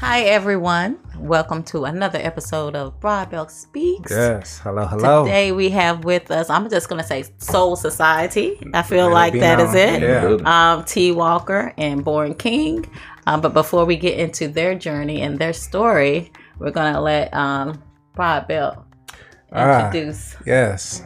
Hi, 0.00 0.22
everyone. 0.22 0.98
Welcome 1.18 1.62
to 1.64 1.84
another 1.84 2.18
episode 2.18 2.74
of 2.74 2.98
Broadbelt 3.00 3.50
SpeaX. 3.50 4.10
Yes. 4.10 4.58
Hello, 4.58 4.86
hello. 4.86 5.24
Today 5.24 5.52
we 5.52 5.68
have 5.70 6.04
with 6.04 6.30
us, 6.30 6.48
I'm 6.48 6.68
just 6.70 6.88
going 6.88 7.00
to 7.00 7.06
say 7.06 7.24
Soul 7.38 7.76
Society. 7.76 8.58
I 8.72 8.82
feel 8.82 9.06
Let 9.06 9.10
it 9.10 9.14
like 9.14 9.32
be 9.34 9.40
that 9.40 9.60
is 9.60 9.74
known. 9.74 10.02
it. 10.02 10.40
Yeah. 10.42 10.72
Um, 10.74 10.84
T. 10.84 11.12
Walker 11.12 11.74
and 11.76 12.02
Born 12.04 12.34
King. 12.34 12.86
Um, 13.26 13.40
but 13.42 13.52
before 13.52 13.84
we 13.84 13.96
get 13.96 14.18
into 14.18 14.48
their 14.48 14.74
journey 14.74 15.20
and 15.20 15.38
their 15.38 15.52
story, 15.52 16.32
we're 16.58 16.70
going 16.70 16.94
to 16.94 17.00
let 17.00 17.32
um, 17.34 17.82
Broadbelt 18.16 18.82
Ah. 19.52 19.86
introduce. 19.88 20.36
Yes. 20.46 21.04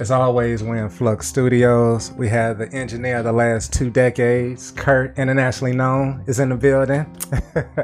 As 0.00 0.12
always, 0.12 0.62
we're 0.62 0.76
in 0.84 0.88
Flux 0.88 1.26
Studios. 1.26 2.12
We 2.12 2.28
have 2.28 2.58
the 2.58 2.72
engineer 2.72 3.16
of 3.18 3.24
the 3.24 3.32
last 3.32 3.72
two 3.72 3.90
decades, 3.90 4.70
Kurt, 4.70 5.18
internationally 5.18 5.74
known, 5.74 6.22
is 6.28 6.38
in 6.38 6.50
the 6.50 6.54
building. 6.56 7.04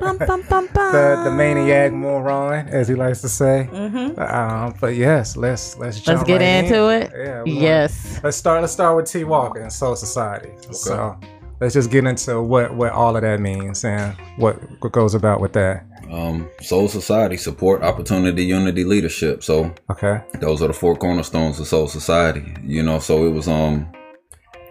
Bum, 0.01 0.19
bum, 0.19 0.43
bum, 0.49 0.69
bum. 0.73 0.93
the 0.93 1.23
the 1.25 1.33
maniac 1.33 1.93
moron, 1.93 2.69
as 2.69 2.87
he 2.87 2.95
likes 2.95 3.21
to 3.23 3.29
say. 3.29 3.69
Mhm. 3.73 4.17
Um, 4.33 4.75
but 4.81 4.95
yes, 4.95 5.37
let's 5.37 5.77
let's 5.77 5.99
jump 6.01 6.19
Let's 6.19 6.29
get 6.29 6.41
right 6.41 6.65
into 6.65 6.89
in. 6.91 7.03
it. 7.03 7.13
Yeah. 7.17 7.43
we 7.43 7.53
wanna- 7.55 7.61
Yes. 7.67 8.21
Let's 8.23 8.37
start. 8.37 8.61
Let's 8.61 8.73
start 8.73 8.95
with 8.95 9.07
T. 9.11 9.25
Walker 9.25 9.59
and 9.61 9.73
Soul 9.73 9.97
Society. 9.97 10.51
So 10.71 11.17
let's 11.61 11.75
just 11.75 11.91
get 11.91 12.05
into 12.05 12.41
what 12.43 12.75
what 12.75 12.93
all 12.93 13.17
of 13.17 13.23
that 13.23 13.41
means 13.41 13.85
and 13.85 14.15
what 14.37 14.57
what 14.83 14.93
goes 14.93 15.15
about 15.15 15.41
with 15.41 15.53
that. 15.55 15.85
Um, 16.11 16.49
Soul 16.61 16.89
Society 16.89 17.37
support 17.37 17.83
opportunity, 17.83 18.45
unity, 18.45 18.85
leadership. 18.85 19.43
So 19.43 19.75
Okay. 19.91 20.21
those 20.41 20.63
are 20.63 20.69
the 20.69 20.75
four 20.75 20.95
cornerstones 20.97 21.59
of 21.59 21.67
Soul 21.67 21.89
Society. 21.89 22.55
You 22.63 22.83
know, 22.83 22.99
so 22.99 23.27
it 23.27 23.31
was 23.31 23.49
um, 23.49 23.91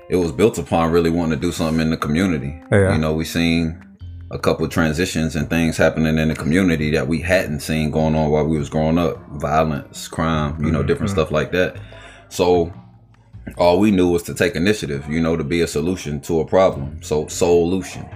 it 0.10 0.16
was 0.18 0.32
built 0.32 0.58
upon 0.58 0.92
really 0.92 1.10
wanting 1.10 1.40
to 1.40 1.42
do 1.42 1.52
something 1.52 1.82
in 1.82 1.90
the 1.90 1.98
community. 1.98 2.62
Yeah. 2.72 2.94
You 2.94 3.00
know, 3.00 3.14
we 3.14 3.26
seen 3.26 3.80
a 4.32 4.40
couple 4.40 4.68
transitions 4.68 5.36
and 5.36 5.50
things 5.50 5.78
happening 5.78 6.18
in 6.18 6.28
the 6.30 6.36
community 6.36 6.90
that 6.92 7.08
we 7.08 7.20
hadn't 7.20 7.60
seen 7.60 7.92
going 7.92 8.16
on 8.16 8.32
while 8.32 8.46
we 8.46 8.58
was 8.58 8.70
growing 8.70 8.98
up. 8.98 9.18
Violence, 9.34 10.08
crime, 10.08 10.64
you 10.64 10.72
know, 10.72 10.82
different 10.84 11.12
stuff 11.12 11.30
like 11.32 11.52
that. 11.52 11.78
So 12.30 12.72
all 13.58 13.80
we 13.80 13.92
knew 13.92 14.10
was 14.10 14.24
to 14.24 14.34
take 14.34 14.56
initiative, 14.56 15.08
you 15.10 15.22
know, 15.22 15.36
to 15.36 15.44
be 15.44 15.62
a 15.62 15.68
solution 15.68 16.20
to 16.22 16.40
a 16.40 16.46
problem. 16.46 17.02
So 17.02 17.28
solution. 17.28 18.08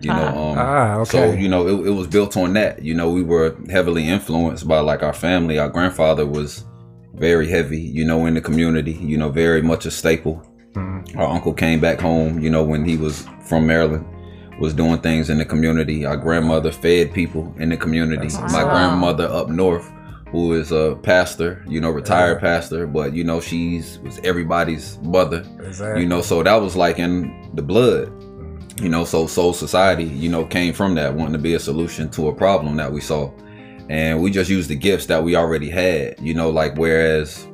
You 0.00 0.10
know, 0.10 0.26
um 0.26 0.58
Ah, 0.58 1.04
so 1.04 1.32
you 1.32 1.48
know, 1.48 1.66
it, 1.66 1.86
it 1.86 1.90
was 1.90 2.06
built 2.06 2.36
on 2.36 2.52
that. 2.54 2.82
You 2.82 2.94
know, 2.94 3.10
we 3.10 3.22
were 3.22 3.56
heavily 3.70 4.06
influenced 4.06 4.68
by 4.68 4.80
like 4.80 5.02
our 5.02 5.14
family. 5.14 5.58
Our 5.58 5.68
grandfather 5.70 6.26
was 6.26 6.64
very 7.14 7.48
heavy, 7.48 7.80
you 7.80 8.04
know, 8.04 8.26
in 8.26 8.34
the 8.34 8.40
community. 8.40 8.92
You 8.92 9.16
know, 9.16 9.30
very 9.30 9.62
much 9.62 9.86
a 9.86 9.90
staple. 9.90 10.42
Mm-hmm. 10.72 11.18
Our 11.18 11.28
uncle 11.28 11.54
came 11.54 11.80
back 11.80 12.00
home, 12.00 12.40
you 12.40 12.50
know, 12.50 12.62
when 12.62 12.84
he 12.84 12.96
was 12.96 13.26
from 13.46 13.66
Maryland, 13.66 14.04
was 14.58 14.74
doing 14.74 14.98
things 15.00 15.30
in 15.30 15.38
the 15.38 15.44
community. 15.44 16.04
Our 16.04 16.16
grandmother 16.16 16.72
fed 16.72 17.14
people 17.14 17.54
in 17.58 17.68
the 17.70 17.76
community. 17.76 18.28
That's 18.28 18.52
My 18.52 18.62
awesome. 18.62 18.70
grandmother 18.70 19.26
up 19.26 19.48
north, 19.48 19.90
who 20.34 20.52
is 20.52 20.72
a 20.72 20.98
pastor, 21.04 21.62
you 21.68 21.80
know, 21.80 21.90
retired 21.90 22.40
pastor, 22.40 22.88
but 22.88 23.12
you 23.14 23.22
know, 23.22 23.40
she's 23.40 23.98
was 24.00 24.18
everybody's 24.24 24.98
mother 25.02 25.44
Exactly. 25.64 26.02
you 26.02 26.08
know 26.08 26.20
so 26.22 26.42
that 26.42 26.56
was 26.60 26.74
like 26.74 26.98
in 26.98 27.50
the 27.54 27.62
blood 27.62 28.10
you 28.82 28.88
know 28.88 29.04
so 29.04 29.28
soul 29.28 29.52
society 29.52 30.02
you 30.24 30.28
know 30.28 30.44
came 30.44 30.72
from 30.74 30.96
that 30.96 31.14
wanting 31.14 31.34
to 31.34 31.38
be 31.38 31.54
a 31.54 31.60
solution 31.60 32.10
to 32.10 32.26
a 32.28 32.34
problem 32.34 32.76
that 32.76 32.90
we 32.92 33.00
saw. 33.00 33.30
And 33.88 34.20
we 34.22 34.30
just 34.32 34.50
used 34.50 34.68
the 34.70 34.74
gifts 34.88 35.06
that 35.06 35.22
we 35.22 35.36
already 35.36 35.70
had 35.70 36.16
you 36.20 36.34
know 36.34 36.50
like 36.50 36.74
whereas 36.76 37.46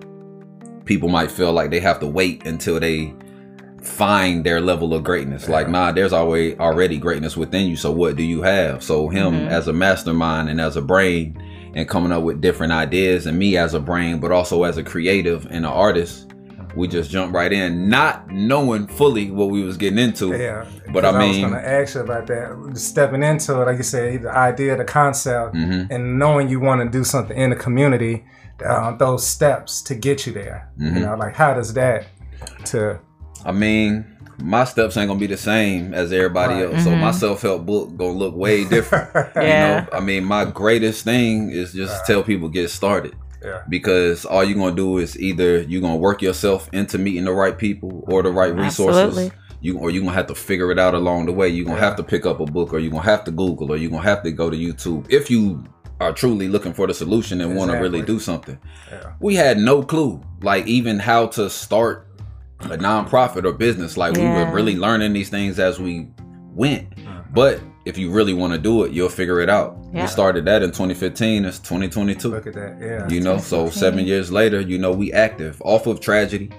people 0.86 1.10
might 1.10 1.30
feel 1.30 1.52
like 1.52 1.70
they 1.70 1.80
have 1.80 2.00
to 2.00 2.06
wait 2.06 2.46
until 2.46 2.80
they 2.80 3.12
find 3.82 4.44
their 4.44 4.60
level 4.60 4.94
of 4.94 5.04
greatness. 5.04 5.48
Like 5.48 5.68
nah 5.68 5.92
there's 5.92 6.12
always 6.14 6.58
already 6.58 6.96
greatness 6.98 7.36
within 7.36 7.66
you 7.66 7.76
so 7.76 7.90
what 7.92 8.16
do 8.16 8.22
you 8.22 8.40
have? 8.42 8.82
So 8.82 9.08
him 9.08 9.32
Mhm. 9.34 9.48
as 9.48 9.68
a 9.68 9.72
mastermind 9.74 10.48
and 10.48 10.60
as 10.60 10.76
a 10.76 10.82
brain 10.82 11.36
and 11.74 11.88
coming 11.88 12.12
up 12.12 12.22
with 12.22 12.40
different 12.40 12.72
ideas 12.72 13.26
and 13.26 13.38
me 13.38 13.56
as 13.56 13.74
a 13.74 13.80
brain 13.80 14.18
but 14.20 14.32
also 14.32 14.64
as 14.64 14.76
a 14.76 14.82
creative 14.82 15.44
and 15.46 15.56
an 15.56 15.64
artist 15.64 16.26
we 16.76 16.86
just 16.86 17.10
jumped 17.10 17.34
right 17.34 17.52
in 17.52 17.88
not 17.88 18.30
knowing 18.30 18.86
fully 18.86 19.30
what 19.30 19.50
we 19.50 19.62
was 19.64 19.76
getting 19.76 19.98
into 19.98 20.36
Yeah, 20.36 20.64
but 20.92 21.04
I 21.04 21.10
mean, 21.18 21.20
I 21.20 21.26
was 21.26 21.38
gonna 21.38 21.66
ask 21.66 21.94
you 21.96 22.00
about 22.02 22.26
that. 22.28 22.70
Stepping 22.74 23.24
into 23.24 23.60
it, 23.60 23.64
like 23.64 23.76
you 23.78 23.82
said, 23.82 24.22
the 24.22 24.30
idea, 24.30 24.76
the 24.76 24.84
concept, 24.84 25.56
Mhm. 25.56 25.88
and 25.90 26.18
knowing 26.18 26.48
you 26.48 26.60
want 26.60 26.80
to 26.80 26.88
do 26.88 27.02
something 27.02 27.36
in 27.36 27.50
the 27.50 27.56
community, 27.56 28.24
uh, 28.64 28.96
those 28.96 29.26
steps 29.26 29.82
to 29.82 29.96
get 29.96 30.28
you 30.28 30.32
there. 30.32 30.68
Mhm. 30.80 30.94
You 30.94 31.00
know, 31.06 31.16
like 31.16 31.34
how 31.34 31.54
does 31.54 31.74
that 31.74 32.06
to 32.66 33.00
I 33.44 33.50
mean, 33.52 34.04
my 34.42 34.64
steps 34.64 34.96
ain't 34.96 35.08
gonna 35.08 35.20
be 35.20 35.26
the 35.26 35.36
same 35.36 35.92
as 35.94 36.12
everybody 36.12 36.54
Right. 36.62 36.72
else. 36.74 36.84
So 36.84 36.90
my 36.90 37.10
Mhm. 37.10 37.14
self 37.14 37.42
help 37.42 37.66
book 37.66 37.96
gonna 37.96 38.12
look 38.12 38.36
way 38.36 38.64
different. 38.68 39.08
Yeah. 39.36 39.40
You 39.80 39.82
know, 39.82 39.86
I 39.92 40.00
mean, 40.00 40.24
my 40.24 40.44
greatest 40.44 41.04
thing 41.04 41.50
is 41.50 41.72
just 41.72 42.06
tell 42.06 42.22
people 42.22 42.48
get 42.48 42.70
started 42.70 43.14
yeah, 43.44 43.60
because 43.68 44.24
all 44.24 44.44
you're 44.44 44.58
gonna 44.58 44.74
do 44.76 44.98
is 44.98 45.18
either 45.18 45.60
you're 45.62 45.80
gonna 45.82 45.96
work 45.96 46.22
yourself 46.22 46.68
into 46.72 46.98
meeting 46.98 47.24
the 47.24 47.32
right 47.32 47.56
people 47.56 48.04
or 48.08 48.22
the 48.22 48.30
right 48.32 48.54
resources. 48.54 48.98
Absolutely. 49.02 49.32
You 49.62 49.78
or 49.78 49.90
you're 49.90 50.02
gonna 50.02 50.14
have 50.16 50.26
to 50.28 50.34
figure 50.34 50.70
it 50.70 50.78
out 50.78 50.94
along 50.94 51.26
the 51.26 51.32
way. 51.32 51.48
You're 51.48 51.66
gonna 51.66 51.76
Yeah. 51.78 51.84
have 51.84 51.96
to 51.96 52.02
pick 52.02 52.24
up 52.26 52.40
a 52.40 52.46
book 52.46 52.72
or 52.72 52.78
you're 52.78 52.90
gonna 52.90 53.02
have 53.04 53.24
to 53.24 53.30
Google 53.30 53.70
or 53.72 53.76
you're 53.76 53.90
gonna 53.90 54.02
have 54.02 54.22
to 54.22 54.30
go 54.30 54.48
to 54.50 54.56
YouTube 54.56 55.04
if 55.10 55.30
you 55.30 55.62
are 56.00 56.12
truly 56.12 56.48
looking 56.48 56.72
for 56.72 56.86
the 56.86 56.94
solution 56.94 57.42
and 57.42 57.54
want 57.54 57.70
to 57.70 57.76
really 57.76 58.00
do 58.00 58.18
something. 58.18 58.56
yeah, 58.90 59.10
we 59.20 59.34
had 59.34 59.58
no 59.58 59.82
clue 59.82 60.18
like 60.42 60.66
even 60.66 60.98
how 60.98 61.26
to 61.26 61.50
start 61.50 62.06
a 62.62 62.76
nonprofit 62.78 63.44
or 63.44 63.52
business 63.52 63.96
like 63.96 64.14
we 64.16 64.22
were 64.22 64.50
really 64.52 64.76
learning 64.76 65.12
these 65.12 65.28
things 65.30 65.58
as 65.58 65.80
we 65.80 66.08
went 66.54 66.86
but 67.32 67.60
if 67.86 67.96
you 67.96 68.10
really 68.10 68.34
want 68.34 68.52
to 68.52 68.58
do 68.58 68.84
it 68.84 68.92
you'll 68.92 69.08
figure 69.08 69.40
it 69.40 69.48
out 69.48 69.78
Yeah. 69.92 70.02
we 70.02 70.08
started 70.08 70.44
that 70.44 70.62
in 70.62 70.70
2015 70.70 71.44
it's 71.44 71.58
2022 71.60 72.28
look 72.28 72.46
at 72.46 72.54
that. 72.54 72.78
Yeah, 72.80 73.08
you 73.08 73.20
know 73.20 73.38
so 73.38 73.70
seven 73.70 74.04
years 74.04 74.30
later 74.30 74.60
you 74.60 74.78
know 74.78 74.92
we 74.92 75.12
active 75.12 75.60
off 75.64 75.86
of 75.86 76.00
tragedy 76.00 76.50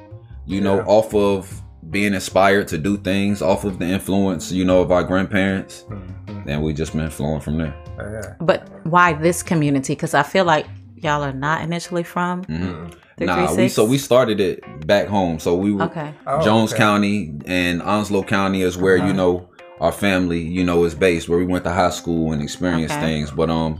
you 0.45 0.59
know 0.61 0.79
off 0.81 1.13
of 1.13 1.61
being 1.89 2.13
inspired 2.13 2.67
to 2.69 2.77
do 2.77 2.97
things 2.97 3.41
off 3.41 3.63
of 3.63 3.77
the 3.79 3.85
influence 3.85 4.51
you 4.51 4.65
know 4.65 4.81
of 4.81 4.91
our 4.91 5.03
grandparents 5.03 5.85
Mhm. 5.89 6.47
and 6.47 6.63
we 6.63 6.73
just 6.73 6.93
been 6.95 7.09
flowing 7.09 7.41
from 7.41 7.57
there 7.59 7.75
yeah. 7.99 8.33
But 8.39 8.67
why 8.87 9.13
this 9.13 9.43
community? 9.43 9.93
Because 9.93 10.15
I 10.15 10.23
feel 10.23 10.43
like 10.43 10.65
y'all 11.01 11.23
are 11.23 11.33
not 11.33 11.61
initially 11.61 12.03
from 12.03 12.43
Mhm. 12.45 12.93
nah 13.19 13.53
we 13.55 13.67
so 13.69 13.83
we 13.85 13.97
started 13.97 14.39
it 14.39 14.63
back 14.87 15.07
home 15.07 15.39
so 15.39 15.55
we 15.55 15.71
were 15.71 15.83
Okay. 15.83 16.11
Oh, 16.27 16.41
Jones 16.43 16.71
okay. 16.73 16.81
County 16.83 17.33
and 17.45 17.81
Onslow 17.81 18.23
County 18.23 18.61
is 18.61 18.77
where 18.77 18.97
Uh-huh. 18.97 19.07
you 19.07 19.13
know 19.13 19.47
our 19.79 19.91
family, 19.91 20.41
you 20.41 20.63
know, 20.63 20.83
is 20.83 20.93
based. 20.93 21.27
Where 21.27 21.39
we 21.39 21.45
went 21.45 21.63
to 21.63 21.71
high 21.71 21.89
school 21.89 22.33
and 22.33 22.39
experienced 22.39 22.93
Okay. 22.95 23.03
things. 23.03 23.31
But 23.31 23.49
um, 23.49 23.79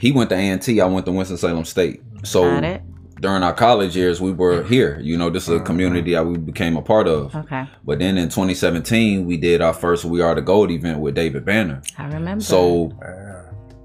he 0.00 0.10
went 0.10 0.30
to 0.30 0.36
A 0.36 0.38
and 0.38 0.62
T. 0.62 0.80
I 0.80 0.86
went 0.86 1.04
to 1.04 1.12
Winston 1.12 1.36
Salem 1.36 1.66
State. 1.66 2.00
So 2.22 2.44
Got 2.44 2.64
it. 2.64 2.80
during 3.20 3.42
our 3.42 3.52
college 3.52 3.94
years, 3.94 4.22
we 4.22 4.32
were 4.32 4.62
here. 4.62 4.98
You 5.02 5.18
know, 5.18 5.28
this 5.28 5.42
is 5.46 5.60
a 5.60 5.60
community 5.60 6.12
that 6.14 6.24
we 6.26 6.38
became 6.38 6.78
a 6.78 6.82
part 6.82 7.06
of. 7.06 7.34
Okay. 7.36 7.66
But 7.84 7.98
then 7.98 8.16
in 8.16 8.30
2017, 8.30 9.26
we 9.26 9.36
did 9.36 9.60
our 9.60 9.74
first 9.74 10.06
We 10.06 10.22
Are 10.22 10.34
the 10.34 10.40
Gold 10.40 10.70
event 10.70 11.00
with 11.00 11.14
David 11.14 11.44
Banner. 11.44 11.82
I 11.98 12.06
remember. 12.06 12.42
So 12.42 12.92
Yeah. 13.02 13.33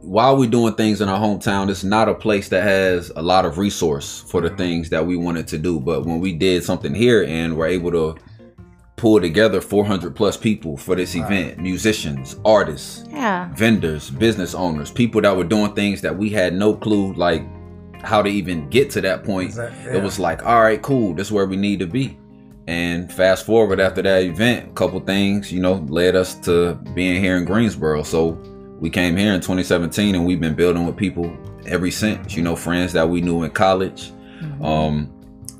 While 0.01 0.37
we're 0.37 0.49
doing 0.49 0.73
things 0.75 1.01
in 1.01 1.09
our 1.09 1.19
hometown, 1.19 1.69
it's 1.69 1.83
not 1.83 2.09
a 2.09 2.15
place 2.15 2.49
that 2.49 2.63
has 2.63 3.11
a 3.15 3.21
lot 3.21 3.45
of 3.45 3.57
resource 3.57 4.21
for 4.27 4.41
the 4.41 4.47
mm-hmm. 4.47 4.57
things 4.57 4.89
that 4.89 5.05
we 5.05 5.15
wanted 5.17 5.47
to 5.49 5.57
do. 5.57 5.79
But 5.79 6.05
when 6.05 6.19
we 6.19 6.33
did 6.33 6.63
something 6.63 6.93
here 6.93 7.23
and 7.25 7.55
were 7.55 7.67
able 7.67 7.91
to 7.91 8.15
pull 8.95 9.21
together 9.21 9.61
400 9.61 10.15
plus 10.15 10.35
people 10.35 10.75
for 10.75 10.95
this 10.95 11.15
event, 11.15 11.57
musicians, 11.57 12.35
artists, 12.43 13.05
yeah. 13.09 13.49
vendors, 13.53 14.09
business 14.09 14.53
owners, 14.53 14.91
people 14.91 15.21
that 15.21 15.35
were 15.35 15.45
doing 15.45 15.73
things 15.73 16.01
that 16.01 16.17
we 16.17 16.29
had 16.29 16.53
no 16.53 16.75
clue 16.75 17.13
like 17.13 17.43
how 18.03 18.21
to 18.21 18.29
even 18.29 18.69
get 18.69 18.89
to 18.91 19.01
that 19.01 19.23
point. 19.23 19.49
Exact- 19.49 19.88
It 19.88 20.03
was 20.03 20.19
like, 20.19 20.45
all 20.45 20.61
right, 20.61 20.81
cool, 20.81 21.13
this 21.13 21.27
is 21.27 21.31
where 21.31 21.45
we 21.45 21.55
need 21.55 21.79
to 21.79 21.88
be. 21.88 22.17
And 22.67 23.11
fast 23.11 23.45
forward 23.45 23.79
after 23.79 24.01
that 24.01 24.23
event, 24.23 24.69
a 24.69 24.73
couple 24.73 24.99
things, 24.99 25.51
you 25.51 25.59
know, 25.59 25.75
led 25.88 26.15
us 26.15 26.35
to 26.41 26.75
being 26.94 27.21
here 27.21 27.38
in 27.38 27.45
Greensboro. 27.45 28.03
So 28.03 28.38
we 28.79 28.89
came 28.89 29.17
here 29.17 29.33
in 29.33 29.41
2017 29.41 30.15
and 30.15 30.25
we've 30.25 30.39
been 30.39 30.55
building 30.55 30.85
with 30.85 30.95
people 30.95 31.35
ever 31.65 31.91
since, 31.91 32.35
you 32.35 32.41
know, 32.41 32.55
friends 32.55 32.93
that 32.93 33.09
we 33.09 33.21
knew 33.21 33.43
in 33.43 33.51
college, 33.51 34.11
Mhm. 34.41 34.65
um, 34.65 35.09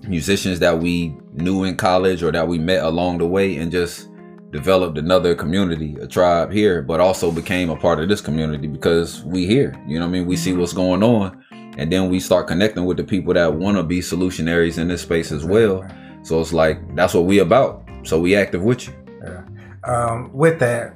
musicians 0.08 0.60
that 0.60 0.80
we 0.80 1.16
knew 1.34 1.64
in 1.66 1.76
college 1.76 2.24
or 2.24 2.32
that 2.32 2.48
we 2.48 2.58
met 2.58 2.84
along 2.84 3.18
the 3.18 3.28
way 3.28 3.58
and 3.58 3.72
just 3.72 4.08
developed 4.52 4.98
another 4.98 5.36
community, 5.36 5.96
a 6.02 6.08
tribe 6.08 6.52
here, 6.52 6.82
but 6.82 7.00
also 7.00 7.32
became 7.32 7.70
a 7.70 7.76
part 7.76 8.00
of 8.00 8.10
this 8.10 8.22
community 8.22 8.68
because 8.68 9.24
we 9.26 9.46
here, 9.46 9.76
you 9.88 10.00
know 10.00 10.06
what 10.06 10.10
I 10.10 10.20
mean? 10.20 10.26
We 10.26 10.36
see 10.38 10.54
what's 10.54 10.74
going 10.74 11.04
on 11.04 11.38
and 11.78 11.92
then 11.92 12.10
we 12.10 12.20
start 12.20 12.48
connecting 12.48 12.86
with 12.86 12.98
the 12.98 13.04
people 13.04 13.34
that 13.34 13.54
want 13.54 13.78
to 13.78 13.84
be 13.84 14.00
solutionaries 14.00 14.78
in 14.78 14.88
this 14.88 15.02
space 15.02 15.32
as 15.32 15.46
well. 15.46 15.86
So 16.24 16.40
it's 16.40 16.54
like, 16.54 16.80
that's 16.96 17.14
what 17.14 17.26
we 17.26 17.40
about. 17.40 17.84
So 18.04 18.20
we 18.20 18.36
active 18.36 18.64
with 18.64 18.88
you. 18.88 18.94
Yeah. 19.24 19.42
Um, 19.84 20.30
with 20.34 20.60
that, 20.60 20.96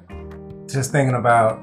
just 0.73 0.91
thinking 0.91 1.15
about 1.15 1.61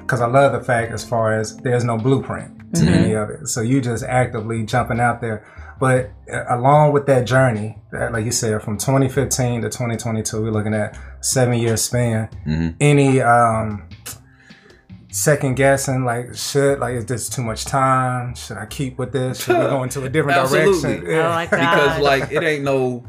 because 0.00 0.20
I 0.20 0.26
love 0.26 0.52
the 0.52 0.60
fact 0.60 0.92
as 0.92 1.04
far 1.04 1.38
as 1.38 1.56
there's 1.58 1.84
no 1.84 1.96
blueprint 1.96 2.74
to 2.74 2.82
Mhm. 2.82 2.88
any 2.96 3.12
of 3.14 3.30
it, 3.30 3.48
so 3.48 3.60
you 3.60 3.80
just 3.80 4.02
actively 4.04 4.64
jumping 4.64 4.98
out 5.00 5.20
there. 5.20 5.44
But 5.80 6.10
uh, 6.32 6.44
along 6.56 6.92
with 6.92 7.06
that 7.06 7.26
journey, 7.26 7.78
that, 7.92 8.12
like 8.12 8.24
you 8.24 8.30
said, 8.32 8.62
from 8.62 8.78
2015 8.78 9.62
to 9.62 9.68
2022, 9.68 10.42
we're 10.42 10.50
looking 10.50 10.74
at 10.74 10.96
seven 11.20 11.58
year 11.58 11.76
span. 11.76 12.28
hmm 12.44 12.68
Any 12.80 13.20
um, 13.20 13.84
second 15.10 15.54
guessing 15.54 16.04
like 16.04 16.34
should 16.34 16.80
like 16.80 16.94
is 16.96 17.06
this 17.06 17.28
too 17.28 17.40
much 17.42 17.64
time 17.64 18.34
should 18.34 18.56
i 18.56 18.66
keep 18.66 18.98
with 18.98 19.12
this 19.12 19.44
should 19.44 19.56
we 19.56 19.62
go 19.62 19.84
into 19.84 20.02
a 20.02 20.08
different 20.08 20.36
Absolutely. 20.40 20.80
direction 21.02 21.16
Oh 21.20 21.28
my 21.28 21.46
god. 21.50 21.60
because 21.60 21.98
like 22.00 22.32
it 22.32 22.42
ain't 22.42 22.64
no 22.64 23.04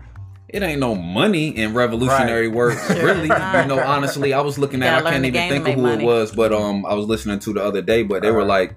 it 0.49 0.61
ain't 0.63 0.79
no 0.79 0.93
money 0.95 1.49
in 1.49 1.73
revolutionary 1.73 2.47
work 2.47 2.77
really 2.89 3.23
you 3.23 3.65
know 3.67 3.81
honestly 3.85 4.33
i 4.33 4.39
was 4.41 4.57
looking 4.59 4.83
at 4.83 5.05
i 5.05 5.11
can't 5.11 5.25
even 5.25 5.49
think 5.49 5.67
of 5.67 5.73
who 5.75 5.81
money. 5.81 6.03
it 6.03 6.05
was 6.05 6.31
but 6.31 6.53
um 6.53 6.85
i 6.85 6.93
was 6.93 7.05
listening 7.07 7.39
to 7.39 7.51
the 7.53 7.63
other 7.63 7.81
day 7.81 8.03
but 8.03 8.21
they 8.21 8.31
were 8.31 8.41
Uh-huh. 8.41 8.49
like 8.49 8.75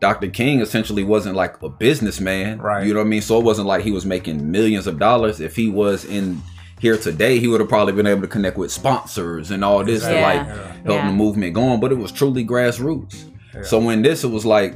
dr 0.00 0.28
king 0.30 0.60
essentially 0.60 1.04
wasn't 1.04 1.34
like 1.36 1.60
a 1.62 1.68
businessman 1.68 2.58
Right. 2.60 2.86
you 2.86 2.94
know 2.94 3.00
what 3.00 3.06
i 3.06 3.08
mean 3.10 3.22
so 3.22 3.38
it 3.38 3.44
wasn't 3.44 3.66
like 3.68 3.82
he 3.84 3.90
was 3.92 4.04
making 4.06 4.50
millions 4.50 4.86
of 4.86 4.98
dollars 4.98 5.40
if 5.40 5.54
he 5.56 5.68
was 5.70 6.04
in 6.04 6.40
here 6.80 6.96
today 6.96 7.38
he 7.40 7.48
would 7.48 7.60
have 7.60 7.68
probably 7.68 7.92
been 7.92 8.06
able 8.06 8.20
to 8.22 8.28
connect 8.28 8.56
with 8.56 8.70
sponsors 8.70 9.50
and 9.50 9.64
all 9.64 9.84
this 9.84 10.02
to 10.02 10.12
like 10.12 10.46
Yeah. 10.46 10.72
help 10.72 10.86
Yeah. 10.86 11.06
the 11.08 11.12
movement 11.12 11.54
going 11.54 11.80
but 11.80 11.90
it 11.92 11.96
was 11.98 12.12
truly 12.12 12.44
grassroots 12.44 13.24
so 13.64 13.78
when 13.80 14.02
this 14.02 14.22
it 14.24 14.28
was 14.28 14.44
like 14.46 14.74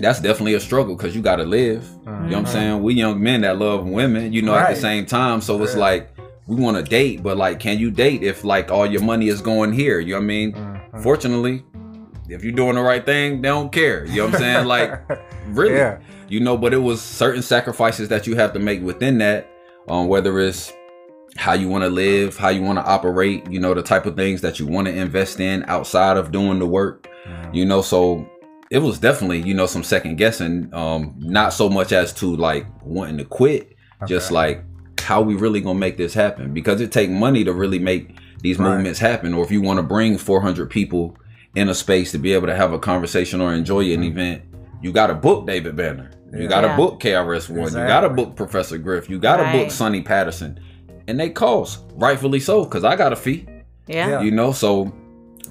that's 0.00 0.20
definitely 0.20 0.54
a 0.54 0.60
struggle 0.60 0.96
because 0.96 1.14
you 1.14 1.22
got 1.22 1.36
to 1.36 1.44
live. 1.44 1.84
You 2.06 2.12
know 2.12 2.20
what 2.20 2.34
i'm 2.34 2.46
saying? 2.46 2.82
We 2.82 2.94
young 2.94 3.22
men 3.22 3.40
that 3.42 3.58
love 3.58 3.86
women 3.86 4.32
you 4.32 4.42
know 4.42 4.54
at 4.54 4.74
the 4.74 4.80
same 4.80 5.06
time. 5.06 5.40
So 5.40 5.62
it's 5.62 5.74
Yeah. 5.74 5.80
like 5.80 6.10
we 6.46 6.56
want 6.56 6.76
to 6.76 6.82
date 6.82 7.22
but 7.22 7.36
like 7.36 7.58
can 7.60 7.78
you 7.78 7.90
date 7.90 8.22
if 8.22 8.44
like 8.44 8.70
all 8.70 8.86
your 8.86 9.02
money 9.02 9.28
is 9.28 9.40
going 9.40 9.72
here? 9.72 10.00
You 10.00 10.12
know 10.14 10.18
what 10.18 10.24
i 10.24 10.26
mean? 10.26 10.52
Mhm. 10.52 11.02
fortunately 11.02 11.64
if 12.28 12.44
you're 12.44 12.52
doing 12.52 12.74
the 12.74 12.82
right 12.82 13.04
thing 13.04 13.40
they 13.42 13.48
don't 13.48 13.72
care. 13.72 14.04
You 14.06 14.16
know 14.16 14.24
what 14.26 14.34
i'm 14.34 14.40
saying? 14.40 14.66
Like 14.74 15.00
really. 15.48 15.76
Yeah. 15.76 15.98
you 16.28 16.40
know 16.40 16.56
but 16.56 16.72
it 16.74 16.78
was 16.78 17.00
certain 17.00 17.42
sacrifices 17.42 18.08
that 18.08 18.26
you 18.26 18.36
have 18.36 18.52
to 18.52 18.58
make 18.58 18.82
within 18.82 19.18
that 19.18 19.48
um 19.88 20.08
whether 20.08 20.38
it's 20.40 20.72
how 21.36 21.52
you 21.52 21.68
want 21.68 21.84
to 21.84 21.90
live 21.90 22.36
how 22.36 22.48
you 22.48 22.62
want 22.62 22.78
to 22.78 22.84
operate 22.84 23.50
you 23.50 23.60
know 23.60 23.72
the 23.74 23.82
type 23.82 24.06
of 24.06 24.16
things 24.16 24.40
that 24.40 24.58
you 24.58 24.66
want 24.66 24.86
to 24.86 24.92
invest 24.94 25.40
in 25.40 25.62
outside 25.68 26.16
of 26.16 26.30
doing 26.32 26.58
the 26.58 26.66
work 26.66 27.06
you 27.52 27.64
know? 27.66 27.82
So 27.82 28.26
it 28.70 28.78
was 28.78 28.98
definitely 28.98 29.40
you 29.40 29.54
know 29.54 29.66
some 29.66 29.82
second 29.82 30.16
guessing 30.16 30.68
um 30.74 31.14
not 31.18 31.52
so 31.52 31.68
much 31.68 31.92
as 31.92 32.12
to 32.12 32.34
like 32.36 32.66
wanting 32.84 33.16
to 33.18 33.24
quit 33.24 33.74
just 34.06 34.30
like 34.30 34.62
how 35.00 35.20
we 35.22 35.34
really 35.34 35.60
gonna 35.60 35.78
make 35.78 35.96
this 35.96 36.12
happen 36.14 36.52
because 36.52 36.80
it 36.80 36.92
take 36.92 37.08
money 37.10 37.44
to 37.44 37.52
really 37.52 37.78
make 37.78 38.16
these 38.42 38.58
Right. 38.58 38.74
movements 38.74 38.98
happen 39.00 39.34
or 39.34 39.42
if 39.44 39.50
you 39.50 39.60
want 39.62 39.78
to 39.78 39.82
bring 39.82 40.18
400 40.18 40.68
people 40.70 41.16
in 41.54 41.68
a 41.68 41.74
space 41.74 42.12
to 42.12 42.18
be 42.18 42.32
able 42.34 42.46
to 42.46 42.54
have 42.54 42.72
a 42.72 42.78
conversation 42.78 43.40
or 43.40 43.52
enjoy 43.54 43.84
Mm-hmm. 43.84 44.02
an 44.02 44.08
event 44.08 44.42
you 44.82 44.92
got 44.92 45.06
to 45.08 45.14
book 45.14 45.46
david 45.46 45.74
banner 45.76 46.10
you 46.32 46.46
got 46.46 46.60
to 46.60 46.66
Yeah. 46.68 46.76
book 46.76 47.00
KRS-One 47.00 47.68
you 47.72 47.86
got 47.88 48.00
to 48.00 48.10
book 48.10 48.36
professor 48.36 48.76
griff 48.76 49.08
you 49.08 49.18
got 49.18 49.38
to 49.38 49.50
book 49.58 49.70
Sunni 49.70 50.02
Patterson 50.02 50.60
and 51.08 51.18
they 51.18 51.30
cost 51.30 51.84
rightfully 51.94 52.38
so 52.38 52.64
because 52.64 52.84
i 52.84 52.94
got 52.94 53.12
a 53.14 53.16
fee 53.16 53.46
yeah. 53.86 54.08
Yeah. 54.08 54.20
you 54.20 54.30
know 54.30 54.52
so 54.52 54.92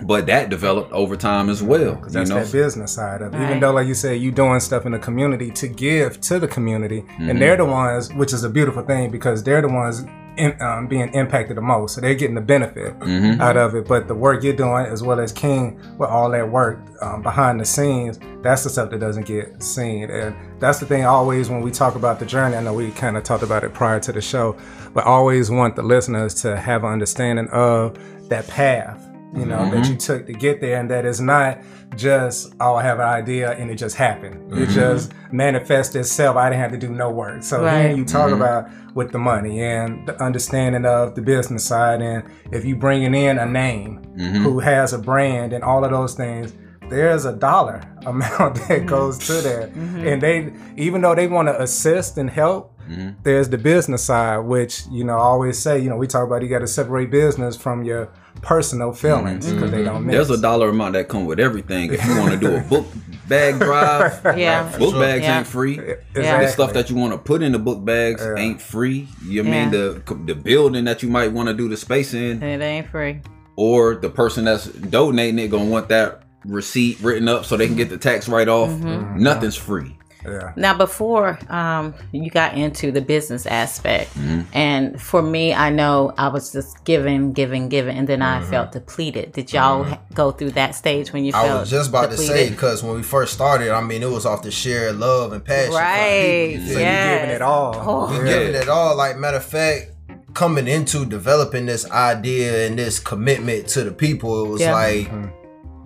but 0.04 0.26
that 0.28 0.50
developed 0.50 0.92
over 0.92 1.16
time 1.16 1.50
as 1.50 1.64
well 1.64 1.96
Because 1.96 2.14
you 2.14 2.20
that's 2.20 2.30
know 2.30 2.44
that 2.44 2.52
business 2.52 2.92
side 2.92 3.22
of 3.22 3.34
it. 3.34 3.38
Right. 3.38 3.46
Even 3.48 3.60
though, 3.60 3.72
like 3.72 3.88
you 3.88 3.94
said, 3.94 4.20
you 4.22 4.32
doing 4.32 4.60
stuff 4.60 4.86
in 4.86 4.92
the 4.92 5.00
community 5.00 5.52
to 5.52 5.68
give 5.68 6.22
to 6.22 6.40
the 6.40 6.48
community, 6.48 7.04
Mhm. 7.20 7.30
and 7.32 7.42
they're 7.42 7.58
the 7.58 7.66
ones, 7.66 8.14
which 8.14 8.34
is 8.34 8.44
a 8.44 8.50
beautiful 8.50 8.84
thing 8.84 9.10
because 9.10 9.44
they're 9.44 9.62
the 9.62 9.68
ones 9.70 10.06
in, 10.38 10.54
um, 10.62 10.86
being 10.86 11.10
impacted 11.16 11.58
the 11.58 11.62
most. 11.62 11.96
So 11.96 12.02
they're 12.02 12.14
getting 12.14 12.36
the 12.36 12.42
benefit 12.42 12.98
Mhm. 13.00 13.40
out 13.42 13.58
of 13.58 13.74
it. 13.74 13.88
But 13.88 14.08
the 14.08 14.14
work 14.14 14.44
you're 14.44 14.54
doing, 14.54 14.86
as 14.86 15.02
well 15.02 15.20
as 15.20 15.32
King, 15.32 15.80
with 15.98 16.10
all 16.10 16.30
that 16.30 16.52
work 16.52 16.78
um, 17.02 17.24
behind 17.24 17.60
the 17.60 17.66
scenes, 17.66 18.20
that's 18.44 18.64
the 18.64 18.70
stuff 18.70 18.92
that 18.92 19.00
doesn't 19.00 19.26
get 19.26 19.64
seen. 19.64 20.12
And 20.12 20.36
that's 20.60 20.78
the 20.80 20.86
thing. 20.86 21.06
Always 21.06 21.50
when 21.50 21.62
we 21.62 21.72
talk 21.72 21.96
about 21.96 22.20
the 22.20 22.26
journey, 22.26 22.56
I 22.56 22.62
know 22.62 22.74
we 22.74 22.92
kind 22.92 23.18
of 23.18 23.24
talked 23.24 23.42
about 23.42 23.64
it 23.64 23.74
prior 23.74 24.00
to 24.02 24.12
the 24.12 24.22
show, 24.22 24.56
but 24.94 25.06
I 25.06 25.08
always 25.08 25.50
want 25.50 25.76
the 25.76 25.82
listeners 25.84 26.36
to 26.44 26.56
have 26.56 26.84
an 26.84 26.92
understanding 26.92 27.48
of 27.52 27.98
that 28.30 28.48
path. 28.48 29.07
You 29.36 29.46
know 29.46 29.70
that 29.70 29.74
mm-hmm. 29.74 29.92
you 29.92 29.98
took 29.98 30.26
to 30.28 30.34
get 30.34 30.62
there, 30.62 30.80
and 30.80 30.90
that 30.90 31.06
it's 31.06 31.20
not 31.20 31.60
just 31.96 32.54
oh 32.60 32.76
I 32.76 32.84
have 32.84 33.00
an 33.00 33.08
idea 33.08 33.52
and 33.52 33.70
it 33.70 33.76
just 33.76 33.96
happened. 33.96 34.52
It 34.54 34.56
mm-hmm. 34.56 34.74
just 34.74 35.14
manifested 35.32 36.02
itself. 36.02 36.38
I 36.38 36.50
didn't 36.50 36.62
have 36.62 36.72
to 36.72 36.78
do 36.78 36.90
no 36.90 37.12
work. 37.12 37.44
So 37.44 37.64
Right. 37.64 37.84
then 37.84 37.98
you 37.98 38.06
talk 38.06 38.32
mm-hmm. 38.32 38.42
about 38.42 38.70
with 38.96 39.12
the 39.12 39.20
money 39.20 39.62
and 39.62 40.08
the 40.08 40.22
understanding 40.22 40.86
of 40.86 41.16
the 41.16 41.22
business 41.22 41.66
side, 41.66 42.02
and 42.02 42.24
if 42.52 42.66
you 42.66 42.76
bringing 42.76 43.14
in 43.14 43.38
a 43.38 43.46
name 43.46 44.02
Mhm. 44.18 44.44
who 44.44 44.60
has 44.60 44.94
a 44.94 44.98
brand 44.98 45.54
and 45.54 45.64
all 45.64 45.84
of 45.84 45.92
those 45.92 46.14
things, 46.14 46.54
there's 46.90 47.26
a 47.26 47.34
dollar 47.34 47.82
amount 48.06 48.56
that 48.68 48.86
goes 48.86 49.18
to 49.20 49.34
that. 49.34 49.70
And 49.74 50.22
they, 50.22 50.54
even 50.78 51.02
though 51.02 51.16
they 51.16 51.28
want 51.28 51.48
to 51.50 51.62
assist 51.62 52.18
and 52.18 52.30
help, 52.30 52.77
Mhm. 52.90 53.16
there's 53.24 53.50
the 53.50 53.58
business 53.58 54.04
side, 54.04 54.40
which 54.40 54.84
you 54.92 55.04
know 55.04 55.14
I 55.16 55.22
always 55.22 55.58
say. 55.58 55.80
You 55.80 55.90
know, 55.90 55.98
we 55.98 56.08
talk 56.08 56.24
about 56.26 56.42
you 56.42 56.48
got 56.50 56.60
to 56.60 56.68
separate 56.68 57.12
business 57.12 57.56
from 57.56 57.84
your 57.84 58.10
personal 58.42 58.94
feelings 58.94 59.52
because 59.52 59.72
they 59.72 59.84
don't 59.84 60.06
mix. 60.06 60.16
There's 60.16 60.30
a 60.40 60.42
dollar 60.42 60.70
amount 60.70 60.94
that 60.94 61.08
come 61.10 61.26
with 61.26 61.40
everything. 61.40 61.92
If 61.94 62.06
you 62.06 62.18
want 62.18 62.32
to 62.32 62.38
do 62.38 62.56
a 62.56 62.62
book 62.62 62.86
bag 63.28 63.60
drive, 63.60 64.22
Yeah. 64.38 64.64
book 64.78 64.92
sure. 64.92 65.00
bags 65.02 65.24
Yeah. 65.24 65.40
ain't 65.40 65.48
free. 65.48 65.80
Exactly. 66.16 66.46
The 66.46 66.52
stuff 66.52 66.74
that 66.74 66.90
you 66.90 66.96
want 66.96 67.14
to 67.14 67.18
put 67.18 67.42
in 67.42 67.52
the 67.52 67.60
book 67.60 67.84
bags 67.84 68.22
Yeah. 68.24 68.36
ain't 68.42 68.62
free. 68.62 69.08
You 69.28 69.44
mean 69.44 69.72
the 69.72 70.02
the 70.26 70.36
building 70.36 70.86
that 70.86 71.02
you 71.04 71.10
might 71.10 71.32
want 71.32 71.48
to 71.50 71.54
do 71.54 71.68
the 71.68 71.78
space 71.78 72.14
in, 72.14 72.42
It 72.44 72.62
ain't 72.62 72.88
free. 72.90 73.22
or 73.56 73.96
the 73.96 74.10
person 74.10 74.46
that's 74.46 74.66
donating 74.68 75.40
it 75.40 75.50
gonna 75.50 75.66
want 75.66 75.90
that 75.90 76.22
receipt 76.46 77.00
written 77.02 77.28
up 77.28 77.44
so 77.44 77.58
they 77.58 77.68
can 77.68 77.76
get 77.76 77.90
the 77.90 77.98
tax 77.98 78.30
write 78.30 78.48
off. 78.48 78.70
Mm-hmm. 78.70 79.22
Nothing's 79.22 79.56
free. 79.58 79.98
Yeah. 80.26 80.54
Now, 80.56 80.78
before 80.78 81.38
um, 81.50 81.94
you 82.12 82.30
got 82.30 82.58
into 82.58 82.92
the 82.92 83.02
business 83.02 83.46
aspect, 83.46 84.14
Mm-hmm. 84.16 84.42
and 84.54 85.02
for 85.02 85.22
me, 85.22 85.54
I 85.54 85.70
know 85.70 86.14
I 86.18 86.28
was 86.30 86.52
just 86.52 86.84
giving, 86.86 87.34
giving, 87.34 87.70
giving, 87.70 87.98
and 87.98 88.08
then 88.08 88.22
I 88.22 88.40
Mm-hmm. 88.42 88.50
felt 88.52 88.72
depleted. 88.72 89.32
Did 89.34 89.54
y'all 89.54 89.84
ha- 89.84 90.00
go 90.14 90.32
through 90.32 90.52
that 90.52 90.76
stage 90.76 91.14
when 91.14 91.24
you 91.26 91.32
felt 91.32 91.50
I 91.50 91.60
was 91.60 91.70
just 91.70 91.90
about 91.90 92.12
to 92.12 92.18
say 92.18 92.50
because 92.50 92.84
when 92.84 92.96
we 92.96 93.04
first 93.04 93.34
started, 93.34 93.72
I 93.72 93.82
mean, 93.82 94.02
it 94.04 94.10
was 94.10 94.26
off 94.26 94.42
the 94.44 94.52
sheer 94.52 94.92
love 94.94 95.34
and 95.34 95.44
passion. 95.44 95.72
for 95.72 95.78
the 95.78 95.78
Right. 95.80 96.48
people, 96.52 96.62
you 96.64 96.68
So 96.68 96.74
feel? 96.74 96.80
Yes. 96.82 97.14
you 97.14 97.20
giving 97.20 97.36
it 97.36 97.42
all. 97.42 97.76
Oh. 97.78 98.10
We 98.12 98.18
Yeah. 98.30 98.38
giving 98.40 98.56
it 98.62 98.70
all. 98.70 98.96
Like 98.96 99.18
matter 99.18 99.38
of 99.38 99.46
fact, 99.46 99.92
coming 100.34 100.68
into 100.68 101.06
developing 101.06 101.66
this 101.66 101.90
idea 101.92 102.68
and 102.68 102.78
this 102.78 103.00
commitment 103.00 103.68
to 103.70 103.84
the 103.84 103.92
people, 103.92 104.46
it 104.46 104.50
was 104.50 104.62
Yeah. 104.62 104.74
like. 104.74 105.10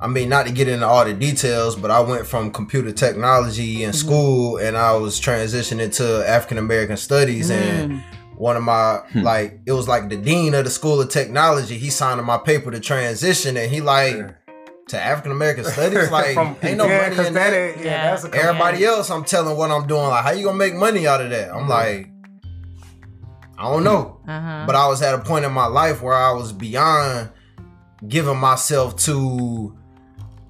I 0.01 0.07
mean, 0.07 0.29
not 0.29 0.47
to 0.47 0.51
get 0.51 0.67
into 0.67 0.87
all 0.87 1.05
the 1.05 1.13
details, 1.13 1.75
but 1.75 1.91
I 1.91 1.99
went 1.99 2.25
from 2.25 2.51
computer 2.51 2.91
technology 2.91 3.83
in 3.83 3.91
mm-hmm. 3.91 3.97
school 3.97 4.57
and 4.57 4.75
I 4.75 4.95
was 4.95 5.21
transitioning 5.21 5.95
to 5.97 6.27
African 6.27 6.57
American 6.57 6.97
studies 6.97 7.51
and 7.51 7.91
mm. 7.91 8.03
one 8.35 8.57
of 8.57 8.63
my 8.63 8.95
hmm. 9.11 9.21
like 9.21 9.59
it 9.67 9.73
was 9.73 9.87
like 9.87 10.09
the 10.09 10.17
dean 10.17 10.55
of 10.55 10.65
the 10.65 10.71
school 10.71 10.99
of 10.99 11.09
technology, 11.09 11.77
he 11.77 11.91
signed 11.91 12.23
my 12.25 12.39
paper 12.39 12.71
to 12.71 12.79
transition 12.79 13.55
and 13.57 13.71
he 13.71 13.79
like 13.79 14.35
to 14.87 14.99
African 14.99 15.31
American 15.31 15.63
studies, 15.75 16.09
like 16.09 16.33
From- 16.33 16.57
ain't 16.63 16.79
no 16.79 16.87
yeah, 16.87 17.01
money 17.03 17.15
'cause 17.15 17.27
in 17.27 17.33
that 17.35 17.51
that. 17.51 17.77
yeah, 17.77 17.83
Yeah. 17.83 18.09
that's 18.09 18.25
a 18.25 18.33
Everybody 18.33 18.83
else, 18.83 19.11
I'm 19.11 19.23
telling 19.23 19.55
what 19.55 19.69
I'm 19.69 19.85
doing. 19.85 20.07
Like, 20.07 20.23
how 20.23 20.31
you 20.31 20.45
gonna 20.45 20.57
make 20.57 20.73
money 20.73 21.05
out 21.05 21.21
of 21.21 21.29
that? 21.29 21.53
I'm 21.53 21.69
like, 21.69 22.09
I 23.55 23.65
don't 23.65 23.83
know. 23.83 24.19
Uh-huh. 24.27 24.63
But 24.65 24.75
I 24.75 24.87
was 24.87 25.03
at 25.03 25.13
a 25.13 25.19
point 25.19 25.45
in 25.45 25.53
my 25.53 25.67
life 25.67 26.01
where 26.01 26.15
I 26.15 26.31
was 26.31 26.51
beyond 26.51 27.29
giving 28.07 28.37
myself 28.37 28.95
to 29.05 29.77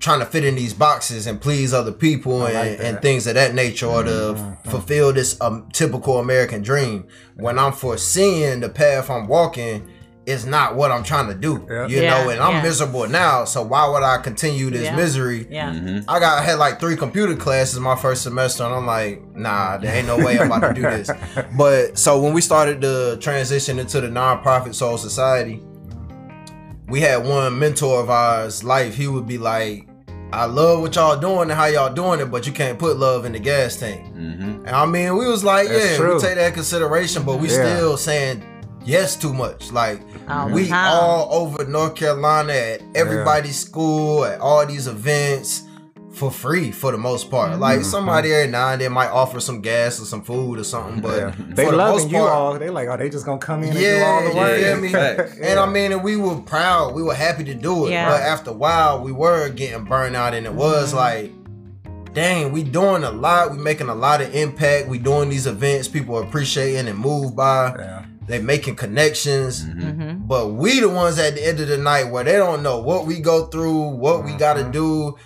trying 0.01 0.19
to 0.19 0.25
fit 0.25 0.43
in 0.43 0.55
these 0.55 0.73
boxes 0.73 1.27
and 1.27 1.39
please 1.39 1.73
other 1.73 1.91
people 1.93 2.45
and, 2.45 2.53
like 2.55 2.67
and 2.71 2.79
that. 2.79 2.93
Mm-hmm. 2.95 3.01
things 3.01 3.27
of 3.27 3.35
that 3.35 3.53
nature 3.53 3.85
or 3.85 4.03
to 4.03 4.57
fulfill 4.65 5.13
this 5.13 5.39
um, 5.39 5.69
typical 5.71 6.17
American 6.17 6.61
dream. 6.61 7.07
When 7.35 7.57
I'm 7.57 7.71
foreseeing 7.71 8.59
the 8.59 8.69
path 8.69 9.09
I'm 9.09 9.27
walking 9.27 9.87
is 10.27 10.45
not 10.45 10.75
what 10.75 10.91
I'm 10.91 11.03
trying 11.03 11.27
to 11.29 11.33
do. 11.35 11.65
Yeah. 11.69 11.87
You 11.87 12.01
Yeah, 12.01 12.09
know, 12.23 12.29
and 12.29 12.39
I'm 12.41 12.53
yeah. 12.57 12.61
miserable 12.63 13.07
now. 13.07 13.43
So 13.45 13.63
why 13.63 13.87
would 13.87 14.03
I 14.03 14.17
continue 14.19 14.69
this 14.69 14.83
Yeah. 14.83 14.95
misery? 14.95 15.47
yeah. 15.49 15.71
Mm-hmm. 15.73 16.07
I 16.09 16.19
got 16.19 16.37
I 16.39 16.41
had 16.43 16.59
like 16.59 16.79
three 16.79 16.95
computer 16.95 17.35
classes 17.35 17.79
my 17.79 17.95
first 17.95 18.21
semester, 18.23 18.63
and 18.63 18.73
I'm 18.73 18.85
like, 18.85 19.23
nah, 19.35 19.77
there 19.77 19.95
ain't 19.95 20.05
no 20.07 20.17
way 20.17 20.37
I'm 20.39 20.51
about 20.51 20.67
to 20.67 20.73
do 20.75 20.81
this. 20.83 21.09
But 21.57 21.97
so 21.97 22.19
when 22.21 22.33
we 22.33 22.41
started 22.41 22.81
to 22.81 23.17
transition 23.19 23.79
into 23.79 23.99
the 23.99 24.07
nonprofit 24.09 24.75
soul 24.75 24.97
society, 24.99 25.61
we 26.87 27.01
had 27.01 27.25
one 27.25 27.57
mentor 27.57 27.99
of 27.99 28.09
ours, 28.09 28.63
life. 28.63 28.95
He 28.95 29.07
would 29.07 29.25
be 29.27 29.37
like, 29.37 29.87
I 30.33 30.45
love 30.45 30.81
what 30.81 30.95
y'all 30.95 31.19
doing 31.19 31.43
and 31.49 31.51
how 31.51 31.65
y'all 31.65 31.93
doing 31.93 32.19
it, 32.21 32.31
but 32.31 32.47
you 32.47 32.53
can't 32.53 32.79
put 32.79 32.97
love 32.97 33.25
in 33.25 33.33
the 33.33 33.39
gas 33.39 33.75
tank. 33.77 34.05
Mm-hmm. 34.15 34.65
And 34.65 34.69
I 34.69 34.85
mean, 34.85 35.17
we 35.17 35.27
was 35.27 35.43
like, 35.43 35.67
That's 35.67 35.91
yeah, 35.91 35.97
true. 35.97 36.15
we 36.15 36.21
take 36.21 36.35
that 36.35 36.53
consideration, 36.53 37.23
but 37.23 37.37
we 37.39 37.49
Yeah. 37.49 37.75
still 37.75 37.97
saying 37.97 38.43
yes 38.85 39.15
too 39.15 39.33
much. 39.33 39.71
Like 39.71 40.01
All 40.29 40.49
we 40.49 40.67
time. 40.69 40.93
all 40.93 41.27
over 41.33 41.65
North 41.65 41.95
Carolina 41.95 42.53
at 42.53 42.81
everybody's 42.95 43.59
school, 43.59 44.23
at 44.25 44.39
all 44.39 44.65
these 44.65 44.87
events 44.87 45.63
for 46.21 46.31
free 46.31 46.71
for 46.71 46.91
the 46.91 46.97
most 46.97 47.29
part. 47.31 47.51
Mm-hmm. 47.51 47.61
Like 47.67 47.81
somebody 47.83 48.31
every 48.33 48.51
now 48.51 48.69
and 48.73 48.79
then 48.81 48.91
might 48.93 49.09
offer 49.09 49.39
some 49.39 49.59
gas 49.61 49.99
or 49.99 50.05
some 50.05 50.21
food 50.23 50.59
or 50.59 50.63
something, 50.63 51.01
but 51.01 51.17
Yeah. 51.17 51.31
for 51.31 51.41
They 51.43 51.65
the 51.65 51.71
loving 51.73 51.95
most 52.03 52.11
you 52.11 52.17
part, 52.19 52.31
all. 52.31 52.59
They 52.59 52.69
like, 52.69 52.87
oh, 52.89 52.97
they 52.97 53.09
just 53.09 53.25
gonna 53.25 53.39
come 53.39 53.63
in 53.63 53.69
and 53.69 53.77
do 53.77 54.03
all 54.03 54.21
the 54.23 54.29
you 54.29 54.35
work. 54.37 54.59
feel 54.61 54.77
me? 54.85 54.89
Facts. 54.89 55.37
And 55.41 55.59
I 55.59 55.65
mean, 55.65 55.91
and 55.91 56.03
we 56.03 56.15
were 56.15 56.35
proud. 56.41 56.93
We 56.93 57.03
were 57.03 57.15
happy 57.15 57.43
to 57.45 57.53
do 57.55 57.87
it. 57.87 57.91
Yeah. 57.91 58.09
But 58.09 58.21
after 58.21 58.51
a 58.51 58.53
while, 58.53 59.01
we 59.03 59.11
were 59.11 59.49
getting 59.49 59.83
burned 59.85 60.15
out, 60.15 60.33
and 60.33 60.45
it 60.45 60.53
was 60.53 60.93
Mm-hmm. 60.93 60.97
like, 60.97 62.13
dang, 62.13 62.51
we 62.51 62.63
doing 62.63 63.03
a 63.03 63.11
lot. 63.11 63.51
We 63.51 63.57
making 63.57 63.89
a 63.89 63.95
lot 63.95 64.21
of 64.21 64.33
impact. 64.35 64.87
We 64.87 64.97
doing 64.99 65.29
these 65.29 65.47
events. 65.47 65.87
People 65.87 66.17
are 66.17 66.23
appreciating 66.23 66.87
and 66.87 66.97
moved 66.99 67.35
by. 67.35 67.73
Yeah. 67.77 68.05
They 68.27 68.39
making 68.39 68.75
connections. 68.75 69.65
Mm-hmm. 69.65 70.27
But 70.27 70.49
we 70.49 70.79
the 70.79 70.87
ones 70.89 71.17
at 71.19 71.35
the 71.35 71.45
end 71.45 71.59
of 71.59 71.67
the 71.67 71.77
night 71.77 72.05
where 72.11 72.23
they 72.23 72.37
don't 72.37 72.61
know 72.63 72.79
what 72.79 73.05
we 73.05 73.19
go 73.19 73.47
through, 73.47 73.89
what 73.97 74.23
we 74.23 74.33
gotta 74.35 74.61
Mm-hmm. 74.61 74.71
do. 74.71 75.17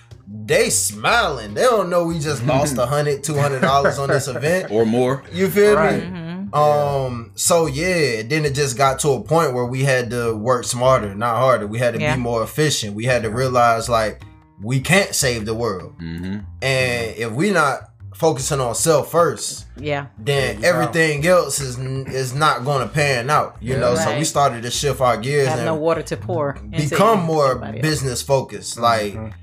They 0.46 0.70
smiling. 0.70 1.54
They 1.54 1.62
don't 1.64 1.90
know 1.90 2.06
we 2.06 2.20
just 2.20 2.44
lost 2.46 2.78
a 2.80 2.86
hundred, 2.86 3.24
two 3.24 3.36
hundred 3.36 3.62
dollars 3.62 3.98
on 4.00 4.10
this 4.10 4.28
event. 4.28 4.72
or 4.72 4.86
more. 4.86 5.24
You 5.32 5.50
feel 5.50 5.76
Right. 5.76 6.04
me? 6.04 6.10
Mhm. 6.10 6.56
Um. 6.56 7.32
So 7.36 7.66
yeah, 7.66 8.22
then 8.24 8.46
it 8.46 8.54
just 8.56 8.78
got 8.78 9.00
to 9.00 9.10
a 9.12 9.22
point 9.22 9.54
where 9.54 9.66
we 9.66 9.84
had 9.84 10.10
to 10.12 10.36
work 10.36 10.64
smarter, 10.66 11.14
not 11.16 11.38
harder. 11.38 11.68
We 11.68 11.80
had 11.80 11.94
to 11.96 12.00
Yeah. 12.00 12.16
be 12.16 12.22
more 12.22 12.44
efficient. 12.44 12.96
We 12.96 13.06
had 13.06 13.24
to 13.24 13.30
realize 13.30 13.90
like 13.90 14.22
we 14.64 14.80
can't 14.80 15.14
save 15.14 15.46
the 15.46 15.54
world, 15.54 15.94
hmm 16.00 16.40
and 16.62 17.16
if 17.18 17.32
we 17.32 17.52
not 17.52 17.90
focusing 18.14 18.62
on 18.62 18.74
self 18.74 19.12
first, 19.12 19.66
Yeah. 19.78 20.06
then 20.18 20.26
There 20.26 20.54
you 20.56 20.62
go. 20.62 20.68
everything 20.70 21.28
else 21.28 21.60
is 21.60 21.78
is 21.78 22.34
not 22.34 22.64
going 22.64 22.88
to 22.88 22.94
pan 22.94 23.30
out. 23.30 23.58
You 23.60 23.74
Yeah. 23.74 23.80
know. 23.82 23.96
So 23.96 24.16
we 24.18 24.24
started 24.24 24.64
to 24.64 24.72
shift 24.72 25.02
our 25.02 25.18
gears 25.18 25.50
Have 25.50 25.58
and 25.58 25.66
no 25.66 25.76
water 25.76 26.04
to 26.04 26.16
pour. 26.16 26.54
become 26.70 27.22
more 27.24 27.52
anybody 27.52 27.80
else. 27.80 27.82
business 27.90 28.22
focused. 28.22 28.80
Like 28.80 29.14
Mhm. 29.16 29.34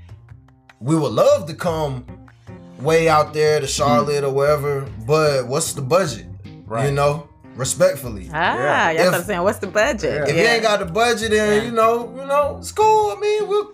We 0.83 0.95
would 0.95 1.13
love 1.13 1.47
to 1.47 1.53
come 1.53 2.05
way 2.79 3.07
out 3.07 3.33
there 3.33 3.59
to 3.61 3.67
Charlotte 3.67 4.23
or 4.23 4.31
wherever, 4.31 4.81
but 5.07 5.47
what's 5.47 5.73
the 5.73 5.81
budget? 5.81 6.25
Right. 6.65 6.87
You 6.87 6.91
know, 6.91 7.29
respectfully. 7.55 8.29
Ah, 8.33 8.55
Yeah. 8.55 8.91
y'all 8.91 9.01
If- 9.01 9.07
start 9.09 9.25
saying, 9.25 9.41
what's 9.43 9.59
the 9.59 9.67
budget? 9.67 10.27
If 10.29 10.35
you 10.35 10.41
ain't 10.43 10.63
got 10.63 10.79
the 10.79 10.85
budget, 10.85 11.31
then 11.31 11.55
Yeah. 11.61 11.63
you 11.63 11.71
know, 11.71 12.11
you 12.17 12.25
know, 12.25 12.57
it's 12.59 12.71
cool. 12.71 13.13
I 13.15 13.19
mean, 13.21 13.47
we'll, 13.47 13.67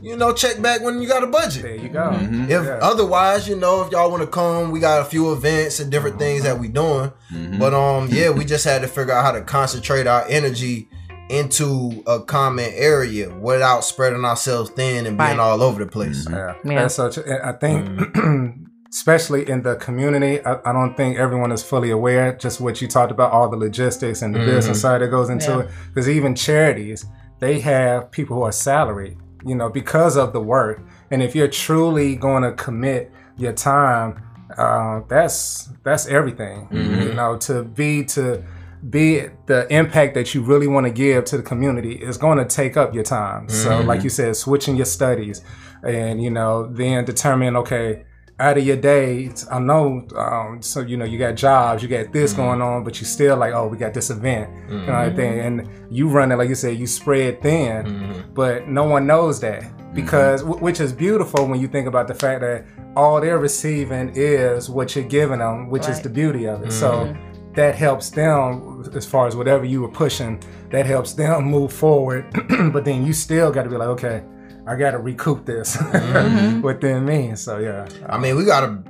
you 0.00 0.16
know, 0.16 0.32
check 0.32 0.60
back 0.62 0.82
when 0.82 1.00
you 1.02 1.08
got 1.08 1.24
a 1.24 1.26
budget. 1.26 1.62
There 1.62 1.74
you 1.74 1.88
go. 1.88 2.10
Mhm. 2.12 2.44
If 2.48 2.64
Yeah. 2.64 2.78
otherwise, 2.80 3.48
you 3.48 3.56
know, 3.56 3.82
if 3.82 3.90
y'all 3.90 4.10
want 4.10 4.22
to 4.22 4.26
come, 4.28 4.70
we 4.70 4.78
got 4.78 5.00
a 5.00 5.04
few 5.04 5.32
events 5.32 5.80
and 5.80 5.90
different 5.90 6.18
things 6.20 6.42
that 6.44 6.58
we 6.60 6.68
doing. 6.68 7.10
Mhm. 7.34 7.58
But 7.58 7.74
um, 7.74 8.08
yeah, 8.12 8.30
we 8.30 8.44
just 8.44 8.64
had 8.64 8.82
to 8.82 8.88
figure 8.88 9.12
out 9.14 9.24
how 9.24 9.32
to 9.32 9.40
concentrate 9.40 10.06
our 10.06 10.24
energy 10.28 10.88
into 11.32 12.02
a 12.06 12.20
common 12.20 12.70
area 12.74 13.30
without 13.34 13.84
spreading 13.84 14.24
ourselves 14.24 14.70
thin 14.70 15.06
and 15.06 15.16
being 15.16 15.30
Right. 15.30 15.38
all 15.38 15.62
over 15.62 15.82
the 15.84 15.90
place. 15.90 16.26
Mm-hmm. 16.26 16.34
Yeah. 16.34 16.54
Yeah. 16.74 16.80
That's 16.82 16.94
such. 16.94 17.16
a- 17.18 17.46
I 17.46 17.52
think, 17.52 17.88
mm-hmm. 17.88 18.64
especially 18.90 19.48
in 19.48 19.62
the 19.62 19.76
community, 19.76 20.44
I, 20.44 20.58
I 20.68 20.72
don't 20.72 20.94
think 20.96 21.16
everyone 21.18 21.50
is 21.52 21.62
fully 21.62 21.90
aware. 21.90 22.34
Just 22.34 22.60
what 22.60 22.82
you 22.82 22.88
talked 22.88 23.10
about, 23.10 23.32
all 23.32 23.48
the 23.48 23.56
logistics 23.56 24.20
and 24.22 24.34
the 24.34 24.40
business 24.40 24.66
mm-hmm. 24.66 24.74
side 24.74 25.00
that 25.00 25.08
goes 25.08 25.30
into 25.30 25.50
Yeah. 25.50 25.60
it. 25.60 25.70
Because 25.88 26.08
even 26.08 26.34
charities, 26.34 27.06
they 27.40 27.60
have 27.60 28.10
people 28.10 28.36
who 28.36 28.42
are 28.42 28.52
salaried, 28.52 29.16
you 29.44 29.54
know, 29.54 29.68
because 29.70 30.16
of 30.16 30.32
the 30.32 30.40
work. 30.40 30.80
And 31.10 31.22
if 31.22 31.34
you're 31.34 31.48
truly 31.48 32.14
going 32.16 32.42
to 32.42 32.52
commit 32.52 33.10
your 33.38 33.52
time, 33.52 34.22
uh, 34.58 35.00
that's 35.08 35.70
that's 35.82 36.06
everything. 36.06 36.68
You 36.70 37.14
know, 37.14 37.38
to 37.38 37.62
be 37.62 38.04
to 38.04 38.42
be 38.90 39.16
it 39.16 39.46
the 39.46 39.72
impact 39.72 40.14
that 40.14 40.34
you 40.34 40.42
really 40.42 40.66
want 40.66 40.86
to 40.86 40.92
give 40.92 41.24
to 41.26 41.36
the 41.36 41.42
community 41.42 41.94
is 41.94 42.16
going 42.16 42.38
to 42.38 42.44
take 42.44 42.76
up 42.76 42.94
your 42.94 43.04
time. 43.04 43.48
So, 43.48 43.70
mm-hmm. 43.70 43.88
like 43.88 44.02
you 44.02 44.10
said, 44.10 44.36
switching 44.36 44.76
your 44.76 44.86
studies, 44.86 45.42
and 45.84 46.22
you 46.22 46.30
know, 46.30 46.66
then 46.66 47.04
determine 47.04 47.56
okay, 47.56 48.04
out 48.40 48.58
of 48.58 48.66
your 48.66 48.76
days, 48.76 49.46
I 49.50 49.60
know, 49.60 50.06
um, 50.16 50.62
so 50.62 50.80
you 50.80 50.96
know, 50.96 51.04
you 51.04 51.18
got 51.18 51.36
jobs, 51.36 51.82
you 51.82 51.88
got 51.88 52.12
this 52.12 52.32
mm-hmm. 52.32 52.42
going 52.42 52.62
on, 52.62 52.82
but 52.82 52.98
you 52.98 53.06
still 53.06 53.36
like, 53.36 53.54
oh, 53.54 53.68
we 53.68 53.76
got 53.76 53.94
this 53.94 54.10
event, 54.10 54.50
you 54.68 54.78
know, 54.78 54.94
everything, 54.94 55.38
mm-hmm. 55.38 55.60
and 55.60 55.94
you 55.96 56.08
run 56.08 56.32
it 56.32 56.36
like 56.36 56.48
you 56.48 56.56
said, 56.56 56.76
you 56.76 56.86
spread 56.86 57.40
thin, 57.40 58.24
but 58.34 58.68
no 58.68 58.84
one 58.84 59.06
knows 59.06 59.38
that 59.40 59.64
because 59.94 60.42
wh- 60.42 60.60
which 60.62 60.80
is 60.80 60.92
beautiful 60.92 61.46
when 61.46 61.60
you 61.60 61.68
think 61.68 61.86
about 61.86 62.08
the 62.08 62.14
fact 62.14 62.40
that 62.40 62.64
all 62.96 63.20
they're 63.20 63.38
receiving 63.38 64.10
is 64.14 64.68
what 64.68 64.96
you're 64.96 65.04
giving 65.04 65.38
them, 65.38 65.68
which 65.70 65.88
is 65.88 66.00
the 66.00 66.08
beauty 66.08 66.46
of 66.46 66.62
it. 66.62 66.72
So 66.72 67.14
that 67.54 67.74
helps 67.74 68.10
them 68.10 68.84
as 68.94 69.06
far 69.06 69.26
as 69.26 69.36
whatever 69.36 69.64
you 69.64 69.82
were 69.82 69.90
pushing. 69.90 70.42
That 70.70 70.86
helps 70.86 71.12
them 71.12 71.44
move 71.44 71.72
forward. 71.72 72.26
but 72.72 72.84
then 72.84 73.04
you 73.04 73.12
still 73.12 73.52
got 73.52 73.64
to 73.64 73.68
be 73.68 73.76
like, 73.76 73.88
okay, 73.88 74.24
I 74.66 74.76
got 74.76 74.92
to 74.92 74.98
recoup 74.98 75.44
this 75.44 75.76
mm-hmm. 75.78 76.60
within 76.62 77.04
me. 77.04 77.34
So 77.36 77.58
yeah, 77.58 77.88
I 78.08 78.18
mean, 78.18 78.36
we 78.36 78.44
gotta 78.44 78.82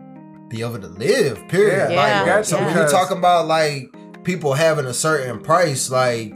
be 0.49 0.61
able 0.61 0.79
to 0.79 0.89
live. 0.89 1.49
Period. 1.49 1.91
Yeah, 1.91 1.97
like, 1.97 1.97
Like, 1.97 2.21
you 2.21 2.27
got 2.27 2.47
so 2.47 2.59
to, 2.59 2.65
when 2.65 2.77
you're 2.77 2.89
talking 2.89 3.19
about 3.19 3.47
like 3.47 3.95
people 4.23 4.53
having 4.53 4.87
a 4.87 4.95
certain 4.95 5.41
price, 5.41 5.91
like 5.91 6.35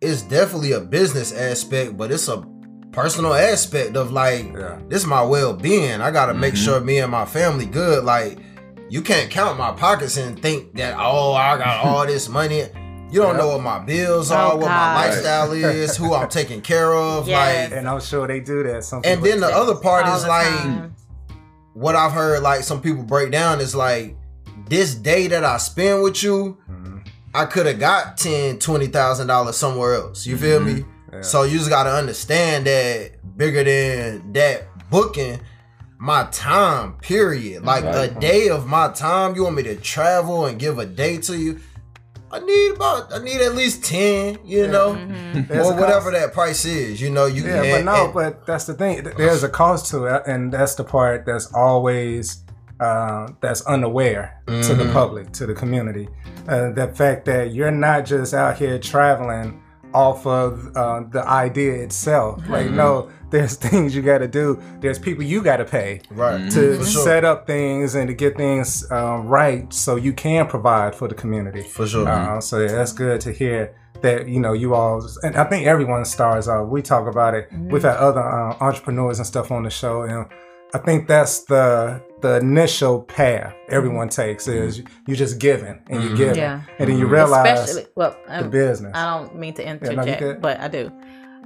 it's 0.00 0.22
definitely 0.22 0.72
a 0.72 0.80
business 0.80 1.32
aspect, 1.32 1.96
but 1.96 2.10
it's 2.10 2.28
a 2.28 2.44
personal 2.92 3.34
aspect 3.34 3.96
of 3.96 4.12
like 4.12 4.52
Yeah. 4.52 4.80
this 4.88 5.02
is 5.02 5.06
my 5.06 5.22
well-being. 5.22 6.00
I 6.00 6.10
gotta 6.10 6.34
make 6.34 6.54
mm-hmm. 6.54 6.64
sure 6.64 6.80
me 6.80 6.98
and 6.98 7.12
my 7.12 7.26
family 7.26 7.66
good. 7.66 8.04
Like 8.04 8.38
you 8.88 9.02
can't 9.02 9.30
count 9.30 9.58
my 9.58 9.72
pockets 9.72 10.16
and 10.16 10.40
think 10.40 10.74
that 10.76 10.96
oh 10.98 11.32
I 11.32 11.56
got 11.58 11.84
all 11.84 12.06
this 12.12 12.28
money. 12.28 12.62
You 13.10 13.20
don't 13.20 13.34
Yeah. 13.36 13.40
know 13.42 13.48
what 13.48 13.62
my 13.62 13.78
bills 13.78 14.30
Oh, 14.32 14.34
are, 14.36 14.56
what 14.56 14.66
God. 14.66 14.68
my 14.68 15.06
lifestyle 15.06 15.52
is, 15.52 15.96
who 15.96 16.14
I'm 16.14 16.28
taking 16.28 16.60
care 16.60 16.92
of. 16.94 17.28
Yes. 17.28 17.70
Like 17.70 17.78
and 17.78 17.88
I'm 17.88 18.00
sure 18.00 18.26
they 18.26 18.40
do 18.40 18.62
that. 18.64 18.84
Some 18.84 19.02
and 19.04 19.22
then 19.22 19.40
the 19.40 19.46
other 19.48 19.74
part 19.76 20.06
is 20.08 20.26
like 20.26 20.46
time. 20.46 20.94
what 21.74 21.94
I've 21.96 22.12
heard 22.12 22.42
like 22.42 22.62
some 22.62 22.80
people 22.80 23.02
break 23.02 23.30
down 23.30 23.60
is 23.60 23.74
like 23.74 24.16
this 24.68 24.94
day 24.94 25.26
that 25.28 25.44
I 25.44 25.58
spend 25.58 26.02
with 26.02 26.22
you, 26.22 26.56
Mhm. 26.70 27.06
I 27.34 27.44
could 27.46 27.66
have 27.66 27.78
got 27.78 28.16
ten, 28.16 28.58
twenty 28.58 28.86
thousand 28.88 29.26
dollars 29.28 29.56
somewhere 29.56 29.94
else. 29.94 30.26
You 30.26 30.36
feel 30.36 30.60
me? 30.60 30.84
Yeah. 31.12 31.20
So 31.22 31.42
you 31.44 31.58
just 31.58 31.70
gotta 31.70 31.90
understand 31.92 32.66
that 32.66 33.36
bigger 33.36 33.62
than 33.62 34.32
that 34.32 34.66
booking, 34.90 35.40
my 35.98 36.26
time, 36.32 36.94
period. 37.00 37.64
Like 37.64 37.84
Right. 37.84 38.10
a 38.10 38.14
day 38.20 38.48
of 38.48 38.66
my 38.66 38.88
time, 38.88 39.34
you 39.36 39.44
want 39.44 39.56
me 39.56 39.62
to 39.64 39.76
travel 39.76 40.46
and 40.46 40.58
give 40.58 40.78
a 40.78 40.86
day 40.86 41.18
to 41.18 41.36
you. 41.36 41.58
I 42.32 42.40
need 42.40 42.72
about 42.74 43.12
I 43.14 43.18
need 43.22 43.40
at 43.40 43.54
least 43.54 43.84
ten, 43.84 44.38
you 44.44 44.66
know, 44.66 44.94
Mhm. 44.94 45.50
Or 45.64 45.72
whatever 45.74 46.10
cost. 46.10 46.20
that 46.22 46.32
price 46.32 46.64
is. 46.64 47.00
You 47.00 47.10
know, 47.10 47.26
you 47.26 47.44
Yeah, 47.44 47.76
but 47.76 47.84
no, 47.84 48.04
and- 48.06 48.14
but 48.14 48.44
that's 48.46 48.64
the 48.64 48.74
thing. 48.74 49.06
There's 49.16 49.44
a 49.44 49.48
cost 49.48 49.88
to 49.92 50.06
it, 50.06 50.22
and 50.26 50.52
that's 50.52 50.74
the 50.74 50.84
part 50.84 51.24
that's 51.26 51.46
always 51.54 52.38
uh, 52.80 53.28
that's 53.40 53.62
unaware 53.66 54.32
to 54.48 54.74
the 54.74 54.82
Mhm. 54.84 54.92
public, 54.92 55.30
to 55.32 55.46
the 55.46 55.54
community. 55.54 56.08
Uh, 56.48 56.70
the 56.72 56.88
fact 56.88 57.24
that 57.26 57.52
you're 57.52 57.70
not 57.70 58.04
just 58.04 58.34
out 58.34 58.56
here 58.56 58.78
traveling 58.80 59.60
off 59.94 60.26
of 60.26 60.72
uh, 60.76 61.02
the 61.08 61.24
idea 61.26 61.72
itself. 61.74 62.42
Like, 62.48 62.68
no, 62.70 63.10
there's 63.34 63.56
things 63.56 63.94
you 63.96 64.02
got 64.02 64.18
to 64.18 64.28
do. 64.28 64.62
There's 64.80 64.98
people 64.98 65.24
you 65.24 65.42
got 65.42 65.58
to 65.58 65.64
pay 65.64 66.00
right 66.10 66.50
to 66.52 66.78
For 66.78 66.84
sure. 66.86 67.04
set 67.04 67.24
up 67.24 67.46
things 67.46 67.94
and 67.96 68.06
to 68.08 68.14
get 68.14 68.36
things 68.36 68.68
uh, 68.90 69.18
right, 69.38 69.72
so 69.72 69.96
you 69.96 70.12
can 70.12 70.46
provide 70.46 70.94
for 70.94 71.08
the 71.08 71.14
community. 71.22 71.62
for 71.62 71.86
sure. 71.86 72.08
Uh, 72.08 72.40
so 72.40 72.60
yeah, 72.60 72.68
that's 72.78 72.92
good 72.92 73.20
to 73.22 73.32
hear 73.32 73.74
that 74.02 74.28
you 74.28 74.40
know 74.40 74.52
you 74.52 74.74
all, 74.74 74.96
and 75.22 75.36
I 75.36 75.44
think 75.50 75.66
everyone 75.66 76.04
stars 76.04 76.48
out. 76.48 76.68
We 76.68 76.80
talk 76.82 77.06
about 77.08 77.34
it. 77.34 77.48
We've 77.72 77.82
had 77.82 77.96
other 77.96 78.20
uh, 78.22 78.56
entrepreneurs 78.60 79.18
and 79.18 79.26
stuff 79.26 79.50
on 79.50 79.62
the 79.64 79.70
show, 79.70 80.02
and 80.02 80.26
I 80.74 80.78
think 80.78 81.08
that's 81.08 81.44
the 81.44 82.02
the 82.20 82.36
initial 82.38 83.02
path 83.02 83.54
everyone 83.68 84.08
takes 84.08 84.48
is 84.48 84.82
you're 85.06 85.16
just 85.16 85.38
giving 85.38 85.78
and 85.90 86.02
you 86.02 86.16
give, 86.16 86.36
Yeah. 86.36 86.62
and 86.78 86.88
then 86.88 86.98
you 86.98 87.06
realize 87.06 87.60
Especially, 87.60 87.86
well, 87.96 88.16
the 88.26 88.44
um, 88.44 88.50
business. 88.50 88.92
I 88.94 89.18
don't 89.18 89.36
mean 89.36 89.54
to 89.54 89.62
no, 89.64 89.70
you 89.70 89.90
interject, 89.90 90.40
but 90.40 90.58
I 90.60 90.68
do. 90.68 90.90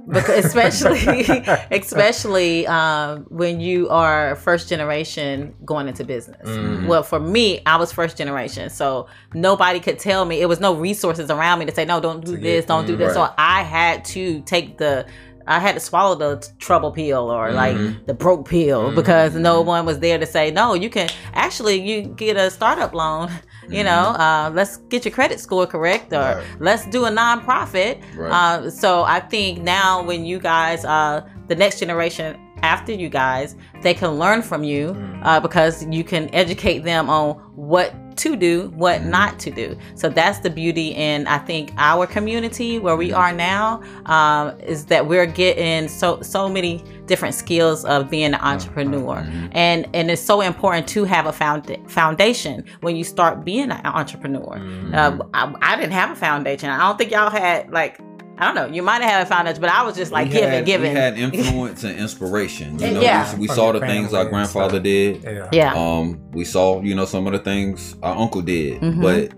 Because 0.09 0.45
especially, 0.45 1.21
especially 1.71 2.67
um, 2.67 3.25
when 3.29 3.59
you 3.59 3.89
are 3.89 4.35
first 4.35 4.67
generation 4.69 5.55
going 5.65 5.87
into 5.87 6.03
business. 6.03 6.47
Mm-hmm. 6.47 6.87
Well, 6.87 7.03
for 7.03 7.19
me, 7.19 7.61
I 7.65 7.77
was 7.77 7.91
first 7.91 8.17
generation, 8.17 8.69
so 8.69 9.07
nobody 9.33 9.79
could 9.79 9.99
tell 9.99 10.25
me. 10.25 10.41
It 10.41 10.47
was 10.47 10.59
no 10.59 10.73
resources 10.73 11.29
around 11.29 11.59
me 11.59 11.65
to 11.65 11.73
say, 11.73 11.85
"No, 11.85 11.99
don't 11.99 12.25
do 12.25 12.37
this, 12.37 12.65
don't 12.65 12.85
do 12.85 12.95
this." 12.95 13.15
right. 13.15 13.29
So 13.29 13.33
I 13.37 13.63
had 13.63 14.05
to 14.05 14.41
take 14.41 14.77
the. 14.77 15.05
I 15.47 15.59
had 15.59 15.73
to 15.73 15.79
swallow 15.79 16.13
the 16.13 16.47
trouble 16.59 16.91
pill 16.91 17.31
or 17.31 17.51
like 17.51 17.75
the 18.05 18.13
broke 18.13 18.47
pill 18.47 18.93
because 18.93 19.33
no 19.33 19.61
one 19.61 19.83
was 19.83 19.97
there 19.97 20.19
to 20.19 20.25
say 20.27 20.51
no. 20.51 20.75
You 20.75 20.91
can 20.91 21.09
actually 21.33 21.81
you 21.81 22.03
get 22.03 22.37
a 22.37 22.51
startup 22.51 22.93
loan. 22.93 23.31
You 23.69 23.83
know, 23.83 24.15
uh, 24.17 24.51
let's 24.53 24.77
get 24.89 25.05
your 25.05 25.11
credit 25.13 25.39
score 25.39 25.67
correct, 25.67 26.11
or 26.13 26.19
Right. 26.19 26.43
let's 26.59 26.85
do 26.87 27.05
a 27.05 27.09
nonprofit. 27.11 28.01
Right. 28.17 28.31
Uh, 28.31 28.69
so 28.69 29.03
I 29.03 29.19
think 29.19 29.61
now 29.61 30.01
when 30.03 30.25
you 30.25 30.39
guys, 30.39 30.83
uh, 30.85 31.21
the 31.47 31.55
next 31.55 31.79
generation 31.79 32.37
after 32.63 32.91
you 32.91 33.09
guys, 33.09 33.55
they 33.81 33.93
can 33.93 34.11
learn 34.19 34.41
from 34.41 34.63
you 34.63 34.95
uh, 35.23 35.39
because 35.39 35.85
you 35.85 36.03
can 36.03 36.29
educate 36.33 36.79
them 36.79 37.09
on 37.09 37.35
what 37.55 37.93
to 38.19 38.35
do, 38.35 38.69
what 38.75 39.03
not 39.03 39.39
to 39.39 39.51
do. 39.51 39.77
So 39.95 40.09
that's 40.09 40.39
the 40.39 40.49
beauty 40.49 40.89
in 40.89 41.27
I 41.27 41.37
think 41.39 41.71
our 41.77 42.05
community 42.07 42.79
where 42.79 42.95
we 42.95 43.11
are 43.11 43.33
now 43.33 43.81
um, 44.05 44.59
is 44.59 44.85
that 44.85 45.07
we're 45.07 45.25
getting 45.25 45.87
so 45.87 46.21
so 46.21 46.47
many 46.47 46.83
different 47.05 47.33
skills 47.35 47.85
of 47.85 48.09
being 48.09 48.33
an 48.33 48.41
entrepreneur, 48.41 49.17
and 49.51 49.87
and 49.93 50.11
it's 50.11 50.21
so 50.21 50.41
important 50.41 50.87
to 50.89 51.03
have 51.05 51.25
a 51.25 51.33
found, 51.33 51.75
foundation 51.87 52.63
when 52.81 52.95
you 52.95 53.03
start 53.03 53.43
being 53.43 53.71
an 53.71 53.85
entrepreneur. 53.85 54.57
Uh, 54.93 55.17
I, 55.33 55.53
I 55.61 55.75
didn't 55.75 55.93
have 55.93 56.11
a 56.11 56.15
foundation. 56.15 56.69
I 56.69 56.79
don't 56.79 56.97
think 56.97 57.11
y'all 57.11 57.29
had 57.29 57.71
like. 57.71 57.99
I 58.39 58.45
don't 58.45 58.55
know. 58.55 58.73
You 58.73 58.81
might 58.81 59.01
have 59.01 59.11
had 59.11 59.21
a 59.23 59.25
foundation, 59.25 59.59
but 59.61 59.69
I 59.69 59.83
was 59.83 59.95
just 59.95 60.11
like 60.11 60.27
we 60.27 60.33
giving, 60.33 60.49
had, 60.49 60.65
giving. 60.65 60.93
We 60.93 60.97
had 60.97 61.17
influence 61.19 61.83
and 61.83 61.99
inspiration. 61.99 62.79
You 62.79 62.91
know, 62.91 63.01
Yeah. 63.01 63.33
we, 63.35 63.41
we 63.41 63.47
saw 63.47 63.73
the 63.73 63.81
things 63.81 64.13
our 64.13 64.25
grandfather 64.25 64.75
stuff. 64.75 64.83
did. 64.83 65.23
yeah. 65.23 65.49
yeah. 65.51 65.73
Um, 65.75 66.21
we 66.31 66.45
saw, 66.45 66.81
you 66.81 66.95
know, 66.95 67.05
some 67.05 67.27
of 67.27 67.33
the 67.33 67.39
things 67.39 67.95
our 68.01 68.15
uncle 68.15 68.41
did, 68.41 68.81
Mhm. 68.81 69.01
but 69.01 69.33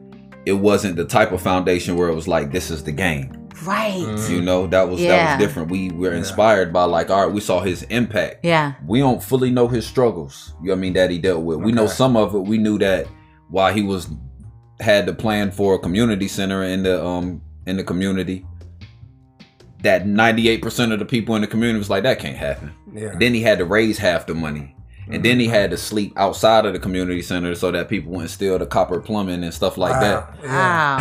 it 0.46 0.53
wasn't 0.53 0.96
the 0.98 1.05
type 1.05 1.31
of 1.31 1.41
foundation 1.41 1.96
where 1.98 2.10
it 2.10 2.15
was 2.15 2.27
like, 2.27 2.51
this 2.51 2.70
is 2.70 2.84
the 2.84 2.91
game. 2.91 3.31
Right. 3.63 3.93
Mm-hmm. 3.93 4.34
You 4.34 4.41
know, 4.41 4.65
that 4.67 4.88
was 4.89 5.00
that 5.01 5.38
was 5.38 5.48
different. 5.48 5.70
We 5.70 5.91
were 5.91 6.13
inspired 6.13 6.72
by 6.74 6.84
like, 6.86 7.10
all 7.12 7.25
right, 7.25 7.31
we 7.34 7.41
saw 7.41 7.60
his 7.60 7.84
impact. 7.84 8.43
Yeah. 8.43 8.74
We 8.88 9.00
don't 9.00 9.22
fully 9.22 9.51
know 9.51 9.67
his 9.67 9.86
struggles. 9.86 10.53
You 10.62 10.67
know 10.70 10.74
what 10.74 10.77
I 10.77 10.81
mean 10.81 10.93
that 10.93 11.12
he 11.12 11.20
dealt 11.20 11.43
with. 11.43 11.60
We 11.60 11.72
know 11.72 11.86
some 11.86 12.15
of 12.17 12.34
it. 12.34 12.39
We 12.39 12.58
knew 12.58 12.79
that 12.79 13.08
while 13.50 13.72
he 13.74 13.81
was 13.84 14.08
had 14.79 15.05
the 15.05 15.13
plan 15.13 15.51
for 15.51 15.75
a 15.75 15.79
community 15.79 16.27
center 16.27 16.63
in 16.63 16.81
the 16.84 17.03
um 17.05 17.41
in 17.67 17.77
the 17.77 17.84
community, 17.84 18.46
that 19.83 20.05
ninety 20.07 20.50
eight 20.50 20.61
percent 20.61 20.91
of 20.91 21.00
the 21.00 21.05
people 21.05 21.35
in 21.35 21.41
the 21.41 21.47
community 21.47 21.79
was 21.79 21.89
like, 21.89 22.03
that 22.03 22.19
can't 22.19 22.38
happen. 22.38 22.73
Yeah. 22.93 23.15
Then 23.19 23.33
he 23.33 23.41
had 23.41 23.57
to 23.59 23.65
raise 23.65 23.97
half 23.97 24.25
the 24.27 24.33
money. 24.35 24.75
And 25.09 25.25
then 25.25 25.39
he 25.39 25.47
Mm-hmm. 25.47 25.55
had 25.55 25.71
to 25.71 25.77
sleep 25.77 26.13
outside 26.15 26.65
of 26.65 26.71
the 26.71 26.79
community 26.79 27.21
center 27.21 27.53
so 27.55 27.69
that 27.71 27.89
people 27.89 28.11
wouldn't 28.13 28.29
steal 28.29 28.57
the 28.57 28.65
copper 28.65 29.01
plumbing 29.01 29.43
and 29.43 29.53
stuff 29.53 29.77
like 29.77 30.00
that. 30.00 30.29
Wow. 30.29 30.38
Yeah. 30.43 30.51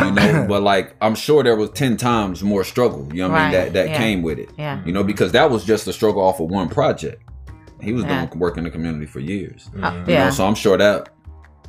Wow. 0.01 0.05
You 0.07 0.11
know, 0.33 0.45
but 0.49 0.63
like 0.63 0.95
I'm 1.01 1.15
sure 1.15 1.43
there 1.43 1.55
was 1.55 1.69
ten 1.69 1.95
times 1.95 2.43
more 2.43 2.63
struggle. 2.65 3.07
You 3.13 3.21
know 3.23 3.29
what 3.29 3.37
I 3.39 3.43
mean? 3.43 3.51
That 3.53 3.73
that 3.73 3.89
yeah. 3.89 3.97
came 3.97 4.21
with 4.21 4.39
it. 4.39 4.49
Yeah. 4.57 4.83
You 4.85 4.91
know, 4.91 5.03
because 5.03 5.31
that 5.31 5.49
was 5.49 5.63
just 5.63 5.87
a 5.87 5.93
struggle 5.93 6.21
off 6.21 6.39
of 6.41 6.49
one 6.49 6.67
project. 6.67 7.23
He 7.79 7.93
was 7.93 8.03
Yeah. 8.03 8.25
doing 8.25 8.39
work 8.39 8.57
in 8.57 8.63
the 8.65 8.69
community 8.71 9.05
for 9.05 9.19
years. 9.21 9.69
Uh, 9.81 9.91
You 10.07 10.13
yeah. 10.13 10.25
know, 10.25 10.31
so 10.31 10.45
I'm 10.45 10.55
sure 10.55 10.77
that 10.77 11.09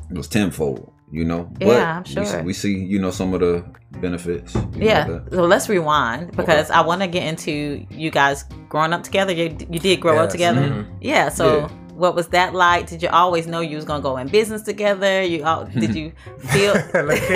was 0.09 0.27
tenfold. 0.27 0.91
You 1.13 1.25
know, 1.25 1.47
Yeah, 1.61 1.97
I'm 1.97 2.03
we 2.03 2.09
sure. 2.11 2.25
see- 2.25 2.41
We, 2.41 2.53
see, 2.53 2.73
you 2.75 2.97
know, 2.97 3.11
some 3.11 3.35
of 3.35 3.39
the 3.39 3.63
benefits. 4.01 4.55
you 4.55 4.61
know, 4.61 4.69
Yeah. 4.77 5.19
So 5.31 5.43
let's 5.45 5.69
rewind 5.69 6.35
because 6.35 6.71
I 6.71 6.81
want 6.81 7.01
to 7.03 7.07
get 7.07 7.23
into 7.27 7.85
you 7.91 8.09
guys 8.09 8.45
growing 8.67 8.93
up 8.93 9.03
together. 9.03 9.31
You, 9.31 9.55
you 9.69 9.77
did 9.79 10.01
grow 10.01 10.17
up 10.17 10.23
Yes. 10.25 10.31
together. 10.31 10.61
Mhm. 10.61 10.85
Yeah. 11.01 11.29
So 11.29 11.45
Yeah. 11.59 11.67
what 11.93 12.15
was 12.15 12.29
that 12.29 12.55
like? 12.55 12.87
Did 12.87 13.03
you 13.03 13.09
always 13.09 13.45
know 13.45 13.59
you 13.61 13.75
was 13.75 13.85
gonna 13.85 14.01
go 14.01 14.17
in 14.17 14.27
business 14.27 14.63
together? 14.63 15.21
You 15.21 15.43
all, 15.43 15.65
did 15.65 15.93
you 15.93 16.13
feel? 16.51 16.73
Look, 16.95 17.19
he, 17.19 17.35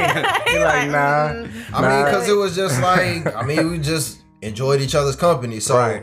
he 0.51 0.59
like, 0.71 0.89
nah. 0.89 1.45
I 1.71 1.81
mean, 1.81 2.05
because 2.05 2.27
it 2.27 2.35
was 2.35 2.55
just 2.55 2.81
like, 2.81 3.31
I 3.35 3.43
mean, 3.45 3.69
we 3.69 3.77
just 3.77 4.23
enjoyed 4.41 4.81
each 4.81 4.95
other's 4.95 5.15
company. 5.15 5.59
So, 5.59 5.77
Right. 5.77 6.01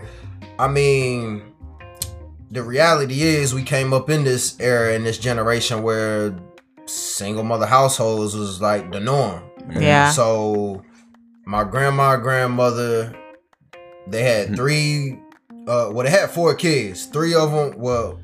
I 0.60 0.68
mean, 0.68 1.42
the 2.52 2.62
reality 2.62 3.22
is 3.22 3.52
we 3.52 3.64
came 3.64 3.92
up 3.92 4.08
in 4.10 4.22
this 4.22 4.56
era, 4.60 4.94
in 4.94 5.02
this 5.02 5.18
generation 5.18 5.82
where 5.82 6.36
single 6.86 7.44
mother 7.44 7.66
households 7.66 8.34
was 8.36 8.60
like 8.60 8.90
the 8.92 9.00
norm. 9.00 9.42
Yeah. 9.70 10.10
So, 10.10 10.82
my 11.46 11.64
grandma, 11.64 12.16
grandmother, 12.16 13.14
they 14.06 14.22
had 14.22 14.54
three, 14.56 15.18
uh, 15.66 15.90
well, 15.92 16.04
they 16.04 16.10
had 16.10 16.30
four 16.30 16.54
kids. 16.54 17.06
Three 17.06 17.34
of 17.34 17.50
them, 17.52 17.74
well, 17.78 18.20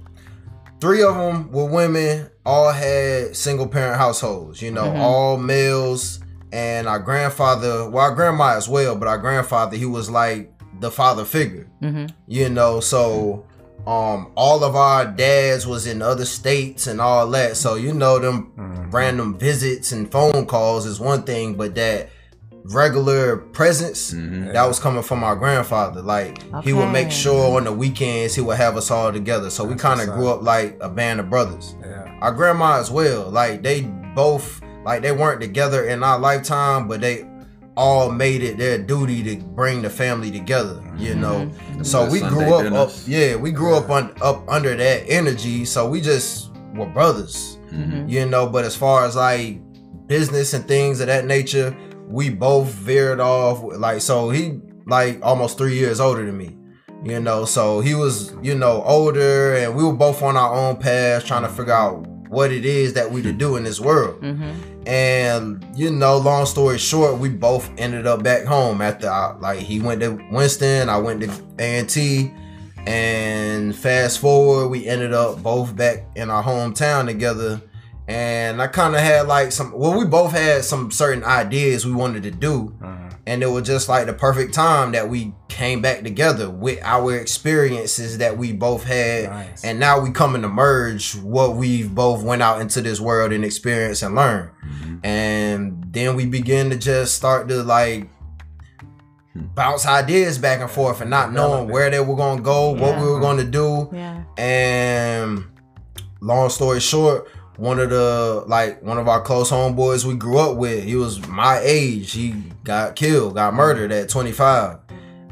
three 0.81 1.03
of 1.03 1.15
them 1.15 1.51
were 1.51 1.65
women, 1.67 2.29
all 2.45 2.71
had 2.73 3.37
single 3.37 3.67
parent 3.67 3.97
households, 3.99 4.61
you 4.63 4.71
know, 4.71 4.87
Mhm. 4.87 5.01
all 5.01 5.37
males. 5.37 6.21
And 6.53 6.89
our 6.89 6.99
grandfather, 6.99 7.89
well, 7.89 8.05
our 8.05 8.15
grandma 8.15 8.57
as 8.57 8.69
well, 8.69 8.97
but 8.97 9.07
our 9.07 9.19
grandfather, 9.19 9.77
he 9.77 9.87
was 9.87 10.11
like 10.11 10.51
the 10.81 10.91
father 10.91 11.25
figure, 11.25 11.67
hmm 11.81 12.07
you 12.27 12.49
know, 12.49 12.81
so 12.81 13.45
um 13.87 14.31
all 14.37 14.63
of 14.63 14.77
our 14.77 15.05
dads 15.07 15.67
was 15.67 15.87
in 15.87 16.03
other 16.03 16.25
states 16.25 16.87
and 16.87 17.01
all 17.01 17.27
that 17.29 17.57
so 17.57 17.75
you 17.77 17.93
know 17.95 18.19
them 18.19 18.53
Mhm. 18.59 18.93
random 18.93 19.39
visits 19.39 19.93
and 19.93 20.11
phone 20.13 20.45
calls 20.47 20.85
is 20.87 21.01
one 21.01 21.23
thing 21.23 21.55
but 21.55 21.75
that 21.75 22.09
regular 22.65 23.39
presence 23.39 24.13
Mhm. 24.13 24.53
that 24.53 24.67
was 24.69 24.79
coming 24.79 25.03
from 25.03 25.25
our 25.25 25.35
grandfather 25.35 26.03
like 26.03 26.39
he 26.63 26.73
would 26.75 26.91
make 26.91 27.11
sure 27.11 27.57
on 27.57 27.65
the 27.65 27.73
weekends 27.73 28.35
he 28.35 28.43
would 28.43 28.59
have 28.59 28.77
us 28.77 28.91
all 28.91 29.11
together 29.13 29.49
so 29.51 29.65
we 29.65 29.75
kind 29.75 30.01
of 30.01 30.09
grew 30.15 30.29
up. 30.29 30.41
up 30.41 30.43
like 30.45 30.77
a 30.83 30.89
band 30.89 31.21
of 31.21 31.31
brothers 31.31 31.75
Yeah. 31.83 32.05
our 32.21 32.33
grandma 32.33 32.79
as 32.79 32.91
well 32.91 33.31
like 33.31 33.63
they 33.63 33.83
both 34.15 34.61
like 34.85 35.01
they 35.03 35.13
weren't 35.13 35.41
together 35.41 35.85
in 35.85 36.03
our 36.05 36.19
lifetime 36.19 36.87
but 36.87 37.01
they 37.01 37.25
all 37.81 38.11
made 38.13 38.43
it 38.43 38.59
their 38.59 38.77
duty 38.77 39.23
to 39.23 39.33
bring 39.61 39.81
the 39.81 39.89
family 40.03 40.31
together 40.31 40.77
you 40.99 41.15
know? 41.15 41.51
So 41.83 41.99
we 42.11 42.19
Sunday 42.19 42.35
grew 42.35 42.55
up, 42.55 42.91
up 42.91 42.91
yeah 43.07 43.37
we 43.37 43.51
grew 43.53 43.75
up 43.75 43.89
on 43.89 44.13
up 44.21 44.39
under 44.57 44.77
that 44.77 45.01
energy 45.09 45.65
so 45.65 45.89
we 45.89 45.99
just 46.03 46.51
were 46.75 46.87
brothers 46.99 47.57
Mhm. 47.73 48.09
you 48.15 48.27
know? 48.27 48.47
But 48.55 48.65
as 48.71 48.77
far 48.77 49.05
as 49.07 49.17
like 49.17 49.61
business 50.07 50.53
and 50.55 50.65
things 50.69 51.01
of 51.01 51.07
that 51.07 51.25
nature 51.25 51.75
we 52.19 52.29
both 52.29 52.69
veered 52.89 53.21
off 53.21 53.57
like 53.87 54.01
so 54.03 54.29
he 54.31 54.43
like 54.87 55.19
almost 55.23 55.57
three 55.57 55.77
years 55.83 56.01
older 56.01 56.25
than 56.27 56.37
me 56.37 56.51
you 57.03 57.19
know? 57.27 57.47
So 57.47 57.81
he 57.81 57.95
was 57.95 58.35
you 58.43 58.55
know 58.63 58.83
older 58.97 59.55
and 59.55 59.75
we 59.75 59.83
were 59.85 59.99
both 60.07 60.23
on 60.23 60.37
our 60.37 60.53
own 60.55 60.77
paths 60.77 61.25
trying 61.25 61.45
to 61.49 61.53
figure 61.59 61.73
out 61.73 62.07
what 62.29 62.53
it 62.53 62.65
is 62.65 62.93
that 62.99 63.11
we 63.11 63.23
to 63.23 63.33
do 63.45 63.57
in 63.57 63.65
this 63.65 63.81
world. 63.81 64.17
Hmm 64.21 64.53
and 64.91 65.65
you 65.77 65.89
know 65.89 66.19
long 66.19 66.45
story 66.45 66.77
short 66.77 67.17
we 67.17 67.29
both 67.29 67.71
ended 67.79 68.09
up 68.09 68.25
back 68.25 68.45
home 68.45 68.81
after 68.83 69.09
I, 69.09 69.37
like 69.39 69.61
he 69.61 69.79
went 69.79 70.01
to 70.01 70.21
winston 70.33 70.89
i 70.89 70.99
went 70.99 71.21
to 71.21 71.31
a&t 71.61 72.33
and 72.87 73.77
fast 73.77 74.19
forward 74.19 74.69
we 74.69 74.89
ended 74.89 75.13
up 75.13 75.43
both 75.45 75.77
back 75.77 76.07
in 76.17 76.31
our 76.31 76.43
hometown 76.43 77.07
together. 77.07 77.61
And 78.09 78.61
i 78.61 78.67
kind 78.67 78.95
of 78.97 79.01
had 79.01 79.29
like 79.29 79.53
some 79.53 79.71
well 79.73 79.97
we 79.97 80.05
both 80.07 80.33
had 80.33 80.65
some 80.65 80.91
certain 80.91 81.23
ideas 81.23 81.87
we 81.87 81.93
wanted 81.93 82.25
to 82.25 82.31
do. 82.33 82.75
Mhm. 82.83 83.10
And 83.31 83.45
it 83.45 83.47
was 83.47 83.65
just 83.65 83.89
like 83.89 84.07
the 84.07 84.13
perfect 84.13 84.53
time 84.53 84.91
that 84.91 85.09
we 85.09 85.33
came 85.49 85.81
back 85.81 86.03
together 86.03 86.51
with 86.51 86.81
our 86.83 87.15
experiences 87.17 88.19
that 88.19 88.37
we 88.37 88.53
both 88.53 88.83
had 88.83 89.31
Nice. 89.31 89.65
and 89.65 89.79
now 89.79 90.01
we 90.01 90.11
coming 90.11 90.43
to 90.43 90.49
merge 90.49 91.15
what 91.17 91.55
we've 91.55 91.95
both 91.95 92.25
went 92.25 92.43
out 92.43 92.61
into 92.61 92.81
this 92.81 92.99
world 92.99 93.33
and 93.33 93.45
experience 93.45 94.03
and 94.03 94.17
learn 94.17 94.51
Mhm. 94.67 95.01
and 95.07 95.85
then 95.93 96.17
we 96.17 96.27
begin 96.27 96.71
to 96.71 96.77
just 96.77 97.15
start 97.15 97.47
to 97.49 97.63
like 97.63 98.09
bounce 99.55 99.87
ideas 99.87 100.39
back 100.39 100.61
and 100.61 100.71
forth 100.71 101.01
and 101.01 101.09
not 101.09 101.33
knowing 101.33 101.69
where 101.69 101.89
they 101.89 102.01
were 102.01 102.17
going 102.17 102.39
to 102.39 102.43
go 102.43 102.71
what 102.71 102.99
we 103.01 103.07
were 103.07 103.21
going 103.21 103.37
to 103.37 103.45
do 103.45 103.89
Yeah. 103.93 104.23
and 104.37 105.45
long 106.21 106.51
story 106.51 106.81
short 106.81 107.29
one 107.61 107.79
of 107.79 107.91
the 107.91 108.43
like 108.47 108.83
one 108.83 108.97
of 108.97 109.07
our 109.07 109.21
close 109.21 109.51
homeboys 109.51 110.07
we 110.07 110.15
grew 110.15 110.39
up 110.39 110.57
with 110.57 110.83
he 110.83 110.97
was 110.97 111.27
my 111.29 111.61
age. 111.63 112.13
He 112.13 112.31
got 112.65 112.97
killed 112.97 113.35
got 113.35 113.53
murdered 113.53 113.93
at 113.93 114.09
25 114.09 114.79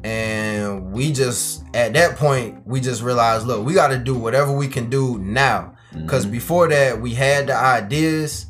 and 0.05 0.93
we 0.93 1.11
just 1.11 1.65
at 1.75 1.95
that 1.95 2.17
point 2.17 2.67
we 2.67 2.81
just 2.81 3.03
realized 3.03 3.47
look 3.47 3.65
we 3.65 3.73
got 3.73 3.89
to 3.89 3.99
do 3.99 4.15
whatever 4.15 4.53
we 4.53 4.69
can 4.69 4.91
do 4.91 5.19
now. 5.19 5.75
Mm-hmm. 5.91 6.03
Because 6.03 6.27
before 6.27 6.69
that 6.69 7.01
we 7.01 7.15
had 7.15 7.47
the 7.47 7.57
ideas 7.57 8.47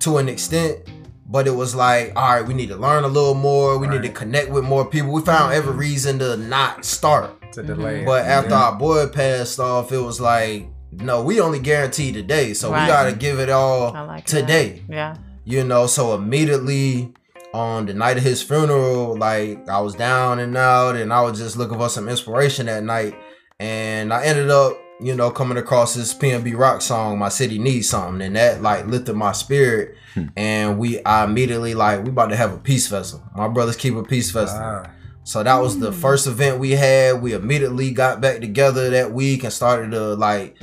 to 0.00 0.18
an 0.18 0.28
extent 0.28 0.80
but 1.26 1.46
it 1.46 1.52
was 1.52 1.74
like 1.74 2.12
all 2.14 2.34
right 2.34 2.46
we 2.46 2.52
need 2.52 2.68
to 2.68 2.76
learn 2.76 3.04
a 3.04 3.08
little 3.08 3.34
more. 3.34 3.78
We 3.78 3.86
need 3.86 4.02
to 4.02 4.10
connect 4.10 4.50
with 4.50 4.64
more 4.64 4.84
people. 4.84 5.12
We 5.12 5.22
found 5.22 5.54
every 5.54 5.70
mm-hmm. 5.70 5.80
reason 5.80 6.18
to 6.18 6.36
not 6.36 6.84
start. 6.84 7.40
To 7.52 7.62
delay. 7.62 7.94
Mm-hmm. 7.94 8.02
it. 8.02 8.06
but 8.06 8.26
after 8.26 8.50
Yeah. 8.50 8.64
our 8.64 8.76
boy 8.76 9.06
passed 9.06 9.58
off, 9.58 9.92
it 9.92 9.98
was 9.98 10.20
like, 10.20 10.68
no, 11.00 11.22
we 11.22 11.40
only 11.40 11.58
guarantee 11.58 12.12
today. 12.12 12.54
So 12.54 12.70
Right. 12.70 12.82
we 12.82 12.86
gotta 12.88 13.12
give 13.12 13.38
it 13.38 13.50
all 13.50 13.94
I 13.94 14.02
like 14.02 14.26
that. 14.26 14.40
today. 14.40 14.82
Yeah. 14.88 15.16
You 15.44 15.64
know, 15.64 15.86
so 15.86 16.14
immediately 16.14 17.12
on 17.52 17.86
the 17.86 17.94
night 17.94 18.16
of 18.16 18.22
his 18.22 18.42
funeral, 18.42 19.16
like 19.16 19.68
I 19.68 19.80
was 19.80 19.94
down 19.94 20.38
and 20.40 20.56
out 20.56 20.96
and 20.96 21.12
I 21.12 21.20
was 21.22 21.38
just 21.38 21.56
looking 21.56 21.78
for 21.78 21.88
some 21.88 22.08
inspiration 22.08 22.66
that 22.66 22.82
night. 22.82 23.14
And 23.60 24.12
I 24.12 24.24
ended 24.24 24.50
up, 24.50 24.76
you 25.00 25.14
know, 25.14 25.30
coming 25.30 25.56
across 25.58 25.94
this 25.94 26.12
PNB 26.12 26.56
rock 26.56 26.82
song, 26.82 27.18
My 27.18 27.28
City 27.28 27.58
Needs 27.58 27.88
Something, 27.88 28.26
and 28.26 28.36
that 28.36 28.62
like 28.62 28.86
lifted 28.86 29.14
my 29.14 29.32
spirit. 29.32 29.96
Hmm. 30.14 30.26
and 30.36 30.78
we 30.78 31.02
I 31.04 31.24
immediately 31.24 31.74
like 31.74 32.04
we 32.04 32.10
about 32.10 32.28
to 32.30 32.36
have 32.36 32.52
a 32.52 32.58
peace 32.58 32.86
festival. 32.86 33.26
My 33.34 33.48
Brother's 33.48 33.76
Keeper 33.76 34.04
peace 34.04 34.30
festival. 34.30 34.64
Wow. 34.64 34.90
So 35.24 35.42
that 35.42 35.56
was 35.56 35.78
the 35.78 35.90
hmm. 35.90 35.98
first 36.00 36.26
event 36.26 36.58
we 36.60 36.72
had. 36.72 37.20
We 37.22 37.32
immediately 37.32 37.90
got 37.90 38.20
back 38.20 38.40
together 38.40 38.90
that 38.90 39.12
week 39.12 39.42
and 39.44 39.52
started 39.52 39.90
to 39.92 40.14
like 40.14 40.56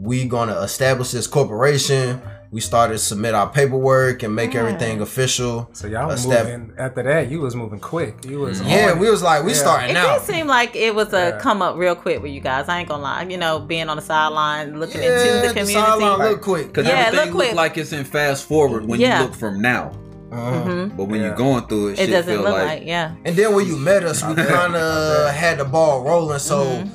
we 0.00 0.24
gonna 0.26 0.58
establish 0.60 1.10
this 1.10 1.26
corporation. 1.26 2.20
We 2.50 2.60
started 2.62 2.94
to 2.94 2.98
submit 2.98 3.34
our 3.34 3.48
paperwork 3.50 4.22
and 4.22 4.34
make 4.34 4.54
Yeah. 4.54 4.60
everything 4.60 5.00
official. 5.02 5.68
So 5.72 5.86
y'all 5.86 6.06
was 6.06 6.24
Estab- 6.24 6.44
moving 6.44 6.72
after 6.78 7.02
that. 7.02 7.30
You 7.30 7.40
was 7.40 7.54
moving 7.54 7.78
quick. 7.80 8.24
You 8.24 8.38
was 8.38 8.62
Yeah, 8.62 8.94
we 8.94 9.10
was 9.10 9.22
like, 9.22 9.44
we 9.44 9.52
Yeah. 9.52 9.58
starting 9.58 9.90
It 9.90 9.94
now. 9.94 10.16
did 10.18 10.26
seem 10.26 10.46
like 10.46 10.74
it 10.74 10.94
was 10.94 11.12
a 11.12 11.16
Yeah. 11.34 11.38
come 11.40 11.60
up 11.60 11.76
real 11.76 11.94
quick 11.94 12.22
with 12.22 12.30
you 12.32 12.40
guys. 12.40 12.66
I 12.68 12.78
ain't 12.78 12.88
gonna 12.88 13.02
lie. 13.02 13.26
You 13.28 13.36
know, 13.36 13.58
being 13.58 13.88
on 13.90 13.96
the 13.96 14.02
sideline, 14.02 14.78
looking 14.80 15.02
Yeah, 15.02 15.18
into 15.20 15.24
the 15.34 15.40
the 15.40 15.48
community. 15.48 15.74
sideline 15.74 16.18
look 16.20 16.40
quick. 16.42 16.68
Because 16.68 16.86
Yeah, 16.86 17.04
everything 17.08 17.34
look 17.34 17.46
look 17.48 17.54
like 17.56 17.76
it's 17.76 17.92
in 17.92 18.04
fast 18.04 18.44
forward 18.48 18.86
when 18.88 18.98
Yeah. 19.00 19.18
you 19.18 19.24
look 19.24 19.34
from 19.34 19.60
now. 19.60 19.90
Uh-huh. 20.32 20.50
hmm 20.60 20.88
But 20.96 21.04
when 21.04 21.20
Yeah. 21.20 21.26
you're 21.28 21.36
going 21.36 21.66
through 21.66 21.88
it, 21.88 21.92
It 21.92 21.98
shit 21.98 22.10
doesn't 22.10 22.32
feel 22.34 22.42
look 22.42 22.52
like, 22.52 22.66
like, 22.66 22.82
yeah. 22.86 23.10
And 23.24 23.34
then 23.36 23.54
when 23.54 23.66
you 23.66 23.76
met 23.76 24.04
us, 24.04 24.22
we 24.24 24.34
kind 24.36 24.74
of 24.76 25.30
had 25.34 25.58
the 25.58 25.64
ball 25.64 26.02
rolling. 26.02 26.38
So, 26.38 26.64
Mhm. 26.64 26.90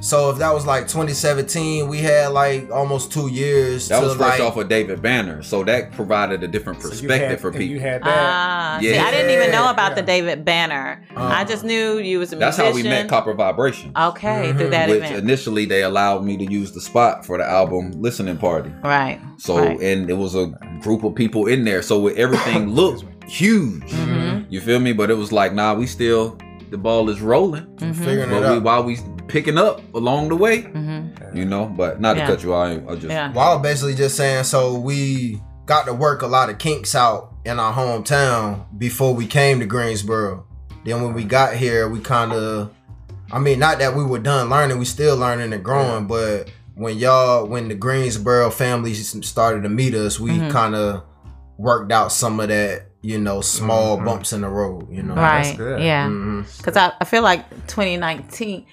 So 0.00 0.30
if 0.30 0.38
that 0.38 0.52
was 0.54 0.64
like 0.66 0.88
2017, 0.88 1.86
we 1.88 1.98
had 1.98 2.28
like 2.28 2.70
almost 2.70 3.12
two 3.12 3.28
years. 3.28 3.88
that 3.88 4.00
to 4.00 4.06
was 4.06 4.16
fresh 4.16 4.38
like, 4.38 4.48
off 4.48 4.56
of 4.56 4.68
David 4.68 5.02
Banner, 5.02 5.42
so 5.42 5.62
that 5.64 5.92
provided 5.92 6.42
a 6.42 6.48
different 6.48 6.80
So 6.80 6.88
you 6.88 6.92
perspective 6.92 7.30
had- 7.30 7.40
for 7.40 7.50
people. 7.52 7.66
You 7.66 7.80
had 7.80 8.02
that. 8.02 8.08
Ah, 8.08 8.78
see, 8.80 8.94
Yeah. 8.94 9.04
I 9.04 9.10
didn't 9.10 9.30
even 9.30 9.50
know 9.50 9.70
about 9.70 9.94
the 9.96 10.02
David 10.02 10.44
Banner. 10.44 11.02
I 11.16 11.44
just 11.44 11.64
knew 11.64 11.98
you 11.98 12.18
was 12.18 12.32
a 12.32 12.36
That's 12.36 12.58
musician. 12.58 12.72
how 12.86 12.90
we 12.90 13.02
met 13.02 13.08
Copper 13.08 13.34
Vibration. 13.34 13.92
Okay, 13.96 14.52
through 14.52 14.68
Mhm. 14.68 14.70
that 14.70 14.88
which 14.88 14.98
event. 14.98 15.16
initially 15.16 15.66
they 15.66 15.82
allowed 15.82 16.24
me 16.24 16.36
to 16.38 16.44
use 16.50 16.72
the 16.72 16.80
spot 16.80 17.26
for 17.26 17.36
the 17.38 17.48
album 17.48 17.92
listening 18.00 18.36
party. 18.38 18.70
right. 18.82 19.20
So 19.38 19.58
Right. 19.58 19.80
and 19.80 20.10
it 20.10 20.16
was 20.16 20.34
a 20.34 20.52
group 20.82 21.02
of 21.04 21.14
people 21.14 21.46
in 21.46 21.64
there. 21.64 21.82
So 21.82 21.98
with 21.98 22.16
everything 22.16 22.68
looked 22.74 23.04
huge. 23.28 23.90
hmm 23.92 24.40
You 24.48 24.60
feel 24.60 24.80
me? 24.80 24.92
But 24.92 25.10
it 25.10 25.16
was 25.16 25.30
like, 25.32 25.54
nah, 25.54 25.74
we 25.74 25.86
still 25.86 26.36
the 26.70 26.78
ball 26.78 27.08
is 27.10 27.20
rolling. 27.20 27.66
Figuring 27.78 28.20
it 28.20 28.30
But 28.30 28.40
we, 28.42 28.46
out. 28.46 28.62
while 28.62 28.82
we 28.84 28.98
picking 29.30 29.56
up 29.58 29.80
along 29.94 30.28
the 30.28 30.36
way, 30.36 30.62
Mm-hmm. 30.62 31.36
you 31.36 31.44
know. 31.44 31.66
But 31.66 32.00
not 32.00 32.16
Yeah. 32.16 32.26
to 32.26 32.32
cut 32.34 32.42
you, 32.42 32.54
out, 32.54 32.66
I, 32.68 32.92
I 32.92 32.94
just 32.94 33.06
Yeah. 33.08 33.32
Well, 33.32 33.50
I 33.50 33.54
was 33.54 33.62
basically 33.62 33.94
just 33.94 34.16
saying, 34.16 34.44
so 34.44 34.78
we 34.78 35.40
got 35.66 35.86
to 35.86 35.94
work 35.94 36.22
a 36.22 36.26
lot 36.26 36.50
of 36.50 36.58
kinks 36.58 36.94
out 36.94 37.32
in 37.44 37.58
our 37.60 37.72
hometown 37.72 38.64
before 38.78 39.14
we 39.14 39.26
came 39.26 39.60
to 39.60 39.66
Greensboro. 39.66 40.44
Then 40.84 41.02
when 41.02 41.14
we 41.14 41.24
got 41.24 41.54
here, 41.54 41.88
we 41.88 42.00
kind 42.00 42.32
of, 42.32 42.70
I 43.30 43.38
mean, 43.38 43.58
not 43.58 43.78
that 43.78 43.94
we 43.94 44.04
were 44.04 44.18
done 44.18 44.50
learning, 44.50 44.78
we 44.78 44.84
still 44.84 45.16
learning 45.16 45.52
and 45.52 45.62
growing, 45.64 46.06
but 46.06 46.50
when 46.74 46.96
y'all, 46.98 47.46
when 47.46 47.68
the 47.68 47.74
Greensboro 47.74 48.50
families 48.50 49.14
started 49.26 49.62
to 49.62 49.68
meet 49.68 49.94
us, 49.94 50.18
we 50.18 50.30
Mm-hmm. 50.32 50.50
kind 50.50 50.74
of 50.74 51.02
worked 51.58 51.92
out 51.92 52.10
some 52.10 52.40
of 52.40 52.48
that, 52.48 52.86
you 53.02 53.18
know, 53.20 53.40
small 53.42 53.98
Mhm. 53.98 54.04
bumps 54.06 54.32
in 54.32 54.40
the 54.40 54.48
road, 54.48 54.88
you 54.90 55.02
know. 55.02 55.14
Right. 55.14 55.54
good. 55.56 55.82
Yeah. 55.82 56.08
Because 56.56 56.76
I, 56.76 56.92
I 57.00 57.04
feel 57.04 57.22
like 57.22 57.48
2019, 57.66 58.64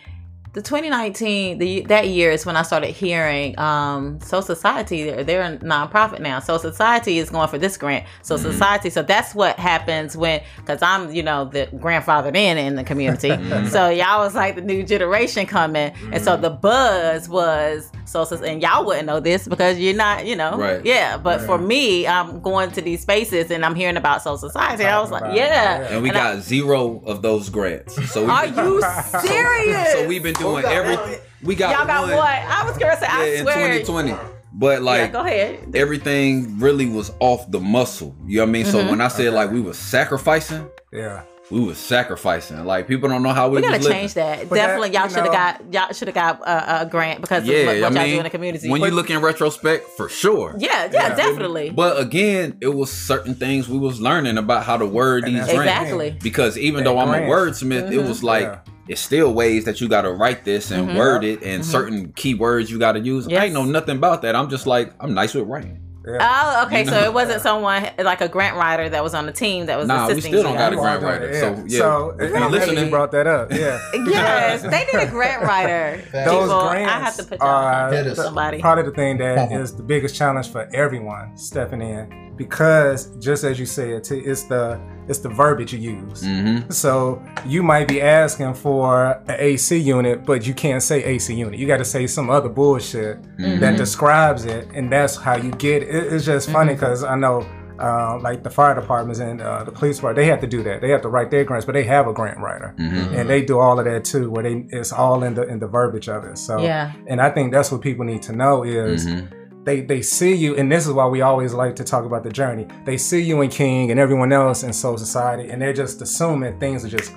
the 0.58 0.64
2019, 0.64 1.60
the 1.60 1.82
that 1.82 2.08
year 2.08 2.32
is 2.32 2.44
when 2.44 2.56
I 2.58 2.64
started 2.64 2.90
hearing 2.90 3.58
um, 3.60 4.20
Soul 4.22 4.42
Society. 4.42 5.04
They're, 5.04 5.24
they're 5.24 5.42
a 5.44 5.58
nonprofit 5.60 6.20
now. 6.20 6.40
So 6.40 6.58
Society 6.58 7.20
is 7.20 7.30
going 7.30 7.48
for 7.48 7.60
this 7.60 7.78
grant. 7.78 8.08
So 8.24 8.36
mm-hmm. 8.36 8.52
Society. 8.52 8.90
So 8.90 9.04
that's 9.04 9.36
what 9.36 9.60
happens 9.60 10.18
when, 10.18 10.42
because 10.56 10.82
I'm 10.82 11.14
you 11.14 11.22
know 11.22 11.46
the 11.46 11.68
grandfathered 11.76 12.36
in 12.36 12.58
in 12.58 12.76
the 12.76 12.84
community. 12.84 13.30
Mm-hmm. 13.38 13.68
so 13.68 13.90
y'all 13.90 14.20
was 14.20 14.34
like 14.34 14.56
the 14.56 14.62
new 14.62 14.84
generation 14.84 15.46
coming, 15.46 15.94
and 16.12 16.24
so 16.24 16.34
mm-hmm. 16.34 16.42
the 16.42 16.50
buzz 16.50 17.30
was 17.30 17.92
so 18.06 18.24
and 18.38 18.62
y'all 18.62 18.86
wouldn't 18.86 19.06
know 19.06 19.20
this 19.20 19.48
because 19.48 19.78
you're 19.78 19.94
not 19.94 20.26
you 20.26 20.36
know 20.36 20.58
Right. 20.58 20.84
yeah. 20.84 21.18
But 21.18 21.42
for 21.42 21.58
me, 21.58 22.08
I'm 22.08 22.42
going 22.42 22.72
to 22.72 22.82
these 22.82 23.02
spaces 23.02 23.52
and 23.52 23.64
I'm 23.64 23.76
hearing 23.76 23.98
about 23.98 24.22
Soul 24.24 24.38
Society. 24.38 24.86
I 24.86 25.00
was 25.00 25.12
like, 25.12 25.24
Talking 25.24 25.38
about 25.38 25.48
it, 25.48 25.52
yeah. 25.52 25.88
and 25.92 26.04
we 26.04 26.10
And 26.10 26.18
I- 26.18 26.36
got 26.36 26.44
zero 26.44 27.02
of 27.06 27.22
those 27.22 27.50
grants. 27.50 27.96
So 28.12 28.24
we 28.24 28.32
Are 28.32 28.48
you 28.48 28.82
serious? 29.22 29.92
So 29.92 30.08
we've 30.08 30.24
been 30.24 30.34
doing 30.34 30.47
got 30.56 30.66
everything. 30.66 31.20
We 31.44 31.56
got 31.56 31.78
Y'all 31.78 31.86
got 31.88 32.02
one, 32.08 32.16
what? 32.18 32.26
I 32.28 32.66
was 32.66 32.78
gonna 32.78 32.98
say. 32.98 33.06
Yeah, 33.08 33.18
I 33.18 33.26
in 33.38 33.44
swear. 33.44 33.80
2020. 33.84 34.16
But 34.54 34.80
yeah, 34.80 34.80
like 34.80 35.12
go 35.12 35.20
ahead. 35.20 35.76
everything 35.76 36.58
really 36.60 36.88
was 36.88 37.12
off 37.20 37.50
the 37.52 37.60
muscle. 37.60 38.16
You 38.26 38.38
know 38.38 38.44
what 38.44 38.50
I 38.50 38.52
mean? 38.52 38.66
Mm-hmm. 38.66 38.72
So 38.72 38.90
when 38.90 39.02
I 39.02 39.08
said 39.08 39.34
like 39.34 39.52
we 39.52 39.62
was 39.62 39.78
sacrificing, 39.78 40.68
Yeah. 40.92 41.22
we 41.52 41.60
was 41.60 41.78
sacrificing. 41.78 42.66
Like 42.66 42.88
people 42.88 43.08
don't 43.08 43.22
know 43.22 43.34
how 43.34 43.50
we, 43.50 43.58
We 43.58 43.62
gotta 43.62 43.78
was 43.78 43.84
living. 43.86 44.00
change 44.00 44.14
that. 44.16 44.50
But 44.50 44.56
Definitely, 44.56 44.90
that, 44.92 45.00
y'all 45.00 45.10
should 45.10 45.32
have 45.32 45.32
got 45.32 45.74
y'all 45.74 45.94
should 45.94 46.08
have 46.08 46.16
got 46.16 46.42
a, 46.42 46.82
a 46.82 46.86
grant 46.88 47.22
because 47.22 47.46
Yeah, 47.46 47.58
of 47.58 47.66
what, 47.68 47.68
what 47.68 47.76
I 47.76 47.80
y'all 47.80 48.04
mean, 48.06 48.14
do 48.14 48.18
in 48.18 48.24
the 48.24 48.30
community. 48.32 48.70
when 48.70 48.82
you 48.82 48.90
look 48.90 49.12
in 49.12 49.22
retrospect, 49.22 49.90
for 49.90 50.10
sure. 50.10 50.56
yeah, 50.58 50.86
yeah, 50.86 51.10
Yeah. 51.10 51.16
definitely. 51.16 51.70
But 51.70 52.00
again, 52.00 52.58
it 52.62 52.70
was 52.74 52.92
certain 52.92 53.36
things 53.36 53.70
we 53.70 53.78
was 53.78 54.02
learning 54.02 54.40
about 54.40 54.64
how 54.64 54.78
to 54.78 54.88
word 54.88 55.26
And 55.26 55.36
these 55.36 55.42
that's 55.46 55.54
grants. 55.54 55.72
exactly. 55.72 56.18
Because 56.24 56.58
even 56.58 56.84
That 56.84 56.90
though 56.90 56.98
I'm 57.00 57.10
a 57.10 57.28
grant. 57.28 57.30
wordsmith, 57.32 57.92
it 57.92 58.00
was 58.00 58.24
like 58.24 58.44
Yeah. 58.44 58.60
It's 58.88 59.02
still 59.02 59.34
ways 59.34 59.66
that 59.66 59.82
you 59.82 59.88
got 59.88 60.02
to 60.04 60.12
write 60.12 60.44
this 60.46 60.72
and 60.72 60.90
Mhm. 60.90 60.96
word 60.98 61.24
it, 61.24 61.44
and 61.44 61.66
certain 61.66 62.08
keywords 62.14 62.70
you 62.70 62.80
got 62.80 62.94
to 62.94 63.00
use. 63.00 63.28
I 63.28 63.32
Yes. 63.32 63.44
ain't 63.46 63.54
know 63.54 63.66
nothing 63.66 63.98
about 63.98 64.22
that. 64.24 64.36
I'm 64.36 64.50
just 64.50 64.66
like 64.68 64.94
I'm 65.00 65.14
nice 65.14 65.34
with 65.34 65.48
writing. 65.48 65.80
Yeah. 66.10 66.20
Oh, 66.22 66.66
okay. 66.68 66.84
You 66.86 66.90
So 66.90 67.00
it 67.00 67.14
wasn't 67.14 67.42
someone 67.42 67.86
like 68.02 68.22
a 68.22 68.30
grant 68.30 68.56
writer 68.56 68.88
that 68.88 69.04
was 69.04 69.14
on 69.14 69.26
the 69.26 69.34
team 69.34 69.66
that 69.66 69.78
was 69.78 69.90
Nah, 69.90 70.08
we 70.08 70.14
assisting 70.14 70.32
still 70.32 70.44
you 70.44 70.48
don't 70.48 70.58
got 70.58 70.72
a 70.72 70.78
grant 70.78 71.04
writer. 71.04 71.30
yeah. 71.34 71.40
So 71.42 71.64
yeah, 71.68 71.80
So, 71.80 72.16
if 72.18 72.32
and 72.32 72.40
you're 72.40 72.50
listening, 72.50 72.86
you 72.86 72.90
brought 72.90 73.12
that 73.12 73.28
up. 73.28 73.52
Yeah. 73.52 73.78
Yes, 74.08 74.62
they 74.62 74.86
need 74.86 75.06
a 75.06 75.12
grant 75.12 75.44
writer. 75.44 76.02
Those 76.14 76.44
People, 76.48 76.62
grants 76.70 76.92
I 76.94 77.00
have 77.00 77.16
to 77.18 77.24
put 77.26 77.40
y'all 77.40 77.50
are 77.50 77.92
Hit 77.92 78.08
us. 78.08 78.18
the- 78.18 78.58
Probably 78.62 78.84
the 78.86 78.92
thing 78.92 79.18
that 79.18 79.52
is 79.52 79.74
the 79.74 79.84
biggest 79.84 80.16
challenge 80.16 80.50
for 80.50 80.70
everyone 80.74 81.36
stepping 81.36 81.82
in 81.82 82.27
because 82.38 83.08
just 83.18 83.44
as 83.44 83.60
you 83.60 83.66
said, 83.66 84.08
it's 84.12 84.44
the 84.44 84.80
it's 85.08 85.20
the 85.20 85.30
verbiage 85.30 85.74
you 85.74 85.80
use. 85.80 86.24
hmm 86.26 86.70
So 86.70 87.22
you 87.46 87.64
might 87.64 87.88
be 87.88 88.02
asking 88.02 88.54
for 88.56 89.14
an 89.28 89.36
AC 89.40 89.78
unit, 89.78 90.26
but 90.26 90.46
you 90.46 90.54
can't 90.54 90.84
say 90.84 91.04
AC 91.04 91.34
unit. 91.34 91.60
You 91.60 91.66
got 91.68 91.78
to 91.78 91.86
say 91.86 92.08
some 92.08 92.30
other 92.30 92.50
bullshit 92.50 93.22
Mm-hmm. 93.38 93.60
that 93.62 93.78
describes 93.78 94.46
it, 94.46 94.68
and 94.74 94.92
that's 94.92 95.16
how 95.16 95.36
you 95.38 95.52
get 95.52 95.84
it. 95.84 95.90
It- 95.96 96.14
It's 96.14 96.26
just 96.26 96.50
funny 96.50 96.74
Mm-hmm. 96.74 96.80
because 96.80 97.04
I 97.04 97.16
know. 97.16 97.46
Uh, 97.80 98.18
like 98.24 98.42
the 98.42 98.50
fire 98.50 98.74
departments 98.74 99.20
and 99.20 99.40
uh, 99.40 99.64
the 99.64 99.72
police 99.72 99.98
department, 99.98 100.16
they 100.26 100.26
have 100.32 100.42
to 100.42 100.48
do 100.48 100.64
that. 100.64 100.82
They 100.82 100.90
have 100.90 101.04
to 101.04 101.10
write 101.10 101.30
their 101.30 101.44
grants, 101.44 101.64
but 101.64 101.74
they 101.74 101.84
have 101.84 102.08
a 102.08 102.12
grant 102.20 102.40
writer, 102.40 102.74
Mm-hmm. 102.80 103.14
and 103.14 103.30
they 103.30 103.44
do 103.44 103.60
all 103.60 103.78
of 103.78 103.86
that 103.86 104.04
too. 104.04 104.32
Where 104.32 104.42
they 104.42 104.66
it's 104.72 104.92
all 104.92 105.24
in 105.24 105.36
the 105.36 105.44
in 105.44 105.60
the 105.60 105.68
verbiage 105.68 106.10
of 106.10 106.24
it. 106.24 106.40
So 106.40 106.58
Yeah. 106.60 106.92
and 107.06 107.22
I 107.22 107.30
think 107.30 107.54
that's 107.54 107.72
what 107.72 107.82
people 107.82 108.04
need 108.04 108.24
to 108.24 108.34
know 108.36 108.64
is 108.64 109.06
Mm-hmm. 109.06 109.28
They 109.68 109.82
they 109.82 110.02
see 110.02 110.34
you, 110.34 110.56
and 110.56 110.72
this 110.72 110.88
is 110.88 110.94
why 110.94 111.06
we 111.08 111.22
always 111.22 111.54
like 111.54 111.76
to 111.76 111.84
talk 111.84 112.06
about 112.06 112.24
the 112.24 112.32
journey. 112.32 112.66
They 112.86 112.98
see 112.98 113.22
you 113.22 113.42
and 113.42 113.52
King 113.52 113.92
and 113.92 114.00
everyone 114.00 114.32
else 114.32 114.64
in 114.64 114.72
Soul 114.72 114.98
Society, 114.98 115.50
and 115.50 115.62
they're 115.62 115.74
just 115.74 116.02
assuming 116.02 116.58
things 116.60 116.86
are 116.86 116.90
just 116.90 117.12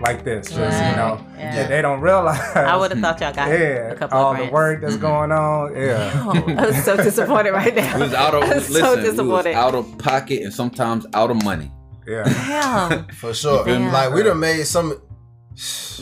like 0.00 0.24
this, 0.24 0.48
just 0.48 0.58
you 0.58 0.96
know. 0.96 1.22
Yeah. 1.36 1.56
And 1.60 1.70
they 1.70 1.82
don't 1.82 2.00
realize. 2.00 2.40
I 2.56 2.74
would 2.74 2.90
have 2.90 3.00
thought 3.00 3.20
y'all 3.20 3.34
got 3.34 3.50
Yeah, 3.50 3.92
a 3.92 3.96
couple 3.96 4.18
all 4.18 4.32
of 4.32 4.38
the 4.38 4.50
work 4.50 4.80
that's 4.80 4.94
mm-hmm. 4.94 5.02
going 5.02 5.30
on. 5.30 5.76
Yeah, 5.76 6.24
Oh, 6.26 6.54
I'm 6.56 6.82
so 6.82 6.96
disappointed 7.08 7.50
right 7.52 7.74
now. 7.74 7.96
We 7.96 8.02
was 8.04 8.14
out 8.14 8.34
of 8.34 8.42
I'm 8.44 8.48
listen, 8.48 8.74
so 8.74 9.22
we 9.22 9.28
was 9.28 9.46
out 9.46 9.74
of 9.74 9.98
pocket 9.98 10.42
and 10.42 10.52
sometimes 10.52 11.06
out 11.12 11.30
of 11.30 11.44
money. 11.44 11.70
yeah. 12.06 12.24
Damn. 12.24 13.08
For 13.08 13.34
sure. 13.34 13.62
feel 13.64 13.78
me? 13.78 13.90
Like 13.90 14.14
we 14.14 14.22
done 14.22 14.40
made 14.40 14.64
some. 14.64 15.00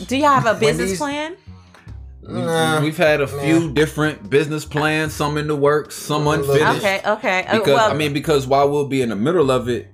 Do 0.07 0.15
y'all 0.15 0.29
have 0.29 0.45
a 0.45 0.57
business 0.57 0.91
these- 0.91 0.97
plan? 0.97 1.35
We've, 2.29 2.43
Nah. 2.45 2.81
we've 2.81 2.97
had 2.97 3.21
a 3.21 3.27
few 3.27 3.71
different 3.71 4.29
business 4.29 4.65
plans, 4.65 5.13
some 5.13 5.37
in 5.37 5.47
the 5.47 5.55
works, 5.55 5.95
some 5.95 6.27
unfinished. 6.27 6.77
Okay, 6.77 7.01
okay. 7.05 7.45
Uh, 7.47 7.53
Because 7.59 7.67
well, 7.75 7.91
I 7.91 7.93
mean, 7.95 8.13
because 8.13 8.45
while 8.47 8.69
we'll 8.69 8.87
be 8.87 9.01
in 9.01 9.09
the 9.09 9.15
middle 9.15 9.49
of 9.51 9.67
it, 9.67 9.91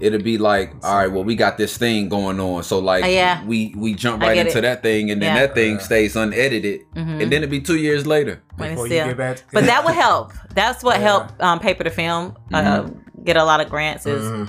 it'll 0.00 0.20
be 0.22 0.38
like, 0.38 0.72
all 0.82 0.96
right, 0.96 1.06
well, 1.12 1.22
we 1.24 1.36
got 1.36 1.56
this 1.58 1.76
thing 1.76 2.08
going 2.08 2.40
on, 2.40 2.62
so 2.64 2.78
like, 2.78 3.04
Uh, 3.04 3.08
yeah. 3.08 3.44
we 3.44 3.74
we 3.76 3.94
jump 3.94 4.22
right 4.22 4.36
into 4.38 4.58
it. 4.58 4.62
that 4.62 4.82
thing, 4.82 5.10
and 5.10 5.22
then 5.22 5.34
Yeah. 5.36 5.46
that 5.46 5.54
thing 5.54 5.78
stays 5.78 6.16
unedited, 6.16 6.80
Mhm. 6.96 7.22
and 7.22 7.30
then 7.32 7.42
it'll 7.42 7.50
be 7.50 7.60
two 7.60 7.76
years 7.76 8.06
later. 8.06 8.42
Before 8.56 8.86
you 8.86 8.94
get 8.94 9.16
back, 9.16 9.42
but 9.52 9.64
that 9.66 9.84
would 9.84 9.94
help. 9.94 10.32
That's 10.54 10.82
what 10.82 10.96
Yeah. 11.00 11.06
helped 11.06 11.40
um, 11.42 11.58
paper 11.60 11.84
to 11.84 11.90
film 11.90 12.34
uh, 12.52 12.60
Mm-hmm. 12.60 13.22
get 13.24 13.36
a 13.36 13.44
lot 13.44 13.60
of 13.60 13.68
grants 13.70 14.04
is 14.06 14.22
Mhm. 14.24 14.48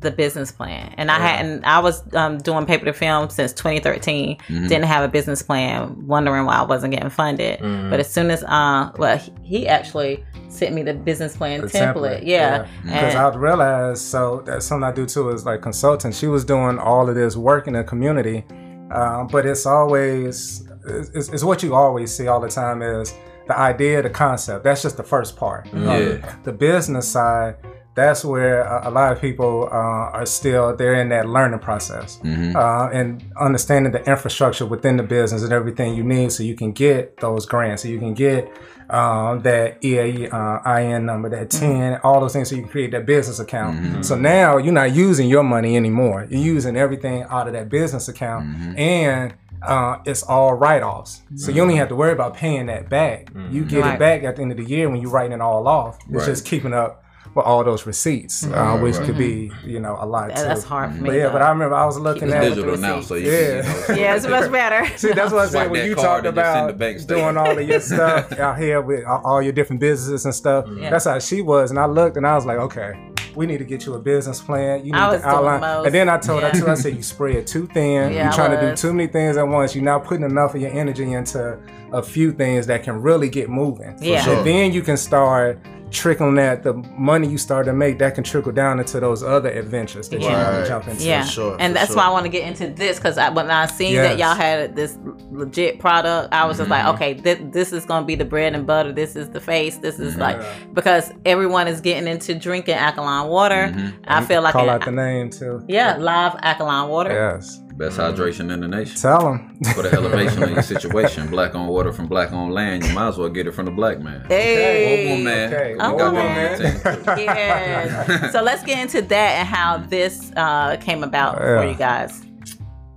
The 0.00 0.10
business 0.10 0.50
plan. 0.50 0.94
And 0.96 1.10
I 1.10 1.18
hadn't. 1.18 1.64
I 1.64 1.78
was 1.78 2.02
um, 2.14 2.38
doing 2.38 2.66
paper 2.66 2.84
to 2.86 2.92
film 2.92 3.30
since 3.30 3.52
2013. 3.52 4.36
Mm-hmm. 4.36 4.66
Didn't 4.66 4.84
have 4.84 5.04
a 5.04 5.08
business 5.08 5.42
plan. 5.42 6.06
Wondering 6.06 6.46
why 6.46 6.56
I 6.56 6.62
wasn't 6.62 6.92
getting 6.92 7.10
funded. 7.10 7.60
Mm-hmm. 7.60 7.90
But 7.90 8.00
as 8.00 8.10
soon 8.10 8.30
as 8.30 8.42
uh, 8.44 8.90
well, 8.96 9.18
he, 9.18 9.32
he 9.42 9.68
actually 9.68 10.24
sent 10.48 10.74
me 10.74 10.82
the 10.82 10.94
business 10.94 11.36
plan 11.36 11.60
the 11.60 11.66
template. 11.68 12.22
Yeah, 12.24 12.66
Because 12.82 13.14
And- 13.14 13.18
I 13.18 13.34
realized, 13.34 14.02
so 14.02 14.42
that's 14.44 14.66
something 14.66 14.84
I 14.84 14.92
do 14.92 15.06
too 15.06 15.30
is 15.30 15.46
like 15.46 15.62
consulting. 15.62 16.12
She 16.12 16.26
was 16.26 16.44
doing 16.44 16.78
all 16.78 17.08
of 17.08 17.14
this 17.14 17.36
work 17.36 17.66
in 17.66 17.74
the 17.74 17.84
community, 17.84 18.44
um, 18.90 19.28
but 19.28 19.46
it's 19.46 19.66
always, 19.66 20.68
it's, 20.86 21.28
it's 21.28 21.44
what 21.44 21.62
you 21.62 21.74
always 21.74 22.14
see 22.14 22.26
all 22.26 22.40
the 22.40 22.48
time 22.48 22.82
is 22.82 23.14
the 23.46 23.58
idea, 23.58 24.02
the 24.02 24.10
concept. 24.10 24.64
That's 24.64 24.82
just 24.82 24.96
the 24.96 25.02
first 25.04 25.36
part. 25.36 25.68
Yeah. 25.72 26.36
The 26.42 26.52
business 26.52 27.08
side, 27.08 27.56
that's 27.94 28.24
where 28.24 28.62
a, 28.62 28.88
a 28.88 28.90
lot 28.90 29.12
of 29.12 29.20
people 29.20 29.68
uh, 29.70 29.74
are 30.18 30.26
still, 30.26 30.76
they're 30.76 30.94
in 30.94 31.08
that 31.10 31.28
learning 31.28 31.58
process 31.58 32.18
Mm-hmm. 32.22 32.56
uh, 32.56 32.88
and 32.90 33.22
understanding 33.38 33.92
the 33.92 34.02
infrastructure 34.08 34.64
within 34.66 34.96
the 34.96 35.02
business 35.02 35.42
and 35.42 35.52
everything 35.52 35.94
you 35.94 36.04
need 36.04 36.30
so 36.32 36.42
you 36.42 36.54
can 36.54 36.72
get 36.72 37.16
those 37.18 37.46
grants, 37.46 37.82
so 37.82 37.88
you 37.88 37.98
can 37.98 38.14
get 38.14 38.50
um, 38.90 39.40
that 39.42 39.80
EAE 39.82 40.32
uh, 40.32 40.78
IN 40.80 41.06
number, 41.06 41.28
that 41.30 41.50
10, 41.50 42.00
all 42.02 42.20
those 42.20 42.32
things 42.32 42.48
so 42.50 42.56
you 42.56 42.62
can 42.62 42.70
create 42.70 42.90
that 42.92 43.06
business 43.06 43.38
account. 43.38 44.04
So 44.04 44.16
now 44.16 44.56
you're 44.56 44.72
not 44.72 44.92
using 44.94 45.28
your 45.28 45.44
money 45.44 45.76
anymore. 45.76 46.26
You're 46.28 46.40
using 46.40 46.76
everything 46.76 47.22
out 47.28 47.46
of 47.46 47.52
that 47.54 47.68
business 47.68 48.08
account 48.08 48.46
and 48.78 49.34
uh, 49.62 49.98
it's 50.06 50.22
all 50.22 50.54
write-offs. 50.54 51.22
So 51.36 51.50
you 51.50 51.58
don't 51.58 51.68
even 51.70 51.78
have 51.78 51.88
to 51.90 51.94
worry 51.96 52.12
about 52.12 52.34
paying 52.34 52.66
that 52.66 52.88
back. 52.88 53.28
You 53.50 53.64
get 53.64 53.82
Right. 53.82 53.94
it 53.94 53.98
back 54.00 54.22
at 54.24 54.36
the 54.36 54.42
end 54.42 54.52
of 54.52 54.56
the 54.58 54.64
year 54.64 54.88
when 54.90 55.00
you're 55.02 55.10
writing 55.10 55.32
it 55.32 55.40
all 55.40 55.68
off. 55.68 55.98
It's 56.00 56.08
Right. 56.10 56.24
just 56.26 56.44
keeping 56.46 56.72
up 56.72 57.04
with 57.34 57.44
all 57.46 57.62
those 57.62 57.86
receipts, 57.86 58.44
uh, 58.46 58.76
which 58.78 58.96
could 58.96 59.16
be, 59.16 59.52
you 59.64 59.78
know, 59.78 59.96
a 60.00 60.06
lot 60.06 60.28
That- 60.28 60.36
too. 60.38 60.42
that's 60.44 60.64
hard 60.64 60.92
for 60.94 61.02
me. 61.02 61.10
But 61.10 61.16
yeah, 61.16 61.26
though. 61.26 61.32
but 61.34 61.42
I 61.42 61.50
remember 61.50 61.76
I 61.76 61.86
was 61.86 61.98
looking 61.98 62.28
Keep 62.28 62.36
at 62.36 62.44
it 62.44 62.48
Digital 62.56 62.76
now, 62.76 63.00
so 63.00 63.14
you 63.14 63.30
Yeah. 63.30 63.62
can, 63.62 63.72
you 63.72 63.94
know, 63.94 64.00
yeah, 64.02 64.14
it's 64.16 64.26
much 64.26 64.50
better. 64.50 64.86
See, 64.96 65.12
that's 65.12 65.32
what 65.32 65.42
I 65.46 65.48
Swipe 65.48 65.62
said 65.64 65.70
when 65.70 65.86
you 65.86 65.94
talked 65.94 66.26
and 66.26 66.34
just 66.34 66.52
send 66.52 66.70
about 66.70 67.06
doing 67.06 67.36
all 67.36 67.56
of 67.56 67.68
your 67.68 67.80
stuff 67.92 68.32
out 68.38 68.58
here 68.58 68.80
with 68.80 69.04
all 69.04 69.20
all 69.24 69.42
your 69.42 69.52
different 69.52 69.78
businesses 69.80 70.24
and 70.24 70.34
stuff. 70.34 70.64
Yeah. 70.76 70.90
That's 70.90 71.04
how 71.04 71.18
she 71.20 71.40
was, 71.42 71.70
and 71.70 71.78
I 71.78 71.86
looked 71.86 72.16
and 72.16 72.26
I 72.26 72.34
was 72.34 72.46
like, 72.46 72.58
okay, 72.58 72.98
we 73.36 73.46
need 73.46 73.58
to 73.58 73.64
get 73.64 73.86
you 73.86 73.94
a 73.94 73.98
business 74.00 74.40
plan. 74.40 74.80
You 74.84 74.90
need 74.92 74.94
I 74.98 75.08
was 75.12 75.20
to 75.20 75.22
doing 75.26 75.36
outline. 75.36 75.60
most. 75.60 75.86
And 75.86 75.94
then 75.94 76.08
I 76.08 76.18
told 76.18 76.42
Yeah. 76.42 76.48
her 76.50 76.58
too. 76.60 76.68
I 76.68 76.74
said 76.74 76.96
you 76.96 77.02
spread 77.04 77.46
too 77.46 77.68
thin. 77.72 78.12
Yeah, 78.12 78.24
You're 78.24 78.32
trying 78.32 78.58
to 78.58 78.60
do 78.70 78.74
too 78.74 78.92
many 78.92 79.06
things 79.06 79.36
at 79.36 79.46
once. 79.46 79.72
You're 79.76 79.84
not 79.84 80.02
putting 80.04 80.24
enough 80.24 80.56
of 80.56 80.60
your 80.60 80.72
energy 80.72 81.12
into 81.12 81.56
a 81.92 82.02
few 82.02 82.32
things 82.32 82.66
that 82.66 82.82
can 82.82 83.00
really 83.00 83.28
get 83.28 83.48
moving. 83.48 83.96
Yeah. 84.00 84.24
So 84.24 84.34
sure. 84.34 84.42
then 84.42 84.72
you 84.72 84.82
can 84.82 84.96
start 84.96 85.60
trickling 85.90 86.36
that 86.36 86.62
the 86.62 86.74
money 86.96 87.28
you 87.28 87.36
start 87.38 87.66
to 87.66 87.72
make 87.72 87.98
that 87.98 88.14
can 88.14 88.24
trickle 88.24 88.52
down 88.52 88.78
into 88.78 89.00
those 89.00 89.22
other 89.22 89.48
adventures 89.50 90.08
that 90.08 90.20
you 90.20 90.26
want 90.28 90.38
Right. 90.46 90.60
to 90.62 90.68
jump 90.68 90.88
into. 90.88 91.04
Yeah, 91.04 91.24
sure, 91.24 91.56
and 91.58 91.72
for 91.72 91.78
that's 91.78 91.88
sure. 91.88 91.96
why 91.96 92.04
I 92.04 92.10
want 92.10 92.24
to 92.24 92.28
get 92.30 92.46
into 92.46 92.68
this 92.68 92.98
because 92.98 93.18
I, 93.18 93.28
when 93.30 93.50
I 93.50 93.66
seen 93.66 93.96
that 93.96 94.18
y'all 94.18 94.34
had 94.34 94.76
this 94.76 94.98
legit 95.30 95.78
product, 95.78 96.32
I 96.32 96.44
was 96.46 96.58
just 96.58 96.70
Mm-hmm. 96.70 96.86
like, 96.86 96.94
okay, 96.94 97.14
thi- 97.14 97.44
this 97.50 97.72
is 97.72 97.84
gonna 97.84 98.06
be 98.06 98.14
the 98.14 98.24
bread 98.24 98.54
and 98.54 98.66
butter. 98.66 98.92
This 98.92 99.16
is 99.16 99.28
the 99.30 99.40
face. 99.40 99.78
This 99.78 99.98
is 99.98 100.12
Mm-hmm. 100.14 100.20
like 100.22 100.74
because 100.74 101.10
everyone 101.26 101.66
is 101.68 101.80
getting 101.80 102.06
into 102.08 102.34
drinking 102.34 102.74
alkaline 102.74 103.28
water. 103.28 103.72
Mm-hmm. 103.74 103.96
I 104.06 104.24
feel 104.24 104.42
like 104.42 104.54
I 104.54 104.58
Call 104.60 104.68
it- 104.68 104.72
out 104.72 104.84
the 104.84 104.92
name 104.92 105.30
too. 105.30 105.62
yeah, 105.68 105.96
live 105.96 106.36
alkaline 106.42 106.88
water. 106.88 107.12
Yes. 107.12 107.60
Best 107.80 107.96
hydration 107.96 108.52
in 108.52 108.60
the 108.60 108.68
nation. 108.68 108.94
Tell 109.00 109.20
them. 109.20 109.56
For 109.74 109.80
the 109.82 109.90
elevation 109.94 110.42
of 110.42 110.50
your 110.50 110.60
situation, 110.74 111.28
black 111.28 111.54
on 111.54 111.66
water 111.66 111.94
from 111.94 112.08
black 112.08 112.30
on 112.30 112.50
land, 112.50 112.84
you 112.84 112.92
might 112.92 113.08
as 113.08 113.16
well 113.16 113.30
get 113.30 113.46
it 113.46 113.52
from 113.52 113.64
the 113.64 113.70
black 113.70 114.00
man. 114.00 114.22
Hey. 114.28 115.12
Old 115.14 115.24
man. 115.24 115.54
Okay. 115.54 115.72
We 115.72 115.78
got 115.78 116.12
man. 116.12 116.58
that 116.60 116.86
on 116.86 117.04
the 117.06 117.14
team. 117.16 117.24
Yeah. 117.26 118.30
so 118.32 118.42
let's 118.42 118.62
get 118.64 118.80
into 118.80 119.00
that 119.00 119.38
and 119.38 119.48
how 119.48 119.78
this 119.78 120.30
uh, 120.36 120.76
came 120.76 121.02
about 121.02 121.38
for 121.38 121.64
Yeah. 121.64 121.70
you 121.70 121.74
guys. 121.74 122.22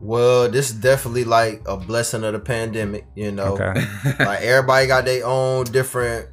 Well, 0.02 0.52
this 0.52 0.72
is 0.72 0.76
definitely 0.76 1.24
like 1.24 1.62
a 1.66 1.78
blessing 1.78 2.26
of 2.26 2.34
the 2.34 2.40
pandemic, 2.40 3.06
you 3.16 3.32
know. 3.32 3.54
Okay. 3.58 3.86
like 4.20 4.42
everybody 4.42 4.86
got 4.88 5.06
their 5.06 5.26
own 5.26 5.64
different 5.64 6.28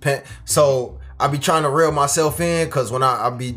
pan- 0.00 0.24
so 0.44 0.98
I 1.20 1.28
be 1.28 1.38
trying 1.38 1.62
to 1.62 1.70
reel 1.70 1.92
myself 1.92 2.40
in 2.40 2.66
because 2.66 2.90
when 2.90 3.04
I, 3.04 3.28
I 3.28 3.30
be 3.30 3.56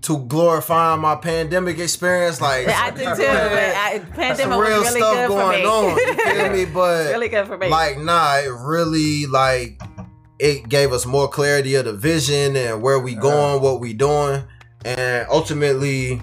too 0.00 0.18
glorifying 0.26 1.00
my 1.00 1.16
pandemic 1.16 1.78
experience, 1.78 2.40
like 2.40 2.68
I 2.68 2.90
do 2.90 2.98
too. 2.98 3.04
but 3.04 3.18
I, 3.18 3.98
some 3.98 4.12
pandemic 4.12 4.58
real 4.58 4.78
was 4.80 4.88
really 4.88 5.00
stuff 5.00 5.14
good 5.14 5.26
for 5.28 5.34
going 5.34 5.62
me. 5.62 5.66
on. 5.66 5.96
You 5.96 6.14
feel 6.34 6.52
me? 6.52 6.64
But 6.66 7.06
really 7.10 7.28
good 7.28 7.46
for 7.46 7.58
me. 7.58 7.68
like 7.68 7.98
nah, 7.98 8.36
it 8.38 8.52
really 8.64 9.26
like 9.26 9.80
it 10.38 10.68
gave 10.68 10.92
us 10.92 11.04
more 11.04 11.28
clarity 11.28 11.74
of 11.74 11.84
the 11.84 11.92
vision 11.92 12.56
and 12.56 12.80
where 12.80 12.98
we 13.00 13.12
uh-huh. 13.12 13.22
going, 13.22 13.62
what 13.62 13.80
we 13.80 13.92
doing, 13.92 14.44
and 14.84 15.26
ultimately 15.30 16.22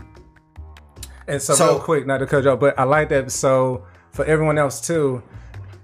And 1.27 1.41
so, 1.41 1.53
So- 1.55 1.67
real 1.73 1.79
quick, 1.79 2.07
not 2.07 2.19
to 2.19 2.25
cut 2.27 2.43
you 2.43 2.51
off, 2.51 2.59
but 2.59 2.77
I 2.79 2.83
like 2.83 3.09
that. 3.09 3.31
So 3.31 3.83
for 4.11 4.23
everyone 4.25 4.57
else 4.57 4.79
too, 4.79 5.21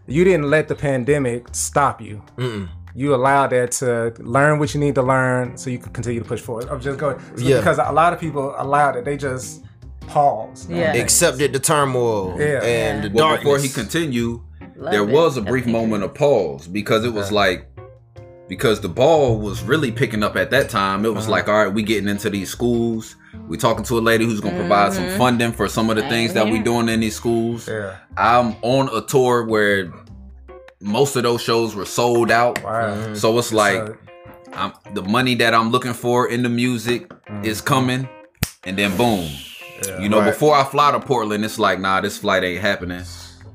you 0.08 0.24
didn't 0.24 0.50
let 0.50 0.68
the 0.68 0.76
pandemic 0.76 1.48
stop 1.52 2.02
you. 2.02 2.22
mm-mm. 2.38 2.70
You 2.96 3.16
allow 3.16 3.48
that 3.48 3.72
to 3.74 4.14
learn 4.20 4.60
what 4.60 4.74
you 4.74 4.80
need 4.80 4.96
to 4.96 5.02
learn, 5.02 5.58
so 5.58 5.70
you 5.70 5.80
can 5.80 5.92
continue 5.94 6.20
to 6.22 6.26
push 6.28 6.42
forward. 6.42 6.68
I'm 6.70 6.82
just 6.82 6.98
going 7.00 7.18
so 7.36 7.44
Yeah. 7.44 7.58
because 7.58 7.78
a 7.78 7.92
lot 7.92 8.14
of 8.14 8.20
people 8.20 8.54
allow 8.58 8.92
it. 8.92 9.06
They 9.06 9.18
just 9.18 9.64
pause. 10.08 10.68
Yeah. 10.70 10.94
accepted 10.94 11.54
the 11.54 11.60
turmoil 11.60 12.36
Yeah. 12.38 12.62
and 12.64 13.04
the 13.06 13.10
Well, 13.14 13.28
darkness. 13.30 13.44
before 13.44 13.60
he 13.60 13.70
continued, 13.70 14.42
Love 14.78 14.92
there 14.92 15.04
it. 15.04 15.10
was 15.10 15.38
a 15.38 15.42
brief 15.42 15.66
moment 15.66 16.04
of 16.04 16.14
pause 16.14 16.68
because 16.68 17.06
it 17.06 17.14
was 17.14 17.32
like 17.32 17.68
because 18.50 18.82
the 18.82 18.90
ball 18.90 19.40
was 19.40 19.64
really 19.64 19.94
picking 19.94 20.24
up 20.24 20.36
at 20.36 20.52
that 20.52 20.68
time. 20.68 21.06
It 21.06 21.14
was 21.16 21.24
Uh-huh. 21.24 21.32
like, 21.32 21.48
all 21.48 21.64
right, 21.64 21.74
we 21.74 21.84
getting 21.84 22.10
into 22.10 22.30
these 22.30 22.50
schools. 22.50 23.16
We 23.48 23.56
talking 23.56 23.86
to 23.86 23.98
a 23.98 24.02
lady 24.02 24.26
who's 24.26 24.42
gonna 24.42 24.58
provide 24.58 24.92
some 24.92 25.08
funding 25.18 25.54
for 25.54 25.70
some 25.70 25.90
of 25.90 25.96
the 25.96 26.02
things 26.10 26.34
that 26.34 26.44
we 26.46 26.56
Mm-hmm. 26.56 26.64
doing 26.64 26.90
in 26.90 27.00
these 27.00 27.16
schools. 27.16 27.70
Yeah. 27.70 27.92
I'm 28.18 28.56
on 28.62 28.90
a 28.94 29.00
tour 29.00 29.46
where 29.46 29.94
most 30.82 31.16
of 31.16 31.24
those 31.24 31.42
shows 31.42 31.76
were 31.76 31.86
sold 31.86 32.32
out. 32.32 32.62
Wow. 32.64 32.96
Mm-hmm. 32.96 33.14
So 33.16 33.38
it's 33.38 33.54
like 33.54 33.88
So, 33.88 33.98
I'm, 34.54 34.74
the 34.94 35.04
money 35.04 35.36
that 35.36 35.54
I'm 35.54 35.72
looking 35.72 35.94
for 35.94 36.28
in 36.28 36.44
the 36.44 36.50
music 36.50 37.08
mm-hmm. 37.10 37.46
is 37.46 37.62
coming, 37.62 38.10
and 38.64 38.78
then 38.78 38.96
boom. 38.98 39.30
You 40.00 40.10
know, 40.10 40.20
Right. 40.20 40.28
before 40.28 40.56
I 40.56 40.64
fly 40.64 40.92
to 40.92 41.00
Portland, 41.00 41.44
it's 41.44 41.58
like, 41.58 41.80
nah, 41.80 42.02
this 42.02 42.18
flight 42.18 42.44
ain't 42.44 42.62
happening. 42.62 43.04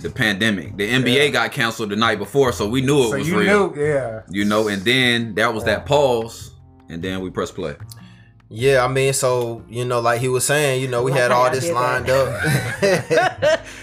The 0.01 0.11
pandemic, 0.11 0.77
the 0.77 0.89
NBA 0.91 1.33
got 1.33 1.53
canceled 1.53 1.91
the 1.91 1.97
night 1.97 2.19
before, 2.19 2.53
so 2.53 2.69
we 2.69 2.81
knew 2.81 3.05
it 3.05 3.11
so 3.11 3.19
was 3.19 3.29
you 3.29 3.39
real. 3.39 3.71
knew, 3.73 3.83
yeah. 3.83 4.23
You 4.29 4.45
know, 4.45 4.69
and 4.69 4.83
then 4.83 5.35
that 5.37 5.53
was 5.55 5.65
that 5.65 5.87
pause, 5.87 6.53
and 6.89 7.01
then 7.03 7.21
we 7.21 7.31
press 7.31 7.51
play. 7.51 7.77
Yeah, 8.49 8.85
I 8.85 8.89
mean, 8.89 9.13
so 9.13 9.65
you 9.69 9.85
know, 9.85 10.01
like 10.01 10.21
he 10.21 10.29
was 10.29 10.45
saying, 10.45 10.83
you 10.83 10.89
know, 10.89 11.03
we 11.03 11.13
had 11.21 11.31
all 11.31 11.51
this 11.51 11.71
lined 11.71 12.11
up. 12.11 12.29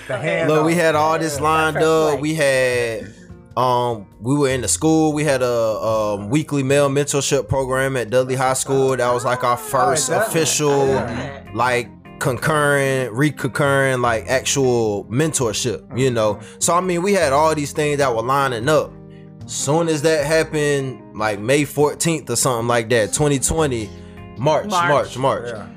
Look, 0.09 0.65
we 0.65 0.75
had 0.75 0.95
all 0.95 1.17
this 1.19 1.39
lined 1.39 1.77
up. 1.77 2.19
We 2.19 2.35
had, 2.35 3.13
um, 3.55 4.07
we 4.19 4.35
were 4.35 4.49
in 4.49 4.61
the 4.61 4.67
school. 4.67 5.13
We 5.13 5.23
had 5.23 5.41
a 5.41 5.51
um, 5.51 6.29
weekly 6.29 6.63
male 6.63 6.89
mentorship 6.89 7.47
program 7.47 7.95
at 7.97 8.09
Dudley 8.09 8.35
High 8.35 8.53
School. 8.53 8.97
That 8.97 9.11
was 9.13 9.25
like 9.25 9.43
our 9.43 9.57
first 9.57 10.09
that 10.09 10.17
one. 10.17 10.27
official, 10.27 10.85
like 11.53 11.89
concurrent, 12.19 13.13
reconcurrent, 13.13 14.01
like 14.01 14.27
actual 14.27 15.05
mentorship. 15.05 15.97
You 15.97 16.09
know, 16.09 16.39
so 16.59 16.73
I 16.73 16.81
mean, 16.81 17.01
we 17.03 17.13
had 17.13 17.33
all 17.33 17.53
these 17.53 17.73
things 17.73 17.97
that 17.99 18.13
were 18.15 18.23
lining 18.23 18.67
up. 18.69 18.91
Soon 19.45 19.89
as 19.89 20.01
that 20.03 20.25
happened, 20.25 21.17
like 21.17 21.39
May 21.39 21.63
14th 21.63 22.29
or 22.29 22.35
something 22.37 22.67
like 22.67 22.89
that, 22.89 23.07
2020, 23.11 23.89
March, 24.37 24.67
March. 24.67 24.89
March, 24.89 25.17
March 25.17 25.49
Yeah. 25.49 25.67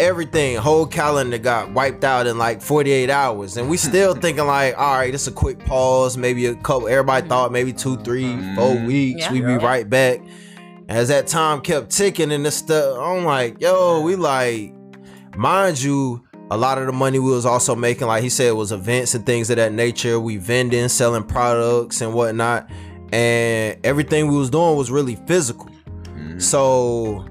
Everything, 0.00 0.56
whole 0.56 0.86
calendar 0.86 1.38
got 1.38 1.72
wiped 1.72 2.04
out 2.04 2.26
in 2.26 2.38
like 2.38 2.62
48 2.62 3.10
hours. 3.10 3.56
And 3.56 3.68
we 3.68 3.76
still 3.78 4.14
thinking 4.14 4.46
like, 4.46 4.76
all 4.78 4.96
right, 4.96 5.12
it's 5.12 5.26
a 5.26 5.32
quick 5.32 5.58
pause, 5.60 6.16
maybe 6.16 6.46
a 6.46 6.54
couple 6.54 6.88
everybody 6.88 7.28
thought 7.28 7.52
maybe 7.52 7.72
two, 7.72 7.96
three, 7.98 8.36
four 8.54 8.74
mm-hmm. 8.74 8.86
weeks, 8.86 9.20
Yeah. 9.22 9.32
we 9.32 9.40
be 9.40 9.56
right 9.56 9.88
back. 9.88 10.20
As 10.88 11.08
that 11.08 11.26
time 11.26 11.60
kept 11.60 11.90
ticking 11.90 12.32
and 12.32 12.44
this 12.44 12.56
stuff, 12.56 12.98
I'm 13.00 13.24
like, 13.24 13.60
yo, 13.60 14.00
we 14.02 14.16
like, 14.16 14.74
mind 15.36 15.80
you, 15.80 16.22
a 16.50 16.56
lot 16.56 16.76
of 16.76 16.86
the 16.86 16.92
money 16.92 17.18
we 17.18 17.30
was 17.30 17.46
also 17.46 17.74
making, 17.74 18.06
like 18.08 18.22
he 18.22 18.28
said, 18.28 18.52
was 18.52 18.72
events 18.72 19.14
and 19.14 19.24
things 19.24 19.48
of 19.48 19.56
that 19.56 19.72
nature. 19.72 20.20
We 20.20 20.36
vending, 20.36 20.88
selling 20.88 21.24
products 21.24 22.02
and 22.02 22.12
whatnot. 22.12 22.68
And 23.10 23.78
everything 23.84 24.28
we 24.28 24.36
was 24.36 24.50
doing 24.50 24.76
was 24.76 24.90
really 24.90 25.16
physical. 25.26 25.70
Mm-hmm. 26.04 26.40
So 26.40 27.26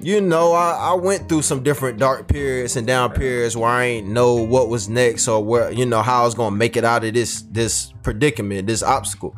you 0.00 0.20
know, 0.20 0.52
I, 0.52 0.90
I 0.90 0.94
went 0.94 1.28
through 1.28 1.42
some 1.42 1.62
different 1.62 1.98
dark 1.98 2.28
periods 2.28 2.76
and 2.76 2.86
down 2.86 3.12
periods 3.12 3.56
where 3.56 3.70
I 3.70 3.84
ain't 3.84 4.08
know 4.08 4.34
what 4.34 4.68
was 4.68 4.88
next 4.88 5.26
or 5.28 5.42
where 5.42 5.70
you 5.72 5.86
know 5.86 6.02
how 6.02 6.22
I 6.22 6.24
was 6.24 6.34
gonna 6.34 6.54
make 6.54 6.76
it 6.76 6.84
out 6.84 7.04
of 7.04 7.14
this 7.14 7.42
this 7.50 7.92
predicament, 8.02 8.66
this 8.66 8.82
obstacle. 8.82 9.34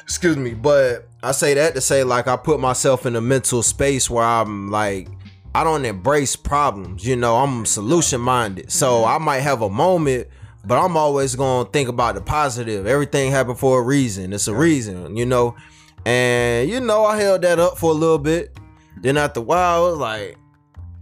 Excuse 0.00 0.36
me, 0.36 0.54
but 0.54 1.08
I 1.22 1.32
say 1.32 1.54
that 1.54 1.74
to 1.74 1.80
say 1.80 2.04
like 2.04 2.28
I 2.28 2.36
put 2.36 2.60
myself 2.60 3.06
in 3.06 3.16
a 3.16 3.20
mental 3.20 3.62
space 3.62 4.10
where 4.10 4.24
I'm 4.24 4.70
like 4.70 5.08
I 5.54 5.64
don't 5.64 5.84
embrace 5.84 6.36
problems. 6.36 7.06
You 7.06 7.16
know, 7.16 7.36
I'm 7.36 7.66
solution 7.66 8.20
minded, 8.20 8.70
so 8.70 9.04
I 9.04 9.18
might 9.18 9.40
have 9.40 9.62
a 9.62 9.70
moment. 9.70 10.28
But 10.64 10.78
I'm 10.78 10.96
always 10.96 11.34
gonna 11.34 11.68
think 11.70 11.88
about 11.88 12.14
the 12.14 12.20
positive. 12.20 12.86
Everything 12.86 13.32
happened 13.32 13.58
for 13.58 13.80
a 13.80 13.82
reason. 13.82 14.32
It's 14.32 14.46
a 14.46 14.54
reason, 14.54 15.16
you 15.16 15.26
know. 15.26 15.56
And 16.04 16.70
you 16.70 16.78
know, 16.80 17.04
I 17.04 17.20
held 17.20 17.42
that 17.42 17.58
up 17.58 17.78
for 17.78 17.90
a 17.90 17.94
little 17.94 18.18
bit. 18.18 18.56
Then 19.02 19.16
after 19.18 19.40
a 19.40 19.42
while, 19.42 19.86
it 19.88 19.90
was 19.90 19.98
like, 19.98 20.38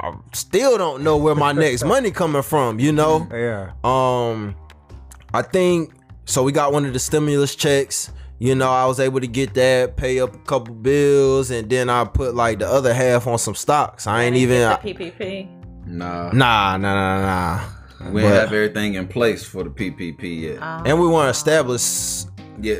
I 0.03 0.13
still 0.33 0.77
don't 0.79 1.03
know 1.05 1.17
where 1.17 1.35
my 1.35 1.53
next 1.65 1.85
money 1.85 2.11
coming 2.11 2.43
from, 2.43 2.81
you 2.81 2.91
know? 2.93 3.29
Yeah. 3.31 3.73
Um, 3.85 4.57
I 5.33 5.43
think 5.43 5.93
so. 6.25 6.43
We 6.43 6.53
got 6.53 6.73
one 6.73 6.85
of 6.87 6.93
the 6.93 6.99
stimulus 6.99 7.55
checks. 7.55 8.11
You 8.39 8.55
know, 8.55 8.71
I 8.71 8.87
was 8.87 8.99
able 9.01 9.21
to 9.21 9.27
get 9.27 9.53
that, 9.55 9.99
pay 9.99 10.19
up 10.19 10.35
a 10.35 10.39
couple 10.39 10.75
bills, 10.75 11.51
and 11.51 11.69
then 11.69 11.91
I 11.91 12.05
put 12.05 12.35
like 12.35 12.59
the 12.61 12.67
other 12.69 12.95
half 12.95 13.27
on 13.27 13.37
some 13.39 13.55
stocks. 13.55 14.07
I 14.07 14.23
ain't 14.25 14.37
even. 14.37 14.61
Get 14.61 14.83
the 14.83 14.95
PPP. 14.95 15.87
Nah, 15.87 16.31
Nah, 16.33 16.77
nah, 16.79 16.95
nah, 16.95 17.61
nah. 18.01 18.11
we 18.11 18.23
But- 18.23 18.33
have 18.33 18.53
everything 18.55 18.95
in 18.95 19.09
place 19.09 19.45
for 19.45 19.63
the 19.65 19.69
PPP 19.71 20.23
yet. 20.53 20.63
Um, 20.63 20.87
And 20.87 20.99
we 20.99 21.07
weren't 21.07 21.29
established 21.37 22.25
yeah, 22.25 22.30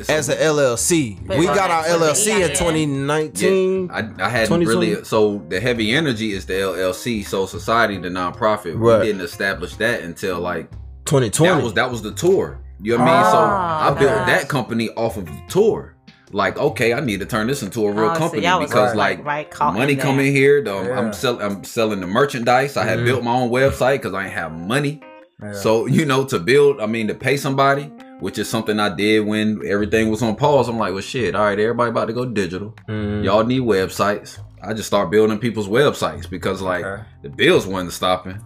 so 0.03 0.13
as 0.13 0.29
a 0.29 0.35
LLC. 0.35 1.25
But 1.27 1.37
we 1.39 1.45
got 1.45 1.69
our 1.71 1.83
LLC 1.83 2.27
in 2.37 2.41
EIN. 2.51 2.55
2019. 2.55 3.91
I, 3.91 4.09
I 4.25 4.29
hadn't 4.29 4.59
really. 4.59 5.03
So 5.03 5.43
the 5.49 5.59
heavy 5.59 5.91
energy 5.93 6.31
is 6.33 6.45
the 6.45 6.53
LLC. 6.53 7.25
So 7.25 7.45
society, 7.45 7.97
the 7.97 8.09
nonprofit, 8.09 8.73
Right. 8.79 8.99
we 8.99 9.05
didn't 9.07 9.21
establish 9.21 9.75
that 9.77 10.01
until 10.01 10.39
like 10.39 10.69
2020. 11.05 11.53
that 11.53 11.63
was 11.63 11.73
that 11.73 11.91
was 11.91 12.01
the 12.01 12.11
tour. 12.11 12.59
You 12.81 12.97
know 12.97 13.03
what 13.03 13.11
I 13.11 13.21
mean? 13.23 13.31
So 13.31 13.37
Ah, 13.37 13.91
I 13.95 13.99
built 13.99 14.25
that 14.27 14.49
company 14.49 14.89
off 14.91 15.17
of 15.17 15.25
the 15.25 15.41
tour. 15.49 15.95
Like, 16.33 16.57
okay, 16.57 16.93
I 16.93 17.01
need 17.01 17.19
to 17.19 17.25
turn 17.25 17.47
this 17.47 17.61
into 17.61 17.85
a 17.85 17.91
real 17.91 18.11
Oh, 18.11 18.15
company 18.15 18.43
y'all 18.43 18.61
because 18.61 18.95
right, 18.95 19.17
like 19.17 19.25
right, 19.25 19.51
caught 19.51 19.73
money 19.73 19.93
in 19.93 19.97
that. 19.99 20.03
coming 20.05 20.31
here. 20.33 20.63
The, 20.63 20.73
Yeah. 20.73 20.97
I'm 20.99 21.11
selling 21.13 21.41
I'm 21.41 21.63
selling 21.63 21.99
the 21.99 22.07
merchandise. 22.07 22.77
I 22.77 22.85
had 22.85 22.99
Mhm. 22.99 23.05
built 23.05 23.23
my 23.23 23.33
own 23.33 23.49
website 23.49 23.97
because 23.97 24.13
I 24.13 24.23
ain't 24.25 24.33
have 24.33 24.51
money. 24.53 25.01
Yeah. 25.43 25.51
So 25.53 25.87
you 25.87 26.05
know, 26.05 26.23
to 26.25 26.39
build, 26.39 26.79
I 26.79 26.85
mean, 26.85 27.07
to 27.09 27.13
pay 27.13 27.35
somebody, 27.35 27.91
which 28.21 28.37
is 28.39 28.47
something 28.49 28.79
I 28.79 28.89
did 28.95 29.25
when 29.25 29.61
everything 29.65 30.09
was 30.09 30.21
on 30.23 30.35
pause. 30.37 30.69
I'm 30.69 30.77
like, 30.77 30.93
well, 30.93 31.01
shit. 31.01 31.35
All 31.35 31.43
right, 31.43 31.59
everybody 31.59 31.89
about 31.89 32.05
to 32.05 32.13
go 32.13 32.23
digital. 32.25 32.73
Mm. 32.87 33.23
Y'all 33.25 33.43
need 33.43 33.61
websites. 33.63 34.39
I 34.63 34.73
just 34.73 34.87
start 34.87 35.09
building 35.11 35.39
people's 35.39 35.67
websites 35.67 36.29
because 36.29 36.61
like 36.61 36.85
Okay. 36.85 37.03
the 37.23 37.29
bills 37.29 37.65
wasn't 37.67 37.93
stopping. 37.93 38.39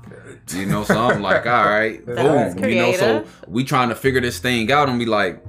You 0.54 0.66
know, 0.66 0.84
so 0.84 0.98
I'm 0.98 1.22
like, 1.22 1.46
all 1.46 1.66
right, 1.66 2.04
boom. 2.06 2.58
You 2.64 2.76
know, 2.76 2.92
so 2.94 3.26
we 3.48 3.64
trying 3.64 3.90
to 3.90 3.96
figure 3.96 4.22
this 4.22 4.40
thing 4.40 4.72
out 4.72 4.90
and 4.90 4.98
we 4.98 5.06
like 5.06 5.44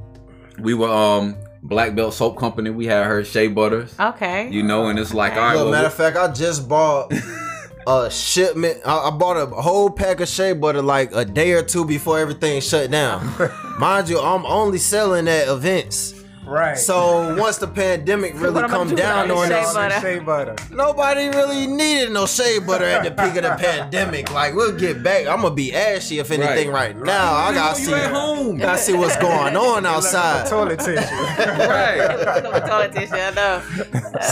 we 0.58 0.74
were 0.74 0.88
um 0.88 1.36
Black 1.62 1.94
Belt 1.94 2.14
Soap 2.14 2.38
Company. 2.38 2.70
We 2.70 2.86
had 2.86 3.06
her 3.06 3.24
Shea 3.24 3.48
Butters. 3.48 3.94
Okay. 3.98 4.48
You 4.50 4.62
know, 4.62 4.86
and 4.88 4.98
it's 4.98 5.12
like, 5.14 5.32
Okay. 5.32 5.40
all 5.40 5.46
right, 5.46 5.54
Look, 5.56 5.64
well, 5.64 5.72
matter 5.72 5.86
of 5.88 5.94
fact, 5.94 6.16
I 6.16 6.32
just 6.32 6.68
bought 6.68 7.12
a 7.86 8.10
shipment. 8.10 8.80
I, 8.84 9.08
I 9.08 9.10
bought 9.10 9.36
a 9.36 9.46
whole 9.46 9.90
pack 9.90 10.20
of 10.20 10.28
shea 10.28 10.52
butter 10.52 10.82
like 10.82 11.14
a 11.14 11.24
day 11.24 11.52
or 11.52 11.62
two 11.62 11.84
before 11.84 12.18
everything 12.18 12.60
shut 12.60 12.90
down. 12.90 13.32
Mind 13.78 14.08
you, 14.08 14.18
I'm 14.18 14.44
only 14.46 14.78
selling 14.78 15.28
at 15.28 15.48
events. 15.48 16.15
Right. 16.46 16.78
So 16.78 17.34
once 17.36 17.58
the 17.58 17.66
pandemic 17.66 18.34
really 18.34 18.54
what 18.62 18.70
come 18.70 18.94
down 18.94 19.30
on 19.30 19.50
us. 19.50 20.00
Shea 20.00 20.18
butter. 20.20 20.54
nobody 20.70 21.28
really 21.28 21.66
needed 21.66 22.12
no 22.12 22.26
shea 22.26 22.58
butter 22.60 22.84
at 22.84 23.02
the 23.04 23.10
peak 23.10 23.36
of 23.36 23.42
the 23.42 23.56
pandemic. 23.58 24.30
Like 24.32 24.54
we'll 24.54 24.76
get 24.76 25.02
back. 25.02 25.26
I'm 25.26 25.42
gonna 25.42 25.54
be 25.54 25.74
ashy 25.74 26.18
if 26.20 26.30
anything 26.30 26.70
right, 26.70 26.94
Right. 26.94 27.04
now. 27.04 27.34
I 27.34 27.52
gotta 27.52 27.80
you 27.80 27.86
see. 27.86 27.92
at 27.94 28.10
home. 28.12 28.58
Gotta 28.58 28.78
see 28.78 28.94
what's 28.94 29.16
going 29.16 29.56
on 29.68 29.84
outside. 29.86 30.46
Toilet 30.48 30.78
tissue. 30.78 30.94
right. 31.04 32.16
Look 32.18 32.26
at 32.28 32.52
my 32.52 32.60
toilet 32.60 32.92
tissue, 32.92 33.14
I 33.14 33.30
know. 33.32 33.62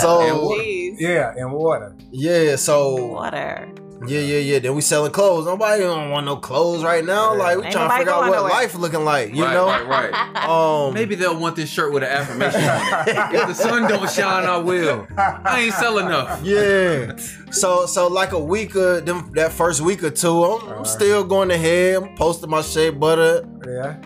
So 0.00 0.50
Jeez. 0.58 1.00
yeah, 1.00 1.34
and 1.36 1.52
water. 1.52 1.96
yeah, 2.10 2.56
so 2.56 3.06
Water. 3.06 3.68
Yeah, 4.06 4.20
yeah, 4.20 4.38
yeah. 4.38 4.58
Then 4.58 4.74
we 4.74 4.80
selling 4.80 5.12
clothes. 5.12 5.46
Nobody 5.46 5.82
don't 5.82 6.10
want 6.10 6.26
no 6.26 6.36
clothes 6.36 6.82
right 6.84 7.04
now. 7.04 7.34
Like 7.34 7.58
we 7.58 7.64
Ain't 7.64 7.72
trying 7.72 7.88
to 7.88 7.88
nobody 7.88 8.00
figure 8.00 8.12
out 8.12 8.18
going 8.20 8.30
what 8.30 8.36
nowhere. 8.38 8.50
life 8.52 8.74
looking 8.74 9.04
like. 9.04 9.34
You 9.34 9.44
right, 9.44 9.52
know. 9.52 9.66
right, 9.66 9.86
right. 10.12 10.48
Um. 10.48 10.94
Maybe 10.94 11.14
they'll 11.14 11.38
want 11.38 11.56
this 11.56 11.70
shirt 11.70 11.92
with 11.92 12.02
an 12.02 12.10
affirmation 12.10 12.60
on 12.60 13.08
it. 13.08 13.34
If 13.34 13.46
the 13.48 13.54
sun 13.54 13.88
don't 13.88 14.10
shine, 14.10 14.44
I 14.44 14.56
will. 14.58 15.06
I 15.16 15.60
ain't 15.62 15.74
selling 15.74 16.06
enough. 16.06 16.42
Yeah. 16.44 17.16
So 17.50 17.86
so 17.86 18.08
like 18.08 18.32
a 18.32 18.38
week 18.38 18.74
of 18.74 19.06
them 19.06 19.30
that 19.34 19.52
first 19.52 19.80
week 19.80 20.02
or 20.02 20.10
two, 20.10 20.44
I'm, 20.44 20.68
I'm 20.78 20.84
still 20.84 21.24
going 21.24 21.50
ahead. 21.50 22.02
I'm 22.02 22.16
posting 22.16 22.50
my 22.50 22.62
shea 22.62 22.90
butter. 22.90 23.48
Yeah. 23.66 23.96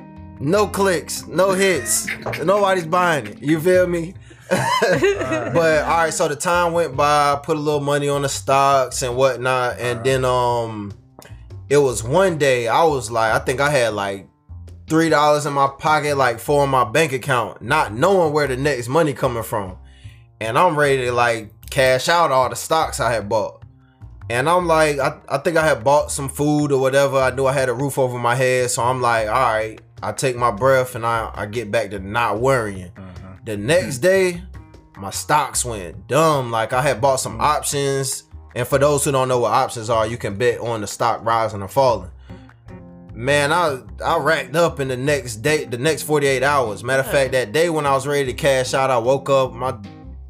No 0.40 0.68
clicks, 0.68 1.26
no 1.26 1.50
hits. 1.52 2.06
Nobody's 2.44 2.86
buying 2.86 3.26
it. 3.26 3.42
You 3.42 3.58
feel 3.60 3.88
me? 3.88 4.14
but 4.50 5.84
all 5.84 5.98
right, 5.98 6.12
so 6.12 6.28
the 6.28 6.36
time 6.36 6.72
went 6.72 6.96
by, 6.96 7.32
I 7.32 7.40
put 7.42 7.56
a 7.56 7.60
little 7.60 7.80
money 7.80 8.08
on 8.08 8.22
the 8.22 8.28
stocks 8.28 9.02
and 9.02 9.16
whatnot, 9.16 9.78
and 9.78 10.04
then 10.04 10.24
um 10.24 10.92
it 11.68 11.76
was 11.76 12.02
one 12.02 12.38
day 12.38 12.66
I 12.68 12.84
was 12.84 13.10
like, 13.10 13.32
I 13.32 13.38
think 13.40 13.60
I 13.60 13.70
had 13.70 13.92
like 13.92 14.26
three 14.88 15.10
dollars 15.10 15.44
in 15.46 15.52
my 15.52 15.68
pocket, 15.78 16.16
like 16.16 16.38
four 16.38 16.64
in 16.64 16.70
my 16.70 16.84
bank 16.84 17.12
account, 17.12 17.60
not 17.60 17.92
knowing 17.92 18.32
where 18.32 18.46
the 18.46 18.56
next 18.56 18.88
money 18.88 19.12
coming 19.12 19.42
from. 19.42 19.76
And 20.40 20.58
I'm 20.58 20.78
ready 20.78 21.04
to 21.04 21.12
like 21.12 21.52
cash 21.68 22.08
out 22.08 22.32
all 22.32 22.48
the 22.48 22.56
stocks 22.56 23.00
I 23.00 23.12
had 23.12 23.28
bought. 23.28 23.62
And 24.30 24.48
I'm 24.48 24.66
like, 24.66 24.98
I, 24.98 25.18
I 25.28 25.38
think 25.38 25.56
I 25.56 25.66
had 25.66 25.84
bought 25.84 26.10
some 26.10 26.28
food 26.28 26.70
or 26.70 26.80
whatever. 26.80 27.18
I 27.18 27.34
knew 27.34 27.46
I 27.46 27.52
had 27.52 27.68
a 27.68 27.74
roof 27.74 27.98
over 27.98 28.18
my 28.18 28.34
head. 28.34 28.70
So 28.70 28.82
I'm 28.82 29.00
like, 29.00 29.26
all 29.26 29.34
right, 29.34 29.80
I 30.02 30.12
take 30.12 30.36
my 30.36 30.50
breath 30.50 30.94
and 30.94 31.04
I, 31.04 31.30
I 31.34 31.46
get 31.46 31.70
back 31.70 31.90
to 31.90 31.98
not 31.98 32.40
worrying. 32.40 32.92
The 33.48 33.56
next 33.56 33.96
hmm. 33.96 34.02
day, 34.02 34.42
my 34.98 35.08
stocks 35.08 35.64
went 35.64 36.06
dumb. 36.06 36.50
Like 36.50 36.74
I 36.74 36.82
had 36.82 37.00
bought 37.00 37.16
some 37.16 37.36
hmm. 37.36 37.40
options. 37.40 38.24
And 38.54 38.68
for 38.68 38.76
those 38.76 39.06
who 39.06 39.12
don't 39.12 39.28
know 39.28 39.38
what 39.38 39.52
options 39.52 39.88
are, 39.88 40.06
you 40.06 40.18
can 40.18 40.36
bet 40.36 40.60
on 40.60 40.82
the 40.82 40.86
stock 40.86 41.24
rising 41.24 41.62
or 41.62 41.68
falling. 41.68 42.10
Man, 43.14 43.50
I 43.50 43.80
I 44.04 44.18
racked 44.18 44.54
up 44.54 44.80
in 44.80 44.88
the 44.88 44.98
next 44.98 45.36
day, 45.36 45.64
the 45.64 45.78
next 45.78 46.02
48 46.02 46.42
hours. 46.42 46.84
Matter 46.84 47.00
of 47.00 47.10
fact, 47.10 47.32
that 47.32 47.52
day 47.52 47.70
when 47.70 47.86
I 47.86 47.92
was 47.92 48.06
ready 48.06 48.26
to 48.26 48.34
cash 48.34 48.74
out, 48.74 48.90
I 48.90 48.98
woke 48.98 49.30
up, 49.30 49.54
my 49.54 49.74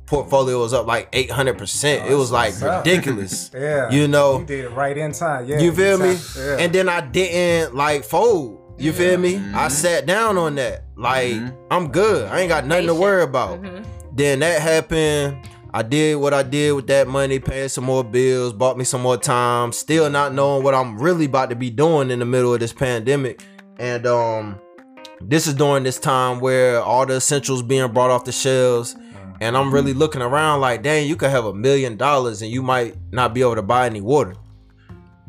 portfolio 0.06 0.60
was 0.60 0.72
up 0.72 0.86
like 0.86 1.10
800%. 1.10 2.08
it 2.08 2.14
was 2.14 2.30
like 2.30 2.54
ridiculous. 2.60 3.50
Yeah. 3.54 3.90
You 3.90 4.06
know, 4.06 4.38
You 4.38 4.46
did 4.46 4.64
it 4.66 4.70
right 4.70 4.96
in 4.96 5.10
time. 5.10 5.44
Yeah. 5.44 5.58
you 5.58 5.72
feel 5.72 5.98
me? 5.98 6.16
Yeah. 6.36 6.58
And 6.60 6.72
then 6.72 6.88
I 6.88 7.00
didn't 7.00 7.74
like 7.74 8.04
fold. 8.04 8.67
You 8.78 8.92
feel 8.92 9.18
me? 9.18 9.36
I 9.36 9.38
mm-hmm. 9.38 9.68
sat 9.70 10.06
down 10.06 10.38
on 10.38 10.54
that. 10.54 10.84
Like, 10.96 11.32
mm-hmm. 11.32 11.72
I'm 11.72 11.90
good. 11.90 12.28
I 12.28 12.40
ain't 12.40 12.48
got 12.48 12.64
nothing 12.64 12.86
to 12.86 12.94
worry 12.94 13.24
about. 13.24 13.60
Mm-hmm. 13.60 13.84
Then 14.14 14.38
that 14.38 14.62
happened. 14.62 15.48
I 15.74 15.82
did 15.82 16.16
what 16.16 16.32
I 16.32 16.44
did 16.44 16.72
with 16.72 16.86
that 16.86 17.08
money, 17.08 17.40
paid 17.40 17.70
some 17.70 17.84
more 17.84 18.04
bills, 18.04 18.52
bought 18.52 18.78
me 18.78 18.84
some 18.84 19.02
more 19.02 19.16
time, 19.16 19.72
still 19.72 20.08
not 20.08 20.32
knowing 20.32 20.62
what 20.62 20.74
I'm 20.74 20.98
really 20.98 21.26
about 21.26 21.50
to 21.50 21.56
be 21.56 21.70
doing 21.70 22.10
in 22.10 22.20
the 22.20 22.24
middle 22.24 22.54
of 22.54 22.60
this 22.60 22.72
pandemic. 22.72 23.42
And 23.78 24.06
um 24.06 24.60
this 25.20 25.46
is 25.46 25.54
during 25.54 25.82
this 25.82 25.98
time 25.98 26.40
where 26.40 26.80
all 26.80 27.04
the 27.04 27.16
essentials 27.16 27.62
being 27.62 27.92
brought 27.92 28.10
off 28.10 28.24
the 28.24 28.32
shelves. 28.32 28.96
And 29.40 29.56
I'm 29.56 29.72
really 29.72 29.92
looking 29.92 30.22
around 30.22 30.60
like, 30.60 30.82
dang, 30.82 31.06
you 31.06 31.16
could 31.16 31.30
have 31.30 31.44
a 31.44 31.54
million 31.54 31.96
dollars 31.96 32.42
and 32.42 32.50
you 32.50 32.62
might 32.62 32.96
not 33.12 33.34
be 33.34 33.40
able 33.40 33.56
to 33.56 33.62
buy 33.62 33.86
any 33.86 34.00
water. 34.00 34.34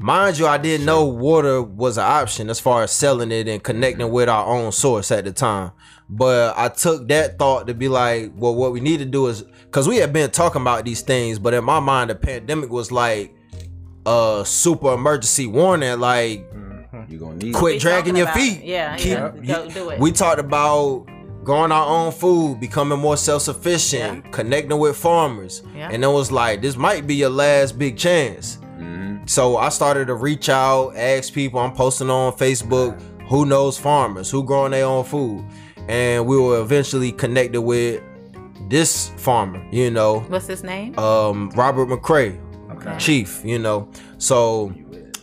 Mind 0.02 0.40
you, 0.40 0.48
I 0.48 0.58
didn't 0.58 0.86
know 0.86 1.04
water 1.06 1.62
was 1.62 1.98
an 1.98 2.06
option 2.06 2.50
as 2.50 2.58
far 2.58 2.84
as 2.84 2.92
selling 2.92 3.34
it 3.34 3.50
and 3.50 3.62
connecting 3.62 4.10
with 4.12 4.30
our 4.30 4.46
own 4.46 4.72
source 4.72 5.12
at 5.12 5.26
the 5.26 5.34
time. 5.34 5.72
But 6.08 6.58
I 6.58 6.70
took 6.70 7.10
that 7.10 7.38
thought 7.38 7.68
to 7.68 7.74
be 7.74 7.90
like, 7.90 8.32
well, 8.36 8.56
what 8.56 8.72
we 8.72 8.80
need 8.80 9.00
to 9.00 9.06
do 9.06 9.28
is 9.28 9.42
because 9.42 9.90
we 9.90 9.98
had 9.98 10.14
been 10.14 10.32
talking 10.32 10.62
about 10.62 10.86
these 10.86 11.02
things, 11.02 11.38
but 11.38 11.54
in 11.54 11.66
my 11.66 11.82
mind, 11.82 12.10
the 12.10 12.16
pandemic 12.16 12.70
was 12.70 12.94
like 12.94 13.36
a 14.06 14.44
super 14.46 14.94
emergency 14.94 15.48
warning, 15.48 16.00
like 16.00 16.50
mm-hmm. 16.50 17.12
you're 17.12 17.20
gonna 17.20 17.36
need 17.36 17.52
to. 17.52 17.60
quit 17.60 17.74
We 17.74 17.80
dragging 17.80 18.16
your 18.16 18.24
about 18.24 18.38
feet. 18.38 18.64
Yeah, 18.64 18.96
Keep- 18.96 19.08
yeah. 19.08 19.34
you- 19.36 19.48
Go 19.48 19.70
do 19.70 19.90
it. 19.90 20.00
We 20.00 20.14
talked 20.14 20.40
about 20.40 21.08
growing 21.44 21.74
our 21.74 21.86
own 21.86 22.14
food, 22.14 22.62
becoming 22.62 23.00
more 23.00 23.18
self-sufficient, 23.18 24.32
connecting 24.32 24.80
with 24.80 24.96
farmers. 24.96 25.62
Yeah. 25.76 25.90
And 25.92 26.04
it 26.04 26.08
was 26.08 26.32
like, 26.32 26.62
this 26.62 26.78
might 26.78 27.06
be 27.06 27.16
your 27.16 27.30
last 27.30 27.78
big 27.78 27.98
chance. 27.98 28.60
So 29.26 29.58
I 29.58 29.70
started 29.70 30.08
to 30.08 30.16
reach 30.16 30.50
out, 30.50 30.96
ask 30.96 31.34
people. 31.34 31.60
I'm 31.60 31.74
posting 31.74 32.10
on 32.10 32.34
Facebook 32.34 33.00
who 33.28 33.46
knows 33.46 33.78
farmers, 33.78 34.32
who 34.32 34.44
growing 34.44 34.72
their 34.72 34.86
own 34.86 35.04
food. 35.04 35.46
And 35.88 36.26
we 36.26 36.38
were 36.38 36.62
eventually 36.62 37.12
connected 37.12 37.62
with 37.62 38.02
this 38.70 39.10
farmer, 39.18 39.64
you 39.72 39.90
know, 39.92 40.20
What's 40.22 40.48
his 40.48 40.64
name? 40.64 40.98
um, 41.00 41.50
Robert 41.52 41.88
McCray, 41.90 42.40
Okay. 42.72 42.96
chief, 42.98 43.44
you 43.44 43.58
know. 43.60 43.90
So 44.20 44.74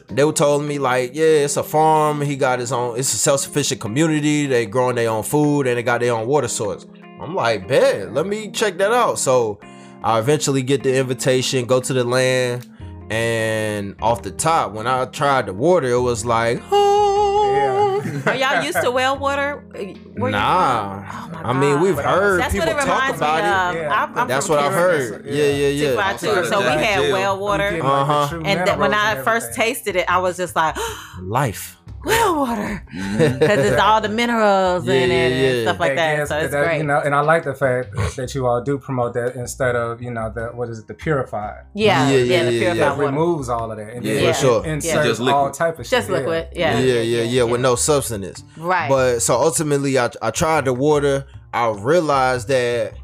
they 0.09 0.25
were 0.25 0.33
telling 0.33 0.67
me 0.69 0.79
like, 0.79 1.15
yeah, 1.15 1.25
it's 1.45 1.57
a 1.57 1.63
farm. 1.63 2.21
He 2.21 2.37
got 2.37 2.59
his 2.59 2.73
own. 2.73 2.99
It's 2.99 3.13
a 3.13 3.17
self-sufficient 3.17 3.81
community. 3.81 4.47
They 4.47 4.67
growing 4.67 4.97
their 4.97 5.11
own 5.11 5.23
food 5.23 5.67
and 5.67 5.77
they 5.79 5.83
got 5.83 6.01
their 6.01 6.13
own 6.15 6.27
water 6.27 6.49
source. 6.49 6.87
I'm 7.21 7.35
like, 7.35 7.67
bet. 7.69 8.13
Let 8.13 8.27
me 8.27 8.51
check 8.51 8.79
that 8.79 8.93
out. 8.93 9.19
So 9.19 9.59
I 10.03 10.19
eventually 10.19 10.63
get 10.63 10.83
the 10.83 10.97
invitation, 10.97 11.67
go 11.67 11.81
to 11.81 11.93
the 11.93 12.05
land, 12.05 12.69
and 13.11 13.95
off 14.03 14.23
the 14.23 14.31
top, 14.31 14.73
when 14.73 14.87
I 14.87 15.05
tried 15.07 15.47
the 15.47 15.53
water, 15.55 15.89
it 15.89 16.01
was 16.01 16.25
like, 16.25 16.61
oh. 16.71 18.03
Are 18.27 18.35
y'all 18.35 18.63
used 18.63 18.81
to 18.83 18.91
well 18.91 19.19
water? 19.19 19.57
Where 20.17 20.31
Nah. 20.31 21.03
from? 21.03 21.31
Oh 21.41 21.43
my 21.43 21.51
I 21.51 21.53
mean, 21.53 21.81
we've 21.81 21.97
God. 21.97 22.05
heard 22.05 22.41
That's 22.41 22.53
people 22.55 22.69
what 22.69 22.83
it 22.83 22.87
talk 22.87 23.15
about 23.17 23.73
me 23.75 23.79
it. 23.79 23.83
Yeah. 23.83 24.03
I'm, 24.05 24.19
I'm 24.19 24.29
That's 24.29 24.49
what 24.49 24.59
I've 24.59 24.73
heard. 24.73 25.27
Yeah, 25.27 25.33
yeah, 25.45 25.69
yeah. 25.69 25.91
252. 25.93 26.01
Outside 26.31 26.39
of 26.39 26.47
So 26.49 26.59
we 26.61 26.85
had 26.85 27.01
jail. 27.03 27.13
well 27.13 27.39
water. 27.39 27.71
Getting, 27.71 27.83
like, 27.85 28.09
Uh-huh. 28.09 28.37
And 28.45 28.67
that 28.67 28.79
when 28.79 28.95
I 28.95 29.15
and 29.17 29.25
first 29.25 29.55
tasted 29.55 29.97
it, 29.97 30.09
I 30.09 30.19
was 30.19 30.37
just 30.37 30.57
like, 30.57 30.77
Life. 31.21 31.77
Well 32.07 32.37
water. 32.37 32.83
Mm-hmm. 32.95 33.39
Because 33.39 33.59
it's 33.67 33.81
all 33.81 34.01
the 34.01 34.09
minerals 34.09 34.87
Yeah, 34.87 34.95
in 34.95 35.11
it 35.11 35.33
yeah. 35.33 35.49
and 35.49 35.63
stuff 35.69 35.81
like 35.81 35.97
that. 35.97 36.17
gives- 36.17 36.29
So 36.31 36.39
it's 36.39 36.53
that, 36.53 36.65
great. 36.65 36.79
You 36.79 36.85
know, 36.85 37.01
and 37.05 37.15
I 37.15 37.21
like 37.21 37.45
the 37.45 37.55
fact 37.55 37.95
that 38.17 38.35
you 38.35 38.47
all 38.47 38.63
do 38.63 38.79
promote 38.79 39.15
that 39.15 39.35
instead 39.35 39.77
of 39.77 40.01
you 40.01 40.11
know 40.11 40.33
the 40.35 40.47
what 40.55 40.69
is 40.69 40.79
it 40.79 40.87
the 40.87 40.95
purified. 40.95 41.65
yeah, 41.75 42.09
Yeah, 42.09 42.17
yeah, 42.17 42.23
yeah, 42.25 42.45
the 42.45 42.53
yeah, 42.53 42.59
purified 42.61 42.77
yeah. 42.79 42.85
That 42.89 42.97
water. 42.97 43.07
removes 43.09 43.49
all 43.49 43.71
of 43.71 43.77
that 43.79 43.91
and 43.95 44.05
Yeah, 44.05 44.15
then 44.15 44.35
for 44.35 44.41
sure. 44.41 44.65
insert 44.67 45.05
Just 45.05 45.21
all 45.21 45.51
type 45.51 45.79
of 45.79 45.87
shit. 45.87 45.91
Just 45.91 46.09
yeah. 46.09 46.17
liquid. 46.17 46.49
Yeah. 46.55 46.79
yeah, 46.79 47.01
yeah, 47.03 47.23
yeah, 47.23 47.43
with 47.43 47.61
no 47.61 47.75
substance. 47.75 48.43
Right. 48.57 48.89
But 48.89 49.21
so 49.21 49.35
ultimately, 49.35 49.99
I, 49.99 50.09
I 50.23 50.31
tried 50.31 50.65
the 50.67 50.73
water. 50.73 51.27
I 51.53 51.69
realized 51.71 52.49
that 52.49 52.95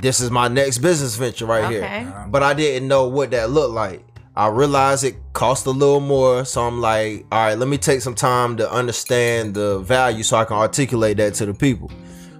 this 0.00 0.20
is 0.20 0.30
my 0.30 0.48
next 0.48 0.78
business 0.78 1.16
venture 1.16 1.46
right 1.46 1.64
Okay. 1.64 2.00
here. 2.00 2.26
But 2.30 2.42
I 2.42 2.54
didn't 2.54 2.88
know 2.88 3.08
what 3.08 3.30
that 3.32 3.50
looked 3.50 3.74
like. 3.74 4.04
I 4.34 4.48
realized 4.48 5.04
it 5.04 5.16
cost 5.34 5.66
a 5.66 5.70
little 5.70 6.00
more. 6.00 6.44
So 6.44 6.62
I'm 6.62 6.80
like, 6.80 7.26
all 7.30 7.46
right, 7.46 7.58
let 7.58 7.68
me 7.68 7.76
take 7.76 8.00
some 8.00 8.14
time 8.14 8.56
to 8.56 8.70
understand 8.70 9.54
the 9.54 9.80
value 9.80 10.22
so 10.22 10.36
I 10.36 10.44
can 10.44 10.56
articulate 10.56 11.18
that 11.18 11.34
to 11.34 11.46
the 11.46 11.54
people. 11.54 11.90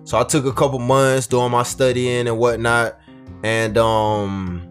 So 0.04 0.18
I 0.18 0.24
took 0.24 0.46
a 0.46 0.52
couple 0.52 0.78
months 0.78 1.26
doing 1.26 1.50
my 1.50 1.62
studying 1.62 2.26
and 2.28 2.38
whatnot. 2.38 2.98
And 3.42 3.76
um 3.76 4.68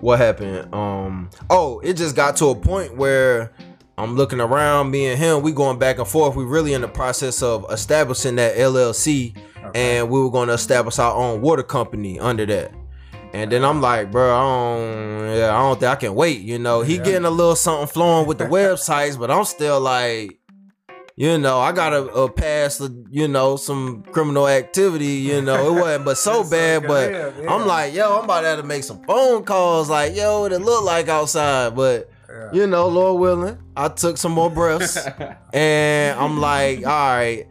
what 0.00 0.18
happened? 0.18 0.72
Um 0.74 1.30
oh, 1.50 1.80
it 1.80 1.94
just 1.94 2.16
got 2.16 2.36
to 2.36 2.46
a 2.46 2.54
point 2.54 2.96
where 2.96 3.52
I'm 3.98 4.14
looking 4.14 4.40
around, 4.40 4.92
me 4.92 5.06
and 5.06 5.18
him, 5.18 5.42
we 5.42 5.50
going 5.50 5.78
back 5.78 5.98
and 5.98 6.06
forth. 6.06 6.36
We 6.36 6.44
really 6.44 6.72
in 6.72 6.82
the 6.82 6.88
process 6.88 7.42
of 7.42 7.66
establishing 7.68 8.36
that 8.36 8.56
LLC, 8.56 9.36
and 9.74 10.08
we 10.08 10.20
were 10.20 10.30
going 10.30 10.46
to 10.46 10.54
establish 10.54 11.00
our 11.00 11.12
own 11.12 11.40
water 11.40 11.64
company 11.64 12.20
under 12.20 12.46
that. 12.46 12.72
And 13.34 13.52
then 13.52 13.64
I'm 13.64 13.80
like, 13.80 14.10
bro, 14.10 14.34
I 14.34 14.40
don't, 14.40 15.36
yeah, 15.36 15.54
I 15.56 15.60
don't 15.60 15.78
think 15.78 15.90
I 15.92 15.96
can 15.96 16.14
wait. 16.14 16.40
You 16.40 16.58
know, 16.58 16.80
he 16.82 16.96
Yeah. 16.96 17.02
getting 17.02 17.24
a 17.24 17.30
little 17.30 17.56
something 17.56 17.86
flowing 17.86 18.26
with 18.26 18.38
the 18.38 18.44
websites, 18.58 19.18
but 19.18 19.30
I'm 19.30 19.44
still 19.44 19.80
like, 19.80 20.38
you 21.16 21.36
know, 21.36 21.58
I 21.58 21.72
got 21.72 21.92
a, 21.92 22.04
a 22.04 22.30
past, 22.30 22.80
you 23.10 23.26
know, 23.28 23.56
some 23.56 24.04
criminal 24.12 24.46
activity. 24.48 25.06
You 25.06 25.42
know, 25.42 25.68
it 25.76 25.80
wasn't, 25.80 26.04
but 26.04 26.16
so 26.16 26.42
So 26.44 26.50
bad. 26.50 26.86
But 26.86 27.10
yeah, 27.12 27.32
yeah. 27.42 27.52
I'm 27.52 27.66
like, 27.66 27.92
yo, 27.92 28.18
I'm 28.18 28.24
about 28.24 28.42
to 28.42 28.46
have 28.48 28.60
to 28.60 28.66
make 28.66 28.84
some 28.84 29.00
phone 29.04 29.44
calls. 29.44 29.90
Like, 29.90 30.14
yo, 30.14 30.42
what 30.42 30.52
it 30.52 30.60
look 30.60 30.84
like 30.84 31.08
outside, 31.08 31.74
but 31.74 32.08
you 32.52 32.66
know, 32.66 32.86
Lord 32.88 33.20
willing, 33.20 33.58
I 33.76 33.88
took 33.88 34.16
some 34.16 34.32
more 34.32 34.48
breaths, 34.50 34.96
and 35.52 36.18
I'm 36.18 36.38
like, 36.40 36.78
all 36.86 36.92
right, 37.16 37.46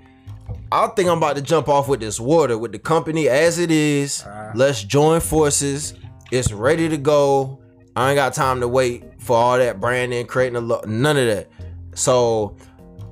I 0.71 0.87
think 0.87 1.09
I'm 1.09 1.17
about 1.17 1.37
to 1.37 1.41
jump 1.41 1.69
off 1.69 1.87
with 1.87 2.01
this 2.01 2.19
water 2.19 2.57
with 2.57 2.71
the 2.73 2.79
company 2.79 3.29
as 3.29 3.57
it 3.57 3.71
is. 3.71 4.23
Uh. 4.23 4.51
Let's 4.55 4.83
join 4.83 5.21
forces. 5.21 5.93
It's 6.31 6.51
ready 6.51 6.89
to 6.89 6.97
go. 6.97 7.61
I 7.95 8.11
ain't 8.11 8.17
got 8.17 8.33
time 8.33 8.59
to 8.59 8.67
wait 8.67 9.21
for 9.21 9.37
all 9.37 9.57
that 9.57 9.79
branding, 9.79 10.25
creating 10.27 10.57
a 10.57 10.61
lo- 10.61 10.81
none 10.85 11.17
of 11.17 11.25
that. 11.27 11.49
So 11.95 12.57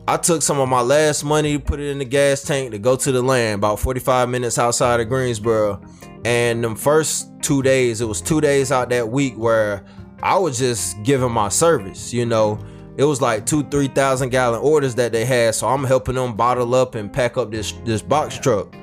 I 0.08 0.18
took 0.18 0.42
some 0.42 0.60
of 0.60 0.68
my 0.70 0.82
last 0.82 1.24
money, 1.24 1.58
put 1.58 1.80
it 1.80 1.90
in 1.90 1.98
the 2.00 2.06
gas 2.06 2.44
tank 2.44 2.72
to 2.72 2.78
go 2.78 2.96
to 2.98 3.12
the 3.12 3.22
land, 3.22 3.60
about 3.60 3.80
45 3.80 4.30
minutes 4.30 4.60
outside 4.60 5.00
of 5.00 5.08
Greensboro. 5.08 5.82
And 6.26 6.64
them 6.64 6.76
first 6.76 7.30
two 7.42 7.62
days, 7.62 8.02
it 8.02 8.06
was 8.06 8.22
two 8.22 8.42
days 8.42 8.72
out 8.72 8.90
that 8.90 9.10
week 9.10 9.36
where 9.38 9.86
I 10.22 10.38
was 10.38 10.60
just 10.60 11.02
giving 11.04 11.32
my 11.32 11.50
service, 11.50 12.14
you 12.14 12.26
know. 12.26 12.60
It 12.98 13.04
was 13.04 13.22
like 13.22 13.46
two, 13.46 13.64
three 13.64 13.88
thousand 13.88 14.30
gallon 14.30 14.62
orders 14.62 14.96
that 14.96 15.12
they 15.12 15.26
had. 15.26 15.56
So 15.56 15.68
I'm 15.68 15.84
helping 15.84 16.16
them 16.16 16.36
bottle 16.36 16.74
up 16.76 16.96
and 16.96 17.12
pack 17.12 17.38
up 17.38 17.52
this 17.52 17.74
this 17.84 18.02
box 18.02 18.38
truck. 18.38 18.74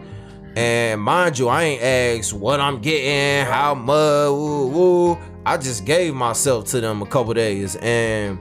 And 0.55 1.01
mind 1.01 1.39
you, 1.39 1.49
I 1.49 1.63
ain't 1.63 1.83
asked 1.83 2.35
what 2.35 2.61
I'm 2.61 2.81
getting, 2.81 3.47
how 3.51 3.75
much, 3.75 4.31
woo, 4.31 4.67
woo. 4.67 5.19
I 5.47 5.57
just 5.57 5.87
gave 5.87 6.15
myself 6.15 6.67
to 6.67 6.81
them 6.81 7.01
a 7.01 7.07
couple 7.07 7.33
days. 7.33 7.77
And 7.77 8.39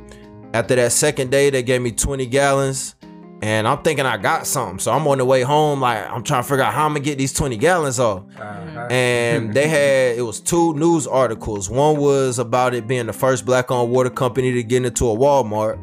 after 0.53 0.75
that 0.75 0.91
second 0.91 1.31
day, 1.31 1.49
they 1.49 1.63
gave 1.63 1.81
me 1.81 1.91
20 1.91 2.25
gallons. 2.25 2.95
And 3.43 3.67
I'm 3.67 3.81
thinking 3.81 4.05
I 4.05 4.17
got 4.17 4.45
something. 4.45 4.77
So 4.77 4.91
I'm 4.91 5.07
on 5.07 5.17
the 5.17 5.25
way 5.25 5.41
home, 5.41 5.81
like 5.81 6.07
I'm 6.09 6.21
trying 6.23 6.43
to 6.43 6.47
figure 6.49 6.63
out 6.63 6.73
how 6.73 6.85
I'm 6.85 6.91
gonna 6.91 6.99
get 6.99 7.17
these 7.17 7.33
20 7.33 7.57
gallons 7.57 7.99
off. 7.99 8.23
Uh, 8.39 8.87
And 8.91 9.53
they 9.53 9.67
had 9.67 10.17
it 10.17 10.21
was 10.21 10.39
two 10.39 10.73
news 10.75 11.07
articles. 11.07 11.69
One 11.69 11.97
was 11.97 12.37
about 12.37 12.75
it 12.75 12.87
being 12.87 13.07
the 13.07 13.13
first 13.13 13.45
black 13.45 13.71
owned 13.71 13.91
water 13.91 14.11
company 14.11 14.51
to 14.53 14.63
get 14.63 14.85
into 14.85 15.09
a 15.09 15.15
Walmart. 15.17 15.79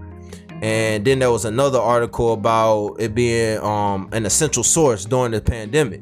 And 0.63 1.05
then 1.05 1.19
there 1.21 1.31
was 1.31 1.45
another 1.45 1.79
article 1.81 2.33
about 2.33 2.97
it 3.01 3.15
being 3.15 3.59
um 3.59 4.09
an 4.13 4.25
essential 4.27 4.63
source 4.63 5.05
during 5.05 5.33
the 5.33 5.41
pandemic. 5.41 6.01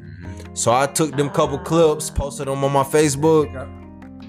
So 0.53 0.71
I 0.73 0.85
took 0.87 1.15
them 1.15 1.29
couple 1.29 1.57
clips, 1.59 2.09
posted 2.11 2.47
them 2.47 2.63
on 2.63 2.71
my 2.71 2.83
Facebook. 2.83 3.47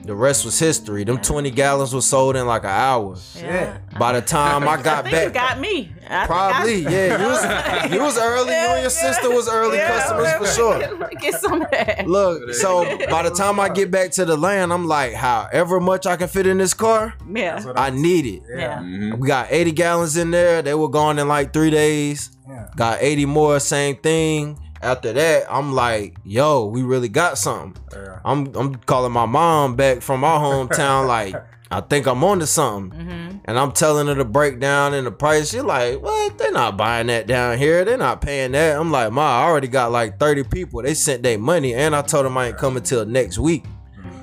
The 0.08 0.14
rest 0.16 0.46
was 0.46 0.58
history. 0.58 1.04
Them 1.04 1.18
20 1.18 1.50
gallons 1.50 1.92
was 1.94 2.06
sold 2.06 2.34
in 2.34 2.46
like 2.46 2.62
an 2.64 2.70
hour. 2.70 3.14
Yeah. 3.36 3.76
By 3.98 4.14
the 4.14 4.22
time 4.22 4.66
I 4.66 4.72
I 4.72 4.82
got 4.82 5.04
think 5.04 5.14
you 5.14 5.30
back, 5.30 5.34
got 5.34 5.60
me. 5.60 5.68
I 5.68 5.82
think 5.82 6.10
I- 6.10 6.26
probably, 6.26 6.78
yeah, 6.80 7.18
you 7.20 7.26
was, 7.28 7.92
you 7.92 8.00
was 8.00 8.18
early. 8.18 8.48
You 8.52 8.68
and 8.72 8.80
your 8.80 8.88
sister 8.90 9.28
was 9.30 9.50
early 9.50 9.76
Yeah, 9.76 9.88
customers 10.00 10.32
for 10.32 10.46
sure. 10.56 11.08
Get 11.20 11.34
some 11.38 11.60
of 11.60 11.70
that. 11.72 12.06
Look, 12.08 12.54
so 12.54 12.84
by 13.10 13.22
the 13.24 13.30
time 13.30 13.60
I 13.60 13.68
get 13.68 13.90
back 13.90 14.10
to 14.12 14.24
the 14.24 14.34
land, 14.38 14.72
I'm 14.72 14.86
like, 14.88 15.12
however 15.12 15.78
much 15.78 16.06
I 16.06 16.16
can 16.16 16.28
fit 16.28 16.46
in 16.46 16.56
this 16.56 16.72
car, 16.72 17.12
Yeah. 17.30 17.62
I 17.76 17.90
need 17.90 18.24
it. 18.24 18.42
Yeah. 18.48 18.78
Mhm. 18.78 19.18
We 19.18 19.28
got 19.28 19.48
80 19.50 19.72
gallons 19.72 20.16
in 20.16 20.30
there. 20.30 20.62
They 20.62 20.72
were 20.74 20.88
gone 20.88 21.18
in 21.18 21.28
like 21.28 21.52
three 21.52 21.70
days. 21.70 22.30
Yeah. 22.48 22.68
Got 22.76 23.02
80 23.02 23.26
more, 23.26 23.60
same 23.60 23.96
thing. 23.96 24.58
After 24.80 25.12
that, 25.12 25.46
I'm 25.50 25.72
like, 25.72 26.16
yo, 26.24 26.66
we 26.66 26.82
really 26.82 27.08
got 27.08 27.38
something. 27.38 27.82
Yeah. 27.92 28.20
I'm 28.24 28.54
I'm 28.54 28.74
calling 28.76 29.12
my 29.12 29.26
mom 29.26 29.76
back 29.76 30.02
from 30.02 30.24
our 30.24 30.40
hometown, 30.40 31.06
like, 31.08 31.34
I 31.70 31.80
think 31.82 32.06
I'm 32.06 32.24
on 32.24 32.40
to 32.40 32.46
something. 32.46 32.98
Mm-hmm. 32.98 33.38
And 33.44 33.58
I'm 33.58 33.72
telling 33.72 34.06
her 34.06 34.14
the 34.14 34.24
breakdown 34.24 34.94
and 34.94 35.06
the 35.06 35.10
price. 35.10 35.50
She's 35.50 35.62
like, 35.62 36.00
what? 36.00 36.38
They're 36.38 36.52
not 36.52 36.76
buying 36.76 37.08
that 37.08 37.26
down 37.26 37.58
here. 37.58 37.84
They're 37.84 37.98
not 37.98 38.20
paying 38.20 38.52
that. 38.52 38.78
I'm 38.78 38.90
like, 38.90 39.12
ma, 39.12 39.40
I 39.40 39.44
already 39.44 39.68
got 39.68 39.92
like 39.92 40.18
30 40.18 40.44
people. 40.44 40.82
They 40.82 40.94
sent 40.94 41.22
their 41.22 41.38
money, 41.38 41.74
and 41.74 41.94
I 41.94 42.02
told 42.02 42.24
them 42.24 42.38
I 42.38 42.48
ain't 42.48 42.58
coming 42.58 42.82
till 42.82 43.04
next 43.04 43.38
week. 43.38 43.64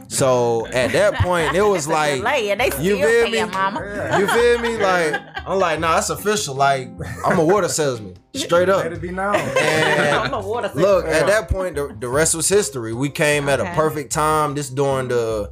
So 0.08 0.68
at 0.68 0.92
that 0.92 1.16
point, 1.16 1.56
it 1.56 1.62
was 1.62 1.88
like, 1.88 2.20
Delay, 2.20 2.56
they 2.56 2.66
you 2.82 2.98
feel 2.98 3.30
me? 3.30 3.52
mama. 3.52 4.18
You 4.20 4.28
feel 4.28 4.60
me? 4.60 4.76
Like, 4.86 5.20
I'm 5.48 5.58
like, 5.58 5.80
nah, 5.80 5.96
that's 5.96 6.10
official. 6.10 6.54
Like, 6.54 6.90
I'm 7.26 7.40
a 7.40 7.46
water 7.46 7.68
salesman, 7.70 8.16
straight 8.36 8.70
up. 8.70 8.84
Let 8.84 8.94
it 8.94 9.02
be 9.02 9.12
known. 9.12 9.36
And 9.36 10.16
I'm 10.16 10.34
a 10.34 10.46
water 10.46 10.70
Look, 10.76 11.06
at 11.06 11.26
that 11.28 11.50
point, 11.50 11.76
the, 11.76 11.96
the 12.00 12.08
rest 12.08 12.36
was 12.36 12.48
history. 12.48 12.94
We 12.94 13.10
came 13.10 13.50
at 13.50 13.60
a 13.60 13.66
perfect 13.74 14.12
time. 14.12 14.54
This 14.54 14.70
during 14.70 15.08
the 15.08 15.52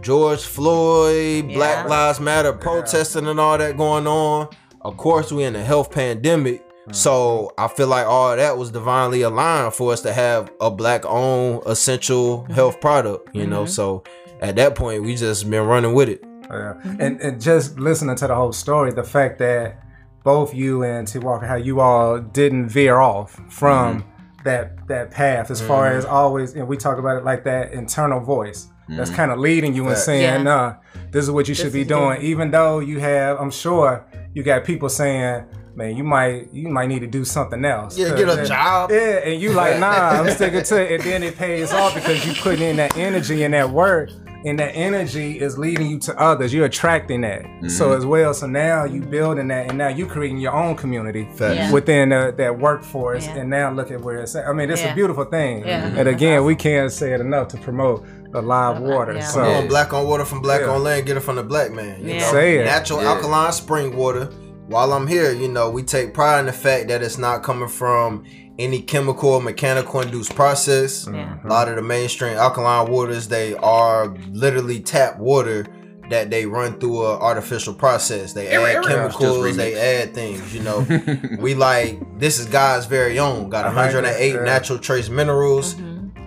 George 0.00 0.42
Floyd, 0.42 1.48
Black 1.48 1.88
Lives 1.88 2.20
Matter 2.20 2.52
protesting 2.52 3.26
and 3.26 3.40
all 3.40 3.58
that 3.58 3.76
going 3.76 4.06
on. 4.06 4.48
Of 4.82 4.96
course, 4.96 5.32
we 5.32 5.44
in 5.44 5.56
a 5.56 5.64
health 5.64 5.90
pandemic. 5.90 6.62
So 6.92 7.52
I 7.58 7.68
feel 7.68 7.86
like 7.86 8.06
all 8.06 8.36
that 8.36 8.56
was 8.56 8.70
divinely 8.70 9.22
aligned 9.22 9.74
for 9.74 9.92
us 9.92 10.02
to 10.02 10.12
have 10.12 10.50
a 10.60 10.70
black 10.70 11.04
owned 11.04 11.62
essential 11.66 12.42
mm-hmm. 12.42 12.52
health 12.52 12.80
product, 12.80 13.34
you 13.34 13.46
know. 13.46 13.64
Mm-hmm. 13.64 13.70
So 13.70 14.04
at 14.40 14.56
that 14.56 14.74
point 14.74 15.02
we 15.02 15.16
just 15.16 15.48
been 15.48 15.66
running 15.66 15.94
with 15.94 16.08
it. 16.08 16.24
Oh, 16.50 16.56
yeah. 16.56 16.96
And 16.98 17.20
and 17.20 17.40
just 17.40 17.78
listening 17.78 18.16
to 18.16 18.26
the 18.26 18.34
whole 18.34 18.52
story, 18.52 18.92
the 18.92 19.04
fact 19.04 19.38
that 19.38 19.82
both 20.24 20.54
you 20.54 20.82
and 20.82 21.06
T 21.06 21.18
Walker, 21.18 21.46
how 21.46 21.56
you 21.56 21.80
all 21.80 22.18
didn't 22.18 22.68
veer 22.68 22.98
off 22.98 23.40
from 23.48 24.00
mm-hmm. 24.00 24.42
that 24.44 24.86
that 24.88 25.10
path 25.10 25.50
as 25.50 25.60
far 25.60 25.92
as 25.92 26.04
always 26.04 26.54
and 26.54 26.66
we 26.66 26.76
talk 26.76 26.98
about 26.98 27.16
it 27.16 27.24
like 27.24 27.44
that 27.44 27.72
internal 27.72 28.20
voice 28.20 28.68
that's 28.96 29.10
kind 29.10 29.30
of 29.30 29.38
leading 29.38 29.74
you 29.74 29.86
and 29.88 29.96
saying, 29.96 30.22
Yeah. 30.22 30.42
nah, 30.42 30.74
this 31.10 31.24
is 31.24 31.30
what 31.30 31.48
you 31.48 31.54
should 31.54 31.72
be 31.72 31.84
doing. 31.84 32.20
good. 32.20 32.24
Even 32.24 32.50
though 32.50 32.80
you 32.80 32.98
have, 33.00 33.38
I'm 33.40 33.50
sure 33.50 34.06
you 34.34 34.42
got 34.42 34.64
people 34.64 34.88
saying, 34.88 35.44
Man, 35.74 35.96
you 35.96 36.04
might 36.04 36.52
you 36.52 36.68
might 36.68 36.88
need 36.88 37.00
to 37.00 37.06
do 37.06 37.24
something 37.24 37.64
else. 37.64 37.96
Yeah, 37.96 38.08
get 38.16 38.28
a 38.28 38.36
'Cause- 38.36 38.48
job. 38.48 38.90
Yeah, 38.90 39.20
and 39.24 39.40
you 39.40 39.52
like, 39.52 39.78
nah, 39.78 39.86
I'm 40.10 40.30
sticking 40.34 40.62
to 40.62 40.80
it. 40.82 40.92
And 40.92 41.02
then 41.04 41.22
it 41.22 41.36
pays 41.36 41.72
off 41.72 41.94
because 41.94 42.26
you 42.26 42.34
put 42.34 42.60
in 42.60 42.76
that 42.76 42.96
energy 42.96 43.44
and 43.44 43.54
that 43.54 43.70
work. 43.70 44.10
And 44.42 44.58
that 44.58 44.70
energy 44.74 45.38
is 45.38 45.58
leading 45.58 45.90
you 45.90 45.98
to 45.98 46.18
others. 46.18 46.54
You're 46.54 46.64
attracting 46.64 47.20
that. 47.20 47.44
So 47.70 47.92
as 47.92 48.06
well. 48.06 48.32
So 48.32 48.46
now 48.46 48.84
you 48.84 49.02
building 49.02 49.48
that 49.48 49.68
and 49.68 49.76
now 49.76 49.88
you 49.88 50.06
creating 50.06 50.38
your 50.38 50.54
own 50.54 50.76
community 50.76 51.28
Yeah. 51.38 51.70
within 51.70 52.10
uh, 52.10 52.30
that 52.38 52.58
workforce. 52.58 53.26
Yeah. 53.26 53.36
And 53.36 53.50
now 53.50 53.70
look 53.70 53.90
at 53.90 54.00
where 54.00 54.16
it's 54.20 54.34
at. 54.34 54.46
I 54.48 54.54
mean, 54.54 54.70
it's 54.70 54.80
Yeah. 54.80 54.92
a 54.92 54.94
beautiful 54.94 55.24
thing. 55.24 55.66
Yeah. 55.66 55.84
And 55.94 56.08
again, 56.08 56.42
we 56.46 56.54
can't 56.56 56.90
say 56.90 57.12
it 57.12 57.20
enough 57.20 57.48
to 57.48 57.58
promote 57.58 58.06
the 58.32 58.40
live 58.40 58.80
water. 58.80 59.12
Yeah. 59.12 59.20
So 59.26 59.42
Come 59.44 59.52
on, 59.56 59.68
black 59.68 59.92
on 59.92 60.08
water 60.08 60.24
from 60.24 60.40
black 60.40 60.62
Yeah. 60.62 60.68
on 60.70 60.84
land, 60.84 61.04
get 61.04 61.18
it 61.18 61.20
from 61.20 61.36
the 61.36 61.42
black 61.42 61.70
man. 61.70 62.00
You 62.00 62.14
Yeah. 62.14 62.20
know, 62.20 62.32
Say 62.32 62.58
it. 62.60 62.64
natural 62.64 63.02
Yeah. 63.02 63.10
alkaline 63.10 63.52
spring 63.52 63.94
water. 63.94 64.30
While 64.70 64.92
I'm 64.92 65.08
here, 65.08 65.32
you 65.32 65.48
know, 65.48 65.68
we 65.68 65.82
take 65.82 66.14
pride 66.14 66.38
in 66.38 66.46
the 66.46 66.52
fact 66.52 66.86
that 66.88 67.02
it's 67.02 67.18
not 67.18 67.42
coming 67.42 67.68
from 67.68 68.24
any 68.56 68.80
chemical 68.80 69.30
or 69.30 69.42
mechanical 69.42 70.00
induced 70.00 70.36
process. 70.36 71.08
Yeah. 71.12 71.40
A 71.44 71.48
lot 71.48 71.68
of 71.68 71.74
the 71.74 71.82
mainstream 71.82 72.36
alkaline 72.36 72.88
waters, 72.88 73.26
they 73.26 73.56
are 73.56 74.14
literally 74.30 74.78
tap 74.78 75.18
water 75.18 75.66
that 76.10 76.30
they 76.30 76.46
run 76.46 76.78
through 76.78 77.04
an 77.04 77.20
artificial 77.20 77.74
process. 77.74 78.32
They 78.32 78.46
add 78.46 78.84
chemicals, 78.84 79.56
they 79.56 79.74
add 79.74 80.14
things, 80.14 80.54
you 80.54 80.62
know. 80.62 80.86
we 81.40 81.54
like 81.54 82.20
this 82.20 82.38
is 82.38 82.46
God's 82.46 82.86
very 82.86 83.18
own. 83.18 83.50
Got 83.50 83.64
I 83.64 83.68
like 83.70 83.92
108 83.92 84.42
natural 84.42 84.78
trace 84.78 85.08
minerals. 85.08 85.74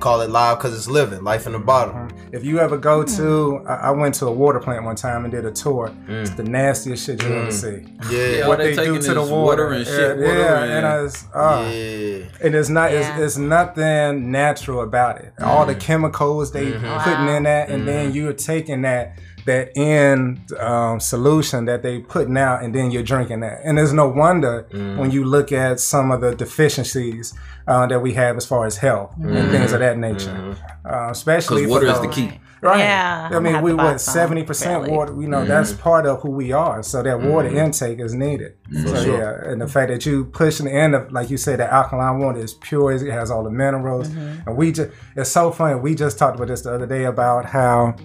Call 0.02 0.20
it 0.20 0.30
live 0.30 0.58
because 0.58 0.76
it's 0.76 0.90
living, 0.90 1.24
life 1.24 1.46
in 1.46 1.54
the 1.54 1.60
bottom. 1.60 2.10
If 2.34 2.44
you 2.44 2.58
ever 2.58 2.78
go 2.80 3.04
hmm. 3.04 3.16
to, 3.18 3.62
I 3.68 3.76
I 3.76 3.92
went 3.92 4.16
to 4.16 4.26
a 4.26 4.32
water 4.32 4.60
plant 4.60 4.84
one 4.86 4.96
time 4.96 5.24
and 5.24 5.32
did 5.32 5.46
a 5.46 5.52
tour. 5.52 5.96
It's 6.08 6.32
hmm. 6.32 6.36
the 6.36 6.44
nastiest 6.44 7.06
shit 7.06 7.22
you 7.22 7.30
ever 7.30 7.46
hmm. 7.46 7.52
see. 7.52 7.86
Yeah. 8.10 8.28
Yeah, 8.28 8.48
What 8.48 8.58
they 8.58 8.74
they, 8.74 8.86
do 8.86 9.00
to 9.00 9.14
the 9.14 9.22
water, 9.22 9.32
water 9.32 9.68
and 9.74 9.86
Yeah, 9.86 9.96
shit 9.96 10.18
water 10.18 10.40
yeah, 10.40 10.64
and- 10.64 10.72
and 10.74 10.86
I 10.88 11.40
uh, 11.40 11.70
Yeah. 11.70 12.46
and 12.46 12.56
it's 12.56 12.70
not, 12.70 12.92
Yeah. 12.92 13.18
it's, 13.18 13.22
it's 13.24 13.38
nothing 13.38 14.32
natural 14.32 14.82
about 14.82 15.22
it. 15.22 15.34
All 15.40 15.68
the 15.68 15.74
mm-hmm. 15.74 15.82
chemicals 15.82 16.52
they 16.52 16.72
mm-hmm. 16.72 17.04
putting 17.04 17.36
in 17.36 17.44
that, 17.44 17.70
and 17.70 17.88
then 17.88 18.08
mm-hmm. 18.08 18.18
you're 18.18 18.34
taking 18.34 18.82
that 18.82 19.16
that 19.46 19.72
end 19.78 20.52
um, 20.60 21.00
solution 21.00 21.66
that 21.66 21.84
they 21.84 22.00
putting 22.00 22.38
out, 22.38 22.64
and 22.64 22.74
then 22.74 22.92
you're 22.92 23.04
drinking 23.04 23.42
that. 23.42 23.62
And 23.64 23.78
there's 23.78 23.94
no 23.94 24.08
wonder 24.08 24.68
mm. 24.72 24.98
when 24.98 25.12
you 25.12 25.24
look 25.24 25.52
at 25.52 25.80
some 25.80 26.12
of 26.12 26.22
the 26.22 26.36
deficiencies 26.36 27.34
uh, 27.68 27.88
that 27.88 28.02
we 28.02 28.14
have 28.14 28.38
as 28.38 28.46
far 28.46 28.66
as 28.66 28.78
health 28.78 29.14
and 29.18 29.26
mm. 29.26 29.52
things 29.52 29.74
of 29.74 29.80
that 29.80 29.98
nature, 29.98 30.32
mm. 30.32 30.58
uh, 30.86 31.12
especially 31.12 31.64
Because 31.64 31.72
water 31.72 31.94
for 31.94 32.06
is 32.10 32.16
the 32.16 32.22
key. 32.22 32.40
Right. 32.62 32.80
Yeah, 32.80 33.30
I 33.34 33.40
mean, 33.40 33.62
we 33.62 33.72
have 33.72 33.72
to 33.72 33.76
buy 33.76 33.92
what 33.92 34.00
seventy 34.00 34.44
percent 34.44 34.90
water. 34.90 35.14
You 35.20 35.28
know, 35.28 35.44
that's 35.44 35.74
part 35.74 36.06
of 36.06 36.22
who 36.22 36.32
we 36.32 36.54
are. 36.54 36.82
So 36.82 37.04
that 37.04 37.20
water 37.20 37.50
intake 37.50 38.00
is 38.00 38.14
needed. 38.14 38.56
So 38.72 39.04
sure. 39.04 39.18
yeah, 39.18 39.52
and 39.52 39.60
the 39.60 39.68
fact 39.68 39.90
that 39.92 40.06
you 40.06 40.26
pushing 40.26 40.68
the 40.68 40.72
end 40.72 40.96
of, 40.96 41.12
like 41.12 41.30
you 41.30 41.36
said, 41.36 41.60
the 41.60 41.72
alkaline 41.72 42.20
water 42.20 42.40
is 42.40 42.54
pure. 42.54 42.94
It 42.94 43.12
has 43.12 43.30
all 43.30 43.44
the 43.44 43.52
minerals, 43.52 44.08
and 44.08 44.56
we 44.56 44.72
just 44.72 44.92
it's 45.18 45.30
so 45.30 45.52
funny. 45.52 45.78
We 45.78 45.94
just 45.94 46.18
talked 46.18 46.38
about 46.38 46.48
this 46.48 46.62
the 46.62 46.74
other 46.74 46.88
day 46.88 47.04
about 47.04 47.46
how. 47.46 47.96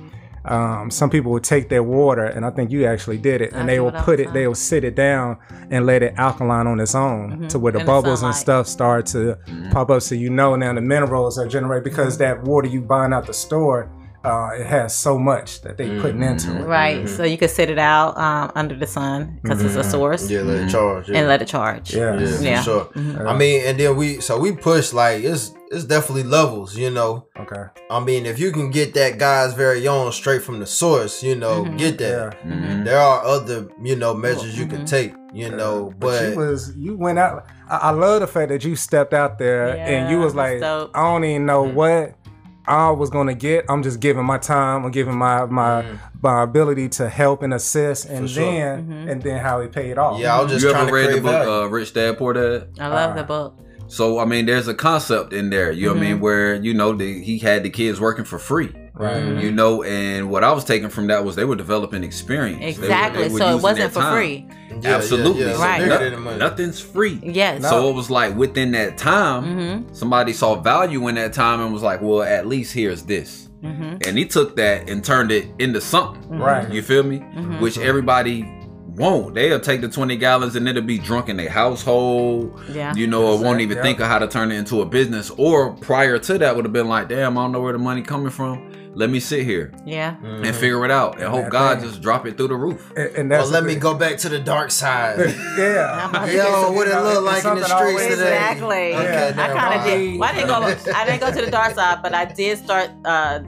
Um, 0.49 0.91
some 0.91 1.11
people 1.11 1.31
would 1.33 1.45
take 1.45 1.69
their 1.69 1.83
water, 1.83 2.25
and 2.25 2.45
I 2.45 2.51
think 2.51 2.71
you 2.71 2.87
actually 2.87 3.19
did 3.19 3.43
it, 3.43 3.53
and 3.53 3.65
I 3.65 3.67
they 3.67 3.77
do 3.77 3.85
will 3.85 3.93
put 3.93 4.19
the 4.19 4.29
it, 4.29 4.33
they 4.33 4.47
will 4.47 4.55
sit 4.55 4.83
it 4.83 4.95
down 4.95 5.37
and 5.71 5.85
let 5.85 6.03
it 6.03 6.15
alkaline 6.17 6.67
on 6.67 6.81
its 6.81 6.95
own 6.95 7.49
to 7.49 7.59
where 7.59 7.73
the 7.73 7.81
In 7.81 7.87
the 7.87 7.93
bubbles 7.93 8.23
and 8.23 8.35
stuff 8.35 8.67
start 8.67 9.07
to 9.07 9.39
pop 9.71 9.91
up. 9.91 10.03
So 10.03 10.15
you 10.15 10.31
know 10.31 10.57
now 10.57 10.73
the 10.73 10.81
minerals 10.81 11.39
are 11.39 11.47
generated 11.47 11.85
because 11.85 12.19
that 12.19 12.45
water 12.45 12.67
you 12.67 12.81
buying 12.81 13.13
out 13.13 13.27
the 13.27 13.35
store, 13.35 13.91
uh, 14.29 14.51
it 14.55 14.67
has 14.67 14.97
so 14.97 15.19
much 15.19 15.63
that 15.63 15.77
they 15.77 15.89
putting 16.01 16.21
mm-hmm. 16.21 16.51
into 16.51 16.61
it. 16.61 16.67
Right. 16.67 16.99
Mm-hmm. 16.99 17.17
So 17.17 17.25
you 17.25 17.39
could 17.39 17.51
sit 17.51 17.71
it 17.71 17.79
out 17.79 18.17
um, 18.19 18.53
under 18.55 18.75
the 18.75 18.87
sun 18.87 19.39
because 19.43 19.63
it's 19.63 19.75
a 19.75 19.81
mm-hmm. 19.81 19.91
source 19.91 20.31
Yeah, 20.31 20.43
let 20.43 20.65
it 20.65 20.71
charge. 20.71 21.09
Yeah. 21.09 21.19
and 21.19 21.29
let 21.29 21.43
it 21.43 21.49
charge. 21.49 21.95
Yeah. 21.95 22.19
yeah, 22.19 22.41
Yeah. 22.41 22.63
for 22.63 22.91
sure. 22.93 23.29
I 23.29 23.37
mean, 23.37 23.63
and 23.65 23.81
then 23.81 23.97
we 23.97 24.21
so 24.21 24.39
we 24.39 24.53
push 24.53 24.93
like 24.93 25.25
it's 25.25 25.53
it's 25.71 25.85
definitely 25.85 26.23
levels, 26.23 26.77
you 26.77 26.91
know. 26.91 27.27
Okay. 27.39 27.65
I 27.91 28.01
mean, 28.01 28.27
if 28.27 28.39
you 28.39 28.53
can 28.53 28.71
get 28.71 28.95
that 28.95 29.19
guy's 29.19 29.55
very 29.55 29.87
own 29.87 30.13
straight 30.13 30.43
from 30.43 30.61
the 30.61 30.67
source, 30.67 31.23
you 31.23 31.35
know, 31.35 31.65
get 31.77 31.99
that. 31.99 32.37
Yeah. 32.45 32.83
There 32.85 32.99
are 32.99 33.23
other, 33.25 33.69
you 33.83 33.97
know, 33.97 34.15
measures 34.15 34.59
you 34.59 34.67
can 34.67 34.85
take, 34.85 35.15
you 35.33 35.51
know, 35.51 35.93
But 35.99 36.09
but 36.09 36.31
you 36.31 36.37
was 36.39 36.77
you 36.77 36.97
went 36.97 37.19
out. 37.19 37.47
I, 37.69 37.77
I 37.77 37.91
love 37.91 38.21
the 38.21 38.27
fact 38.27 38.49
that 38.49 38.65
you 38.65 38.77
stepped 38.77 39.13
out 39.13 39.39
there 39.39 39.77
and 39.77 40.11
you 40.11 40.19
was 40.19 40.35
like, 40.35 40.61
dope. 40.61 40.91
I 40.95 41.03
don't 41.03 41.25
even 41.25 41.47
know 41.47 41.63
what 41.63 42.18
I 42.69 42.91
was 42.91 43.11
gonna 43.11 43.35
get. 43.35 43.65
I'm 43.69 43.83
just 43.83 44.01
giving 44.01 44.25
my 44.25 44.39
time. 44.39 44.85
I'm 44.85 44.91
giving 44.91 45.17
my 45.17 45.47
my 45.47 45.99
my 46.23 46.43
ability 46.43 46.89
to 46.91 47.09
help 47.09 47.43
and 47.43 47.55
assist, 47.55 48.07
and 48.07 48.29
sure. 48.29 48.45
then 48.45 49.09
and 49.09 49.23
then 49.23 49.39
how 49.41 49.61
it 49.61 49.73
paid 49.73 49.99
off. 49.99 50.21
Yeah, 50.21 50.37
I 50.39 50.43
was 50.43 50.53
just 50.53 50.65
you 50.65 50.71
trying 50.71 50.89
ever 50.89 51.01
to 51.03 51.09
read 51.09 51.17
the 51.17 51.23
book 51.23 51.47
uh, 51.49 51.69
Rich 51.69 51.95
Dad 51.95 52.19
Poor 52.19 52.33
Dad? 52.35 52.69
I 52.79 52.89
love 52.89 53.13
Uh, 53.13 53.15
the 53.15 53.25
book. 53.25 53.59
So 53.89 54.19
I 54.19 54.27
mean, 54.27 54.45
there's 54.47 54.69
a 54.69 54.75
concept 54.75 55.33
in 55.33 55.49
there. 55.51 55.73
You 55.73 55.87
know 55.87 55.95
what 55.95 56.03
I 56.03 56.07
mean? 56.11 56.21
Where 56.21 56.55
you 56.57 56.75
know 56.75 56.93
the, 56.93 57.23
he 57.23 57.39
had 57.39 57.63
the 57.63 57.71
kids 57.71 57.99
working 58.01 58.25
for 58.27 58.39
free. 58.39 58.75
Right. 58.95 59.23
You 59.43 59.53
know, 59.53 59.83
and 59.85 60.29
what 60.29 60.43
I 60.45 60.51
was 60.53 60.65
taking 60.65 60.89
from 60.91 61.07
that 61.07 61.25
was 61.25 61.37
they 61.37 61.45
were 61.45 61.55
developing 61.55 62.03
experience. 62.03 62.59
They 62.59 62.67
were- 62.83 62.85
Exactly. 62.87 63.23
they 63.23 63.29
were 63.33 63.39
so 63.39 63.57
it 63.57 63.63
wasn't 63.63 63.93
for 63.93 64.01
time. 64.01 64.15
free. 64.15 64.49
Yeah, 64.81 64.97
Absolutely. 64.97 65.43
yeah, 65.43 65.53
yeah. 65.57 65.63
Right. 65.65 65.79
Bigger 65.79 65.89
no- 65.91 65.99
than 66.05 66.13
the 66.13 66.21
money. 66.21 66.39
nothing's 66.39 66.81
free. 66.81 67.19
Yes. 67.23 67.63
No. 67.63 67.69
So 67.71 67.89
it 67.91 67.95
was 67.95 68.11
like 68.11 68.37
within 68.37 68.73
that 68.73 68.99
time, 68.99 69.45
Mm-hmm. 69.45 69.95
somebody 69.95 70.33
saw 70.33 70.55
value 70.61 71.09
in 71.09 71.15
that 71.17 71.33
time 71.33 71.61
and 71.61 71.73
was 71.73 71.83
like, 71.83 72.01
well, 72.03 72.23
at 72.23 72.47
least 72.47 72.73
here's 72.75 73.03
this. 73.05 73.49
Mm-hmm. 73.63 74.09
And 74.09 74.17
he 74.19 74.25
took 74.27 74.55
that 74.57 74.89
and 74.89 75.05
turned 75.05 75.33
it 75.33 75.47
into 75.59 75.81
something. 75.81 76.39
Right. 76.39 76.71
You 76.73 76.83
feel 76.83 77.03
me? 77.03 77.19
Mm-hmm. 77.19 77.61
Which 77.61 77.77
everybody 77.79 78.49
won't. 78.87 79.35
They'll 79.35 79.59
take 79.61 79.81
the 79.81 79.89
20 79.89 80.17
gallons 80.17 80.55
and 80.57 80.69
it'll 80.69 80.83
be 80.83 80.99
drunk 80.99 81.29
in 81.29 81.37
their 81.39 81.49
household. 81.51 82.61
Yeah. 82.71 82.95
You 82.95 83.07
know, 83.07 83.27
or 83.27 83.39
won't 83.43 83.61
even 83.61 83.77
Yeah. 83.79 83.83
think 83.83 84.01
of 84.01 84.07
how 84.07 84.19
to 84.19 84.29
turn 84.29 84.53
it 84.53 84.57
into 84.57 84.81
a 84.83 84.87
business. 84.87 85.31
Or 85.37 85.73
prior 85.73 86.19
to 86.19 86.39
that 86.39 86.55
would 86.57 86.65
have 86.65 86.73
been 86.73 86.89
like, 86.89 87.09
damn, 87.09 87.37
I 87.39 87.43
don't 87.43 87.53
know 87.53 87.61
where 87.61 87.73
the 87.73 87.79
money 87.79 88.03
coming 88.03 88.31
from. 88.31 88.73
Let 88.95 89.11
me 89.11 89.21
sit 89.21 89.45
here 89.45 89.73
Yeah. 89.87 90.17
and 90.23 90.55
figure 90.57 90.85
it 90.85 90.91
out 90.91 91.21
and 91.21 91.29
hope 91.29 91.43
that 91.45 91.51
God 91.53 91.79
thing. 91.81 91.89
just 91.89 92.03
drop 92.03 92.27
it 92.27 92.37
through 92.37 92.49
the 92.49 92.57
roof. 92.57 92.93
And, 92.97 93.17
and 93.17 93.31
Well, 93.31 93.47
let 93.47 93.61
the 93.63 93.69
me 93.69 93.75
go 93.77 93.95
back 93.95 94.17
to 94.19 94.29
the 94.29 94.39
dark 94.41 94.71
side. 94.71 95.19
Yeah. 95.59 96.27
Yo, 96.27 96.73
what 96.73 96.89
it 96.89 96.95
look 96.95 97.25
like 97.25 97.45
in 97.45 97.55
the 97.57 97.65
streets 97.65 97.73
always- 97.73 98.07
today? 98.09 98.35
Exactly. 98.37 98.95
Okay, 98.95 99.29
I 99.37 99.49
kind 99.57 99.81
of 99.81 99.87
did. 99.87 100.19
Well, 100.21 100.29
I 100.29 100.35
didn't 100.35 100.49
go. 100.49 100.93
I 100.95 101.05
didn't 101.07 101.21
go 101.21 101.33
to 101.39 101.45
the 101.45 101.51
dark 101.51 101.75
side, 101.75 101.99
but 102.03 102.15
I 102.15 102.25
did 102.27 102.59
start. 102.59 102.91
Uh, 103.05 103.41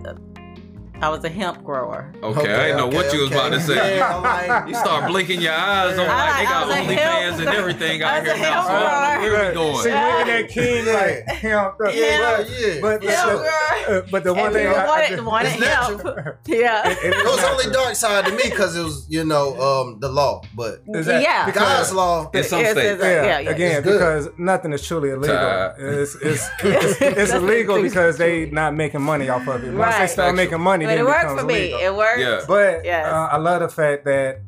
I 1.03 1.09
was 1.09 1.25
a 1.25 1.29
hemp 1.31 1.65
grower. 1.65 2.13
Okay, 2.23 2.53
I 2.55 2.67
didn't 2.67 2.77
know 2.77 2.87
what 2.89 3.13
you 3.13 3.21
was 3.23 3.31
about 3.31 3.51
to 3.53 3.61
say. 3.61 3.97
Yeah, 4.01 4.17
like, 4.17 4.69
You 4.69 4.75
start 4.75 5.09
blinking 5.11 5.41
your 5.41 5.53
eyes 5.55 5.99
on 5.99 6.07
I 6.07 6.09
like 6.09 6.39
they 6.39 6.45
like- 6.45 6.49
I 6.49 6.51
got 6.51 6.67
was 6.67 6.77
a 6.77 6.79
OnlyFans 6.81 7.39
and 7.47 7.49
everything 7.57 8.03
out 8.03 8.23
here 8.25 8.35
a 8.35 8.39
now. 8.39 8.45
hemp 8.53 8.67
So 8.67 8.73
I 8.73 9.15
don't 9.15 9.23
know 9.23 9.33
where 9.33 9.73
we 9.73 9.83
See, 9.83 9.89
going. 9.89 10.19
looking 10.19 10.33
at 10.33 10.49
King 10.51 10.87
like 10.87 11.37
him. 11.39 11.51
yeah, 11.51 11.91
yeah, 11.91 12.45
yeah. 12.59 12.81
But, 12.81 13.03
Yeah, 13.03 13.27
but, 13.27 13.41
girl. 13.89 13.99
uh, 13.99 14.03
but 14.11 14.25
the 14.25 14.35
one 14.35 14.45
And 14.47 14.55
thing 14.55 14.67
people 14.69 14.81
I, 14.81 14.85
I 14.85 14.89
wanted, 14.89 15.09
just- 15.09 15.25
wanted 15.25 15.47
It's 15.53 15.65
hemp. 15.65 16.05
natural. 16.05 16.35
Yeah. 16.47 16.89
it 16.91 16.99
It 17.05 17.15
is 17.15 17.25
was 17.25 17.45
only 17.45 17.73
dark 17.73 17.95
side 17.95 18.27
to 18.27 18.33
me 18.33 18.43
because 18.45 18.77
it 18.77 18.83
was, 18.83 19.07
you 19.09 19.25
know, 19.25 19.59
um, 19.61 19.99
the 20.01 20.09
law. 20.09 20.43
But 20.55 20.83
Is 20.89 21.07
that- 21.07 21.23
Yeah. 21.23 21.47
because- 21.47 21.61
God's 21.63 21.93
law, 21.95 22.31
In 22.35 22.45
some 22.45 22.61
states. 22.65 23.03
Yeah, 23.03 23.25
Yeah, 23.25 23.39
yeah. 23.41 23.51
again, 23.51 23.83
because 23.83 24.29
nothing 24.39 24.73
is 24.75 24.87
truly 24.87 25.11
illegal. 25.11 25.37
Tired. 25.37 25.75
It's 25.79 26.15
it's, 26.17 26.49
it's, 26.63 27.01
it's 27.01 27.33
illegal 27.33 27.81
because 27.81 28.19
they 28.19 28.51
not 28.51 28.75
making 28.75 29.03
money 29.03 29.29
off 29.31 29.47
of 29.49 29.65
it. 29.65 29.73
Once 29.73 29.97
they 29.97 30.07
start 30.07 30.35
making 30.35 30.61
money, 30.61 30.87
But 30.91 30.97
then 30.97 30.99
it 30.99 31.01
it 31.01 31.07
worked 31.07 31.41
for 31.41 31.47
me. 31.47 31.55
legal. 31.55 31.78
It 31.80 31.95
worked. 31.97 32.20
Yeah. 32.20 32.41
But 32.47 32.84
Yes. 32.84 33.07
uh, 33.07 33.28
I 33.32 33.36
love 33.38 33.61
the 33.61 33.68
fact 33.68 34.05
that 34.05 34.41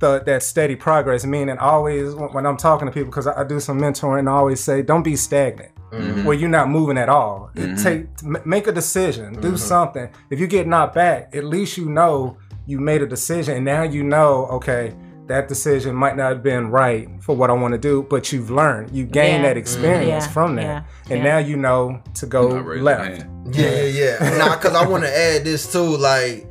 the, 0.00 0.20
that 0.26 0.42
steady 0.42 0.76
progress, 0.76 1.24
meaning 1.26 1.58
always 1.58 2.14
when 2.14 2.28
when 2.32 2.46
I'm 2.46 2.56
talking 2.56 2.86
to 2.86 2.92
people, 2.92 3.10
because 3.10 3.26
I, 3.26 3.40
I 3.40 3.44
do 3.44 3.58
some 3.60 3.80
mentoring, 3.80 4.28
I 4.28 4.32
always 4.32 4.60
say, 4.60 4.82
don't 4.82 5.02
be 5.02 5.16
stagnant. 5.16 5.72
Mm-hmm. 5.90 6.24
Where 6.24 6.36
you're 6.36 6.50
not 6.50 6.68
moving 6.68 6.98
at 6.98 7.08
all. 7.08 7.50
It 7.54 7.76
take 7.78 8.06
m- 8.22 8.42
make 8.44 8.66
a 8.66 8.72
decision, 8.72 9.40
do 9.40 9.56
something. 9.56 10.10
If 10.28 10.38
you 10.38 10.46
get 10.46 10.66
knocked 10.66 10.94
back, 10.94 11.34
at 11.34 11.44
least 11.44 11.78
you 11.78 11.86
know 11.88 12.36
you 12.66 12.78
made 12.78 13.00
a 13.00 13.06
decision, 13.06 13.56
and 13.56 13.64
now 13.64 13.84
you 13.84 14.04
know, 14.04 14.44
okay, 14.58 14.94
that 15.28 15.46
decision 15.48 15.94
might 15.94 16.16
not 16.16 16.30
have 16.30 16.42
been 16.42 16.70
right 16.70 17.08
for 17.20 17.36
what 17.36 17.50
I 17.50 17.52
want 17.52 17.72
to 17.72 17.78
do, 17.78 18.06
but 18.08 18.32
you've 18.32 18.50
learned, 18.50 18.90
you 18.96 19.04
gained 19.04 19.42
Yeah. 19.42 19.48
that 19.48 19.48
mm-hmm. 19.50 19.58
experience 19.58 20.24
Yeah. 20.26 20.30
from 20.32 20.56
that, 20.56 20.62
Yeah. 20.62 20.82
and 21.10 21.18
Yeah. 21.24 21.30
now 21.32 21.38
you 21.38 21.56
know 21.56 22.00
to 22.14 22.26
go 22.26 22.60
Not 22.60 22.76
left. 22.78 23.26
Yeah, 23.52 23.82
yeah, 23.82 24.16
yeah. 24.22 24.38
nah, 24.38 24.56
because 24.56 24.74
I 24.74 24.86
want 24.86 25.04
to 25.04 25.16
add 25.16 25.44
this 25.44 25.70
too, 25.70 25.96
like, 25.96 26.46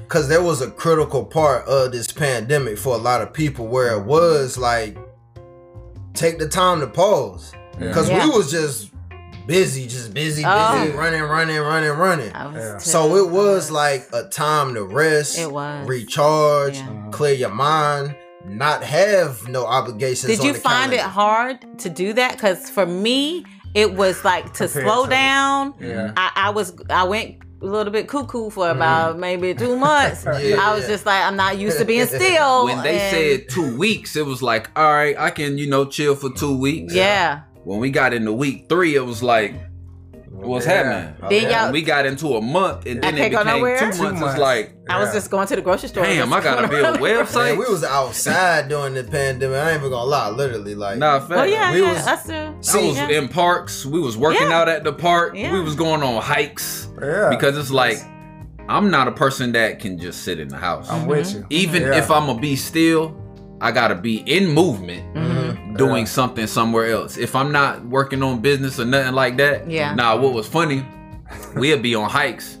because 0.00 0.28
there 0.28 0.42
was 0.42 0.60
a 0.62 0.70
critical 0.70 1.24
part 1.24 1.66
of 1.66 1.92
this 1.92 2.10
pandemic 2.12 2.78
for 2.78 2.94
a 2.94 2.98
lot 2.98 3.20
of 3.22 3.32
people 3.32 3.66
where 3.66 3.94
it 3.96 4.04
was 4.04 4.56
like, 4.58 4.96
take 6.14 6.38
the 6.38 6.48
time 6.48 6.80
to 6.80 6.86
pause, 6.86 7.52
because 7.78 8.08
Yeah. 8.08 8.24
we 8.24 8.30
was 8.36 8.50
just 8.50 8.90
busy, 9.46 9.86
just 9.86 10.14
busy, 10.14 10.42
busy, 10.42 10.44
Oh. 10.46 10.92
running, 10.96 11.22
running, 11.22 11.60
running, 11.60 11.90
running. 11.90 12.32
I 12.34 12.46
was 12.46 12.56
Yeah. 12.56 12.78
So 12.78 13.16
it 13.16 13.30
was 13.30 13.70
like 13.70 14.08
a 14.12 14.24
time 14.24 14.74
to 14.74 14.84
rest, 14.84 15.38
It 15.38 15.50
was. 15.50 15.86
recharge, 15.88 16.76
Yeah. 16.76 16.82
Uh-huh. 16.82 17.10
clear 17.10 17.34
your 17.34 17.50
mind, 17.50 18.14
not 18.46 18.82
have 18.84 19.48
no 19.48 19.64
obligations. 19.66 20.30
Did 20.30 20.40
on 20.40 20.46
you 20.46 20.52
the 20.54 20.60
find 20.60 20.92
it 20.92 21.00
hard 21.00 21.78
to 21.78 21.88
do 21.88 22.12
that? 22.14 22.32
Because 22.32 22.68
for 22.70 22.86
me, 22.86 23.44
it 23.74 23.94
was 23.94 24.24
like 24.24 24.52
to 24.54 24.66
Compared 24.68 24.84
slow 24.84 25.04
to- 25.04 25.10
down. 25.10 25.74
Yeah. 25.80 26.12
I, 26.16 26.30
I 26.36 26.50
was 26.50 26.72
I 26.90 27.04
went 27.04 27.36
a 27.62 27.66
little 27.66 27.92
bit 27.92 28.06
cuckoo 28.08 28.50
for 28.50 28.66
mm-hmm. 28.66 28.76
about 28.76 29.18
maybe 29.18 29.54
two 29.54 29.76
months. 29.76 30.24
Yeah, 30.40 30.56
I 30.60 30.74
was 30.74 30.82
yeah. 30.84 30.88
just 30.90 31.06
like 31.06 31.24
I'm 31.24 31.36
not 31.36 31.56
used 31.58 31.78
to 31.78 31.84
being 31.86 32.06
still. 32.20 32.66
When 32.66 32.82
they 32.82 33.00
and- 33.00 33.10
said 33.16 33.48
two 33.48 33.76
weeks, 33.78 34.16
it 34.16 34.26
was 34.26 34.42
like, 34.42 34.70
all 34.76 34.92
right, 34.92 35.16
I 35.18 35.30
can, 35.30 35.56
you 35.58 35.68
know, 35.68 35.86
chill 35.86 36.14
for 36.14 36.30
two 36.30 36.56
weeks. 36.58 36.92
yeah, 36.94 37.40
When 37.64 37.80
we 37.80 37.90
got 37.90 38.12
into 38.12 38.32
week 38.32 38.66
three, 38.68 38.94
it 38.94 39.04
was 39.04 39.22
like, 39.22 39.54
what's 40.30 40.66
Yeah. 40.66 40.82
happening? 40.82 41.14
Then 41.30 41.50
y'all- 41.50 41.72
we 41.72 41.80
got 41.82 42.04
into 42.06 42.34
a 42.36 42.40
month, 42.42 42.84
and 42.86 43.02
then 43.02 43.14
I 43.14 43.16
it 43.16 43.20
can't 43.20 43.32
go 43.32 43.38
became 43.44 43.56
nowhere? 43.58 43.78
two 43.78 43.90
Two 43.92 44.02
months. 44.02 44.12
It's 44.12 44.20
months. 44.20 44.38
like, 44.40 44.74
I 44.90 44.98
was 45.00 45.12
just 45.14 45.30
going 45.30 45.46
to 45.46 45.56
the 45.56 45.62
grocery 45.62 45.88
store. 45.88 46.04
damn, 46.04 46.30
I 46.32 46.40
gotta 46.42 46.68
build 46.68 46.96
a 46.96 46.98
website. 46.98 47.50
Man, 47.50 47.58
we 47.58 47.64
was 47.64 47.82
outside 47.84 48.68
during 48.68 48.92
the 48.94 49.04
pandemic. 49.04 49.56
I 49.56 49.70
ain't 49.70 49.78
even 49.80 49.90
gonna 49.90 50.04
lie, 50.04 50.28
literally, 50.28 50.74
like, 50.74 50.98
Nah, 50.98 51.20
fact. 51.20 51.30
Well, 51.30 51.46
yeah, 51.46 51.72
We 51.72 51.82
yeah, 51.82 51.92
was- 51.94 52.06
I 52.06 52.16
still. 52.16 52.36
I 52.36 52.86
was 52.86 52.96
yeah. 52.98 53.08
in 53.08 53.28
parks. 53.28 53.86
We 53.86 53.98
was 54.00 54.16
working 54.18 54.50
Yeah. 54.50 54.58
out 54.60 54.68
at 54.68 54.84
the 54.84 54.92
park. 54.92 55.34
Yeah. 55.36 55.52
We 55.52 55.60
was 55.60 55.74
going 55.74 56.02
on 56.02 56.20
hikes 56.20 56.88
Yeah. 57.00 57.28
because 57.30 57.56
it's 57.56 57.70
like 57.70 57.98
I'm 58.68 58.90
not 58.90 59.08
a 59.08 59.12
person 59.12 59.52
that 59.52 59.78
can 59.78 59.98
just 59.98 60.22
sit 60.22 60.38
in 60.40 60.48
the 60.48 60.56
house. 60.56 60.88
I'm 60.90 61.06
with 61.06 61.32
you. 61.34 61.44
Even 61.50 61.82
Yeah. 61.82 61.96
if 61.98 62.10
I'm 62.10 62.26
gonna 62.26 62.40
be 62.40 62.56
still, 62.56 63.14
I 63.60 63.72
gotta 63.72 63.94
be 63.94 64.16
in 64.26 64.48
movement, 64.52 65.02
Mm-hmm. 65.14 65.33
Doing 65.76 66.04
Yeah. 66.04 66.04
something 66.04 66.46
somewhere 66.46 66.86
else. 66.90 67.16
If 67.16 67.34
I'm 67.36 67.52
not 67.52 67.84
working 67.86 68.22
on 68.22 68.40
business 68.40 68.78
or 68.80 68.84
nothing 68.84 69.14
like 69.14 69.36
that, 69.38 69.70
Yeah. 69.70 69.94
Nah, 69.94 70.16
what 70.16 70.32
was 70.32 70.46
funny, 70.46 70.84
we'd 71.56 71.82
be 71.82 71.94
on 71.94 72.08
hikes. 72.10 72.58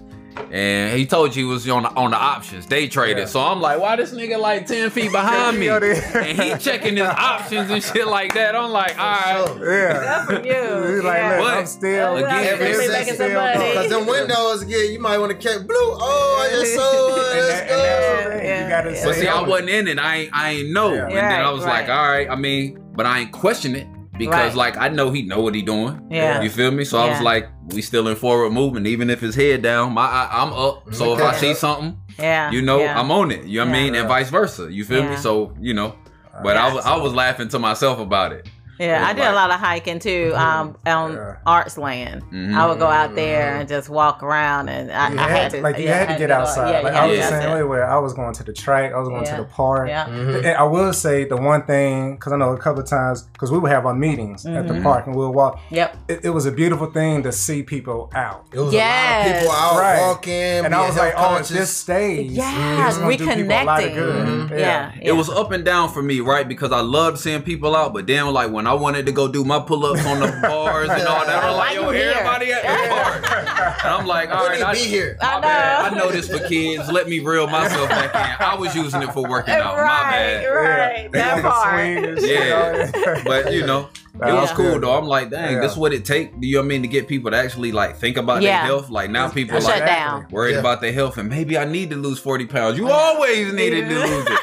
And 0.50 0.96
he 0.98 1.06
told 1.06 1.34
you 1.34 1.46
he 1.46 1.52
was 1.52 1.68
on 1.68 1.82
the, 1.84 1.90
on 1.90 2.10
the 2.10 2.16
options, 2.16 2.66
day 2.66 2.86
traded. 2.88 3.18
Yeah. 3.18 3.24
So 3.26 3.40
I'm 3.40 3.60
like, 3.60 3.80
why 3.80 3.96
this 3.96 4.12
nigga 4.12 4.38
like 4.38 4.66
10 4.66 4.90
feet 4.90 5.10
behind 5.12 5.58
me? 5.58 5.68
And 5.68 6.40
he 6.40 6.56
checking 6.58 6.96
his 6.96 7.06
options 7.06 7.70
and 7.70 7.82
shit 7.82 8.06
like 8.06 8.34
that. 8.34 8.54
I'm 8.54 8.70
like, 8.70 8.98
all 8.98 9.04
right. 9.04 9.56
Yeah. 9.60 10.24
From 10.24 10.44
you. 10.44 10.52
He's 10.94 11.02
like, 11.04 11.18
yeah. 11.18 11.30
look, 11.38 11.46
But- 11.48 11.54
I'm 11.58 11.66
still 11.66 12.16
Again, 12.16 12.46
Every 12.46 12.66
it's- 12.66 12.88
making 12.88 13.06
some 13.14 13.26
still 13.28 13.40
money. 13.40 13.58
going. 13.58 13.74
Cause 13.74 13.88
them 13.90 14.06
windows 14.06 14.62
again, 14.62 14.92
you 14.92 15.00
might 15.00 15.18
want 15.18 15.32
to 15.32 15.38
catch 15.38 15.66
blue. 15.66 15.76
Oh, 15.76 16.48
I 16.48 16.54
just 16.54 16.74
saw 16.74 17.08
it. 17.08 17.16
Let's 17.16 17.48
that- 17.48 17.70
and 17.70 17.80
that's 17.80 18.24
go. 18.38 18.44
Yeah, 18.44 18.62
You 18.64 18.68
gotta 18.68 18.92
yeah. 18.92 19.04
But 19.04 19.14
see, 19.14 19.28
I 19.28 19.42
wasn't 19.42 19.70
in 19.70 19.88
it. 19.88 19.98
I 19.98 20.16
ain't, 20.16 20.30
I 20.32 20.50
ain't 20.50 20.70
know. 20.70 20.94
Yeah. 20.94 21.04
And 21.06 21.16
then 21.16 21.40
I 21.40 21.50
was 21.50 21.64
right. 21.64 21.88
like, 21.88 21.88
all 21.90 22.08
right. 22.08 22.28
I 22.28 22.36
mean, 22.36 22.78
but 22.94 23.06
I 23.06 23.20
ain't 23.20 23.32
question 23.32 23.74
it 23.76 23.86
because 24.18 24.54
Right. 24.54 24.54
like 24.54 24.76
I 24.76 24.88
know 24.88 25.10
he 25.10 25.22
know 25.22 25.40
what 25.40 25.54
he 25.54 25.62
doing. 25.62 26.00
Yeah. 26.10 26.42
You 26.42 26.50
feel 26.50 26.70
me? 26.70 26.84
So 26.84 26.98
I 26.98 27.10
was 27.10 27.20
like, 27.20 27.48
we 27.68 27.82
still 27.82 28.08
in 28.08 28.16
forward 28.16 28.50
movement, 28.50 28.86
even 28.86 29.10
if 29.10 29.20
his 29.20 29.34
head 29.34 29.62
down. 29.62 29.92
My 29.92 30.06
I, 30.06 30.42
I'm 30.42 30.52
up. 30.52 30.94
So 30.94 31.14
if 31.14 31.20
I 31.22 31.34
see 31.34 31.54
something, 31.54 31.98
Yeah. 32.18 32.50
you 32.50 32.62
know, 32.62 32.78
yeah. 32.80 32.98
I'm 32.98 33.10
on 33.10 33.30
it. 33.30 33.44
You 33.44 33.58
know 33.60 33.66
what 33.66 33.76
I 33.76 33.82
mean? 33.82 33.94
And 33.94 34.08
vice 34.08 34.30
versa. 34.30 34.72
You 34.72 34.84
feel 34.84 35.08
me? 35.08 35.16
So 35.16 35.54
you 35.60 35.74
know. 35.74 35.94
But 36.42 36.56
I 36.56 36.72
was 36.72 36.84
I 36.84 36.96
was 36.96 37.12
laughing 37.12 37.48
to 37.48 37.58
myself 37.58 37.98
about 38.00 38.32
it. 38.32 38.48
Yeah, 38.78 39.04
I 39.06 39.12
was 39.12 39.22
did 39.22 39.30
a 39.30 39.34
lot 39.34 39.50
of 39.50 39.60
hiking 39.60 39.98
too. 40.00 40.32
Um, 40.34 40.76
on 40.86 41.12
Yeah. 41.14 41.36
Arts 41.46 41.78
Land, 41.78 42.22
Mhm. 42.32 42.54
I 42.54 42.66
would 42.66 42.78
go 42.78 42.88
out 42.88 43.14
there 43.14 43.56
and 43.56 43.68
just 43.68 43.88
walk 43.88 44.22
around, 44.22 44.68
and 44.68 44.90
I, 44.90 45.10
You 45.10 45.18
I 45.18 45.22
had, 45.22 45.30
had 45.30 45.50
to 45.52 45.60
like 45.62 45.78
you 45.78 45.84
yeah, 45.84 45.94
had 45.98 46.08
to 46.08 46.18
get 46.18 46.28
go- 46.28 46.34
outside. 46.34 46.70
Yeah, 46.70 46.80
like 46.80 46.92
had 46.94 47.02
I 47.02 47.06
to 47.06 47.10
was 47.10 47.18
get 47.20 47.28
saying 47.28 47.42
outside. 47.44 47.60
earlier, 47.60 47.84
I 47.84 47.98
was 47.98 48.14
going 48.14 48.34
to 48.34 48.42
the 48.44 48.52
track, 48.52 48.92
I 48.94 48.98
was 48.98 49.08
going 49.08 49.24
Yeah. 49.24 49.36
to 49.36 49.42
the 49.42 49.48
park. 49.48 49.88
Yeah. 49.88 50.06
Mhm. 50.06 50.36
And 50.44 50.56
I 50.56 50.62
will 50.64 50.92
say 50.92 51.24
the 51.24 51.36
one 51.36 51.62
thing, 51.62 52.14
because 52.16 52.32
I 52.32 52.36
know 52.36 52.50
a 52.52 52.58
couple 52.58 52.82
of 52.82 52.88
times, 52.88 53.22
because 53.32 53.52
we 53.52 53.58
would 53.58 53.70
have 53.70 53.86
our 53.86 53.94
meetings 53.94 54.44
at 54.46 54.66
the 54.66 54.74
Mhm. 54.74 54.82
park 54.82 55.06
and 55.06 55.14
we'll 55.14 55.32
walk. 55.32 55.58
Yep. 55.70 55.96
It, 56.08 56.20
it 56.24 56.30
was 56.30 56.46
a 56.46 56.50
beautiful 56.52 56.86
thing 56.86 57.22
to 57.22 57.32
see 57.32 57.62
people 57.62 58.10
out. 58.14 58.44
It 58.52 58.58
was 58.58 58.72
Yes. 58.74 58.84
a 58.84 59.18
lot 59.18 59.26
of 59.26 59.40
people 59.42 59.54
out 59.56 59.80
Right. 59.80 60.00
walking, 60.00 60.64
And 60.64 60.74
I 60.74 60.86
was 60.86 60.96
like, 60.96 61.14
health 61.14 61.24
oh, 61.26 61.34
conscious. 61.36 61.48
this 61.56 61.70
stage. 61.70 62.30
Yeah, 62.32 62.88
is 62.88 62.98
gonna 62.98 63.16
do 63.16 63.26
people 63.26 63.52
a 63.52 63.64
lot 63.64 63.82
of 63.84 63.90
reconnecting. 63.90 63.94
good. 63.94 64.26
Mhm. 64.26 64.50
Yeah. 64.50 64.64
Yeah, 64.64 64.90
It 65.02 65.12
was 65.12 65.28
up 65.30 65.52
and 65.52 65.64
down 65.64 65.88
for 65.90 66.02
me, 66.02 66.20
right? 66.20 66.48
Because 66.48 66.72
I 66.72 66.80
loved 66.80 67.18
seeing 67.18 67.42
people 67.42 67.76
out, 67.76 67.92
but 67.94 68.06
then 68.06 68.26
like 68.32 68.50
when 68.50 68.63
I 68.68 68.74
wanted 68.74 69.06
to 69.06 69.12
go 69.12 69.28
do 69.28 69.44
my 69.44 69.58
pull 69.60 69.84
ups 69.86 70.04
on 70.06 70.20
the 70.20 70.26
bars 70.42 70.88
and 70.90 71.06
all 71.06 71.24
that, 71.26 71.44
I'm 71.44 71.56
like, 71.56 71.74
yo, 71.74 71.90
you 71.90 71.96
here? 71.98 72.10
everybody 72.10 72.52
at 72.52 72.62
the 72.62 72.94
park. 72.94 73.74
And 73.84 73.92
I'm 73.92 74.06
like, 74.06 74.30
all 74.30 74.46
right, 74.46 74.60
I 74.60 74.64
right, 74.64 74.74
be 74.74 74.80
here. 74.80 75.18
I 75.20 75.34
my 75.34 75.40
bad. 75.42 75.92
know. 75.92 75.98
I 75.98 76.04
know 76.04 76.10
this 76.12 76.28
for 76.28 76.38
kids. 76.48 76.90
Let 76.90 77.06
me 77.08 77.18
reel 77.20 77.46
myself 77.46 77.88
back 77.90 78.14
in. 78.14 78.46
I 78.46 78.54
was 78.54 78.74
using 78.74 79.02
it 79.02 79.12
for 79.12 79.28
working 79.28 79.52
out. 79.54 79.76
My 79.76 79.84
bad. 80.10 80.44
right. 80.46 81.12
They 81.12 81.18
That 81.18 81.42
part. 81.42 81.74
swing 81.74 82.04
and 82.06 82.18
shit, 82.18 82.48
Yeah. 82.48 83.22
But 83.24 83.52
you 83.52 83.66
know, 83.66 83.90
it 84.14 84.20
That 84.20 84.32
was 84.32 84.42
was 84.42 84.52
cool 84.52 84.72
good. 84.74 84.82
though. 84.84 84.96
I'm 84.96 85.04
like, 85.06 85.28
dang, 85.30 85.54
Yeah. 85.54 85.60
this 85.60 85.72
is 85.72 85.78
what 85.78 85.92
it 85.92 86.04
take. 86.06 86.40
Do 86.40 86.46
you 86.46 86.54
know 86.56 86.60
what 86.60 86.64
I 86.66 86.68
mean 86.68 86.82
to 86.82 86.88
get 86.88 87.06
people 87.08 87.30
to 87.30 87.36
actually 87.36 87.72
like 87.72 87.96
think 87.96 88.16
about 88.16 88.40
Yeah. 88.42 88.58
their 88.58 88.66
health? 88.68 88.88
Like 88.90 89.10
now 89.10 89.28
people 89.28 89.58
are 89.58 89.60
Shut 89.60 89.70
like 89.80 89.86
down. 89.86 90.26
worried 90.30 90.52
Yeah. 90.54 90.60
about 90.60 90.80
their 90.80 90.92
health 90.92 91.18
and 91.18 91.28
maybe 91.28 91.58
I 91.58 91.64
need 91.66 91.90
to 91.90 91.96
lose 91.96 92.18
40 92.18 92.46
pounds. 92.46 92.78
You 92.78 92.88
always 92.90 93.52
needed 93.52 93.88
to 93.88 93.94
lose 93.98 94.26
it. 94.26 94.38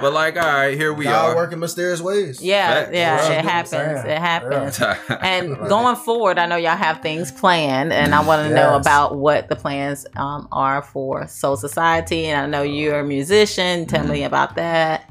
But 0.00 0.12
like, 0.12 0.36
all 0.36 0.42
right, 0.46 0.76
here 0.76 0.92
we 0.92 1.04
God 1.04 1.30
are. 1.30 1.36
working 1.36 1.58
mysterious 1.58 2.00
ways. 2.00 2.42
Yeah, 2.42 2.68
Facts. 2.84 2.90
yeah, 2.94 3.16
Right. 3.16 3.38
it 3.38 3.44
happens. 3.44 4.04
It 4.04 4.18
happens. 4.18 4.78
Yeah. 4.78 5.18
And 5.22 5.56
going 5.68 5.96
forward, 5.96 6.38
I 6.38 6.46
know 6.46 6.56
y'all 6.56 6.76
have 6.76 7.00
things 7.02 7.32
planned, 7.32 7.92
and 7.92 8.14
I 8.14 8.24
want 8.24 8.48
to 8.48 8.54
know 8.54 8.76
about 8.76 9.16
what 9.16 9.48
the 9.48 9.56
plans 9.56 10.06
um, 10.16 10.48
are 10.52 10.82
for 10.82 11.26
Soul 11.26 11.56
Society. 11.56 12.26
And 12.26 12.40
I 12.40 12.46
know 12.46 12.62
you're 12.62 13.00
a 13.00 13.04
musician. 13.04 13.86
Tell 13.86 14.06
me 14.06 14.24
about 14.24 14.54
that. 14.56 15.10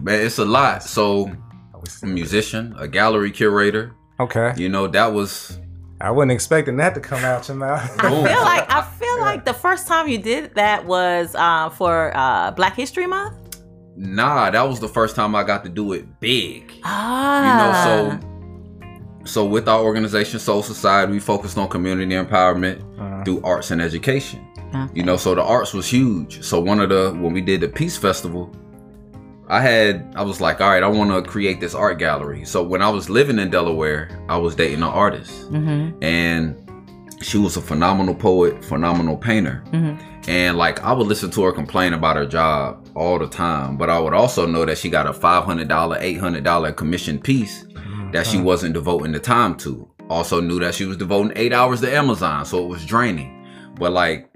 Man, 0.00 0.20
it's 0.26 0.38
a 0.38 0.44
lot. 0.44 0.82
So, 0.82 1.30
a 2.02 2.06
musician, 2.06 2.74
a 2.78 2.88
gallery 2.88 3.30
curator. 3.30 3.94
Okay. 4.18 4.52
You 4.56 4.68
know, 4.68 4.86
that 4.88 5.12
was 5.12 5.58
I 6.00 6.10
wasn't 6.10 6.32
expecting 6.32 6.76
that 6.78 6.94
to 6.94 7.00
come 7.00 7.22
out 7.24 7.46
your 7.48 7.56
mouth. 7.58 7.82
I 7.98 8.08
feel 8.10 8.42
like 8.42 8.72
I 8.72 8.82
feel 8.82 9.20
like 9.20 9.44
the 9.44 9.52
first 9.54 9.86
time 9.86 10.08
you 10.08 10.18
did 10.18 10.54
that 10.54 10.84
was 10.86 11.34
uh, 11.34 11.68
for 11.70 12.12
uh, 12.14 12.50
Black 12.52 12.74
History 12.74 13.06
Month. 13.06 13.36
Nah. 14.00 14.50
That 14.50 14.62
was 14.62 14.80
the 14.80 14.88
first 14.88 15.14
time 15.14 15.34
I 15.34 15.42
got 15.44 15.62
to 15.64 15.70
do 15.70 15.92
it 15.92 16.04
big. 16.20 16.72
Ah, 16.84 17.40
you 17.46 17.52
know 17.60 17.72
so 17.86 18.26
so 19.24 19.44
with 19.44 19.68
our 19.68 19.80
organization 19.84 20.38
soul 20.40 20.62
society 20.62 21.12
we 21.12 21.20
focused 21.20 21.58
on 21.58 21.68
community 21.68 22.14
empowerment 22.14 22.78
Uh, 22.98 23.22
through 23.24 23.40
arts 23.44 23.70
and 23.70 23.80
education 23.82 24.40
Okay. 24.74 24.86
you 24.94 25.02
know 25.02 25.16
so 25.16 25.34
the 25.34 25.42
arts 25.42 25.74
was 25.74 25.86
huge 25.86 26.42
so 26.42 26.58
one 26.60 26.80
of 26.80 26.88
the 26.88 27.10
when 27.20 27.32
we 27.34 27.40
did 27.42 27.60
the 27.60 27.68
peace 27.68 27.96
festival 27.98 28.50
i 29.48 29.60
had 29.60 30.10
i 30.16 30.22
was 30.22 30.40
like 30.40 30.60
all 30.62 30.70
right 30.70 30.82
i 30.82 30.86
want 30.88 31.10
to 31.10 31.20
create 31.28 31.60
this 31.60 31.74
art 31.74 31.98
gallery 31.98 32.44
so 32.46 32.62
when 32.62 32.80
i 32.80 32.88
was 32.88 33.10
living 33.10 33.38
in 33.38 33.50
delaware 33.50 34.08
i 34.28 34.36
was 34.36 34.54
dating 34.54 34.82
an 34.82 34.94
artist 35.04 35.50
Mm-hmm, 35.50 36.02
and 36.02 36.56
she 37.20 37.36
was 37.36 37.56
a 37.58 37.60
phenomenal 37.60 38.14
poet 38.14 38.64
phenomenal 38.64 39.16
painter 39.16 39.62
mm-hmm. 39.72 39.94
and 40.30 40.56
like 40.56 40.80
I 40.82 40.92
would 40.94 41.06
listen 41.06 41.30
to 41.32 41.42
her 41.42 41.52
complain 41.52 41.92
about 41.92 42.16
her 42.16 42.26
job 42.26 42.88
all 43.00 43.18
the 43.18 43.26
time, 43.26 43.78
but 43.78 43.88
I 43.88 43.98
would 43.98 44.12
also 44.12 44.44
know 44.46 44.66
that 44.66 44.76
she 44.76 44.90
got 44.90 45.06
a 45.06 45.12
five 45.14 45.44
hundred 45.44 45.68
dollar, 45.68 45.96
eight 46.00 46.18
hundred 46.18 46.44
dollar 46.44 46.70
commission 46.70 47.18
piece 47.18 47.66
that 48.12 48.26
she 48.26 48.38
wasn't 48.38 48.74
devoting 48.74 49.12
the 49.12 49.18
time 49.18 49.56
to. 49.58 49.88
Also 50.10 50.40
knew 50.40 50.60
that 50.60 50.74
she 50.74 50.84
was 50.84 50.98
devoting 50.98 51.32
eight 51.34 51.52
hours 51.52 51.80
to 51.80 51.90
Amazon, 51.90 52.44
so 52.44 52.62
it 52.62 52.68
was 52.68 52.84
draining. 52.84 53.46
But 53.76 53.92
like 53.92 54.28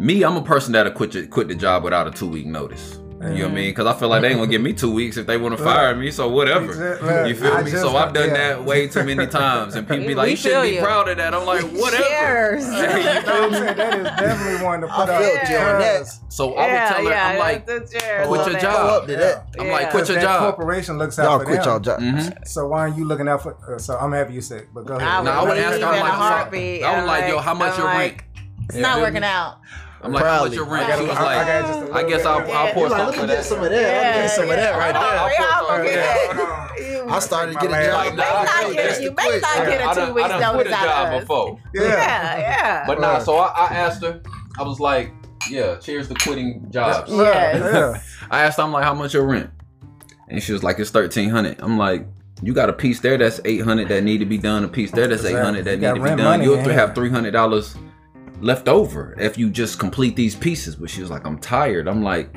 me, 0.00 0.24
I'm 0.24 0.36
a 0.36 0.42
person 0.42 0.72
that'll 0.72 0.92
quit 0.92 1.30
quit 1.30 1.46
the 1.46 1.54
job 1.54 1.84
without 1.84 2.08
a 2.08 2.10
two 2.10 2.26
week 2.26 2.46
notice. 2.46 2.98
You 3.20 3.24
know 3.26 3.34
what 3.46 3.50
I 3.50 3.54
mean? 3.54 3.70
Because 3.70 3.86
I 3.86 3.98
feel 3.98 4.08
like 4.08 4.22
they 4.22 4.28
ain't 4.28 4.36
gonna 4.38 4.48
give 4.50 4.60
me 4.62 4.72
two 4.72 4.92
weeks 4.92 5.16
if 5.16 5.26
they 5.26 5.36
want 5.36 5.56
to 5.58 5.62
fire 5.64 5.92
me. 5.96 6.12
So 6.12 6.28
whatever. 6.28 6.66
Exactly. 6.66 7.28
You 7.30 7.34
feel 7.34 7.52
I 7.52 7.62
me? 7.62 7.70
So 7.72 7.96
I've 7.96 8.12
done 8.12 8.28
yeah. 8.28 8.34
that 8.54 8.64
way 8.64 8.86
too 8.86 9.02
many 9.02 9.26
times, 9.26 9.74
and 9.74 9.88
people 9.88 10.06
be 10.06 10.14
like, 10.20 10.30
"You 10.30 10.36
should 10.36 10.52
feel 10.52 10.62
be 10.62 10.74
you. 10.76 10.80
proud 10.82 11.08
of 11.08 11.16
that." 11.16 11.34
I'm 11.34 11.44
like, 11.44 11.62
whatever. 11.72 12.04
Cheers. 12.04 12.64
Hey, 12.66 12.98
you 13.14 13.20
You 13.20 13.26
know 13.26 13.40
what 13.40 13.42
I'm 13.42 13.52
saying? 13.54 13.76
That 13.76 13.94
is 13.98 14.04
definitely 14.04 14.64
one 14.64 14.80
to 14.82 14.86
I 14.88 14.96
put 14.96 15.08
out. 15.10 15.22
felt 15.22 15.48
you 15.50 15.56
on 15.56 15.78
that. 15.80 15.98
because 15.98 16.20
So 16.28 16.54
I 16.54 16.66
would 16.72 16.94
tell 16.96 17.06
her, 17.06 17.14
I'm 17.14 17.38
like, 17.38 17.66
that's 17.66 17.92
the 17.92 17.98
cheers 17.98 18.26
quit 18.28 18.46
your 18.52 18.60
job. 18.60 19.02
Up 19.02 19.06
to 19.08 19.16
that. 19.16 19.48
I'm 19.58 19.68
like, 19.68 19.80
Yeah. 19.82 19.90
quit 19.90 20.08
your 20.08 20.14
that 20.16 20.22
job. 20.22 20.54
corporation 20.56 20.98
looks 20.98 21.18
out 21.18 21.24
Y'all 21.24 21.38
for 21.40 21.44
quit 21.44 21.56
them. 21.58 21.66
y'all 21.66 21.80
job. 21.80 21.98
Mhm. 22.00 22.46
So 22.46 22.68
why 22.68 22.78
aren't 22.80 22.96
you 22.96 23.04
looking 23.04 23.26
out 23.26 23.42
for? 23.42 23.56
Uh, 23.74 23.78
so 23.78 23.96
I'm 23.98 24.12
happy 24.12 24.34
you 24.34 24.40
said, 24.42 24.66
but 24.72 24.86
go 24.86 24.94
ahead. 24.94 25.08
I 25.08 25.22
No, 25.24 25.30
I 25.32 25.42
would 25.42 25.54
leave 25.56 25.64
ask 25.64 25.76
in 25.76 25.82
her, 25.82 25.88
I'm 25.88 25.94
a 25.98 26.00
like, 26.02 26.12
heartbeat. 26.12 26.82
I 26.84 26.90
was 26.92 27.00
I'm 27.00 27.06
like, 27.08 27.28
yo, 27.28 27.38
how 27.38 27.54
much 27.54 27.72
I'm 27.72 27.78
your 27.78 27.86
like, 27.86 27.98
rent? 27.98 28.22
It's 28.68 28.76
not 28.78 29.00
working 29.00 29.24
out. 29.24 29.58
I'm 30.00 30.12
like, 30.12 30.22
how 30.24 30.44
much 30.44 30.52
Proudly. 30.52 30.56
your 30.56 30.66
I 30.66 30.68
rent? 30.74 30.88
got, 30.88 30.98
She 30.98 31.06
was 31.06 31.16
I, 31.16 31.20
I 31.20 31.24
like, 31.36 31.46
got 31.46 31.66
just 31.66 31.90
a 31.90 31.94
I 31.94 32.08
guess 32.08 32.24
I'll, 32.24 32.52
I'll 32.52 32.72
pour 32.72 32.88
like, 32.88 32.98
some 32.98 33.06
let 33.08 33.14
for 33.18 33.26
that. 33.26 33.44
some 33.44 33.58
of 33.64 33.70
that. 33.70 33.72
Let 33.72 34.16
me 34.16 34.22
get 34.22 34.30
some 34.30 34.44
of 34.44 34.56
that 34.56 34.78
right 34.78 34.94
Oh, 34.96 35.00
there. 35.00 35.18
I'm 35.18 35.66
gonna 35.66 35.82
Okay. 35.82 35.94
get 35.94 36.36
Hold 36.36 37.08
that. 37.08 37.12
I 37.12 37.18
started 37.20 37.52
to 37.54 37.58
get 37.58 37.70
a 37.70 37.86
job. 37.86 38.04
bad. 38.04 38.16
may 38.16 38.22
not 38.22 38.44
Nah, 38.44 38.72
get 38.72 38.88
just 38.88 39.02
you 39.02 39.08
to 39.10 39.14
may 39.16 39.40
not 39.40 39.66
get 39.66 39.80
I 39.80 39.92
a 39.92 39.94
done, 39.94 40.06
two 40.06 40.12
I 40.12 40.14
weeks 40.14 40.28
done 40.28 40.54
quit 40.54 40.66
notice 40.66 40.72
a 40.72 40.76
out 40.76 41.10
job 41.12 41.20
before. 41.20 41.60
Yeah. 41.74 41.82
Yeah, 41.82 42.38
yeah. 42.38 42.84
But 42.86 43.00
nah, 43.00 43.18
so 43.18 43.36
I, 43.36 43.46
I 43.66 43.74
asked 43.74 44.02
her, 44.04 44.20
I 44.58 44.62
was 44.62 44.78
like, 44.78 45.12
yeah, 45.50 45.76
cheers 45.76 46.08
to 46.08 46.14
quitting 46.14 46.66
jobs. 46.70 47.10
Yes. 47.10 47.74
Yeah. 47.74 48.00
I 48.30 48.42
asked 48.44 48.58
her, 48.58 48.62
I'm 48.62 48.72
like, 48.72 48.84
how 48.84 48.94
much 48.94 49.14
your 49.14 49.26
rent? 49.26 49.50
And 50.28 50.42
she 50.42 50.52
was 50.52 50.62
like, 50.62 50.78
it's 50.78 50.92
1300 50.92 51.56
I'm 51.60 51.78
like, 51.78 52.06
you 52.42 52.52
got 52.52 52.68
a 52.68 52.72
piece 52.72 53.00
there 53.00 53.16
that's 53.18 53.40
800 53.44 53.88
that 53.88 54.04
need 54.04 54.18
to 54.18 54.26
be 54.26 54.38
done, 54.38 54.62
a 54.62 54.68
piece 54.68 54.90
there 54.92 55.08
that's 55.08 55.22
Exactly. 55.22 55.40
800 55.40 55.64
that 55.64 55.80
need 55.80 55.86
to 55.88 55.94
be 56.04 56.08
done. 56.10 56.18
money 56.22 56.44
You'll 56.44 56.58
in 56.58 56.70
have 56.70 56.94
$300 56.94 57.76
left 58.40 58.68
over 58.68 59.14
if 59.18 59.36
you 59.38 59.50
just 59.50 59.78
complete 59.78 60.16
these 60.16 60.34
pieces. 60.34 60.76
But 60.76 60.90
she 60.90 61.00
was 61.00 61.10
like, 61.10 61.24
I'm 61.26 61.38
tired. 61.38 61.88
I'm 61.88 62.02
like, 62.02 62.30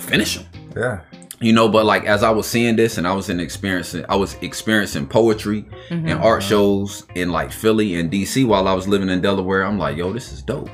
finish 0.00 0.36
them. 0.38 0.46
Yeah. 0.76 1.00
you 1.40 1.52
know 1.52 1.68
but 1.68 1.84
like 1.84 2.04
as 2.04 2.22
i 2.22 2.30
was 2.30 2.46
seeing 2.46 2.76
this 2.76 2.96
and 2.98 3.06
i 3.08 3.12
was 3.12 3.28
in 3.30 3.40
experiencing 3.40 4.04
i 4.08 4.14
was 4.14 4.34
experiencing 4.42 5.06
poetry 5.06 5.62
Mhm. 5.88 6.10
and 6.10 6.12
art 6.20 6.42
shows 6.44 7.06
in 7.16 7.30
like 7.30 7.50
philly 7.50 7.98
and 7.98 8.10
dc 8.12 8.46
while 8.46 8.68
i 8.68 8.72
was 8.74 8.86
living 8.86 9.08
in 9.08 9.20
delaware 9.22 9.64
i'm 9.64 9.78
like 9.78 9.96
yo 9.96 10.12
this 10.12 10.32
is 10.32 10.42
dope 10.42 10.68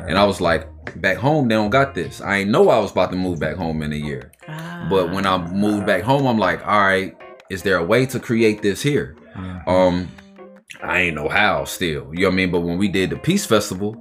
and 0.00 0.18
i 0.18 0.24
was 0.24 0.40
like 0.40 0.66
back 1.00 1.16
home 1.16 1.46
they 1.48 1.54
don't 1.54 1.70
got 1.70 1.94
this 1.94 2.20
i 2.20 2.38
ain't 2.38 2.50
know 2.50 2.68
i 2.68 2.78
was 2.78 2.90
about 2.90 3.10
to 3.12 3.16
move 3.16 3.38
back 3.40 3.56
home 3.56 3.80
in 3.80 3.92
a 3.92 3.96
year 3.96 4.30
but 4.90 5.12
when 5.12 5.24
i 5.24 5.38
moved 5.52 5.86
back 5.86 6.02
home 6.02 6.26
i'm 6.26 6.38
like 6.38 6.60
all 6.66 6.80
right 6.80 7.16
is 7.48 7.62
there 7.62 7.76
a 7.78 7.84
way 7.84 8.04
to 8.04 8.18
create 8.20 8.60
this 8.60 8.82
here 8.82 9.16
um 9.66 10.08
i 10.82 11.00
ain't 11.00 11.14
know 11.16 11.28
how 11.28 11.64
still 11.64 12.10
you 12.12 12.22
know 12.22 12.28
what 12.28 12.32
i 12.32 12.36
mean 12.36 12.50
but 12.50 12.60
when 12.60 12.76
we 12.76 12.88
did 12.88 13.08
the 13.10 13.16
peace 13.16 13.46
festival 13.46 13.96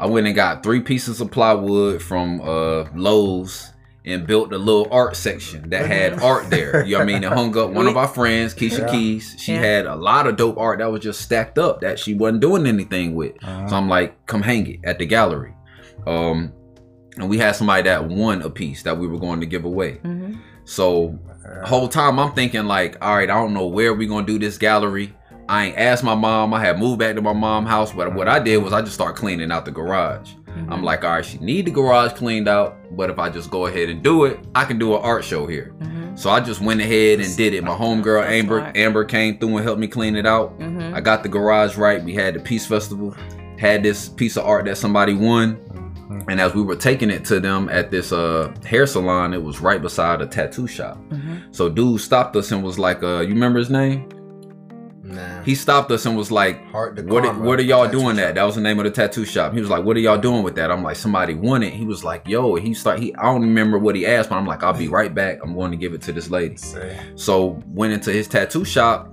i 0.00 0.06
went 0.06 0.26
and 0.26 0.34
got 0.34 0.62
three 0.62 0.80
pieces 0.80 1.20
of 1.20 1.30
plywood 1.30 2.02
from 2.02 2.40
uh 2.40 2.84
Lowe's 2.94 3.72
and 4.06 4.26
built 4.26 4.50
a 4.52 4.58
little 4.58 4.88
art 4.90 5.14
section 5.14 5.68
that 5.68 5.84
had 5.86 6.20
art 6.22 6.48
there. 6.48 6.82
You 6.86 6.92
know 6.92 6.98
what 7.00 7.02
I 7.02 7.12
mean? 7.12 7.22
It 7.22 7.30
hung 7.30 7.56
up 7.58 7.68
one 7.70 7.86
of 7.86 7.98
our 7.98 8.08
friends, 8.08 8.54
Keisha 8.54 8.78
Yeah. 8.78 8.90
Keys. 8.90 9.36
She 9.38 9.52
Yeah. 9.52 9.58
had 9.60 9.84
a 9.86 9.94
lot 9.94 10.26
of 10.26 10.36
dope 10.36 10.56
art 10.56 10.78
that 10.78 10.90
was 10.90 11.02
just 11.02 11.20
stacked 11.20 11.58
up 11.58 11.82
that 11.82 11.98
she 11.98 12.14
wasn't 12.14 12.40
doing 12.40 12.66
anything 12.66 13.14
with. 13.14 13.32
Uh-huh. 13.44 13.68
So 13.68 13.76
I'm 13.76 13.90
like, 13.90 14.24
come 14.26 14.40
hang 14.40 14.66
it 14.66 14.80
at 14.84 14.98
the 14.98 15.04
gallery. 15.04 15.52
Um, 16.06 16.50
and 17.18 17.28
we 17.28 17.36
had 17.36 17.56
somebody 17.56 17.82
that 17.82 18.08
won 18.08 18.40
a 18.40 18.48
piece 18.48 18.82
that 18.84 18.96
we 18.96 19.06
were 19.06 19.18
going 19.18 19.40
to 19.40 19.46
give 19.46 19.66
away. 19.66 20.00
Mhm. 20.02 20.38
So 20.64 21.18
whole 21.64 21.88
time 21.88 22.18
I'm 22.18 22.32
thinking 22.32 22.64
like, 22.64 22.96
all 23.04 23.14
right, 23.14 23.28
I 23.28 23.34
don't 23.34 23.52
know 23.52 23.66
where 23.66 23.92
we're 23.92 24.08
gonna 24.08 24.26
do 24.26 24.38
this 24.38 24.56
gallery. 24.56 25.12
I 25.50 25.66
ain't 25.66 25.76
asked 25.78 26.04
my 26.04 26.14
mom. 26.14 26.54
I 26.54 26.60
had 26.60 26.78
moved 26.78 27.00
back 27.00 27.16
to 27.16 27.22
my 27.22 27.32
mom's 27.32 27.68
house, 27.68 27.92
but 27.92 28.14
what 28.14 28.28
I 28.28 28.38
did 28.38 28.58
was 28.58 28.72
I 28.72 28.82
just 28.82 28.94
started 28.94 29.18
cleaning 29.18 29.50
out 29.50 29.64
the 29.64 29.72
garage. 29.72 30.30
Mm-hmm. 30.46 30.72
I'm 30.72 30.84
like, 30.84 31.02
all 31.02 31.10
right, 31.10 31.24
she 31.24 31.38
need 31.38 31.64
the 31.66 31.72
garage 31.72 32.12
cleaned 32.12 32.46
out, 32.46 32.76
but 32.96 33.10
if 33.10 33.18
I 33.18 33.30
just 33.30 33.50
go 33.50 33.66
ahead 33.66 33.88
and 33.88 34.00
do 34.00 34.26
it, 34.26 34.38
I 34.54 34.64
can 34.64 34.78
do 34.78 34.94
an 34.94 35.02
art 35.02 35.24
show 35.24 35.48
here. 35.48 35.74
Mhm. 35.80 36.16
So 36.16 36.30
I 36.30 36.38
just 36.38 36.60
went 36.60 36.80
ahead 36.80 37.18
and 37.18 37.36
did 37.36 37.52
it. 37.54 37.64
My 37.64 37.74
homegirl 37.74 38.26
Amber 38.28 38.60
smart. 38.60 38.76
Amber 38.76 39.04
came 39.04 39.38
through 39.38 39.56
and 39.56 39.64
helped 39.64 39.80
me 39.80 39.88
clean 39.88 40.14
it 40.14 40.24
out. 40.24 40.56
Mhm. 40.60 40.94
I 40.94 41.00
got 41.00 41.24
the 41.24 41.28
garage 41.28 41.76
right. 41.76 42.00
We 42.02 42.14
had 42.14 42.34
the 42.34 42.40
Peace 42.40 42.66
Festival, 42.66 43.16
had 43.58 43.82
this 43.82 44.08
piece 44.08 44.36
of 44.36 44.44
art 44.44 44.66
that 44.66 44.76
somebody 44.78 45.14
won. 45.14 45.58
And 46.28 46.40
as 46.40 46.54
we 46.54 46.62
were 46.62 46.76
taking 46.76 47.10
it 47.10 47.24
to 47.24 47.40
them 47.40 47.68
at 47.72 47.90
this 47.90 48.12
uh, 48.12 48.52
hair 48.64 48.86
salon, 48.86 49.34
it 49.34 49.42
was 49.42 49.60
right 49.60 49.82
beside 49.82 50.20
a 50.22 50.26
tattoo 50.26 50.68
shop. 50.68 50.96
Mhm. 51.10 51.40
So 51.50 51.68
dude 51.68 52.00
stopped 52.00 52.36
us 52.36 52.52
and 52.52 52.62
was 52.62 52.78
like, 52.78 53.02
uh, 53.02 53.20
you 53.20 53.34
remember 53.34 53.58
his 53.58 53.70
name? 53.70 54.04
Nah. 55.10 55.42
He 55.42 55.54
stopped 55.54 55.90
us 55.90 56.06
and 56.06 56.16
was 56.16 56.30
like, 56.30 56.64
Heart 56.70 56.96
to 56.96 57.02
what, 57.02 57.24
Karma 57.24 57.44
what 57.44 57.58
are 57.58 57.62
y'all 57.62 57.86
tattoo 57.86 57.98
doing 57.98 58.16
shop. 58.16 58.24
that? 58.26 58.34
That 58.36 58.44
was 58.44 58.54
the 58.54 58.60
name 58.60 58.78
of 58.78 58.84
the 58.84 58.90
tattoo 58.90 59.24
shop. 59.24 59.52
He 59.52 59.60
was 59.60 59.68
like, 59.68 59.84
what 59.84 59.96
are 59.96 60.00
y'all 60.00 60.18
doing 60.18 60.42
with 60.42 60.54
that? 60.54 60.70
I'm 60.70 60.82
like, 60.82 60.96
somebody 60.96 61.34
won 61.34 61.62
it. 61.62 61.72
He 61.72 61.84
was 61.84 62.04
like, 62.04 62.26
yo, 62.28 62.54
he 62.54 62.74
start, 62.74 63.00
he, 63.00 63.14
I 63.16 63.24
don't 63.24 63.42
remember 63.42 63.78
what 63.78 63.96
he 63.96 64.06
asked, 64.06 64.30
but 64.30 64.36
I'm 64.36 64.46
like, 64.46 64.62
I'll 64.62 64.72
be 64.72 64.88
right 64.88 65.12
back. 65.14 65.40
I'm 65.42 65.54
going 65.54 65.72
to 65.72 65.76
give 65.76 65.94
it 65.94 66.02
to 66.02 66.12
this 66.12 66.30
lady. 66.30 66.56
See. 66.56 66.78
So 67.16 67.60
went 67.66 67.92
into 67.92 68.12
his 68.12 68.28
tattoo 68.28 68.64
shop 68.64 69.10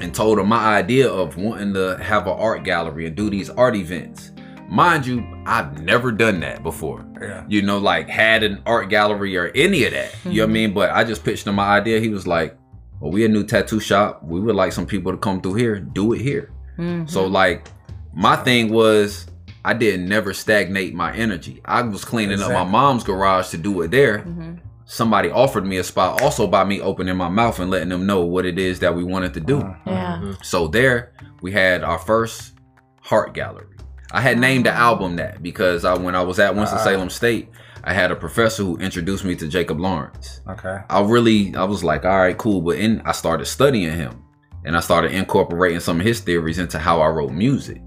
and 0.00 0.14
told 0.14 0.38
him 0.38 0.48
my 0.48 0.76
idea 0.76 1.08
of 1.08 1.36
wanting 1.36 1.74
to 1.74 1.96
have 2.02 2.26
an 2.26 2.32
art 2.32 2.64
gallery 2.64 3.06
and 3.06 3.14
do 3.14 3.30
these 3.30 3.50
art 3.50 3.76
events. 3.76 4.32
Mind 4.68 5.04
you, 5.04 5.26
I've 5.46 5.82
never 5.82 6.12
done 6.12 6.40
that 6.40 6.62
before. 6.62 7.04
Yeah. 7.20 7.44
You 7.48 7.60
know, 7.62 7.78
like 7.78 8.08
had 8.08 8.42
an 8.44 8.62
art 8.66 8.88
gallery 8.88 9.36
or 9.36 9.48
any 9.54 9.84
of 9.84 9.92
that. 9.92 10.14
You 10.24 10.30
know 10.30 10.44
what 10.44 10.50
I 10.50 10.52
mean? 10.54 10.72
But 10.72 10.90
I 10.90 11.02
just 11.04 11.24
pitched 11.24 11.46
him 11.46 11.56
my 11.56 11.66
idea. 11.78 11.98
He 12.00 12.08
was 12.08 12.26
like, 12.26 12.56
Well, 13.00 13.10
we 13.10 13.24
a 13.24 13.28
new 13.28 13.44
tattoo 13.44 13.80
shop. 13.80 14.22
We 14.22 14.40
would 14.40 14.54
like 14.54 14.72
some 14.72 14.86
people 14.86 15.10
to 15.12 15.18
come 15.18 15.40
through 15.40 15.54
here, 15.54 15.80
do 15.80 16.12
it 16.12 16.20
here. 16.20 16.52
Mhm. 16.78 17.08
So 17.08 17.26
like 17.26 17.68
my 18.14 18.36
thing 18.36 18.72
was 18.72 19.26
I 19.64 19.74
didn't 19.74 20.08
never 20.08 20.32
stagnate 20.32 20.94
my 20.94 21.14
energy. 21.14 21.60
I 21.64 21.82
was 21.82 22.04
cleaning 22.04 22.40
up 22.40 22.50
my 22.52 22.64
mom's 22.64 23.04
garage 23.04 23.50
to 23.50 23.58
do 23.58 23.82
it 23.82 23.90
there 23.90 24.18
Mhm. 24.20 24.58
somebody 24.86 25.30
offered 25.30 25.64
me 25.66 25.76
a 25.76 25.84
spot 25.84 26.20
also 26.22 26.46
by 26.46 26.64
me 26.64 26.80
opening 26.80 27.16
my 27.16 27.28
mouth 27.28 27.58
and 27.60 27.70
letting 27.70 27.90
them 27.90 28.06
know 28.06 28.22
what 28.24 28.44
it 28.46 28.58
is 28.58 28.80
that 28.80 28.94
we 28.94 29.04
wanted 29.04 29.34
to 29.34 29.40
do. 29.40 29.58
Yeah. 29.86 30.32
So 30.42 30.66
there 30.66 31.12
we 31.42 31.52
had 31.52 31.82
our 31.84 31.98
first 31.98 32.52
heart 33.02 33.32
gallery. 33.34 33.66
I 34.12 34.20
had 34.20 34.38
named 34.38 34.66
the 34.66 34.72
album 34.72 35.16
that 35.16 35.42
because 35.42 35.84
I, 35.84 35.94
when 35.94 36.14
I 36.16 36.22
was 36.22 36.38
at 36.40 36.56
Winston-Salem 36.56 37.10
State, 37.10 37.48
I 37.84 37.92
had 37.94 38.10
a 38.10 38.16
professor 38.16 38.62
who 38.62 38.76
introduced 38.78 39.24
me 39.24 39.34
to 39.36 39.48
Jacob 39.48 39.80
Lawrence. 39.80 40.40
Okay. 40.48 40.78
I 40.88 41.00
really, 41.02 41.54
I 41.56 41.64
was 41.64 41.82
like, 41.82 42.04
all 42.04 42.18
right, 42.18 42.36
cool. 42.36 42.60
But 42.60 42.76
in, 42.78 43.00
I 43.04 43.12
started 43.12 43.46
studying 43.46 43.92
him 43.92 44.22
and 44.64 44.76
I 44.76 44.80
started 44.80 45.12
incorporating 45.12 45.80
some 45.80 46.00
of 46.00 46.06
his 46.06 46.20
theories 46.20 46.58
into 46.58 46.78
how 46.78 47.00
I 47.00 47.08
wrote 47.08 47.32
music. 47.32 47.80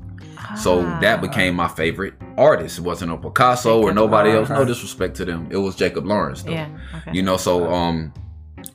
So 0.57 0.81
Ah. 0.81 0.99
that 0.99 1.21
became 1.21 1.55
my 1.55 1.67
favorite 1.67 2.13
artist. 2.37 2.79
It 2.79 2.81
wasn't 2.81 3.11
a 3.11 3.17
Picasso 3.17 3.77
or 3.79 3.83
Jacob 3.83 3.95
nobody 3.95 4.31
else. 4.31 4.49
No 4.49 4.65
disrespect 4.65 5.15
to 5.17 5.25
them. 5.25 5.47
It 5.49 5.57
was 5.57 5.75
Jacob 5.75 6.05
Lawrence. 6.05 6.43
Though. 6.43 6.51
Yeah. 6.51 6.69
Okay. 6.97 7.11
You 7.13 7.23
know, 7.23 7.37
so 7.37 7.71
um 7.71 8.13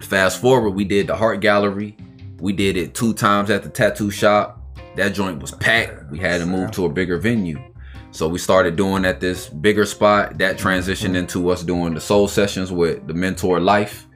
fast 0.00 0.40
forward, 0.40 0.70
we 0.70 0.84
did 0.84 1.06
the 1.08 1.14
Heart 1.16 1.40
Gallery. 1.40 1.96
We 2.40 2.52
did 2.52 2.76
it 2.76 2.94
two 2.94 3.12
times 3.14 3.50
at 3.50 3.62
the 3.64 3.68
tattoo 3.68 4.10
shop. 4.10 4.60
That 4.96 5.10
joint 5.14 5.40
was 5.40 5.52
packed. 5.52 6.10
We 6.10 6.18
had 6.18 6.40
to 6.40 6.46
move 6.46 6.70
to 6.72 6.84
a 6.86 6.88
bigger 6.88 7.18
venue. 7.18 7.58
So 8.18 8.26
we 8.26 8.40
started 8.40 8.74
doing 8.74 9.04
at 9.04 9.20
this 9.20 9.48
bigger 9.48 9.86
spot 9.86 10.38
that 10.38 10.58
transitioned 10.58 11.14
into 11.14 11.50
us 11.50 11.62
doing 11.62 11.94
the 11.94 12.00
soul 12.00 12.26
sessions 12.26 12.72
with 12.72 13.06
the 13.06 13.14
mentor 13.14 13.60
life. 13.60 14.08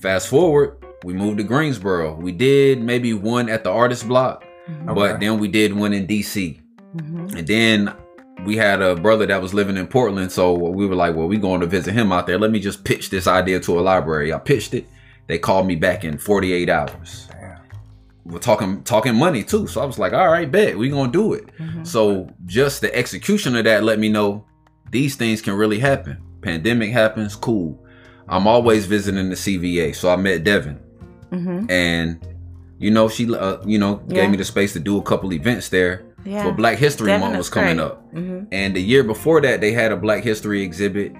Fast 0.00 0.26
forward, 0.26 0.84
we 1.04 1.14
moved 1.14 1.38
to 1.38 1.44
Greensboro. 1.44 2.16
We 2.16 2.32
did 2.32 2.82
maybe 2.82 3.14
one 3.14 3.48
at 3.48 3.62
the 3.62 3.70
artist 3.70 4.08
block, 4.08 4.44
but 4.84 5.20
then 5.20 5.38
we 5.38 5.46
did 5.46 5.72
one 5.72 5.92
in 5.92 6.08
DC. 6.08 6.60
Mhm. 6.96 7.36
And 7.36 7.46
then 7.46 7.92
we 8.44 8.56
had 8.56 8.82
a 8.82 8.96
brother 8.96 9.26
that 9.26 9.40
was 9.40 9.54
living 9.54 9.76
in 9.76 9.86
Portland, 9.86 10.32
so 10.32 10.52
we 10.52 10.84
were 10.88 10.96
like, 10.96 11.14
"Well, 11.14 11.28
we 11.28 11.36
going 11.36 11.60
to 11.60 11.68
visit 11.68 11.94
him 11.94 12.10
out 12.10 12.26
there. 12.26 12.36
Let 12.36 12.50
me 12.50 12.58
just 12.58 12.82
pitch 12.82 13.10
this 13.10 13.28
idea 13.28 13.60
to 13.60 13.78
a 13.78 13.80
library." 13.80 14.32
I 14.32 14.38
pitched 14.38 14.74
it. 14.74 14.88
They 15.28 15.38
called 15.38 15.68
me 15.68 15.76
back 15.76 16.04
in 16.04 16.18
48 16.18 16.68
hours. 16.68 17.28
We're 18.24 18.38
talking 18.38 18.82
talking 18.82 19.14
money 19.14 19.42
too, 19.42 19.66
so 19.66 19.80
I 19.80 19.84
was 19.86 19.98
like, 19.98 20.12
"All 20.12 20.28
right, 20.28 20.50
bet 20.50 20.76
we 20.76 20.88
gonna 20.90 21.10
do 21.10 21.32
it." 21.32 21.44
Mhm. 21.58 21.86
So 21.86 22.28
just 22.46 22.80
the 22.82 22.94
execution 22.94 23.56
of 23.56 23.64
that 23.64 23.82
let 23.82 23.98
me 23.98 24.08
know 24.08 24.44
these 24.90 25.14
things 25.16 25.40
can 25.40 25.54
really 25.54 25.78
happen. 25.78 26.18
Pandemic 26.42 26.90
happens, 26.92 27.34
cool. 27.34 27.82
I'm 28.28 28.46
always 28.46 28.86
visiting 28.86 29.30
the 29.30 29.36
CVA, 29.36 29.92
so 29.92 30.10
I 30.10 30.16
met 30.16 30.44
Devin, 30.44 30.78
Mhm. 31.32 31.70
and 31.70 32.18
you 32.78 32.90
know 32.90 33.08
she, 33.08 33.32
uh, 33.34 33.56
you 33.66 33.78
know, 33.78 34.00
Yeah. 34.08 34.22
gave 34.22 34.30
me 34.30 34.36
the 34.36 34.44
space 34.44 34.72
to 34.74 34.80
do 34.80 34.98
a 34.98 35.02
couple 35.02 35.32
events 35.32 35.68
there. 35.68 36.02
Yeah. 36.24 36.42
For 36.44 36.52
Black 36.52 36.76
History 36.78 37.06
Devin 37.06 37.20
Month 37.20 37.38
was 37.38 37.48
coming 37.48 37.76
great. 37.76 37.84
up. 37.86 38.14
Mhm. 38.14 38.46
And 38.52 38.76
the 38.76 38.80
year 38.82 39.02
before 39.02 39.40
that, 39.40 39.60
they 39.62 39.72
had 39.72 39.90
a 39.92 39.96
Black 39.96 40.22
History 40.22 40.62
exhibit, 40.62 41.12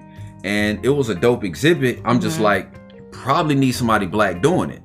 and 0.43 0.79
it 0.83 0.89
was 0.89 1.09
a 1.09 1.15
dope 1.15 1.43
exhibit. 1.43 1.99
I'm 2.05 2.19
just 2.19 2.37
Mhm. 2.39 2.43
like, 2.43 2.67
probably 3.11 3.55
need 3.55 3.71
somebody 3.73 4.05
black 4.05 4.41
doing 4.41 4.69
it, 4.69 4.81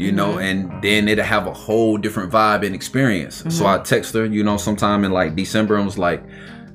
you 0.00 0.12
know, 0.12 0.34
Mhm. 0.36 0.42
and 0.48 0.82
then 0.82 1.08
it'll 1.08 1.24
have 1.24 1.46
a 1.46 1.52
whole 1.52 1.96
different 1.98 2.32
vibe 2.32 2.64
and 2.66 2.74
experience. 2.74 3.44
So 3.48 3.64
Mhm. 3.64 3.80
I 3.80 3.82
text 3.82 4.14
her, 4.14 4.24
you 4.24 4.42
know, 4.42 4.56
sometime 4.56 5.04
in 5.04 5.10
like 5.12 5.36
December, 5.36 5.76
and 5.76 5.84
was 5.84 5.98
like, 5.98 6.22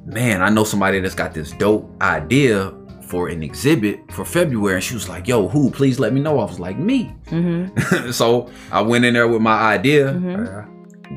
man, 0.06 0.42
I 0.44 0.50
know 0.50 0.64
somebody 0.64 1.00
that's 1.00 1.16
got 1.16 1.34
this 1.34 1.52
dope 1.54 1.90
idea 2.02 2.72
for 3.08 3.28
an 3.30 3.42
exhibit 3.44 4.00
for 4.12 4.26
February. 4.26 4.76
And 4.76 4.84
she 4.84 4.94
was 4.94 5.08
like, 5.10 5.28
yo, 5.28 5.48
who? 5.48 5.70
Please 5.72 6.00
let 6.00 6.12
me 6.14 6.20
know. 6.22 6.40
I 6.40 6.46
was 6.46 6.60
like, 6.60 6.78
me. 6.78 7.16
Mhm. 7.32 8.14
so 8.14 8.50
I 8.72 8.82
went 8.82 9.06
in 9.06 9.14
there 9.14 9.28
with 9.28 9.42
my 9.42 9.58
idea. 9.76 10.14
Mhm. 10.14 10.46
Yeah. 10.46 10.66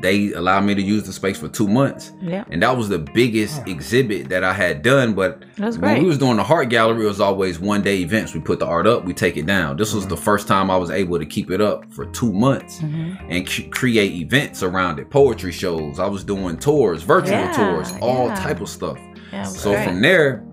They 0.01 0.31
allowed 0.33 0.65
me 0.65 0.75
to 0.75 0.81
use 0.81 1.03
the 1.03 1.13
space 1.13 1.37
for 1.39 1.47
two 1.47 1.67
months 1.67 2.13
Yeah. 2.21 2.43
and 2.51 2.61
that 2.61 2.77
was 2.77 2.89
the 2.89 2.99
biggest 2.99 3.67
exhibit 3.67 4.29
that 4.29 4.43
I 4.43 4.53
had 4.53 4.81
done. 4.83 5.13
But 5.13 5.43
when 5.57 6.01
we 6.03 6.05
was 6.07 6.17
doing 6.17 6.37
the 6.37 6.43
art 6.43 6.69
gallery, 6.69 7.05
it 7.05 7.07
was 7.07 7.19
always 7.19 7.59
one 7.59 7.81
day 7.81 7.97
events. 8.01 8.33
We 8.33 8.39
put 8.39 8.59
the 8.59 8.67
art 8.67 8.85
up, 8.87 9.05
we 9.05 9.13
take 9.13 9.35
it 9.37 9.45
down. 9.47 9.77
This 9.77 9.93
was 9.93 10.05
the 10.07 10.17
first 10.17 10.47
time 10.47 10.69
I 10.69 10.77
was 10.77 10.91
able 10.91 11.17
to 11.17 11.25
keep 11.25 11.49
it 11.49 11.59
up 11.61 11.85
for 11.91 12.05
two 12.05 12.31
months 12.31 12.79
Mhm. 12.81 13.17
and 13.29 13.49
c- 13.49 13.63
create 13.63 14.13
events 14.13 14.61
around 14.63 14.99
it, 14.99 15.09
poetry 15.09 15.51
shows. 15.51 15.99
I 15.99 16.07
was 16.07 16.23
doing 16.23 16.57
tours, 16.57 17.01
virtual 17.03 17.31
Yeah, 17.31 17.51
tours, 17.53 17.91
all 18.01 18.27
yeah. 18.27 18.35
type 18.35 18.61
of 18.61 18.69
stuff. 18.69 18.97
Yeah, 19.33 19.43
So 19.43 19.71
great. 19.71 19.85
from 19.87 20.01
there, 20.01 20.43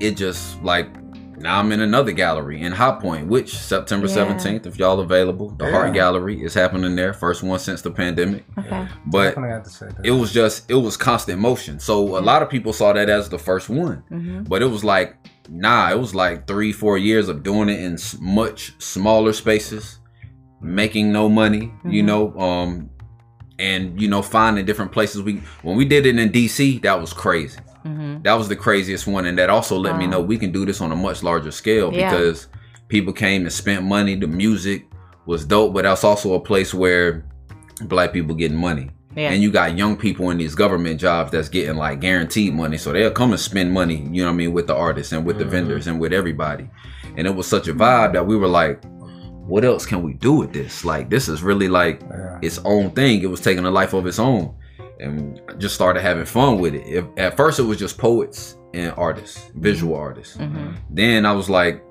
it 0.00 0.16
just 0.16 0.62
like 0.62 0.88
now 1.40 1.58
I'm 1.58 1.72
in 1.72 1.80
another 1.80 2.12
gallery 2.12 2.60
in 2.60 2.72
High 2.72 2.98
Point, 3.00 3.26
which 3.28 3.56
September 3.56 4.06
Yeah. 4.06 4.14
17th, 4.14 4.66
if 4.66 4.78
y'all 4.78 5.00
available, 5.00 5.50
the 5.58 5.66
Yeah. 5.66 5.76
art 5.76 5.92
gallery 5.94 6.42
is 6.42 6.54
happening 6.54 6.94
there. 6.96 7.12
First 7.12 7.42
one 7.42 7.58
since 7.58 7.82
the 7.82 7.90
pandemic. 7.90 8.44
Okay. 8.58 8.86
But 9.06 9.24
Definitely 9.30 9.50
have 9.50 9.64
to 9.64 9.70
say 9.70 9.86
that. 9.86 10.04
it 10.06 10.10
was 10.12 10.32
just 10.32 10.70
it 10.70 10.74
was 10.74 10.96
constant 10.96 11.40
motion 11.40 11.78
so 11.80 12.16
a 12.18 12.20
lot 12.20 12.42
of 12.42 12.48
people 12.50 12.72
saw 12.72 12.92
that 12.92 13.08
as 13.08 13.28
the 13.28 13.38
first 13.38 13.68
one 13.68 14.02
Mhm. 14.12 14.48
but 14.48 14.62
it 14.62 14.66
was 14.70 14.84
like 14.84 15.16
nah 15.48 15.90
it 15.90 15.98
was 15.98 16.14
like 16.14 16.46
three 16.46 16.72
four 16.72 16.96
years 16.98 17.28
of 17.28 17.42
doing 17.42 17.68
it 17.68 17.80
in 17.80 17.96
much 18.20 18.74
smaller 18.78 19.32
spaces 19.32 19.98
making 20.60 21.10
no 21.12 21.28
money 21.28 21.72
you 21.84 22.02
Mhm. 22.02 22.06
know 22.06 22.38
um 22.38 22.90
and 23.58 24.00
you 24.00 24.08
know 24.08 24.22
finding 24.22 24.64
different 24.64 24.92
places 24.92 25.22
we 25.22 25.40
when 25.62 25.76
we 25.76 25.84
did 25.84 26.06
it 26.06 26.18
in 26.18 26.30
dc 26.30 26.82
that 26.82 27.00
was 27.00 27.12
crazy 27.12 27.58
Mhm. 27.84 28.22
that 28.24 28.34
was 28.34 28.48
the 28.48 28.56
craziest 28.56 29.06
one 29.06 29.24
and 29.26 29.38
that 29.38 29.50
also 29.50 29.76
let 29.78 29.96
me 29.98 30.06
know 30.06 30.20
we 30.20 30.36
can 30.38 30.52
do 30.52 30.64
this 30.66 30.80
on 30.80 30.92
a 30.92 30.96
much 30.96 31.22
larger 31.22 31.50
scale 31.50 31.90
Yeah. 31.92 32.10
because 32.10 32.48
people 32.88 33.12
came 33.12 33.42
and 33.42 33.52
spent 33.52 33.84
money 33.84 34.14
the 34.16 34.26
music 34.26 34.86
was 35.26 35.44
dope 35.44 35.72
but 35.74 35.84
that's 35.84 36.04
also 36.04 36.34
a 36.34 36.40
place 36.40 36.74
where 36.74 37.24
black 37.82 38.12
people 38.12 38.34
getting 38.34 38.56
money 38.56 38.90
Yeah. 39.16 39.30
and 39.30 39.42
you 39.42 39.50
got 39.50 39.76
young 39.78 39.96
people 39.96 40.30
in 40.30 40.38
these 40.38 40.54
government 40.54 41.00
jobs 41.00 41.30
that's 41.30 41.48
getting 41.48 41.76
like 41.76 42.00
guaranteed 42.00 42.54
money 42.54 42.76
so 42.76 42.92
they'll 42.92 43.10
come 43.10 43.30
and 43.30 43.40
spend 43.40 43.72
money 43.72 44.06
you 44.12 44.22
know 44.22 44.28
what 44.28 44.34
i 44.34 44.36
mean 44.36 44.52
with 44.52 44.66
the 44.66 44.74
artists 44.74 45.12
and 45.12 45.24
with 45.24 45.38
the 45.38 45.44
Mhm. 45.44 45.50
vendors 45.50 45.86
and 45.86 45.98
with 46.00 46.12
everybody 46.12 46.68
and 47.16 47.26
it 47.26 47.34
was 47.34 47.46
such 47.46 47.66
a 47.68 47.74
vibe 47.74 48.12
that 48.12 48.26
we 48.26 48.36
were 48.36 48.48
like 48.48 48.82
what 49.46 49.64
else 49.64 49.84
can 49.86 50.02
we 50.02 50.12
do 50.14 50.32
with 50.34 50.52
this 50.52 50.84
like 50.84 51.10
this 51.10 51.28
is 51.28 51.42
really 51.42 51.68
like 51.68 52.00
Yeah. 52.02 52.38
its 52.42 52.60
own 52.64 52.90
thing 52.90 53.22
it 53.22 53.30
was 53.30 53.40
taking 53.40 53.64
a 53.64 53.70
life 53.70 53.94
of 53.94 54.06
its 54.06 54.18
own 54.18 54.50
and 55.00 55.40
just 55.58 55.74
started 55.74 56.00
having 56.02 56.24
fun 56.24 56.58
with 56.58 56.74
it 56.74 56.86
if, 56.86 57.04
at 57.16 57.36
first 57.36 57.58
it 57.58 57.62
was 57.64 57.78
just 57.78 57.98
poets 57.98 58.56
and 58.74 58.92
artists 58.96 59.50
visual 59.56 59.94
artists 59.96 60.36
Mhm. 60.36 60.76
then 60.90 61.26
I 61.26 61.32
was 61.32 61.48
like, 61.50 61.82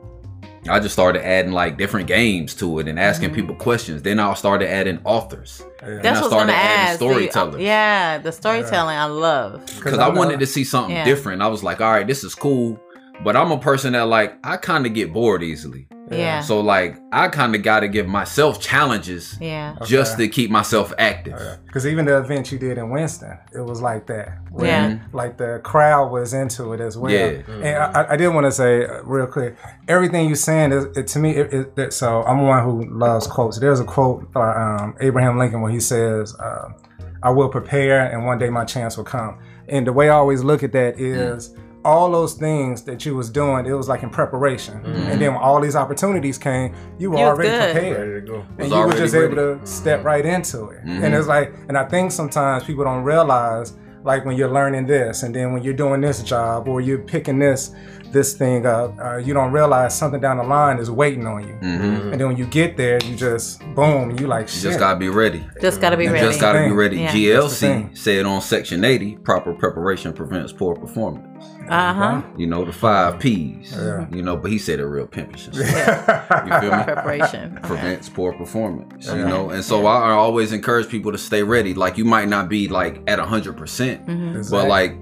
I 0.70 0.80
just 0.80 0.94
started 0.94 1.26
adding 1.26 1.52
like 1.54 1.78
different 1.78 2.08
games 2.08 2.54
to 2.56 2.80
it 2.80 2.88
and 2.90 3.00
asking 3.00 3.30
Mhm. 3.32 3.36
people 3.36 3.56
questions. 3.56 4.02
Then 4.02 4.20
I 4.20 4.34
started 4.34 4.70
adding 4.70 5.00
authors 5.06 5.64
Yeah. 5.82 5.88
And 5.88 6.04
That's 6.04 6.20
I 6.20 6.24
what 6.24 6.34
I 6.34 6.36
was 6.36 6.44
gonna 6.44 6.52
started 6.52 6.54
adding 6.54 6.80
ask. 6.90 7.00
the- 7.00 7.06
uh, 7.06 7.10
storytellers. 7.12 7.62
yeah, 7.62 8.18
the 8.18 8.32
storytelling 8.34 8.98
I 8.98 9.06
love. 9.06 9.66
because 9.78 9.98
I 9.98 10.08
I, 10.08 10.10
wanted 10.10 10.42
to 10.42 10.46
see 10.46 10.66
something 10.66 10.94
Yeah. 10.96 11.06
different. 11.06 11.42
I 11.42 11.48
was 11.48 11.64
like, 11.64 11.80
all 11.80 11.90
right, 11.92 12.06
this 12.06 12.24
is 12.26 12.36
cool, 12.36 12.78
but 13.24 13.36
I'm 13.36 13.52
a 13.52 13.60
person 13.60 13.94
that 13.94 14.04
like 14.08 14.38
I 14.44 14.58
kind 14.58 14.86
of 14.86 14.94
get 14.94 15.12
bored 15.14 15.44
easily. 15.44 15.88
Yeah. 16.12 16.42
So 16.42 16.60
like 16.62 16.98
I 17.12 17.28
kind 17.28 17.54
of 17.54 17.62
got 17.62 17.82
to 17.82 17.88
give 17.88 18.08
myself 18.08 18.60
challenges 18.60 19.38
Yeah. 19.40 19.76
just 19.86 20.16
Okay. 20.16 20.24
to 20.26 20.30
keep 20.30 20.50
myself 20.50 20.92
active. 20.98 21.40
Because 21.68 21.86
even 21.86 22.06
the 22.06 22.18
event 22.18 22.52
you 22.52 22.58
did 22.58 22.80
in 22.80 22.90
Winston, 22.90 23.38
it 23.54 23.60
was 23.62 23.80
like 23.82 24.08
that. 24.08 24.40
where, 24.50 24.66
Yeah. 24.68 25.00
Like 25.14 25.38
the 25.38 25.62
crowd 25.64 26.12
was 26.12 26.34
into 26.34 26.74
it 26.74 26.82
as 26.82 26.98
well. 26.98 27.12
Yeah. 27.12 27.42
And 27.48 27.78
I, 27.96 28.14
I 28.14 28.18
did 28.18 28.30
want 28.30 28.46
to 28.48 28.52
say 28.52 28.86
uh, 28.86 29.04
real 29.04 29.28
quick, 29.28 29.56
everything 29.88 30.26
you're 30.26 30.36
saying 30.36 30.72
is 30.72 30.86
it, 30.98 31.06
to 31.08 31.20
me. 31.20 31.32
It, 31.36 31.54
it, 31.54 31.74
it- 31.78 31.94
so 31.94 32.24
I'm 32.24 32.42
one 32.48 32.64
who 32.64 32.90
loves 32.98 33.28
quotes. 33.28 33.60
There's 33.60 33.80
a 33.80 33.86
quote 33.86 34.32
by 34.32 34.52
um, 34.56 34.96
Abraham 35.02 35.38
Lincoln 35.38 35.62
where 35.62 35.72
he 35.72 35.80
says, 35.80 36.34
uh, 36.40 36.70
"I 37.22 37.30
will 37.30 37.50
prepare, 37.50 38.12
and 38.12 38.26
one 38.26 38.40
day 38.40 38.50
my 38.50 38.66
chance 38.66 38.98
will 38.98 39.04
come." 39.04 39.38
And 39.68 39.86
the 39.86 39.94
way 39.94 40.10
I 40.10 40.14
always 40.16 40.42
look 40.44 40.64
at 40.64 40.72
that 40.72 41.00
is. 41.00 41.54
All 41.86 42.12
those 42.12 42.34
things 42.34 42.84
that 42.84 43.06
you 43.06 43.16
was 43.16 43.30
doing, 43.30 43.66
it 43.66 43.72
was 43.72 43.88
like 43.88 44.04
in 44.04 44.10
preparation, 44.10 44.82
and 44.86 45.22
then 45.22 45.34
when 45.34 45.42
all 45.42 45.62
these 45.62 45.78
opportunities 45.78 46.38
came, 46.38 46.74
you 46.98 47.10
were 47.12 47.18
You 47.20 47.24
already 47.24 47.50
good. 47.50 47.72
prepared 47.74 48.10
Ready 48.10 48.26
to 48.26 48.32
go. 48.32 48.46
and 48.58 48.70
you 48.72 48.78
were 48.86 48.92
just 48.94 49.14
ready. 49.14 49.26
able 49.28 49.36
to 49.60 49.66
step 49.66 50.04
right 50.04 50.26
into 50.26 50.66
it. 50.70 50.86
Mhm. 50.86 51.04
And 51.04 51.16
it's 51.16 51.28
like, 51.28 51.54
and 51.70 51.78
I 51.78 51.86
think 51.86 52.12
sometimes 52.12 52.66
people 52.66 52.84
don't 52.84 53.04
realize, 53.04 53.74
like 54.04 54.26
when 54.26 54.36
you're 54.36 54.52
learning 54.52 54.88
this, 54.88 55.24
and 55.24 55.34
then 55.34 55.54
when 55.54 55.64
you're 55.64 55.74
doing 55.74 56.02
this 56.02 56.22
job, 56.22 56.68
or 56.68 56.82
you're 56.82 57.00
picking 57.00 57.40
this 57.40 57.72
this 58.12 58.34
thing 58.34 58.66
up, 58.66 58.96
uh, 59.00 59.18
you 59.18 59.36
don't 59.36 59.52
realize 59.52 59.96
something 59.96 60.20
down 60.20 60.38
the 60.38 60.44
line 60.44 60.80
is 60.80 60.90
waiting 60.90 61.28
on 61.28 61.44
you. 61.48 61.54
hmm 61.62 62.12
And 62.12 62.20
then 62.20 62.28
when 62.28 62.38
you 62.38 62.46
get 62.48 62.76
there, 62.76 62.98
you 63.06 63.16
just 63.16 63.62
boom, 63.76 64.18
you 64.20 64.26
like 64.26 64.48
You 64.48 64.54
shit. 64.54 64.64
just 64.64 64.80
gotta 64.80 64.98
be 64.98 65.10
ready. 65.10 65.48
Just 65.62 65.80
gotta 65.80 65.96
be 65.96 66.06
You 66.06 66.14
ready. 66.14 66.26
just 66.26 66.42
gotta 66.42 66.64
be 66.68 66.72
ready. 66.72 66.98
Yeah. 67.02 67.12
GLC 67.12 67.92
said 67.96 68.26
on 68.26 68.42
Section 68.42 68.84
80, 68.84 69.18
proper 69.24 69.54
preparation 69.54 70.12
prevents 70.12 70.52
poor 70.52 70.76
performance. 70.76 71.46
Uh 71.70 71.94
huh. 71.94 72.22
You 72.38 72.48
know 72.48 72.66
the 72.66 72.74
five 72.74 73.20
P's. 73.20 73.72
Yeah. 73.72 74.08
You 74.12 74.22
know, 74.22 74.36
but 74.38 74.52
he 74.52 74.58
said 74.58 74.80
it 74.80 74.86
real 74.86 75.08
pimpish. 75.08 75.48
and 75.48 75.56
stuff. 75.56 75.70
Yeah. 75.70 76.46
You 76.46 76.62
feel 76.70 76.78
me? 76.78 76.84
Preparation. 76.84 77.58
Okay. 77.60 77.68
prevents 77.68 78.10
poor 78.10 78.34
performance. 78.34 79.08
You 79.08 79.26
know, 79.26 79.50
and 79.52 79.64
so 79.64 79.86
I, 79.86 80.10
I 80.10 80.12
always 80.12 80.52
encourage 80.52 80.90
people 80.90 81.12
to 81.12 81.18
stay 81.18 81.44
ready. 81.44 81.74
Like 81.74 81.98
you 81.98 82.06
might 82.06 82.28
not 82.28 82.50
be 82.50 82.68
like 82.68 83.02
at 83.08 83.20
hundred 83.20 83.58
percent, 83.58 84.06
Mhm. 84.08 84.34
but 84.34 84.38
Exactly. 84.40 84.70
like 84.70 84.96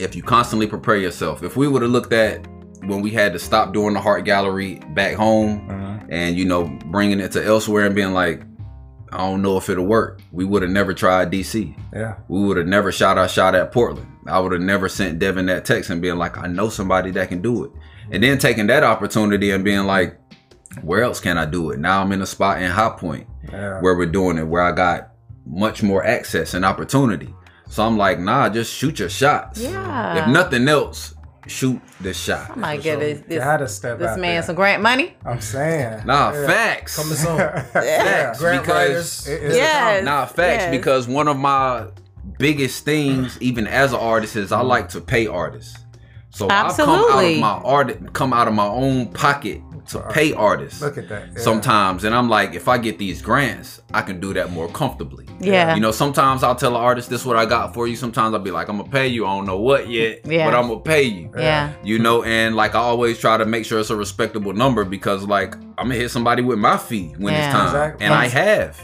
if 0.00 0.14
you 0.16 0.22
constantly 0.22 0.66
prepare 0.66 0.96
yourself. 0.96 1.42
If 1.42 1.56
we 1.56 1.66
would 1.68 1.82
have 1.82 1.90
looked 1.90 2.12
at 2.12 2.46
when 2.84 3.00
we 3.02 3.10
had 3.10 3.32
to 3.32 3.38
stop 3.38 3.72
doing 3.74 3.92
the 3.94 4.00
Heart 4.00 4.24
Gallery 4.24 4.80
back 4.94 5.14
home, 5.16 5.66
Mhm. 5.68 6.06
and 6.10 6.36
you 6.36 6.44
know 6.44 6.64
bringing 6.86 7.20
it 7.20 7.32
to 7.32 7.44
elsewhere 7.44 7.84
and 7.86 7.94
being 7.94 8.12
like, 8.12 8.42
I 9.12 9.18
don't 9.18 9.42
know 9.42 9.56
if 9.56 9.68
it'll 9.68 9.86
work. 9.86 10.20
We 10.32 10.44
would 10.44 10.62
have 10.62 10.70
never 10.70 10.92
tried 10.94 11.30
DC. 11.30 11.74
yeah, 11.92 12.16
We 12.28 12.40
would 12.44 12.56
have 12.56 12.66
never 12.66 12.92
shot 12.92 13.18
our 13.18 13.28
shot 13.28 13.54
at 13.54 13.72
Portland. 13.72 14.10
I 14.26 14.38
would 14.38 14.52
have 14.52 14.60
never 14.60 14.88
sent 14.88 15.18
Devin 15.18 15.46
that 15.46 15.64
text 15.64 15.90
and 15.90 16.02
being 16.02 16.16
like, 16.16 16.36
I 16.36 16.46
know 16.46 16.68
somebody 16.68 17.10
that 17.12 17.28
can 17.28 17.40
do 17.40 17.64
it. 17.64 17.70
And 18.10 18.22
then 18.22 18.38
taking 18.38 18.66
that 18.68 18.82
opportunity 18.82 19.50
and 19.50 19.64
being 19.64 19.84
like, 19.86 20.18
where 20.82 21.02
else 21.02 21.20
can 21.20 21.38
I 21.38 21.46
do 21.46 21.70
it? 21.70 21.78
Now 21.78 22.02
I'm 22.02 22.12
in 22.12 22.22
a 22.22 22.26
spot 22.26 22.60
in 22.62 22.70
High 22.70 22.90
Point 22.90 23.26
yeah. 23.50 23.80
where 23.80 23.94
we're 23.94 24.06
doing 24.06 24.38
it, 24.38 24.46
where 24.46 24.62
I 24.62 24.72
got 24.72 25.12
much 25.46 25.82
more 25.82 26.04
access 26.04 26.54
and 26.54 26.64
opportunity. 26.64 27.34
So 27.68 27.84
I'm 27.84 27.96
like, 27.96 28.18
nah, 28.18 28.48
just 28.48 28.72
shoot 28.72 28.98
your 28.98 29.08
shots. 29.10 29.60
Yeah. 29.60 30.22
If 30.22 30.28
nothing 30.28 30.68
else, 30.68 31.14
shoot 31.48 31.80
the 32.00 32.12
shot. 32.14 32.50
I 32.50 32.54
might 32.54 32.82
give 32.82 33.00
this 33.00 33.20
this, 33.26 33.42
gotta 33.42 33.68
step 33.68 33.98
this 33.98 34.16
man 34.16 34.34
there. 34.34 34.42
some 34.42 34.54
grant 34.54 34.82
money. 34.82 35.14
I'm 35.24 35.40
saying. 35.40 36.06
Nah, 36.06 36.32
Yeah. 36.32 36.46
facts. 36.46 36.96
Coming 36.96 37.14
soon. 37.16 37.36
Facts. 37.72 38.38
Grant 38.40 38.62
because 38.62 38.88
writers. 38.88 39.26
It- 39.28 39.32
it's- 39.42 39.56
Yes. 39.56 40.04
Nah, 40.04 40.26
facts. 40.26 40.62
yes. 40.64 40.70
Because 40.70 41.08
one 41.08 41.28
of 41.28 41.36
my 41.36 41.86
biggest 42.38 42.84
things, 42.84 43.36
even 43.40 43.66
as 43.66 43.92
an 43.92 43.98
artist, 44.00 44.36
is 44.36 44.52
I 44.52 44.60
like 44.60 44.90
to 44.90 45.00
pay 45.00 45.26
artists. 45.26 45.76
So 46.30 46.48
I've 46.48 46.76
come 46.76 46.90
out 46.90 47.24
of 47.24 47.38
my 47.38 47.48
art, 47.64 48.12
come 48.12 48.32
out 48.32 48.46
of 48.48 48.54
my 48.54 48.66
own 48.66 49.06
pocket 49.08 49.60
to 49.88 50.00
pay 50.10 50.32
artists. 50.32 50.80
Look 50.80 50.98
at 50.98 51.08
that. 51.08 51.28
Yeah. 51.34 51.40
Sometimes, 51.40 52.04
and 52.04 52.14
I'm 52.14 52.28
like, 52.28 52.54
if 52.54 52.68
I 52.68 52.78
get 52.78 52.98
these 52.98 53.22
grants, 53.22 53.80
I 53.94 54.02
can 54.02 54.20
do 54.20 54.32
that 54.34 54.50
more 54.50 54.68
comfortably. 54.68 55.26
Yeah. 55.40 55.74
You 55.74 55.80
know, 55.80 55.92
sometimes 55.92 56.42
I'll 56.42 56.54
tell 56.56 56.74
an 56.76 56.82
artist, 56.82 57.08
"This 57.10 57.20
is 57.22 57.26
what 57.26 57.36
I 57.36 57.46
got 57.46 57.74
for 57.74 57.86
you." 57.86 57.96
Sometimes 57.96 58.34
I'll 58.34 58.40
be 58.40 58.50
like, 58.50 58.68
"I'm 58.68 58.78
gonna 58.78 58.88
pay 58.90 59.06
you. 59.08 59.24
I 59.26 59.36
don't 59.36 59.46
know 59.46 59.58
what 59.58 59.88
yet, 59.88 60.20
Yeah. 60.26 60.50
but 60.50 60.56
I'm 60.58 60.68
gonna 60.68 60.80
pay 60.80 61.02
you." 61.02 61.30
Yeah. 61.36 61.72
You 61.84 61.98
know, 61.98 62.22
and 62.24 62.56
like 62.56 62.74
I 62.74 62.78
always 62.80 63.18
try 63.18 63.36
to 63.36 63.46
make 63.46 63.64
sure 63.64 63.78
it's 63.80 63.90
a 63.90 63.96
respectable 63.96 64.52
number 64.52 64.84
because, 64.84 65.22
like, 65.24 65.54
I'm 65.78 65.88
gonna 65.88 65.94
hit 65.94 66.10
somebody 66.10 66.42
with 66.42 66.58
my 66.58 66.76
fee 66.76 67.14
when 67.18 67.34
Yeah. 67.34 67.46
it's 67.46 67.54
time, 67.54 67.66
Exactly. 67.66 68.04
and 68.06 68.14
I 68.14 68.28
have. 68.28 68.80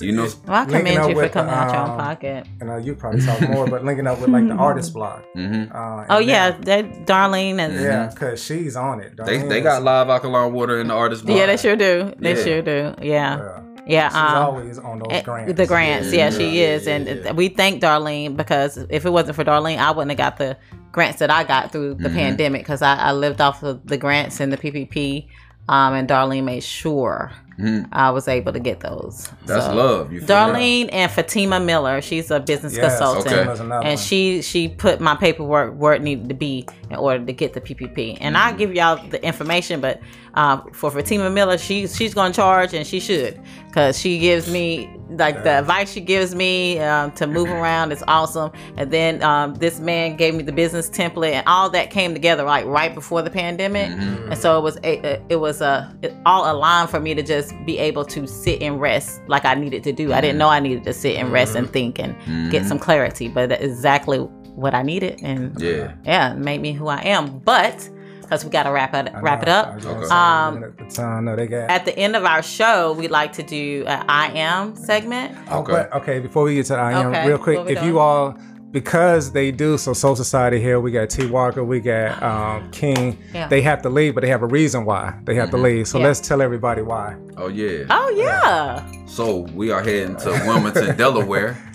You 0.00 0.12
know, 0.12 0.22
Well, 0.46 0.56
I 0.56 0.60
Linking 0.64 0.78
commend 0.78 0.98
up 0.98 1.08
you 1.08 1.14
for 1.14 1.22
with 1.22 1.32
the, 1.32 1.38
coming 1.40 1.54
out 1.54 1.72
your 1.72 1.80
own 1.82 1.90
um, 1.90 1.98
pocket. 1.98 2.46
And 2.60 2.70
uh, 2.70 2.76
you 2.76 2.94
probably 2.94 3.20
talk 3.24 3.40
more, 3.48 3.66
but 3.66 3.84
linking 3.84 4.06
up 4.06 4.20
with 4.20 4.30
like 4.30 4.46
the 4.48 4.54
artist 4.68 4.92
block. 4.92 5.24
hmm 5.34 5.64
Uh, 5.72 6.04
Oh 6.08 6.18
yeah, 6.18 6.50
then- 6.50 6.90
that 6.90 7.06
Darlene 7.06 7.58
and 7.58 7.74
yeah, 7.80 8.06
because 8.12 8.42
she's 8.42 8.76
on 8.76 9.00
it. 9.00 9.16
they 9.16 9.22
Darlene 9.38 9.48
they 9.48 9.58
is- 9.58 9.62
got 9.64 9.82
live 9.82 10.08
alkaline 10.08 10.52
water 10.52 10.80
in 10.80 10.88
the 10.88 10.94
artist. 10.94 11.24
Blog. 11.24 11.36
Yeah, 11.38 11.46
they 11.46 11.56
sure 11.56 11.76
do. 11.76 12.12
They 12.18 12.36
Yeah. 12.36 12.44
sure 12.44 12.62
do. 12.62 12.94
Yeah, 13.02 13.38
Yeah. 13.38 13.60
yeah. 13.86 14.08
She's 14.08 14.16
um, 14.16 14.34
always 14.42 14.78
on 14.78 14.98
those 14.98 15.08
eh, 15.10 15.22
grants. 15.22 15.54
The 15.54 15.66
grants, 15.66 16.12
yeah, 16.12 16.30
Yeah, 16.30 16.30
she 16.30 16.58
yeah, 16.60 16.66
is, 16.74 16.86
yeah, 16.86 16.94
and 16.96 17.06
yeah. 17.24 17.32
we 17.32 17.48
thank 17.48 17.80
Darlene 17.82 18.36
because 18.36 18.78
if 18.90 19.04
it 19.06 19.10
wasn't 19.10 19.36
for 19.36 19.44
Darlene, 19.44 19.78
I 19.78 19.90
wouldn't 19.92 20.10
have 20.10 20.18
got 20.18 20.36
the 20.38 20.56
grants 20.92 21.18
that 21.18 21.30
I 21.30 21.44
got 21.44 21.72
through 21.72 21.94
the 21.94 22.08
Mm-hmm. 22.08 22.16
pandemic 22.16 22.62
because 22.62 22.82
I, 22.82 22.96
I 22.96 23.12
lived 23.12 23.40
off 23.40 23.62
of 23.62 23.86
the 23.86 23.96
grants 23.98 24.40
and 24.40 24.52
the 24.52 24.56
PPP, 24.56 25.28
um, 25.68 25.94
and 25.94 26.08
Darlene 26.08 26.44
made 26.44 26.62
sure 26.64 27.32
Mhm. 27.58 27.88
I 27.90 28.10
was 28.10 28.28
able 28.28 28.52
to 28.52 28.60
get 28.60 28.80
those. 28.80 29.30
That's 29.46 29.64
So, 29.66 29.74
love. 29.74 30.12
You? 30.12 30.20
Darlene 30.20 30.90
and 30.92 31.10
Fatima 31.10 31.58
Miller, 31.58 32.02
she's 32.02 32.30
a 32.30 32.38
business 32.40 32.76
Yes, 32.76 32.98
consultant, 32.98 33.48
okay. 33.60 33.88
And 33.90 33.98
she 33.98 34.42
she 34.42 34.68
put 34.68 35.00
my 35.00 35.14
paperwork 35.14 35.74
where 35.74 35.94
it 35.94 36.02
needed 36.02 36.28
to 36.28 36.34
be 36.34 36.66
in 36.90 36.96
order 36.96 37.24
to 37.24 37.32
get 37.32 37.54
the 37.54 37.60
PPP. 37.62 38.18
And 38.20 38.36
Mm-hmm. 38.36 38.46
I'll 38.48 38.54
give 38.54 38.74
y'all 38.74 39.00
the 39.08 39.24
information, 39.24 39.80
but 39.80 40.00
um, 40.36 40.70
for 40.72 40.90
Fatima 40.90 41.30
Miller, 41.30 41.58
she 41.58 41.86
she's 41.86 42.14
going 42.14 42.32
to 42.32 42.36
charge, 42.36 42.74
and 42.74 42.86
she 42.86 43.00
should, 43.00 43.40
because 43.68 43.98
she 43.98 44.18
gives 44.18 44.50
me 44.50 44.90
like 45.10 45.44
the 45.44 45.50
advice 45.60 45.92
she 45.92 46.00
gives 46.00 46.34
me 46.34 46.78
um, 46.80 47.12
to 47.12 47.26
move 47.26 47.48
around 47.48 47.92
is 47.92 48.02
awesome. 48.08 48.50
And 48.76 48.90
then 48.90 49.22
um, 49.22 49.54
this 49.54 49.78
man 49.80 50.16
gave 50.16 50.34
me 50.34 50.42
the 50.42 50.52
business 50.52 50.90
template, 50.90 51.32
and 51.32 51.46
all 51.46 51.70
that 51.70 51.90
came 51.90 52.12
together 52.12 52.42
like 52.42 52.66
right 52.66 52.94
before 52.94 53.22
the 53.22 53.30
pandemic, 53.30 53.90
Mm-hmm. 53.90 54.32
and 54.32 54.38
so 54.38 54.58
it 54.58 54.62
was 54.62 54.76
a, 54.84 55.22
it 55.30 55.36
was 55.36 55.60
a 55.60 55.96
it 56.02 56.14
all 56.26 56.50
aligned 56.50 56.90
for 56.90 57.00
me 57.00 57.14
to 57.14 57.22
just 57.22 57.54
be 57.64 57.78
able 57.78 58.04
to 58.04 58.26
sit 58.26 58.60
and 58.62 58.80
rest 58.80 59.20
like 59.28 59.44
I 59.44 59.54
needed 59.54 59.82
to 59.84 59.92
do. 59.92 60.12
I 60.12 60.20
didn't 60.20 60.38
know 60.38 60.48
I 60.48 60.60
needed 60.60 60.84
to 60.84 60.92
sit 60.92 61.16
and 61.16 61.32
rest 61.32 61.54
and 61.56 61.68
think 61.70 61.98
and 61.98 62.14
get 62.52 62.66
some 62.66 62.78
clarity, 62.78 63.28
but 63.28 63.48
that's 63.48 63.62
exactly 63.64 64.18
what 64.18 64.74
I 64.74 64.82
needed, 64.82 65.20
and 65.22 65.58
Yeah. 65.60 65.94
yeah, 66.04 66.34
made 66.34 66.60
me 66.60 66.72
who 66.72 66.88
I 66.88 67.00
am. 67.02 67.38
But 67.40 67.88
because 68.26 68.44
we 68.44 68.50
got 68.50 68.64
to 68.64 68.70
wrap 68.72 68.92
it 68.94 69.12
wrap 69.22 69.42
it 69.42 69.48
up. 69.48 69.74
was 69.76 69.84
gonna 69.84 69.96
Okay. 69.98 70.06
say, 70.08 70.14
Um, 70.14 70.64
at 70.64 70.78
the 70.78 70.84
time, 70.94 71.24
no, 71.26 71.36
they 71.36 71.46
got. 71.46 71.70
At 71.70 71.84
the 71.84 71.96
end 71.96 72.16
of 72.16 72.24
our 72.24 72.42
show, 72.42 72.92
we 72.92 73.08
like 73.08 73.32
to 73.34 73.42
do 73.42 73.84
an 73.86 74.04
I 74.08 74.28
am 74.38 74.74
segment. 74.76 75.36
Oh, 75.50 75.60
Okay. 75.60 75.72
but 75.72 75.92
okay. 75.94 76.18
Before 76.18 76.44
we 76.44 76.56
get 76.56 76.66
to 76.66 76.74
I 76.76 76.92
am, 76.92 77.06
Okay, 77.12 77.28
real 77.28 77.38
quick, 77.38 77.58
what 77.58 77.66
we 77.66 77.76
if 77.76 77.82
you 77.84 77.98
all, 78.00 78.36
because 78.72 79.30
they 79.32 79.50
do 79.52 79.78
so, 79.78 79.92
Soul 79.92 80.16
Society 80.16 80.60
here, 80.60 80.80
we 80.80 80.90
got 80.90 81.08
T 81.08 81.26
Walker, 81.26 81.62
we 81.64 81.80
got 81.80 82.20
um, 82.22 82.70
King. 82.72 83.16
Yeah. 83.32 83.46
They 83.48 83.62
have 83.62 83.80
to 83.82 83.88
leave, 83.88 84.14
but 84.14 84.22
they 84.22 84.28
have 84.28 84.42
a 84.42 84.46
reason 84.46 84.84
why 84.84 85.14
they 85.24 85.34
have 85.36 85.50
to 85.50 85.56
leave. 85.56 85.86
So 85.88 85.98
Yeah. 85.98 86.06
let's 86.06 86.20
tell 86.20 86.42
everybody 86.42 86.82
why. 86.82 87.14
Oh 87.36 87.48
yeah. 87.48 87.84
Oh 87.90 88.10
yeah, 88.16 88.82
So 89.06 89.46
we 89.54 89.70
are 89.70 89.82
heading 89.82 90.16
to 90.16 90.30
Wilmington, 90.46 90.96
Delaware. 90.96 91.56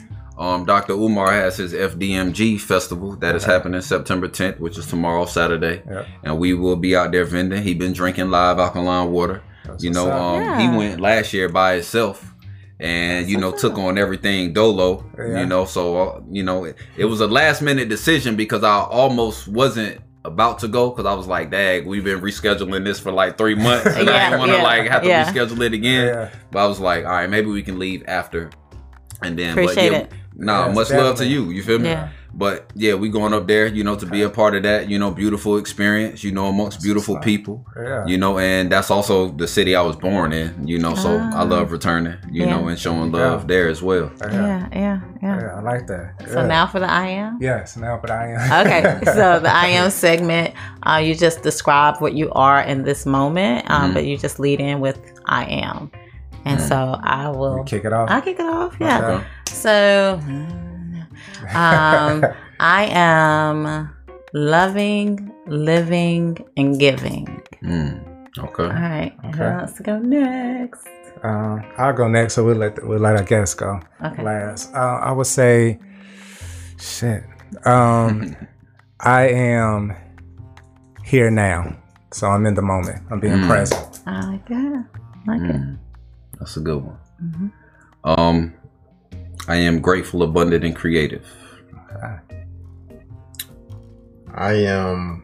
Um, 0.42 0.66
Dr. 0.66 0.94
Umar 0.94 1.32
has 1.32 1.58
his 1.58 1.72
FDMG 1.72 2.60
festival 2.60 3.16
that 3.18 3.36
is 3.36 3.44
happening 3.44 3.80
September 3.82 4.28
10th, 4.28 4.60
which 4.60 4.76
is 4.76 4.88
tomorrow, 4.88 5.26
Saturday, 5.26 5.84
Yep. 5.88 6.08
and 6.24 6.40
we 6.40 6.56
will 6.56 6.76
be 6.78 6.96
out 6.96 7.12
there 7.12 7.26
vending. 7.26 7.62
He 7.62 7.76
been 7.76 7.94
drinking 7.94 8.32
live 8.32 8.58
alkaline 8.58 9.12
water. 9.12 9.44
That's 9.66 9.84
you 9.84 9.92
know, 9.92 10.12
um, 10.12 10.42
Yeah. 10.42 10.60
he 10.72 10.76
went 10.76 11.00
last 11.00 11.32
year 11.32 11.48
by 11.48 11.76
himself, 11.76 12.34
and 12.80 13.30
you 13.30 13.38
know 13.38 13.52
took 13.52 13.78
on 13.78 14.00
everything 14.00 14.52
dolo. 14.54 15.06
Yeah. 15.16 15.42
You 15.42 15.46
know, 15.46 15.66
so 15.66 15.98
uh, 16.02 16.22
you 16.32 16.42
know 16.42 16.64
it, 16.64 16.76
it 16.98 17.06
was 17.06 17.22
a 17.22 17.28
last 17.28 17.62
minute 17.62 17.88
decision 17.88 18.36
because 18.36 18.64
I 18.64 18.80
almost 18.80 19.48
wasn't 19.48 20.00
about 20.26 20.58
to 20.60 20.68
go 20.68 20.90
because 20.90 21.06
I 21.06 21.14
was 21.14 21.28
like, 21.28 21.52
"Dag, 21.52 21.86
we've 21.86 22.04
been 22.04 22.20
rescheduling 22.20 22.84
this 22.84 23.00
for 23.00 23.12
like 23.12 23.38
three 23.38 23.54
months, 23.54 23.86
and 23.86 24.10
I 24.10 24.30
didn't 24.30 24.40
want 24.40 24.52
to 24.54 24.58
yeah, 24.58 24.64
like 24.64 24.90
have 24.90 25.04
to 25.04 25.08
yeah. 25.08 25.32
reschedule 25.32 25.62
it 25.64 25.74
again." 25.74 26.08
Yeah. 26.08 26.30
But 26.50 26.66
I 26.66 26.68
was 26.68 26.80
like, 26.80 27.06
"All 27.06 27.12
right, 27.12 27.30
maybe 27.30 27.52
we 27.52 27.62
can 27.62 27.78
leave 27.78 28.04
after." 28.08 28.50
And 29.24 29.38
then, 29.38 29.52
Appreciate 29.52 29.90
but 29.92 29.92
yeah, 29.92 30.00
it. 30.00 30.12
Nah, 30.36 30.68
Yes, 30.68 30.76
much 30.76 30.90
love 30.92 31.18
to 31.18 31.26
you. 31.26 31.50
You 31.52 31.62
feel 31.64 31.80
me? 31.80 31.90
Yeah. 31.90 32.10
But 32.34 32.72
yeah, 32.76 32.94
we 32.94 33.10
going 33.10 33.34
up 33.34 33.46
there, 33.46 33.68
you 33.68 33.84
know, 33.84 33.96
to 33.98 34.06
be 34.06 34.22
a 34.22 34.30
part 34.30 34.56
of 34.56 34.64
that, 34.64 34.90
you 34.90 34.98
know, 34.98 35.12
beautiful 35.12 35.58
experience, 35.58 36.24
you 36.24 36.32
know, 36.32 36.48
amongst 36.48 36.82
beautiful 36.82 37.16
what's 37.16 37.26
people, 37.26 37.66
Yeah. 37.76 38.06
you 38.06 38.18
know, 38.18 38.40
and 38.40 38.72
that's 38.72 38.90
also 38.90 39.28
the 39.28 39.50
city 39.50 39.76
I 39.76 39.82
was 39.82 39.98
born 39.98 40.32
in, 40.32 40.66
you 40.66 40.80
know, 40.80 40.96
so 40.96 41.18
I 41.20 41.44
love 41.44 41.74
returning, 41.74 42.16
you 42.32 42.46
Yeah. 42.46 42.52
know, 42.52 42.70
and 42.70 42.80
showing 42.80 43.12
love 43.12 43.50
there 43.50 43.68
as 43.68 43.84
well. 43.84 44.10
Yeah. 44.22 44.32
yeah, 44.32 44.68
yeah, 44.72 45.00
yeah. 45.22 45.42
Yeah, 45.42 45.56
I 45.58 45.62
like 45.62 45.88
that. 45.88 46.14
So 46.30 46.48
now 46.48 46.68
for 46.68 46.80
the 46.80 46.90
I 46.90 47.08
am. 47.08 47.38
Yes, 47.42 47.76
now, 47.76 48.00
but 48.02 48.10
I 48.12 48.28
am. 48.32 48.66
okay, 48.66 49.00
so 49.14 49.42
the 49.42 49.54
I 49.54 49.68
am 49.68 49.92
segment, 49.92 50.54
uh, 50.84 51.02
you 51.04 51.14
just 51.16 51.42
describe 51.44 52.00
what 52.00 52.14
you 52.14 52.32
are 52.32 52.62
in 52.62 52.84
this 52.84 53.06
moment, 53.06 53.70
um, 53.70 53.82
Mm-hmm. 53.82 53.94
but 53.94 54.06
you 54.06 54.18
just 54.18 54.40
lead 54.40 54.62
in 54.62 54.80
with 54.80 54.98
I 55.26 55.44
am. 55.48 55.92
And 56.46 56.60
so 56.62 56.98
I 57.04 57.30
will. 57.30 57.64
Kick 57.64 57.86
it 57.86 57.94
off. 57.94 58.10
I'll 58.10 58.22
kick 58.22 58.40
it 58.40 58.46
off. 58.46 58.76
Yeah. 58.80 59.00
Okay. 59.00 59.28
So, 59.50 60.20
um, 61.56 62.24
I 62.60 62.86
am 62.92 63.90
loving, 64.34 65.32
living, 65.48 66.38
and 66.58 66.80
giving. 66.80 67.42
Mm, 67.64 68.28
All 68.40 68.46
okay. 68.46 68.64
right. 68.68 69.14
Who 69.36 69.44
wants 69.44 69.74
to 69.74 69.84
go 69.84 70.00
next? 70.00 70.88
Um, 71.24 71.62
I'll 71.78 71.94
go 71.94 72.08
next, 72.08 72.34
so 72.34 72.44
we'll 72.46 72.56
let 72.58 72.84
we'll 72.88 73.00
let 73.00 73.16
our 73.16 73.24
guests 73.24 73.54
go 73.56 73.80
Okay. 74.04 74.24
last. 74.24 74.74
Uh, 74.74 75.00
I 75.04 75.12
would 75.12 75.28
say, 75.28 75.80
shit. 76.80 77.24
Um, 77.66 78.36
I 79.00 79.28
am 79.30 79.94
here 81.04 81.30
now, 81.30 81.76
so 82.12 82.28
I'm 82.28 82.46
in 82.46 82.54
the 82.56 82.62
moment. 82.62 83.04
I'm 83.12 83.20
being 83.20 83.34
Mm. 83.38 83.48
present. 83.48 84.02
I 84.08 84.26
like 84.32 84.48
that. 84.48 84.86
I 85.28 85.32
like 85.38 85.50
it. 85.56 85.62
That's 86.42 86.58
a 86.58 86.60
good 86.60 86.84
one. 86.84 86.98
Mhm. 87.24 87.52
Um, 88.04 88.54
I 89.48 89.58
am 89.58 89.80
grateful, 89.80 90.24
abundant, 90.24 90.64
and 90.66 90.76
creative. 90.76 91.24
I 94.34 94.54
am 94.54 95.24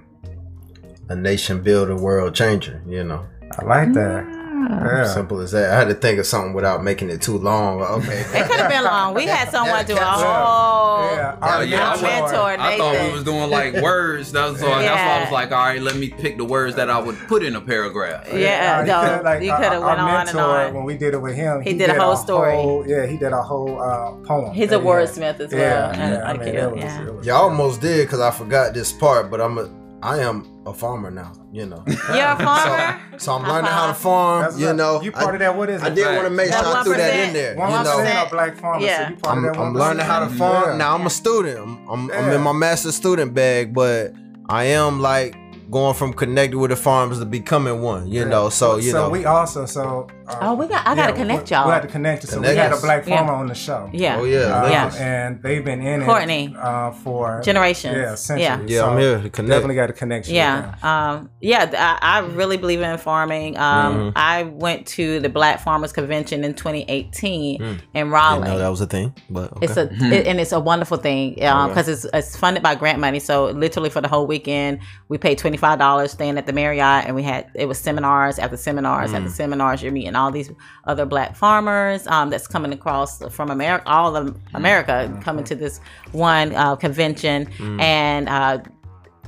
a 1.10 1.16
nation 1.16 1.64
builder, 1.64 1.96
world 1.96 2.36
changer. 2.36 2.84
You 2.88 3.04
know, 3.04 3.26
I 3.58 3.66
like 3.66 3.94
that. 3.94 4.37
Ah. 4.70 4.98
Yeah. 4.98 5.06
simple 5.06 5.40
as 5.42 5.52
that. 5.52 5.72
I 5.72 5.78
had 5.78 5.88
to 5.88 5.94
think 5.94 6.20
of 6.20 6.26
something 6.26 6.54
without 6.54 6.84
making 6.84 7.10
it 7.10 7.22
too 7.22 7.38
long. 7.38 7.82
Okay, 7.82 8.20
It 8.20 8.48
could 8.48 8.60
have 8.60 8.70
been 8.70 8.84
long. 8.84 9.14
We 9.14 9.26
had 9.26 9.50
someone 9.50 9.86
do 9.86 9.96
a 9.96 10.00
whole. 10.00 11.16
Yeah. 11.16 11.38
Oh, 11.42 11.48
Our 11.48 11.64
yeah, 11.64 11.88
I 11.90 11.96
Our 11.96 12.02
mentor, 12.02 12.56
I 12.60 12.78
thought 12.78 13.06
we 13.08 13.12
was 13.14 13.24
doing 13.24 13.50
like 13.50 13.76
words. 13.82 14.32
That's, 14.32 14.60
so 14.60 14.66
that's 14.68 14.86
why 14.86 15.18
I 15.20 15.22
was 15.24 15.32
like, 15.32 15.52
all 15.52 15.66
right, 15.66 15.82
let 15.82 15.96
me 15.96 16.10
pick 16.10 16.38
the 16.38 16.46
words 16.46 16.76
that 16.76 16.90
I 16.90 17.00
would 17.00 17.18
put 17.28 17.44
in 17.44 17.56
a 17.56 17.62
paragraph. 17.62 18.28
Yeah, 18.34 18.82
he 18.84 18.88
no, 18.88 19.22
like, 19.24 19.42
you 19.44 19.52
could 19.56 19.64
have 19.66 19.82
our 19.82 19.88
went 19.88 20.00
on 20.00 20.28
and 20.28 20.38
on. 20.40 20.74
When 20.74 20.84
we 20.84 20.98
did 20.98 21.14
it 21.14 21.22
with 21.22 21.36
him, 21.36 21.62
He 21.62 21.74
did 21.74 21.90
a 21.90 22.02
whole 22.02 22.16
story. 22.18 22.56
whole- 22.56 22.86
yeah, 22.88 23.06
he 23.06 23.18
did 23.18 23.32
a 23.34 23.42
whole 23.42 23.80
uh, 23.82 24.12
poem. 24.26 24.54
He's 24.54 24.72
a 24.72 24.78
wordsmith 24.80 25.40
as 25.40 25.52
well. 25.54 25.62
Yeah, 25.62 25.90
and 25.92 26.14
yeah, 26.14 26.20
I 26.24 26.32
like 26.32 26.40
mean, 26.42 26.54
you, 26.54 26.60
it 26.60 26.72
was- 26.72 26.80
yeah. 26.84 27.06
it 27.08 27.14
was- 27.16 27.26
you 27.28 27.34
almost 27.34 27.82
did 27.82 28.06
because 28.06 28.20
I 28.20 28.32
forgot 28.32 28.74
this 28.74 28.92
part, 28.92 29.30
but 29.32 29.40
I'm 29.42 29.58
a, 29.58 29.70
I 30.04 30.20
am 30.20 30.46
a 30.66 30.74
farmer 30.74 31.10
now. 31.10 31.32
You 31.52 31.66
know, 31.66 31.84
You're 31.88 32.28
a 32.28 32.38
farmer. 32.48 33.00
so 33.18 33.34
I'm 33.34 33.46
A 33.46 33.48
learning 33.50 33.72
how 33.72 33.88
to 33.88 33.94
farm. 33.94 34.44
That's 34.44 34.60
you 34.60 34.74
know, 34.74 35.02
you 35.02 35.12
part 35.12 35.30
I, 35.30 35.34
of 35.34 35.40
that. 35.40 35.56
What 35.58 35.70
is 35.70 35.82
I 35.82 35.88
it? 35.88 35.92
I 35.92 35.96
did 35.96 36.06
want 36.16 36.28
to 36.28 36.30
make 36.30 36.52
sure 36.52 36.66
I 36.66 36.84
threw 36.84 36.96
that 36.98 37.28
in 37.28 37.34
there. 37.34 37.56
One 37.56 37.72
You 37.72 37.84
know, 37.84 37.98
percent 37.98 38.20
of 38.20 38.32
black 38.32 38.56
farmers. 38.58 38.84
Yeah. 38.84 39.06
So 39.06 39.10
you 39.10 39.16
part 39.18 39.38
I'm, 39.38 39.46
of 39.46 39.54
that 39.54 39.60
I'm 39.62 39.74
learning 39.74 40.06
how 40.06 40.20
to 40.28 40.30
farm. 40.36 40.70
Yeah. 40.72 40.78
Now 40.78 40.96
I'm 40.96 41.06
a 41.06 41.10
student. 41.10 41.58
I'm, 41.60 41.90
I'm, 41.90 42.12
I'm 42.12 42.32
in 42.32 42.42
my 42.42 42.52
master's 42.54 42.96
student 42.96 43.34
bag, 43.34 43.74
but 43.74 44.14
I 44.50 44.66
am 44.66 45.00
like 45.02 45.36
going 45.72 45.96
from 45.96 46.14
connected 46.14 46.58
with 46.58 46.70
the 46.70 46.78
farms 46.78 47.20
to 47.20 47.26
becoming 47.26 47.82
one. 47.82 48.08
You 48.08 48.22
Yeah. 48.22 48.28
know, 48.30 48.50
so 48.50 48.78
you 48.78 48.92
so 48.92 49.04
know, 49.06 49.10
we 49.10 49.26
also 49.26 49.66
so. 49.66 50.08
Oh, 50.42 50.54
we 50.56 50.68
got. 50.68 50.86
I 50.88 50.96
gotta 50.96 51.14
connect 51.14 51.50
we, 51.50 51.56
y'all. 51.56 51.68
We 51.68 51.74
had 51.74 51.82
to 51.84 51.88
connect 51.88 52.24
you. 52.24 52.30
So 52.30 52.36
Connect 52.38 52.54
we 52.54 52.58
had 52.58 52.72
a 52.72 52.76
us. 52.76 52.82
black 52.82 53.08
Yeah. 53.08 53.18
farmer 53.18 53.34
on 53.34 53.48
the 53.48 53.56
show. 53.56 53.90
yeah. 53.94 54.18
oh 54.20 54.24
yeah, 54.26 54.40
Uh, 54.40 54.70
Yeah. 54.70 54.84
Lakers. 54.86 55.00
And 55.00 55.44
they've 55.44 55.64
been 55.64 55.82
in 55.82 56.04
Courtney. 56.06 56.46
it 56.46 56.58
uh, 56.58 56.92
for 56.92 57.42
Generations. 57.44 57.96
Yeah, 57.96 58.16
centuries. 58.16 58.70
Yeah. 58.72 58.82
Yeah, 58.82 58.86
I'm 58.90 58.98
here 58.98 59.22
to 59.22 59.30
connect. 59.30 59.50
Definitely 59.50 59.76
got 59.76 59.90
a 59.90 59.94
connection. 59.94 60.36
Yeah, 60.36 60.76
um, 60.84 61.30
yeah. 61.40 61.72
I, 62.02 62.18
I 62.18 62.20
really 62.28 62.58
believe 62.58 62.82
in 62.82 62.98
farming. 62.98 63.58
Um, 63.58 63.96
Mhm. 63.98 64.12
I 64.16 64.44
went 64.44 64.86
to 64.88 65.20
the 65.20 65.30
Black 65.30 65.62
Farmers 65.62 65.94
Convention 65.94 66.44
in 66.44 66.54
2018 66.54 67.60
Mm. 67.60 67.80
in 67.94 68.10
Didn't 68.10 68.12
know 68.12 68.58
that 68.60 68.68
was 68.70 68.82
a 68.82 68.88
thing, 68.88 69.14
but 69.30 69.52
okay. 69.54 69.66
It's 69.66 69.78
a 69.78 69.84
it, 69.92 70.28
and 70.28 70.40
it's 70.40 70.52
a 70.52 70.60
wonderful 70.60 70.98
thing 70.98 71.36
because 71.36 71.88
Okay. 71.88 71.92
it's 71.92 72.06
it's 72.14 72.36
funded 72.36 72.64
by 72.64 72.76
grant 72.76 73.00
money. 73.00 73.20
So 73.20 73.46
literally 73.46 73.90
for 73.90 74.02
the 74.02 74.08
whole 74.08 74.28
weekend, 74.28 74.80
we 75.10 75.18
paid 75.18 75.38
twenty 75.38 75.58
five 75.58 75.80
dollars 75.80 76.12
staying 76.12 76.38
at 76.38 76.46
the 76.46 76.54
Marriott, 76.54 77.06
and 77.06 77.16
we 77.16 77.24
had 77.24 77.46
it 77.54 77.68
was 77.68 77.78
seminars 77.80 78.40
after 78.40 78.58
seminars 78.58 79.14
after 79.14 79.30
seminars. 79.30 79.82
You're 79.84 79.92
meeting 79.92 80.16
all 80.18 80.32
these 80.32 80.52
other 80.86 81.06
Black 81.06 81.36
farmers 81.36 82.08
um, 82.08 82.30
that's 82.30 82.48
coming 82.48 82.74
across 82.74 83.20
from 83.34 83.50
America, 83.50 83.88
all 83.88 84.16
of 84.16 84.38
America, 84.54 84.96
coming 85.24 85.46
to 85.46 85.56
this 85.56 85.80
one 86.12 86.54
uh, 86.56 86.76
convention, 86.76 87.48
and 87.80 88.28
uh, 88.28 88.60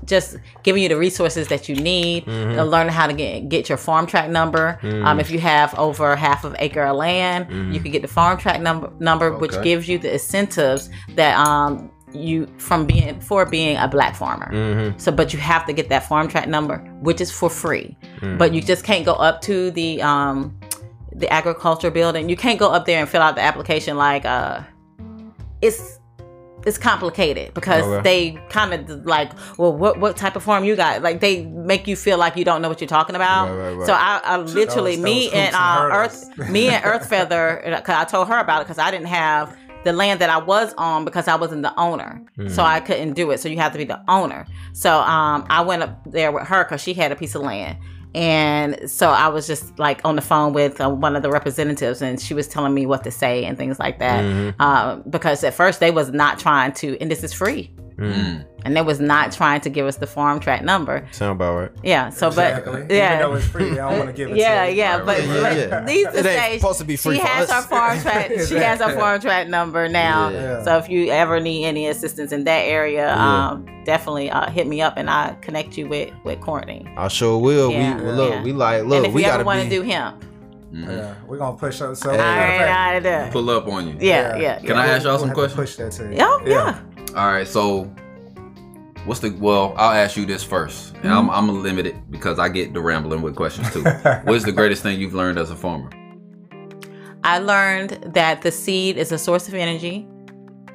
just 0.06 0.38
giving 0.64 0.82
you 0.82 0.90
the 0.90 0.98
resources 0.98 1.48
that 1.50 1.70
you 1.70 1.76
need, 1.76 2.28
uh, 2.28 2.64
learning 2.64 2.92
how 2.94 3.06
to 3.08 3.14
get 3.14 3.48
get 3.50 3.70
your 3.70 3.78
farm 3.78 4.06
tract 4.08 4.32
number. 4.32 4.80
Um, 5.06 5.20
if 5.20 5.30
you 5.30 5.40
have 5.40 5.78
over 5.78 6.16
half 6.16 6.44
of 6.44 6.56
acre 6.60 6.84
of 6.84 6.96
land, 6.98 7.74
you 7.74 7.80
can 7.80 7.92
get 7.92 8.02
the 8.02 8.08
farm 8.08 8.38
tract 8.38 8.62
number 8.62 8.92
number, 9.00 9.32
which 9.38 9.54
gives 9.64 9.88
you 9.88 9.98
the 10.00 10.14
incentives 10.14 10.90
that 11.16 11.38
um 11.38 11.92
you 12.12 12.48
from 12.58 12.88
being 12.88 13.20
for 13.22 13.46
being 13.46 13.78
a 13.78 13.88
black 13.88 14.16
farmer. 14.16 14.50
So, 14.98 15.12
but 15.12 15.32
you 15.32 15.40
have 15.40 15.66
to 15.68 15.74
get 15.74 15.90
that 15.90 16.08
farm 16.08 16.28
tract 16.28 16.48
number, 16.48 16.78
which 17.02 17.22
is 17.22 17.30
for 17.32 17.50
free. 17.50 17.96
But 18.40 18.52
you 18.54 18.62
just 18.62 18.84
can't 18.84 19.06
go 19.06 19.14
up 19.14 19.42
to 19.42 19.70
the 19.72 20.02
um 20.02 20.59
the 21.20 21.32
agriculture 21.32 21.92
building. 21.92 22.30
You 22.30 22.36
can't 22.38 22.60
go 22.60 22.72
up 22.72 22.86
there 22.86 23.00
and 23.00 23.08
fill 23.10 23.22
out 23.22 23.36
the 23.36 23.42
application 23.42 23.98
like 23.98 24.26
uh 24.26 24.62
it's 25.62 25.98
it's 26.66 26.78
complicated 26.78 27.54
because 27.54 27.84
Okay. 27.86 28.02
they 28.04 28.42
kind 28.50 28.74
of 28.74 29.06
like, 29.06 29.32
well, 29.58 29.74
what 29.76 30.00
what 30.00 30.18
type 30.18 30.36
of 30.36 30.44
farm 30.44 30.64
you 30.66 30.76
got? 30.76 31.02
Like 31.02 31.22
they 31.22 31.46
make 31.46 31.88
you 31.88 31.96
feel 31.96 32.18
like 32.18 32.36
you 32.36 32.44
don't 32.44 32.62
know 32.62 32.68
what 32.68 32.82
you're 32.82 32.88
talking 32.88 33.16
about. 33.16 33.50
Right, 33.50 33.58
right, 33.70 33.74
right. 33.78 33.86
So 33.88 33.94
I, 33.94 34.20
I 34.24 34.38
literally, 34.38 34.96
Those- 34.96 35.04
me 35.04 35.26
those 35.26 35.34
and 35.36 35.56
uh, 35.56 35.80
and 35.84 35.94
Earth, 35.94 36.50
me 36.50 36.68
and 36.68 36.84
Earth 36.86 37.08
Feather, 37.08 37.62
because 37.66 37.96
I 37.96 38.04
told 38.04 38.28
her 38.28 38.38
about 38.40 38.62
it 38.62 38.66
because 38.66 38.78
I 38.78 38.92
didn't 38.92 39.08
have 39.08 39.56
the 39.86 39.94
land 39.94 40.20
that 40.20 40.30
I 40.30 40.38
was 40.38 40.74
on 40.78 41.06
because 41.06 41.30
I 41.30 41.36
wasn't 41.38 41.62
the 41.62 41.74
owner, 41.80 42.22
so 42.50 42.64
I 42.64 42.82
couldn't 42.82 43.14
do 43.14 43.32
it. 43.32 43.40
So 43.40 43.48
you 43.48 43.58
have 43.60 43.72
to 43.72 43.78
be 43.78 43.86
the 43.86 44.02
owner. 44.10 44.46
So 44.74 45.00
um, 45.00 45.46
I 45.50 45.62
went 45.62 45.84
up 45.84 46.02
there 46.12 46.34
with 46.34 46.44
her 46.48 46.66
because 46.66 46.82
she 46.82 46.94
had 46.94 47.14
a 47.14 47.16
piece 47.16 47.34
of 47.36 47.42
land. 47.44 47.78
And 48.16 48.90
so 48.90 49.10
I 49.10 49.28
was 49.28 49.46
just 49.46 49.78
like 49.78 50.02
on 50.04 50.16
the 50.16 50.22
phone 50.22 50.54
with 50.54 50.82
uh, 50.82 50.90
one 50.90 51.16
of 51.16 51.22
the 51.22 51.30
representatives, 51.30 52.02
and 52.02 52.20
she 52.20 52.34
was 52.34 52.48
telling 52.48 52.74
me 52.74 52.86
what 52.88 53.04
to 53.04 53.12
say 53.12 53.46
and 53.46 53.58
things 53.58 53.78
like 53.80 54.00
that. 54.00 54.24
Um, 54.60 55.04
because 55.10 55.44
at 55.44 55.54
first 55.54 55.80
they 55.80 55.92
was 55.92 56.10
not 56.10 56.40
trying 56.40 56.74
to, 56.74 56.98
and 57.00 57.12
this 57.12 57.24
is 57.24 57.34
free, 57.34 57.72
Mm. 57.98 58.46
And 58.66 58.76
they 58.76 58.82
was 58.82 59.00
not 59.00 59.32
trying 59.32 59.62
to 59.62 59.70
give 59.70 59.86
us 59.88 59.96
the 59.98 60.08
farm 60.08 60.40
tract 60.40 60.64
number. 60.64 61.08
Sound 61.12 61.34
about 61.34 61.56
right. 61.58 61.72
Yeah. 61.84 62.10
So, 62.10 62.28
Exactly. 62.28 62.82
but 62.84 62.92
yeah, 62.92 63.16
Even 63.16 63.20
though 63.32 63.36
it's 63.38 63.48
free, 63.48 63.70
they 63.70 63.76
don't 63.78 63.98
want 63.98 64.10
to 64.10 64.14
give 64.14 64.32
it 64.32 64.38
yeah, 64.38 64.66
to 64.66 64.72
yeah, 64.74 64.98
Right, 64.98 65.06
but, 65.06 65.18
right, 65.20 65.28
right. 65.28 65.42
but 65.44 65.58
Yeah, 65.58 65.68
yeah. 65.70 65.86
needless 65.86 66.14
to 66.14 66.20
It 66.20 66.26
ain't 66.38 66.62
supposed 66.62 66.80
to 66.80 66.86
be 66.86 66.96
free 66.98 67.16
she 67.16 67.22
has 67.22 67.50
us. 67.50 67.64
her 67.64 67.70
farm 67.70 68.00
tract. 68.02 68.34
She 68.50 68.56
has 68.56 68.80
her 68.80 68.94
farm 68.98 69.22
tract 69.22 69.50
number 69.50 69.88
now. 69.88 70.30
Yeah. 70.30 70.64
So 70.64 70.78
if 70.78 70.90
you 70.90 71.10
ever 71.10 71.40
need 71.40 71.66
any 71.66 71.88
assistance 71.88 72.32
in 72.32 72.44
that 72.46 72.66
area, 72.66 73.08
Yeah. 73.08 73.48
um, 73.50 73.66
definitely 73.86 74.30
uh, 74.30 74.50
hit 74.50 74.68
me 74.68 74.82
up 74.82 74.94
and 74.98 75.10
I 75.10 75.30
will 75.30 75.36
connect 75.38 75.78
you 75.78 75.88
with 75.88 76.12
with 76.24 76.42
Courtney. 76.42 76.86
I 76.98 77.08
sure 77.08 77.38
will. 77.40 77.72
Yeah, 77.72 77.98
we 77.98 78.04
well, 78.04 78.16
look, 78.16 78.34
yeah. 78.34 78.44
we 78.44 78.52
like 78.54 78.84
look. 78.84 78.98
and 78.98 79.06
if 79.08 79.14
we 79.14 79.22
you 79.22 79.28
ever 79.28 79.38
gotta 79.38 79.46
want 79.46 79.62
to 79.64 79.70
be. 79.70 79.76
do 79.78 79.82
hemp, 79.84 80.26
Mhm. 80.74 80.88
Yeah, 80.98 81.16
we're 81.26 81.38
gonna 81.38 81.58
push 81.58 81.82
up. 81.82 81.96
So 81.96 82.12
all 82.12 82.18
right, 82.18 82.62
I 82.62 83.00
do. 83.00 83.32
Pull 83.32 83.50
up 83.50 83.68
on 83.68 83.88
you. 83.88 83.96
Yeah, 84.00 84.36
yeah. 84.38 84.60
Can 84.60 84.78
I 84.78 84.88
ask 84.88 85.04
y'all 85.04 85.14
we'll 85.14 85.20
some 85.22 85.32
questions? 85.32 85.56
Push 85.56 85.76
that 85.78 85.92
to 85.94 86.04
you. 86.14 86.18
Oh, 86.20 86.42
yeah. 86.46 86.80
All 87.16 87.26
right, 87.28 87.48
so 87.48 87.90
what's 89.06 89.20
the 89.20 89.32
well? 89.32 89.74
I'll 89.78 89.92
ask 89.92 90.18
you 90.18 90.26
this 90.26 90.44
first, 90.44 90.96
and 91.04 91.12
I'm 91.12 91.30
I'm 91.30 91.48
gonna 91.48 91.60
limit 91.60 91.86
it 91.86 92.12
because 92.12 92.40
I 92.40 92.50
get 92.50 92.74
the 92.74 92.82
rambling 92.82 93.22
with 93.22 93.36
questions 93.36 93.72
too. 93.74 93.84
What's 94.24 94.46
the 94.46 94.52
greatest 94.52 94.84
thing 94.84 95.00
you've 95.00 95.14
learned 95.14 95.38
as 95.38 95.52
a 95.52 95.56
farmer? 95.56 95.90
I 97.24 97.40
learned 97.40 98.14
that 98.14 98.42
the 98.42 98.52
seed 98.52 98.98
is 98.98 99.12
a 99.12 99.18
source 99.18 99.48
of 99.48 99.54
energy, 99.54 100.08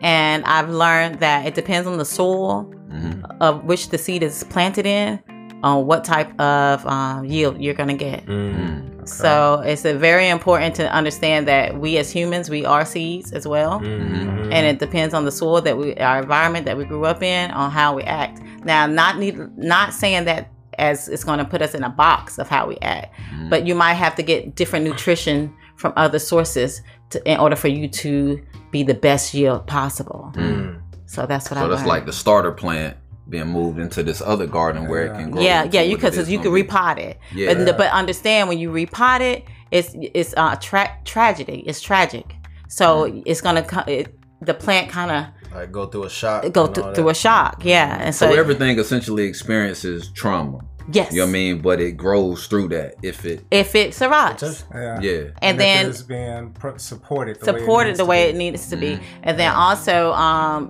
and 0.01 0.45
I've 0.45 0.69
learned 0.69 1.21
that 1.21 1.47
it 1.47 1.55
depends 1.55 1.87
on 1.89 1.99
the 1.99 2.05
soil 2.05 2.63
hmm 2.91 3.23
of 3.41 3.65
which 3.65 3.89
the 3.89 3.99
seed 3.99 4.23
is 4.23 4.45
planted 4.45 4.87
in, 4.87 5.21
on 5.65 5.87
what 5.87 6.05
type 6.05 6.31
of 6.41 6.85
um, 6.87 7.25
yield 7.25 7.55
you're 7.63 7.75
gonna 7.83 7.95
get. 8.09 8.21
Mm, 8.27 9.09
So 9.09 9.63
it's 9.65 9.85
a 9.85 9.95
very 10.09 10.29
important 10.29 10.75
to 10.77 10.85
understand 11.01 11.49
that 11.49 11.79
we 11.79 11.91
as 11.99 12.11
humans 12.19 12.49
we 12.51 12.65
are 12.65 12.85
seeds 12.85 13.33
as 13.33 13.45
well, 13.55 13.81
mm, 13.81 14.53
and 14.55 14.63
it 14.67 14.79
depends 14.79 15.13
on 15.15 15.25
the 15.25 15.33
soil 15.33 15.61
that 15.63 15.77
we, 15.81 15.95
our 15.97 16.19
environment 16.23 16.65
that 16.67 16.77
we 16.77 16.85
grew 16.85 17.05
up 17.13 17.23
in, 17.23 17.51
on 17.51 17.71
how 17.71 17.95
we 17.97 18.03
act. 18.23 18.41
Now, 18.65 18.87
not 18.87 19.19
need, 19.19 19.37
not 19.59 19.93
saying 19.95 20.25
that 20.27 20.51
as 20.79 21.09
it's 21.09 21.25
going 21.25 21.39
to 21.39 21.45
put 21.45 21.61
us 21.63 21.73
in 21.75 21.83
a 21.85 21.89
box 21.91 22.39
of 22.39 22.47
how 22.49 22.67
we 22.67 22.77
act, 22.83 23.15
Mm-hmm. 23.15 23.49
but 23.51 23.67
you 23.67 23.75
might 23.75 23.95
have 23.95 24.15
to 24.17 24.23
get 24.23 24.55
different 24.57 24.85
nutrition 24.85 25.53
from 25.77 25.93
other 25.97 26.19
sources 26.19 26.83
to, 27.11 27.17
in 27.31 27.39
order 27.39 27.57
for 27.57 27.69
you 27.69 27.89
to 27.89 28.41
be 28.71 28.83
the 28.83 28.95
best 28.95 29.35
yield 29.35 29.67
possible. 29.67 30.31
mm. 30.35 30.81
So 31.07 31.27
that's 31.27 31.51
what 31.51 31.59
I 31.59 31.63
So 31.63 31.69
that's 31.69 31.81
learned. 31.81 31.89
like 31.89 32.07
the 32.07 32.13
starter 32.13 32.51
plant 32.53 32.97
being 33.29 33.47
moved 33.49 33.79
into 33.79 34.03
this 34.03 34.21
other 34.21 34.47
garden 34.47 34.87
where 34.89 35.07
it 35.07 35.15
can 35.15 35.31
grow. 35.31 35.43
yeah, 35.43 35.65
yeah, 35.73 35.81
you 35.83 35.93
what 35.97 36.01
because 36.13 36.29
you 36.31 36.39
can 36.39 36.53
repot 36.53 36.99
it. 36.99 37.19
Yeah. 37.35 37.55
But, 37.55 37.77
but 37.79 37.91
understand 37.91 38.49
when 38.49 38.59
you 38.59 38.71
repot 38.71 39.21
it, 39.21 39.45
it's 39.71 39.91
it's 39.95 40.35
uh 40.37 40.57
tra- 40.57 40.97
tragedy. 41.05 41.65
It's 41.67 41.81
tragic. 41.81 42.35
So 42.69 43.05
Mm. 43.11 43.23
it's 43.27 43.41
gonna 43.41 43.63
co- 43.63 43.85
it, 43.91 44.19
the 44.41 44.55
plant 44.55 44.91
kind 44.91 45.11
of 45.11 45.55
Like 45.55 45.73
go 45.73 45.87
through 45.87 46.05
a 46.05 46.11
shock. 46.11 46.51
go 46.53 46.67
and 46.67 46.75
th- 46.75 46.95
through 46.95 47.09
a 47.09 47.15
shock. 47.15 47.65
Yeah, 47.65 47.99
and 48.01 48.15
so, 48.15 48.31
So 48.31 48.39
everything 48.39 48.79
essentially 48.79 49.25
experiences 49.25 50.09
trauma. 50.11 50.59
yes, 50.93 51.13
You 51.13 51.21
know 51.21 51.25
what 51.25 51.31
I 51.31 51.33
mean? 51.33 51.63
But 51.63 51.81
it 51.81 51.93
grows 51.97 52.47
through 52.47 52.69
that 52.69 52.97
if 53.03 53.25
it 53.25 53.45
if 53.51 53.75
it 53.75 53.95
survives. 53.95 54.65
Yeah. 54.75 55.01
yeah. 55.01 55.21
and 55.41 55.57
if 55.57 55.59
then 55.65 55.87
it's 55.89 56.03
being 56.03 56.51
pro- 56.53 56.77
supported, 56.77 57.41
the 57.41 57.45
supported 57.47 57.91
needs 57.91 57.99
the 57.99 58.05
to 58.05 58.09
way 58.11 58.25
be. 58.27 58.31
it 58.31 58.37
needs 58.37 58.69
to 58.69 58.77
be, 58.77 58.91
Mm-hmm. 58.97 59.21
and 59.23 59.39
then 59.39 59.53
also 59.53 60.13
um, 60.13 60.61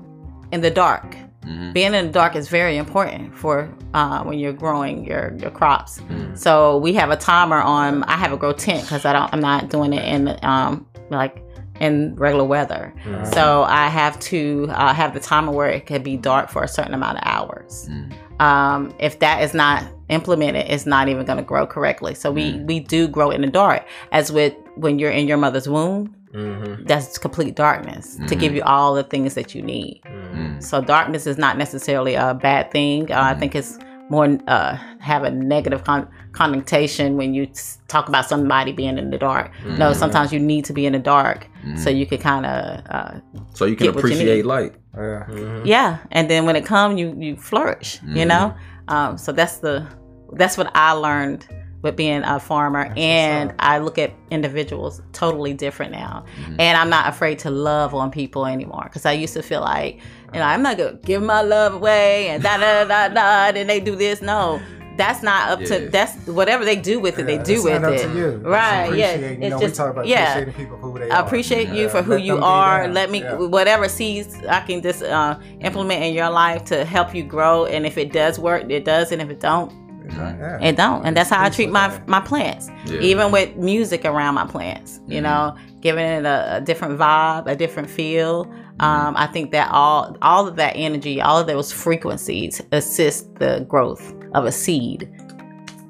in 0.52 0.60
the 0.60 0.70
dark. 0.70 1.16
Mhm. 1.46 1.72
Being 1.72 1.94
in 1.94 2.06
the 2.06 2.12
dark 2.12 2.36
is 2.36 2.48
very 2.48 2.76
important 2.76 3.34
for 3.34 3.68
uh, 3.92 4.22
when 4.24 4.38
you're 4.38 4.52
growing 4.52 5.04
your 5.04 5.34
your 5.38 5.50
crops. 5.50 6.00
Mm-hmm. 6.00 6.34
So 6.36 6.78
we 6.78 6.94
have 6.94 7.10
a 7.10 7.16
timer 7.16 7.60
on. 7.60 8.02
I 8.04 8.16
have 8.16 8.32
a 8.32 8.36
grow 8.36 8.52
tent 8.52 8.82
because 8.82 9.04
I 9.04 9.12
don't. 9.12 9.32
I'm 9.32 9.40
not 9.40 9.68
doing 9.70 9.92
it 9.92 10.04
in 10.04 10.38
um 10.42 10.86
like 11.10 11.42
in 11.80 12.14
regular 12.16 12.44
weather. 12.44 12.92
Mm-hmm. 13.04 13.24
So 13.32 13.64
I 13.64 13.88
have 13.88 14.18
to 14.20 14.68
uh, 14.70 14.94
have 14.94 15.12
the 15.12 15.20
timer 15.20 15.52
where 15.52 15.68
it 15.68 15.86
can 15.86 16.02
be 16.02 16.16
dark 16.16 16.48
for 16.48 16.62
a 16.62 16.68
certain 16.68 16.94
amount 16.94 17.18
of 17.18 17.24
hours. 17.26 17.88
Mm. 17.90 18.40
Um, 18.40 18.94
if 18.98 19.18
that 19.18 19.42
is 19.42 19.54
not 19.54 19.84
implemented, 20.08 20.66
it's 20.70 20.86
not 20.86 21.08
even 21.08 21.24
going 21.26 21.38
to 21.38 21.44
grow 21.44 21.66
correctly. 21.66 22.14
So 22.14 22.30
we 22.30 22.52
Mm. 22.52 22.66
we 22.66 22.80
do 22.80 23.08
grow 23.08 23.30
in 23.30 23.40
the 23.40 23.48
dark, 23.48 23.84
as 24.12 24.30
with 24.32 24.54
when 24.76 24.98
you're 24.98 25.10
in 25.10 25.26
your 25.28 25.36
mother's 25.38 25.68
womb. 25.68 26.14
Mhm. 26.34 26.86
That's 26.88 27.16
complete 27.16 27.54
darkness 27.54 28.18
to 28.26 28.34
give 28.34 28.52
you 28.56 28.62
all 28.64 28.94
the 28.94 29.04
things 29.04 29.34
that 29.34 29.54
you 29.54 29.62
need. 29.62 30.00
Mm. 30.04 30.60
So 30.62 30.80
darkness 30.80 31.26
is 31.28 31.38
not 31.38 31.56
necessarily 31.58 32.14
a 32.16 32.34
bad 32.34 32.72
thing. 32.72 33.12
Uh, 33.12 33.20
I 33.22 33.34
think 33.34 33.54
it's 33.54 33.78
more 34.10 34.36
uh, 34.48 34.76
have 34.98 35.22
a 35.22 35.30
negative 35.30 35.84
con- 35.84 36.08
connotation 36.32 37.16
when 37.16 37.34
you 37.34 37.46
s- 37.50 37.78
talk 37.88 38.08
about 38.08 38.26
somebody 38.28 38.72
being 38.72 38.98
in 38.98 39.10
the 39.10 39.16
dark. 39.18 39.50
No, 39.78 39.92
sometimes 39.92 40.32
you 40.32 40.40
need 40.40 40.64
to 40.66 40.72
be 40.72 40.86
in 40.86 40.92
the 40.92 40.98
dark 40.98 41.46
so 41.76 41.88
you 41.88 42.04
can 42.04 42.18
kind 42.18 42.44
of 42.46 42.80
uh, 42.90 43.12
So 43.54 43.64
you 43.64 43.76
can 43.76 43.86
Get 43.86 43.94
what 43.94 44.02
you 44.04 44.10
appreciate 44.10 44.36
need. 44.38 44.44
light. 44.44 44.72
Yeah. 44.96 45.26
yeah, 45.64 45.98
and 46.10 46.28
then 46.28 46.46
when 46.46 46.56
it 46.56 46.64
comes, 46.66 46.98
you 47.00 47.14
you 47.18 47.36
flourish. 47.36 48.00
You 48.06 48.24
know, 48.26 48.54
um, 48.88 49.16
so 49.18 49.32
that's 49.32 49.58
the 49.58 49.86
that's 50.32 50.58
what 50.58 50.68
I 50.74 50.92
learned 50.92 51.46
with 51.84 51.94
being 51.94 52.24
a 52.24 52.40
farmer, 52.40 52.92
and 52.96 53.54
I 53.60 53.78
look 53.78 53.98
at 53.98 54.12
individuals 54.30 55.00
totally 55.12 55.52
different 55.54 55.92
now, 55.92 56.24
and 56.58 56.76
I'm 56.76 56.90
not 56.90 57.06
afraid 57.08 57.38
to 57.40 57.50
love 57.50 57.94
on 57.94 58.10
people 58.10 58.46
anymore 58.46 58.82
because 58.84 59.06
I 59.06 59.12
used 59.12 59.34
to 59.34 59.42
feel 59.42 59.60
like 59.60 59.96
you 60.32 60.40
know 60.40 60.46
I'm 60.46 60.62
not 60.62 60.76
gonna 60.78 60.94
give 61.04 61.22
my 61.22 61.42
love 61.42 61.74
away 61.74 62.28
and 62.28 62.42
da 62.42 62.56
da 62.56 62.84
da 62.84 63.08
da, 63.08 63.56
and 63.58 63.70
they 63.70 63.78
do 63.78 63.94
this. 63.94 64.20
No. 64.20 64.60
That's 64.96 65.24
not 65.24 65.50
up 65.50 65.60
Yeah. 65.60 65.66
to 65.66 65.88
that's 65.88 66.14
whatever 66.28 66.64
they 66.64 66.76
do 66.76 67.00
with 67.00 67.18
it. 67.18 67.22
Yeah, 67.28 67.38
they 67.38 67.42
do 67.42 67.54
it's 67.54 67.64
with 67.64 67.82
it, 67.84 68.02
to 68.06 68.14
you. 68.16 68.28
It's 68.28 68.44
right? 68.44 68.94
Yeah, 68.94 69.06
appreciating, 69.08 69.42
You 69.42 69.46
it's 69.48 69.50
know, 69.50 69.60
just 69.60 69.72
we 69.72 69.76
talk 69.76 69.90
about 69.90 70.06
yeah. 70.06 70.22
appreciating 70.38 70.54
people 70.54 70.76
who 70.76 70.98
they 71.00 71.10
I 71.10 71.16
are. 71.18 71.26
appreciate 71.26 71.68
you 71.70 71.82
Yeah, 71.82 71.88
for 71.88 72.02
who 72.02 72.12
let 72.12 72.22
you 72.22 72.38
are. 72.38 72.86
Let 72.86 73.10
me 73.10 73.22
whatever 73.22 73.88
seeds 73.88 74.36
I 74.48 74.60
can 74.60 74.82
just 74.82 75.02
uh, 75.02 75.36
implement 75.62 76.04
in 76.04 76.14
your 76.14 76.30
life 76.30 76.64
to 76.66 76.84
help 76.84 77.12
you 77.12 77.24
grow. 77.24 77.66
And 77.66 77.84
if 77.84 77.98
it 77.98 78.12
does 78.12 78.38
work, 78.38 78.70
it 78.70 78.84
does. 78.84 79.10
And 79.10 79.20
if 79.20 79.30
it 79.30 79.40
don't, 79.40 79.72
Yeah. 80.10 80.58
it 80.60 80.76
don't. 80.76 81.04
And 81.04 81.16
that's 81.16 81.30
how 81.30 81.42
I 81.42 81.50
treat 81.50 81.70
my 81.70 81.88
that. 81.88 82.08
my 82.08 82.20
plants. 82.20 82.68
Yeah. 82.86 83.00
Even 83.00 83.32
with 83.32 83.56
music 83.56 84.04
around 84.04 84.34
my 84.34 84.46
plants, 84.46 85.00
you 85.06 85.20
know, 85.20 85.56
giving 85.80 86.04
it 86.04 86.24
a, 86.24 86.56
a 86.56 86.60
different 86.60 86.98
vibe, 86.98 87.46
a 87.46 87.56
different 87.56 87.88
feel. 87.88 88.52
Um, 88.80 89.14
I 89.16 89.26
think 89.28 89.52
that 89.52 89.70
all 89.70 90.16
all 90.20 90.46
of 90.46 90.56
that 90.56 90.72
energy, 90.76 91.20
all 91.20 91.38
of 91.38 91.46
those 91.46 91.72
frequencies 91.72 92.60
assist 92.72 93.34
the 93.36 93.64
growth 93.68 94.14
of 94.34 94.44
a 94.44 94.52
seed. 94.52 95.10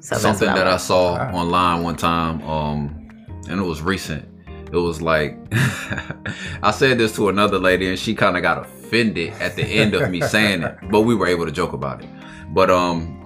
So 0.01 0.15
Something 0.17 0.47
that 0.49 0.67
I 0.67 0.71
learned. 0.71 0.81
saw 0.81 1.15
online 1.33 1.81
one 1.81 1.95
time, 1.95 2.41
um, 2.43 3.09
and 3.49 3.59
it 3.59 3.63
was 3.63 3.81
recent. 3.81 4.27
It 4.71 4.77
was 4.77 5.01
like 5.01 5.37
I 6.61 6.71
said 6.71 6.97
this 6.99 7.15
to 7.15 7.29
another 7.29 7.57
lady, 7.57 7.89
and 7.89 7.97
she 7.97 8.13
kind 8.13 8.37
of 8.37 8.43
got 8.43 8.59
offended 8.59 9.33
at 9.39 9.55
the 9.55 9.63
end 9.63 9.95
of 9.95 10.09
me 10.09 10.21
saying 10.35 10.61
it, 10.63 10.77
but 10.91 11.01
we 11.01 11.15
were 11.15 11.27
able 11.27 11.45
to 11.45 11.51
joke 11.51 11.73
about 11.73 12.03
it. 12.03 12.09
But 12.49 12.69
um, 12.69 13.24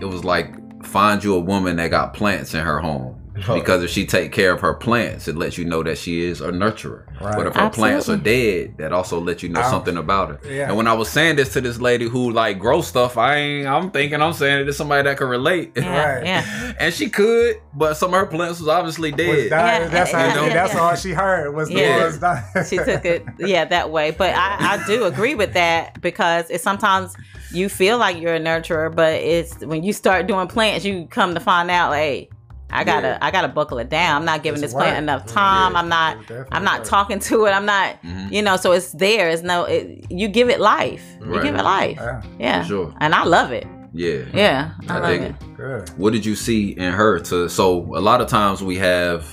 it 0.00 0.04
was 0.04 0.24
like 0.24 0.54
find 0.84 1.22
you 1.22 1.34
a 1.34 1.40
woman 1.40 1.76
that 1.76 1.88
got 1.88 2.14
plants 2.14 2.54
in 2.54 2.64
her 2.64 2.80
home. 2.80 3.25
Because 3.36 3.82
if 3.82 3.90
she 3.90 4.06
take 4.06 4.32
care 4.32 4.52
of 4.52 4.60
her 4.60 4.74
plants, 4.74 5.28
it 5.28 5.36
lets 5.36 5.58
you 5.58 5.64
know 5.64 5.82
that 5.82 5.98
she 5.98 6.22
is 6.22 6.40
a 6.40 6.50
nurturer. 6.50 7.04
Right. 7.20 7.36
But 7.36 7.46
if 7.46 7.54
her 7.54 7.70
plants 7.70 8.08
are 8.08 8.16
dead, 8.16 8.78
that 8.78 8.92
also 8.92 9.20
lets 9.20 9.42
you 9.42 9.48
know 9.50 9.60
Ow. 9.60 9.70
something 9.70 9.96
about 9.96 10.28
her. 10.30 10.40
Yeah. 10.50 10.68
And 10.68 10.76
when 10.76 10.86
I 10.86 10.92
was 10.94 11.08
saying 11.08 11.36
this 11.36 11.52
to 11.54 11.60
this 11.60 11.80
lady 11.80 12.08
who 12.08 12.30
like 12.30 12.58
grows 12.58 12.86
stuff, 12.86 13.16
I 13.18 13.36
ain't. 13.36 13.66
I'm 13.66 13.90
thinking 13.90 14.20
I'm 14.22 14.32
saying 14.32 14.60
it 14.62 14.64
to 14.64 14.72
somebody 14.72 15.02
that 15.04 15.16
can 15.18 15.28
relate. 15.28 15.72
Yeah, 15.76 16.14
Right. 16.14 16.24
yeah. 16.24 16.72
and 16.78 16.92
she 16.94 17.08
could, 17.10 17.56
but 17.74 17.94
some 17.96 18.12
of 18.14 18.20
her 18.20 18.26
plants 18.26 18.60
was 18.60 18.68
obviously 18.68 19.12
Was 19.12 19.18
dead. 19.18 19.50
dying, 19.50 19.82
Yeah, 19.82 19.88
that's 19.88 20.12
how, 20.12 20.18
yeah, 20.24 20.46
yeah, 20.46 20.54
that's 20.54 20.74
all 20.74 20.94
she 20.96 21.12
heard 21.12 21.54
was 21.54 21.68
the 21.68 21.74
Yeah. 21.74 21.96
words 21.98 22.18
dying. 22.18 22.44
she 22.68 22.76
took 22.78 23.04
it 23.04 23.24
yeah 23.38 23.64
that 23.64 23.90
way 23.90 24.10
but 24.10 24.34
I, 24.34 24.56
I 24.80 24.86
do 24.86 25.04
agree 25.04 25.34
with 25.34 25.52
that 25.54 26.00
because 26.00 26.48
it 26.50 26.60
sometimes 26.60 27.14
you 27.52 27.68
feel 27.68 27.96
like 27.98 28.18
you're 28.20 28.34
a 28.34 28.40
nurturer, 28.40 28.94
but 28.94 29.14
it's 29.14 29.64
when 29.64 29.82
you 29.84 29.92
start 29.92 30.26
doing 30.26 30.48
plants, 30.48 30.84
you 30.84 31.06
come 31.10 31.32
to 31.34 31.40
find 31.40 31.70
out, 31.70 31.92
hey, 31.94 32.28
I 32.70 32.82
gotta, 32.84 33.08
Yeah. 33.08 33.18
I 33.22 33.30
gotta 33.30 33.48
buckle 33.48 33.78
it 33.78 33.88
down. 33.88 34.16
I'm 34.16 34.24
not 34.24 34.42
giving 34.42 34.62
It's 34.62 34.72
this 34.72 34.74
plant 34.74 34.98
enough 34.98 35.24
time. 35.26 35.72
Yeah. 35.74 35.78
I'm 35.78 35.88
not, 35.88 36.16
I'm 36.52 36.64
not 36.64 36.80
work. 36.80 36.88
talking 36.88 37.18
to 37.20 37.46
it. 37.46 37.50
I'm 37.52 37.64
not, 37.66 38.02
Mhm. 38.02 38.32
you 38.32 38.42
know. 38.42 38.56
So 38.56 38.72
it's 38.72 38.90
there. 38.92 39.28
It's 39.30 39.42
no, 39.42 39.64
it, 39.64 40.04
you 40.10 40.26
give 40.28 40.48
it 40.50 40.60
life. 40.60 41.02
You 41.24 41.40
give 41.42 41.54
it 41.54 41.62
life. 41.64 41.96
Yeah, 42.00 42.22
Yeah, 42.38 42.62
For 42.62 42.68
sure. 42.68 42.94
and 43.00 43.14
I 43.14 43.24
love 43.24 43.52
it. 43.52 43.66
Yeah. 43.94 44.24
Yeah, 44.34 44.70
I, 44.88 44.96
I 44.96 44.98
love 44.98 45.08
dig 45.10 45.22
it. 45.22 45.24
it. 45.30 45.56
good. 45.56 45.88
What 45.96 46.12
did 46.12 46.26
you 46.26 46.34
see 46.34 46.70
in 46.72 46.92
her 46.92 47.18
to 47.20 47.48
so 47.48 47.78
a 47.96 48.00
lot 48.00 48.20
of 48.20 48.26
times 48.28 48.62
we 48.62 48.76
have 48.78 49.24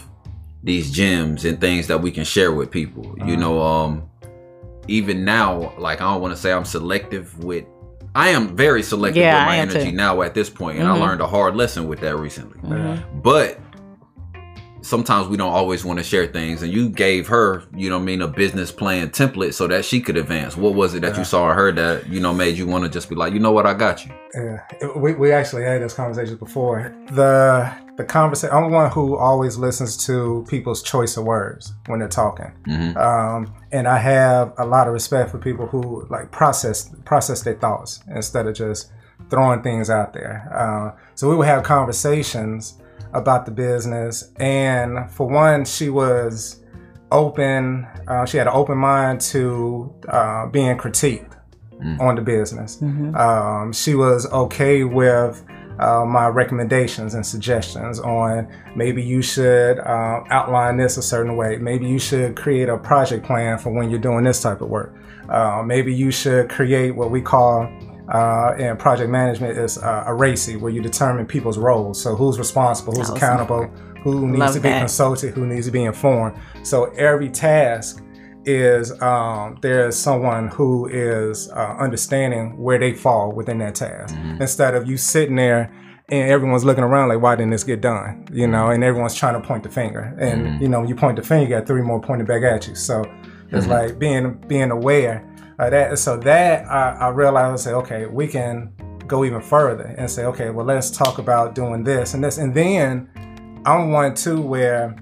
these 0.64 0.90
gems 0.92 1.44
and 1.44 1.60
things 1.60 1.88
that 1.88 2.02
we 2.02 2.12
can 2.12 2.24
share 2.24 2.54
with 2.54 2.72
people. 2.72 3.04
You 3.18 3.24
Uh-huh. 3.24 3.36
know, 3.36 3.62
um 3.62 4.04
even 4.88 5.26
now, 5.26 5.74
like 5.78 6.02
I 6.02 6.12
don't 6.14 6.22
want 6.22 6.34
to 6.36 6.40
say 6.40 6.52
I'm 6.54 6.66
selective 6.66 7.44
with 7.44 7.66
I 8.16 8.30
am 8.30 8.56
very 8.56 8.84
selective 8.84 9.22
Yeah, 9.22 9.40
with 9.40 9.48
my 9.48 9.58
energy 9.58 9.92
too. 9.92 9.98
now 9.98 10.22
at 10.22 10.34
this 10.36 10.50
point, 10.50 10.78
and 10.80 10.88
Mhm. 10.88 10.96
I 10.96 11.00
learned 11.00 11.22
a 11.22 11.28
hard 11.28 11.56
lesson 11.56 11.88
with 11.88 12.00
that 12.02 12.16
recently. 12.16 12.60
Mhm. 12.60 13.00
But 13.24 13.60
sometimes 14.84 15.28
we 15.28 15.38
don't 15.38 15.52
always 15.54 15.84
want 15.86 15.98
to 15.98 16.04
share 16.04 16.28
things 16.28 16.62
and 16.62 16.72
you 16.72 16.90
gave 16.90 17.28
her 17.28 17.64
you 17.76 17.90
know 17.90 17.98
i 17.98 18.02
mean 18.02 18.22
a 18.22 18.28
business 18.28 18.72
plan 18.72 19.10
template 19.10 19.54
so 19.54 19.66
that 19.68 19.84
she 19.86 20.02
could 20.02 20.18
advance 20.18 20.58
what 20.58 20.74
was 20.76 20.94
it 20.94 21.02
that 21.02 21.14
Yeah. 21.14 21.20
you 21.20 21.26
saw 21.26 21.54
her 21.54 21.72
that 21.72 22.08
you 22.10 22.20
know 22.20 22.34
made 22.34 22.58
you 22.58 22.68
want 22.68 22.84
to 22.84 22.90
just 22.90 23.08
be 23.10 23.16
like 23.16 23.34
you 23.34 23.40
know 23.40 23.52
what 23.52 23.66
i 23.66 23.74
got 23.74 24.06
you 24.06 24.12
Yeah, 24.36 24.60
we, 24.96 25.14
we 25.14 25.32
actually 25.32 25.64
had 25.64 25.82
those 25.84 25.94
conversations 25.94 26.40
before. 26.40 26.92
The 27.12 27.72
the 27.98 28.04
conversation. 28.04 28.56
I'm 28.56 28.64
the 28.64 28.76
one 28.82 28.90
who 28.90 29.16
always 29.16 29.58
listens 29.58 29.96
to 30.08 30.44
people's 30.50 30.82
choice 30.82 31.16
of 31.18 31.24
words 31.26 31.72
when 31.86 32.00
they're 32.00 32.08
talking, 32.26 32.52
Mhm. 32.68 32.98
um, 32.98 33.54
and 33.72 33.88
I 33.88 34.00
have 34.00 34.54
a 34.58 34.66
lot 34.66 34.88
of 34.88 34.94
respect 34.94 35.30
for 35.30 35.38
people 35.38 35.68
who 35.68 36.08
like 36.10 36.32
process 36.32 36.90
process 37.06 37.44
their 37.44 37.54
thoughts 37.66 38.00
instead 38.08 38.48
of 38.48 38.56
just 38.56 38.92
throwing 39.30 39.62
things 39.62 39.92
out 39.92 40.14
there. 40.14 40.36
Uh, 40.62 41.00
so 41.14 41.30
we 41.30 41.36
would 41.36 41.46
have 41.48 41.62
conversations 41.62 42.74
about 43.14 43.46
the 43.46 43.52
business, 43.52 44.32
and 44.38 45.10
for 45.12 45.28
one, 45.28 45.66
she 45.66 45.90
was 45.90 46.64
open. 47.12 47.88
Uh, 48.08 48.26
she 48.26 48.38
had 48.38 48.48
an 48.48 48.54
open 48.54 48.78
mind 48.78 49.22
to 49.22 49.94
uh, 50.10 50.48
being 50.48 50.78
critiqued 50.78 51.34
on 52.00 52.16
the 52.16 52.22
business. 52.22 52.82
Um, 53.16 53.74
she 53.74 53.94
was 53.94 54.26
okay 54.32 54.84
with 54.84 55.44
uh, 55.80 56.06
my 56.06 56.28
recommendations 56.28 57.14
and 57.14 57.26
suggestions 57.26 58.00
on 58.00 58.48
maybe 58.76 59.04
you 59.04 59.22
should 59.22 59.80
uh, 59.80 60.24
outline 60.30 60.78
this 60.78 60.98
a 60.98 61.02
certain 61.02 61.36
way. 61.36 61.58
Maybe 61.58 61.88
you 61.88 62.00
should 62.00 62.36
create 62.36 62.70
a 62.70 62.78
project 62.78 63.26
plan 63.26 63.58
for 63.58 63.72
when 63.72 63.90
you're 63.90 64.00
doing 64.00 64.24
this 64.24 64.42
type 64.42 64.62
of 64.62 64.70
work. 64.70 64.94
Uh, 65.30 65.64
maybe 65.66 65.94
you 65.94 66.12
should 66.12 66.50
create 66.50 66.92
what 66.92 67.12
we 67.12 67.22
call 67.22 67.70
uh, 68.10 68.54
in 68.58 68.78
project 68.78 69.10
management 69.10 69.58
is 69.58 69.78
uh, 69.78 70.04
a 70.08 70.12
RACI, 70.12 70.60
where 70.60 70.72
you 70.72 70.82
determine 70.82 71.26
people's 71.26 71.58
roles. 71.58 72.02
So 72.02 72.16
who's 72.16 72.38
responsible, 72.38 72.94
who's 72.94 73.10
accountable, 73.10 73.68
who 74.04 74.28
needs 74.28 74.40
Love 74.40 74.54
to 74.56 74.60
be 74.60 74.70
that. 74.70 74.80
consulted, 74.80 75.34
who 75.34 75.46
needs 75.46 75.66
to 75.66 75.72
be 75.72 75.84
informed. 75.84 76.38
So 76.64 76.86
every 76.92 77.30
task 77.30 78.04
is 78.46 79.02
um, 79.02 79.58
there's 79.62 79.96
someone 79.96 80.50
who 80.50 80.88
is 80.88 81.50
uh, 81.52 81.76
understanding 81.80 82.58
where 82.58 82.78
they 82.78 82.94
fall 82.94 83.32
within 83.32 83.60
that 83.60 83.76
task. 83.76 84.16
Instead 84.40 84.76
of 84.76 84.88
you 84.88 84.98
sitting 84.98 85.38
there 85.38 85.74
and 86.10 86.30
everyone's 86.30 86.66
looking 86.66 86.84
around 86.84 87.08
like 87.08 87.22
why 87.22 87.36
didn't 87.36 87.52
this 87.52 87.64
get 87.64 87.80
done? 87.80 88.28
You 88.34 88.48
know 88.48 88.70
and 88.70 88.84
everyone's 88.84 89.16
trying 89.16 89.42
to 89.42 89.48
point 89.48 89.64
the 89.64 89.70
finger. 89.70 90.14
And 90.20 90.62
you 90.62 90.68
know 90.68 90.84
you 90.84 90.94
point 90.94 91.16
the 91.16 91.24
finger 91.24 91.44
you 91.44 91.50
got 91.50 91.66
three 91.66 91.82
more 91.82 92.02
pointed 92.02 92.28
back 92.28 92.44
at 92.44 92.68
you. 92.68 92.76
So 92.76 93.06
it's 93.52 93.68
like 93.68 93.98
being 93.98 94.34
being 94.48 94.72
aware 94.72 95.26
that 95.58 95.98
so 96.00 96.18
that 96.18 96.66
I, 96.70 97.08
I 97.08 97.10
realized 97.10 97.54
I 97.54 97.72
say 97.72 97.76
okay 97.76 98.06
we 98.06 98.28
can 98.28 98.74
go 99.08 99.26
even 99.26 99.42
further 99.42 99.94
and 99.98 100.10
say 100.10 100.26
okay 100.26 100.50
well 100.50 100.66
let's 100.66 100.90
talk 100.90 101.18
about 101.18 101.56
doing 101.56 101.84
this 101.84 102.14
and 102.14 102.24
this 102.24 102.38
and 102.38 102.54
then 102.54 103.10
I'm 103.66 103.92
one 103.92 104.16
too 104.16 104.42
where 104.42 104.96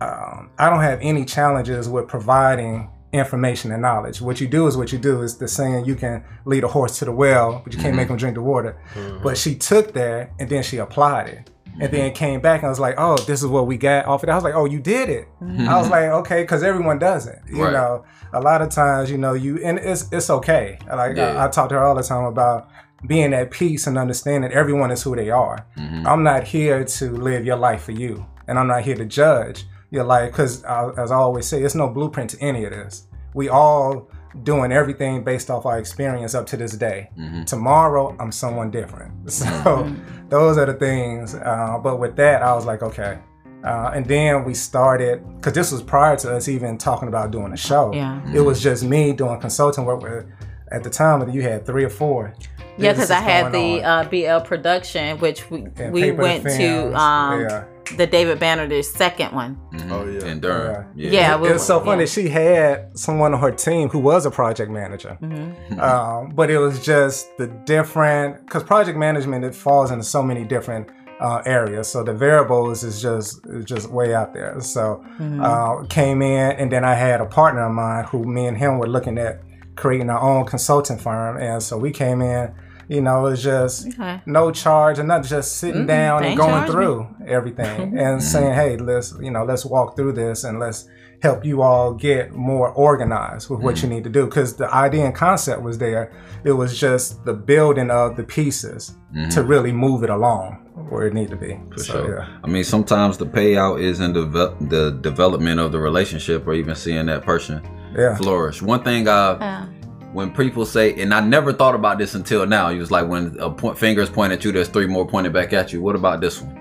um, 0.00 0.50
I 0.58 0.68
don't 0.68 0.82
have 0.82 0.98
any 1.02 1.24
challenges 1.24 1.88
with 1.88 2.08
providing 2.08 2.90
information 3.12 3.72
and 3.72 3.82
knowledge. 3.82 4.20
What 4.20 4.40
you 4.40 4.48
do 4.48 4.66
is 4.66 4.76
what 4.76 4.90
you 4.90 4.98
do. 4.98 5.22
Is 5.22 5.36
the 5.36 5.46
saying 5.46 5.84
you 5.84 5.94
can 5.94 6.24
lead 6.44 6.64
a 6.64 6.68
horse 6.68 6.98
to 6.98 7.04
the 7.04 7.12
well, 7.12 7.60
but 7.62 7.72
you 7.72 7.78
can't 7.78 7.94
make 7.94 8.08
him 8.08 8.16
drink 8.16 8.34
the 8.34 8.42
water. 8.42 8.76
But 9.22 9.38
she 9.38 9.54
took 9.54 9.92
that 9.92 10.32
and 10.40 10.48
then 10.48 10.62
she 10.62 10.78
applied 10.78 11.28
it. 11.28 11.50
And 11.80 11.90
then 11.92 12.12
came 12.12 12.40
back 12.40 12.62
and 12.62 12.68
was 12.68 12.78
like, 12.80 12.96
"Oh, 12.98 13.16
this 13.16 13.40
is 13.42 13.46
what 13.48 13.66
we 13.66 13.76
got 13.78 14.04
off 14.06 14.22
it." 14.22 14.28
I 14.28 14.34
was 14.34 14.44
like, 14.44 14.54
"Oh, 14.54 14.66
you 14.66 14.78
did 14.78 15.08
it." 15.08 15.26
I 15.40 15.78
was 15.78 15.88
like, 15.88 16.04
"Okay," 16.04 16.42
because 16.42 16.62
everyone 16.62 16.98
does 16.98 17.26
it. 17.26 17.38
You 17.48 17.64
Right. 17.64 17.72
know, 17.72 18.04
a 18.32 18.40
lot 18.40 18.60
of 18.62 18.68
times, 18.68 19.10
you 19.10 19.18
know, 19.18 19.32
you 19.32 19.58
and 19.64 19.78
it's 19.78 20.06
it's 20.12 20.28
okay. 20.30 20.78
Like 20.94 21.16
Yeah. 21.16 21.36
I, 21.36 21.46
I 21.46 21.48
talk 21.48 21.68
to 21.70 21.74
her 21.76 21.82
all 21.84 21.94
the 21.94 22.02
time 22.02 22.24
about 22.24 22.68
being 23.06 23.32
at 23.34 23.50
peace 23.50 23.86
and 23.86 23.96
understanding 23.98 24.52
everyone 24.52 24.90
is 24.90 25.02
who 25.02 25.16
they 25.16 25.30
are. 25.30 25.66
Mm-hmm. 25.78 26.06
I'm 26.06 26.22
not 26.22 26.44
here 26.44 26.84
to 26.84 27.10
live 27.10 27.44
your 27.44 27.56
life 27.56 27.82
for 27.84 27.92
you, 27.92 28.26
and 28.46 28.58
I'm 28.58 28.66
not 28.68 28.82
here 28.82 28.94
to 28.96 29.04
judge 29.06 29.64
your 29.90 30.04
life 30.04 30.30
because, 30.32 30.62
as 30.64 31.10
I 31.10 31.16
always 31.16 31.46
say, 31.46 31.62
it's 31.62 31.74
no 31.74 31.88
blueprint 31.88 32.30
to 32.30 32.40
any 32.40 32.64
of 32.64 32.70
this. 32.72 33.06
We 33.34 33.48
all 33.48 34.08
doing 34.42 34.72
everything 34.72 35.24
based 35.24 35.50
off 35.50 35.66
our 35.66 35.78
experience 35.78 36.34
up 36.34 36.46
to 36.46 36.56
this 36.56 36.72
day. 36.72 37.10
Mm-hmm. 37.18 37.44
Tomorrow, 37.44 38.16
I'm 38.18 38.32
someone 38.32 38.70
different. 38.70 39.12
So 39.30 39.94
those 40.28 40.58
are 40.58 40.66
the 40.66 40.74
things. 40.74 41.34
Uh, 41.34 41.78
but 41.82 41.98
with 41.98 42.16
that, 42.16 42.42
I 42.42 42.54
was 42.54 42.64
like, 42.64 42.82
okay. 42.82 43.18
Uh, 43.64 43.92
and 43.94 44.04
then 44.06 44.44
we 44.44 44.54
started 44.54 45.24
because 45.36 45.52
this 45.52 45.70
was 45.70 45.82
prior 45.82 46.16
to 46.16 46.36
us 46.36 46.48
even 46.48 46.78
talking 46.78 47.08
about 47.08 47.30
doing 47.30 47.52
a 47.52 47.56
show. 47.56 47.92
Yeah. 47.92 48.20
It 48.32 48.40
was 48.40 48.62
just 48.62 48.82
me 48.82 49.12
doing 49.12 49.40
consulting 49.40 49.84
work. 49.84 50.02
With, 50.02 50.26
at 50.72 50.82
the 50.82 50.90
time, 50.90 51.20
that 51.20 51.32
you 51.32 51.42
had 51.42 51.64
three 51.66 51.84
or 51.84 51.90
four. 51.90 52.34
Yeah, 52.78 52.92
because 52.92 53.10
I 53.10 53.20
had 53.20 53.52
the 53.52 53.82
uh, 53.82 54.04
BL 54.08 54.46
production, 54.46 55.18
which 55.18 55.50
we 55.50 55.66
And 55.76 55.92
we 55.92 56.10
went 56.10 56.42
Films, 56.42 56.58
to 56.58 56.98
um, 56.98 57.40
yeah. 57.42 57.64
The 57.96 58.06
David 58.06 58.38
Banner, 58.38 58.66
the 58.66 58.82
second 58.82 59.32
one. 59.32 59.58
Oh 59.90 60.04
yeah. 60.06 60.26
in 60.26 60.40
Durham. 60.40 60.86
Yeah. 60.94 61.10
Yeah, 61.10 61.36
we- 61.40 61.48
it's 61.48 61.64
so 61.66 61.80
funny. 61.80 62.02
yeah. 62.02 62.06
She 62.06 62.28
had 62.28 62.96
someone 62.98 63.34
on 63.34 63.40
her 63.40 63.50
team 63.50 63.88
who 63.88 63.98
was 63.98 64.26
a 64.26 64.30
project 64.30 64.70
manager, 64.70 65.18
Mm-hmm. 65.20 65.80
um, 65.80 66.30
but 66.34 66.50
it 66.50 66.58
was 66.58 66.84
just 66.84 67.36
the 67.38 67.46
different 67.46 68.44
because 68.46 68.62
project 68.62 68.96
management 68.98 69.44
it 69.44 69.54
falls 69.54 69.90
into 69.90 70.04
so 70.04 70.22
many 70.22 70.44
different 70.44 70.88
uh, 71.20 71.40
areas. 71.46 71.86
So 71.88 72.02
the 72.02 72.12
variables 72.14 72.82
is 72.82 73.00
just 73.02 73.40
is 73.46 73.64
just 73.64 73.90
way 73.90 74.14
out 74.14 74.32
there. 74.34 74.60
So 74.60 75.04
Mm-hmm. 75.18 75.40
uh, 75.42 75.84
came 75.86 76.22
in, 76.22 76.52
and 76.52 76.70
then 76.72 76.84
I 76.84 76.94
had 76.94 77.20
a 77.20 77.26
partner 77.26 77.66
of 77.66 77.72
mine 77.72 78.04
who 78.04 78.24
me 78.24 78.46
and 78.46 78.56
him 78.56 78.78
were 78.78 78.88
looking 78.88 79.18
at 79.18 79.40
creating 79.76 80.10
our 80.10 80.20
own 80.20 80.44
consulting 80.46 80.98
firm, 80.98 81.36
and 81.38 81.62
so 81.62 81.76
we 81.78 81.90
came 81.90 82.20
in. 82.22 82.52
You 82.94 83.00
know, 83.00 83.26
it's 83.26 83.42
just 83.42 83.88
Okay. 83.88 84.20
no 84.26 84.50
charge 84.50 84.98
and 84.98 85.08
not 85.08 85.24
just 85.24 85.56
sitting 85.56 85.86
mm-hmm. 85.86 85.98
down 85.98 86.24
and 86.24 86.36
going 86.36 86.50
charge 86.50 86.68
me. 86.68 86.72
through 86.72 86.96
everything 87.26 87.80
and 87.80 88.18
mm-hmm. 88.18 88.32
saying, 88.32 88.54
"Hey, 88.54 88.76
let's 88.76 89.14
you 89.20 89.30
know, 89.30 89.44
let's 89.44 89.64
walk 89.64 89.96
through 89.96 90.12
this 90.12 90.44
and 90.44 90.60
let's 90.60 90.80
help 91.22 91.44
you 91.44 91.62
all 91.62 91.94
get 91.94 92.32
more 92.32 92.68
organized 92.88 93.48
with 93.48 93.60
what 93.60 93.80
you 93.80 93.88
mm. 93.88 93.92
need 93.92 94.04
to 94.04 94.10
do." 94.10 94.26
Because 94.26 94.56
the 94.56 94.68
idea 94.86 95.04
and 95.06 95.14
concept 95.14 95.62
was 95.62 95.78
there. 95.78 96.12
It 96.44 96.52
was 96.52 96.70
just 96.78 97.24
the 97.24 97.32
building 97.32 97.90
of 97.90 98.16
the 98.16 98.24
pieces 98.24 98.80
to 99.14 99.18
mm-hmm. 99.18 99.48
really 99.52 99.72
move 99.72 100.02
it 100.04 100.10
along 100.10 100.58
where 100.90 101.06
it 101.06 101.14
need 101.14 101.30
to 101.30 101.36
be. 101.36 101.58
For 101.72 101.78
So, 101.78 101.92
sure. 101.92 102.18
yeah. 102.18 102.44
I 102.44 102.46
mean, 102.48 102.64
sometimes 102.64 103.16
the 103.16 103.26
payout 103.26 103.80
is 103.80 104.00
in 104.00 104.12
the 104.12 104.26
the 104.74 104.84
development 105.00 105.60
of 105.60 105.72
the 105.72 105.78
relationship, 105.78 106.46
or 106.46 106.52
even 106.54 106.74
seeing 106.74 107.06
that 107.06 107.22
person 107.22 107.62
Yeah. 107.96 108.16
flourish. 108.16 108.60
One 108.62 108.82
thing 108.82 109.08
I, 109.08 109.36
Yeah. 109.40 109.66
When 110.12 110.32
people 110.32 110.64
say, 110.66 111.00
and 111.00 111.12
I 111.14 111.20
never 111.20 111.52
thought 111.52 111.74
about 111.74 111.98
this 111.98 112.14
until 112.14 112.46
now. 112.46 112.68
It 112.68 112.78
was 112.78 112.90
like 112.90 113.06
when 113.08 113.36
a 113.40 113.50
point, 113.50 113.78
fingers 113.78 114.10
point 114.10 114.32
at 114.32 114.44
you, 114.44 114.52
there's 114.52 114.68
three 114.68 114.86
more 114.86 115.06
pointed 115.06 115.32
back 115.32 115.52
at 115.52 115.72
you. 115.72 115.80
What 115.82 115.94
about 115.96 116.20
this 116.20 116.40
one? 116.40 116.58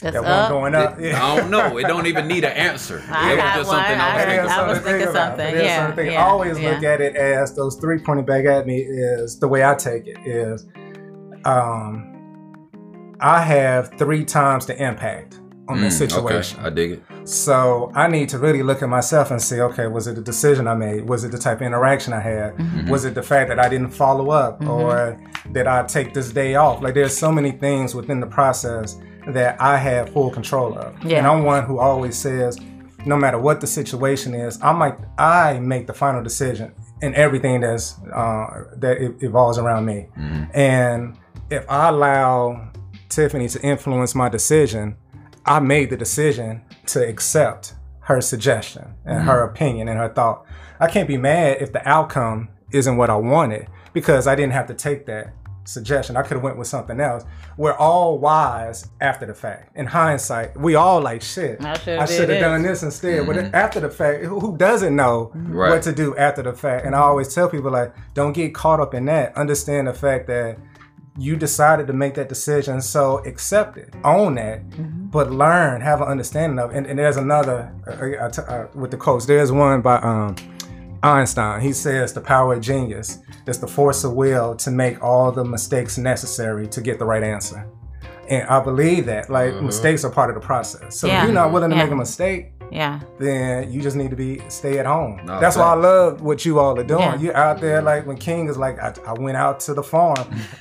That's 0.00 0.14
That 0.14 0.22
one 0.22 0.30
up. 0.32 0.48
going 0.48 0.74
up. 0.76 1.00
It- 1.00 1.14
I 1.14 1.36
don't 1.36 1.50
know. 1.50 1.76
It 1.78 1.88
don't 1.88 2.06
even 2.06 2.28
need 2.28 2.44
an 2.44 2.52
answer. 2.52 3.02
I 3.10 3.32
it 3.32 3.34
was 3.34 3.42
got 3.44 3.56
just 3.56 3.68
one. 3.68 3.76
something 3.78 4.00
I 4.00 4.14
was 4.14 4.22
I- 4.22 4.26
thinking. 4.26 4.38
I 4.38 4.54
about. 4.54 4.68
was 4.68 4.78
thinking 4.78 5.12
something. 5.12 5.54
Yeah, 5.64 5.86
something. 5.86 6.06
yeah, 6.12 6.24
I 6.24 6.28
always 6.28 6.58
yeah. 6.60 6.70
look 6.70 6.82
at 6.84 7.00
it 7.00 7.16
as 7.16 7.54
those 7.56 7.76
three 7.76 7.98
pointing 7.98 8.24
back 8.26 8.44
at 8.44 8.66
me 8.66 8.78
is 8.78 9.38
the 9.40 9.48
way 9.48 9.64
I 9.64 9.74
take 9.74 10.06
it 10.06 10.18
is 10.24 10.66
um 11.44 12.04
I 13.20 13.42
have 13.42 13.90
three 13.98 14.24
times 14.24 14.66
the 14.66 14.80
impact 14.80 15.40
on 15.68 15.80
the 15.80 15.88
Mm, 15.88 15.92
situation. 15.92 16.58
Okay, 16.60 16.66
I 16.66 16.70
dig 16.70 16.90
it. 16.92 17.02
So 17.28 17.92
I 17.94 18.08
need 18.08 18.30
to 18.30 18.38
really 18.38 18.62
look 18.62 18.82
at 18.82 18.88
myself 18.88 19.30
and 19.30 19.40
say, 19.40 19.60
okay, 19.60 19.86
was 19.86 20.06
it 20.06 20.14
the 20.14 20.22
decision 20.22 20.66
I 20.66 20.74
made? 20.74 21.06
Was 21.06 21.24
it 21.24 21.30
the 21.30 21.36
type 21.36 21.58
of 21.58 21.66
interaction 21.66 22.14
I 22.14 22.20
had? 22.20 22.56
Mm-hmm. 22.56 22.88
Was 22.88 23.04
it 23.04 23.14
the 23.14 23.22
fact 23.22 23.50
that 23.50 23.58
I 23.58 23.68
didn't 23.68 23.90
follow 23.90 24.30
up 24.30 24.64
or 24.64 25.20
did 25.52 25.66
I 25.66 25.84
take 25.84 26.14
this 26.14 26.32
day 26.32 26.54
off? 26.54 26.82
Like 26.82 26.94
there's 26.94 27.16
so 27.16 27.30
many 27.30 27.52
things 27.52 27.94
within 27.94 28.18
the 28.18 28.26
process 28.26 28.96
that 29.28 29.60
I 29.60 29.76
have 29.76 30.08
full 30.10 30.30
control 30.30 30.78
of. 30.78 31.04
Yeah. 31.04 31.18
And 31.18 31.26
I'm 31.26 31.44
one 31.44 31.66
who 31.66 31.78
always 31.78 32.16
says, 32.16 32.58
no 33.04 33.14
matter 33.14 33.38
what 33.38 33.60
the 33.60 33.66
situation 33.66 34.34
is, 34.34 34.58
I 34.62 34.72
might 34.72 34.96
I 35.18 35.58
make 35.58 35.86
the 35.86 35.94
final 35.94 36.22
decision 36.22 36.72
in 37.02 37.14
everything 37.14 37.60
that's 37.60 37.98
uh, 38.14 38.64
that 38.76 39.16
evolves 39.22 39.58
around 39.58 39.84
me. 39.84 40.08
And 40.54 41.16
if 41.50 41.68
I 41.68 41.90
allow 41.90 42.70
Tiffany 43.10 43.48
to 43.48 43.60
influence 43.60 44.14
my 44.14 44.30
decision, 44.30 44.96
I 45.44 45.60
made 45.60 45.90
the 45.90 45.96
decision 45.96 46.62
to 46.88 47.06
accept 47.06 47.74
her 48.00 48.20
suggestion 48.20 48.94
and 49.04 49.24
her 49.24 49.46
mm. 49.46 49.50
opinion 49.50 49.88
and 49.88 49.98
her 49.98 50.08
thought. 50.08 50.44
I 50.80 50.88
can't 50.88 51.08
be 51.08 51.16
mad 51.16 51.58
if 51.60 51.72
the 51.72 51.86
outcome 51.88 52.48
isn't 52.72 52.96
what 52.96 53.10
I 53.10 53.16
wanted 53.16 53.68
because 53.92 54.26
I 54.26 54.34
didn't 54.34 54.52
have 54.52 54.66
to 54.68 54.74
take 54.74 55.06
that 55.06 55.34
suggestion. 55.64 56.16
I 56.16 56.22
could 56.22 56.32
have 56.36 56.42
went 56.42 56.56
with 56.56 56.66
something 56.66 56.98
else. 57.00 57.24
We're 57.56 57.76
all 57.76 58.18
wise 58.18 58.88
after 59.00 59.26
the 59.26 59.34
fact. 59.34 59.76
In 59.76 59.86
hindsight, 59.86 60.58
we 60.58 60.74
all 60.74 61.00
like 61.00 61.20
shit. 61.20 61.62
I 61.62 61.76
shoulda 61.76 62.00
I 62.00 62.06
did 62.06 62.12
should 62.14 62.20
have 62.20 62.28
this." 62.28 62.40
done 62.40 62.62
this 62.62 62.82
instead. 62.82 63.26
But 63.26 63.36
mm-hmm. 63.36 63.54
after 63.54 63.80
the 63.80 63.90
fact, 63.90 64.24
who 64.24 64.40
who 64.40 64.56
doesn't 64.56 64.96
know 64.96 65.30
Right. 65.34 65.70
what 65.70 65.82
to 65.82 65.92
do 65.92 66.16
after 66.16 66.42
the 66.42 66.54
fact? 66.54 66.86
And 66.86 66.94
I 66.94 67.00
always 67.00 67.34
tell 67.34 67.48
people 67.48 67.70
like, 67.70 67.94
don't 68.14 68.32
get 68.32 68.54
caught 68.54 68.80
up 68.80 68.94
in 68.94 69.04
that. 69.06 69.36
Understand 69.36 69.86
the 69.88 69.94
fact 69.94 70.26
that 70.28 70.58
you 71.18 71.34
decided 71.36 71.86
to 71.88 71.92
make 71.92 72.14
that 72.14 72.28
decision, 72.28 72.80
so 72.80 73.18
accept 73.26 73.76
it, 73.76 73.92
own 74.04 74.36
that, 74.36 74.60
but 75.10 75.30
learn, 75.32 75.80
have 75.80 76.00
an 76.00 76.08
understanding 76.08 76.58
of. 76.58 76.70
it. 76.70 76.76
And, 76.76 76.86
and 76.86 76.98
there's 76.98 77.16
another 77.16 77.72
uh, 77.86 78.24
uh, 78.24 78.30
t- 78.30 78.42
uh, 78.42 78.66
with 78.74 78.90
the 78.92 78.96
quotes. 78.96 79.26
There's 79.26 79.50
one 79.50 79.80
by 79.82 79.96
um, 79.96 80.36
Einstein. 81.02 81.60
He 81.60 81.72
says 81.72 82.12
the 82.12 82.20
power 82.20 82.54
of 82.54 82.60
genius 82.60 83.18
is 83.46 83.58
the 83.58 83.66
force 83.68 84.04
of 84.04 84.12
will 84.12 84.54
to 84.56 84.70
make 84.70 85.02
all 85.02 85.32
the 85.32 85.44
mistakes 85.44 85.98
necessary 85.98 86.66
to 86.68 86.80
get 86.80 86.98
the 86.98 87.04
right 87.04 87.22
answer. 87.22 87.66
And 88.28 88.46
I 88.48 88.60
believe 88.60 89.06
that, 89.06 89.30
like 89.30 89.54
mistakes 89.62 90.04
are 90.04 90.10
part 90.10 90.28
of 90.30 90.34
the 90.34 90.40
process. 90.46 90.98
So 90.98 91.06
Yeah. 91.06 91.20
if 91.20 91.24
you're 91.24 91.34
not 91.34 91.50
willing 91.52 91.70
to 91.70 91.76
Yeah. 91.76 91.84
make 91.84 91.92
a 91.92 91.96
mistake, 91.96 92.52
Yeah. 92.70 93.00
then 93.18 93.72
you 93.72 93.80
just 93.80 93.96
need 93.96 94.10
to 94.10 94.16
be 94.16 94.40
stay 94.48 94.78
at 94.78 94.86
home. 94.86 95.20
No, 95.24 95.40
That's 95.40 95.56
why 95.56 95.64
I 95.72 95.74
love 95.74 96.20
what 96.20 96.44
you 96.44 96.58
all 96.58 96.78
are 96.78 96.84
doing. 96.84 97.00
Yeah. 97.02 97.18
You're 97.18 97.36
out 97.36 97.60
there 97.60 97.80
like 97.82 98.06
when 98.06 98.16
King 98.18 98.48
is 98.48 98.56
like, 98.58 98.78
I, 98.78 98.94
I 99.06 99.12
went 99.14 99.36
out 99.36 99.60
to 99.60 99.74
the 99.74 99.82
farm. 99.82 100.16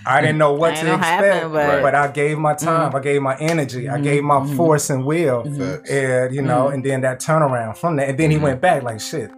I 0.05 0.21
didn't 0.21 0.37
know 0.37 0.53
what 0.53 0.75
to 0.77 0.93
expect, 0.93 1.03
happen, 1.03 1.51
but- 1.51 1.67
Mm-hmm. 1.67 1.81
but 1.83 1.95
I 1.95 2.07
gave 2.11 2.37
my 2.37 2.53
time, 2.53 2.95
I 2.95 2.99
gave 2.99 3.21
my 3.21 3.37
energy, 3.37 3.89
I 3.89 3.99
gave 3.99 4.23
my 4.23 4.45
force 4.55 4.89
and 4.89 5.05
will, 5.05 5.43
Facts. 5.43 5.89
and 5.89 6.33
you 6.33 6.41
Mm-hmm. 6.41 6.47
know, 6.47 6.67
and 6.69 6.83
then 6.85 7.01
that 7.01 7.19
turnaround 7.19 7.77
from 7.77 7.95
that, 7.97 8.09
and 8.09 8.17
then 8.17 8.31
he 8.31 8.37
went 8.37 8.61
back 8.61 8.83
like 8.83 8.99
shit. 9.01 9.31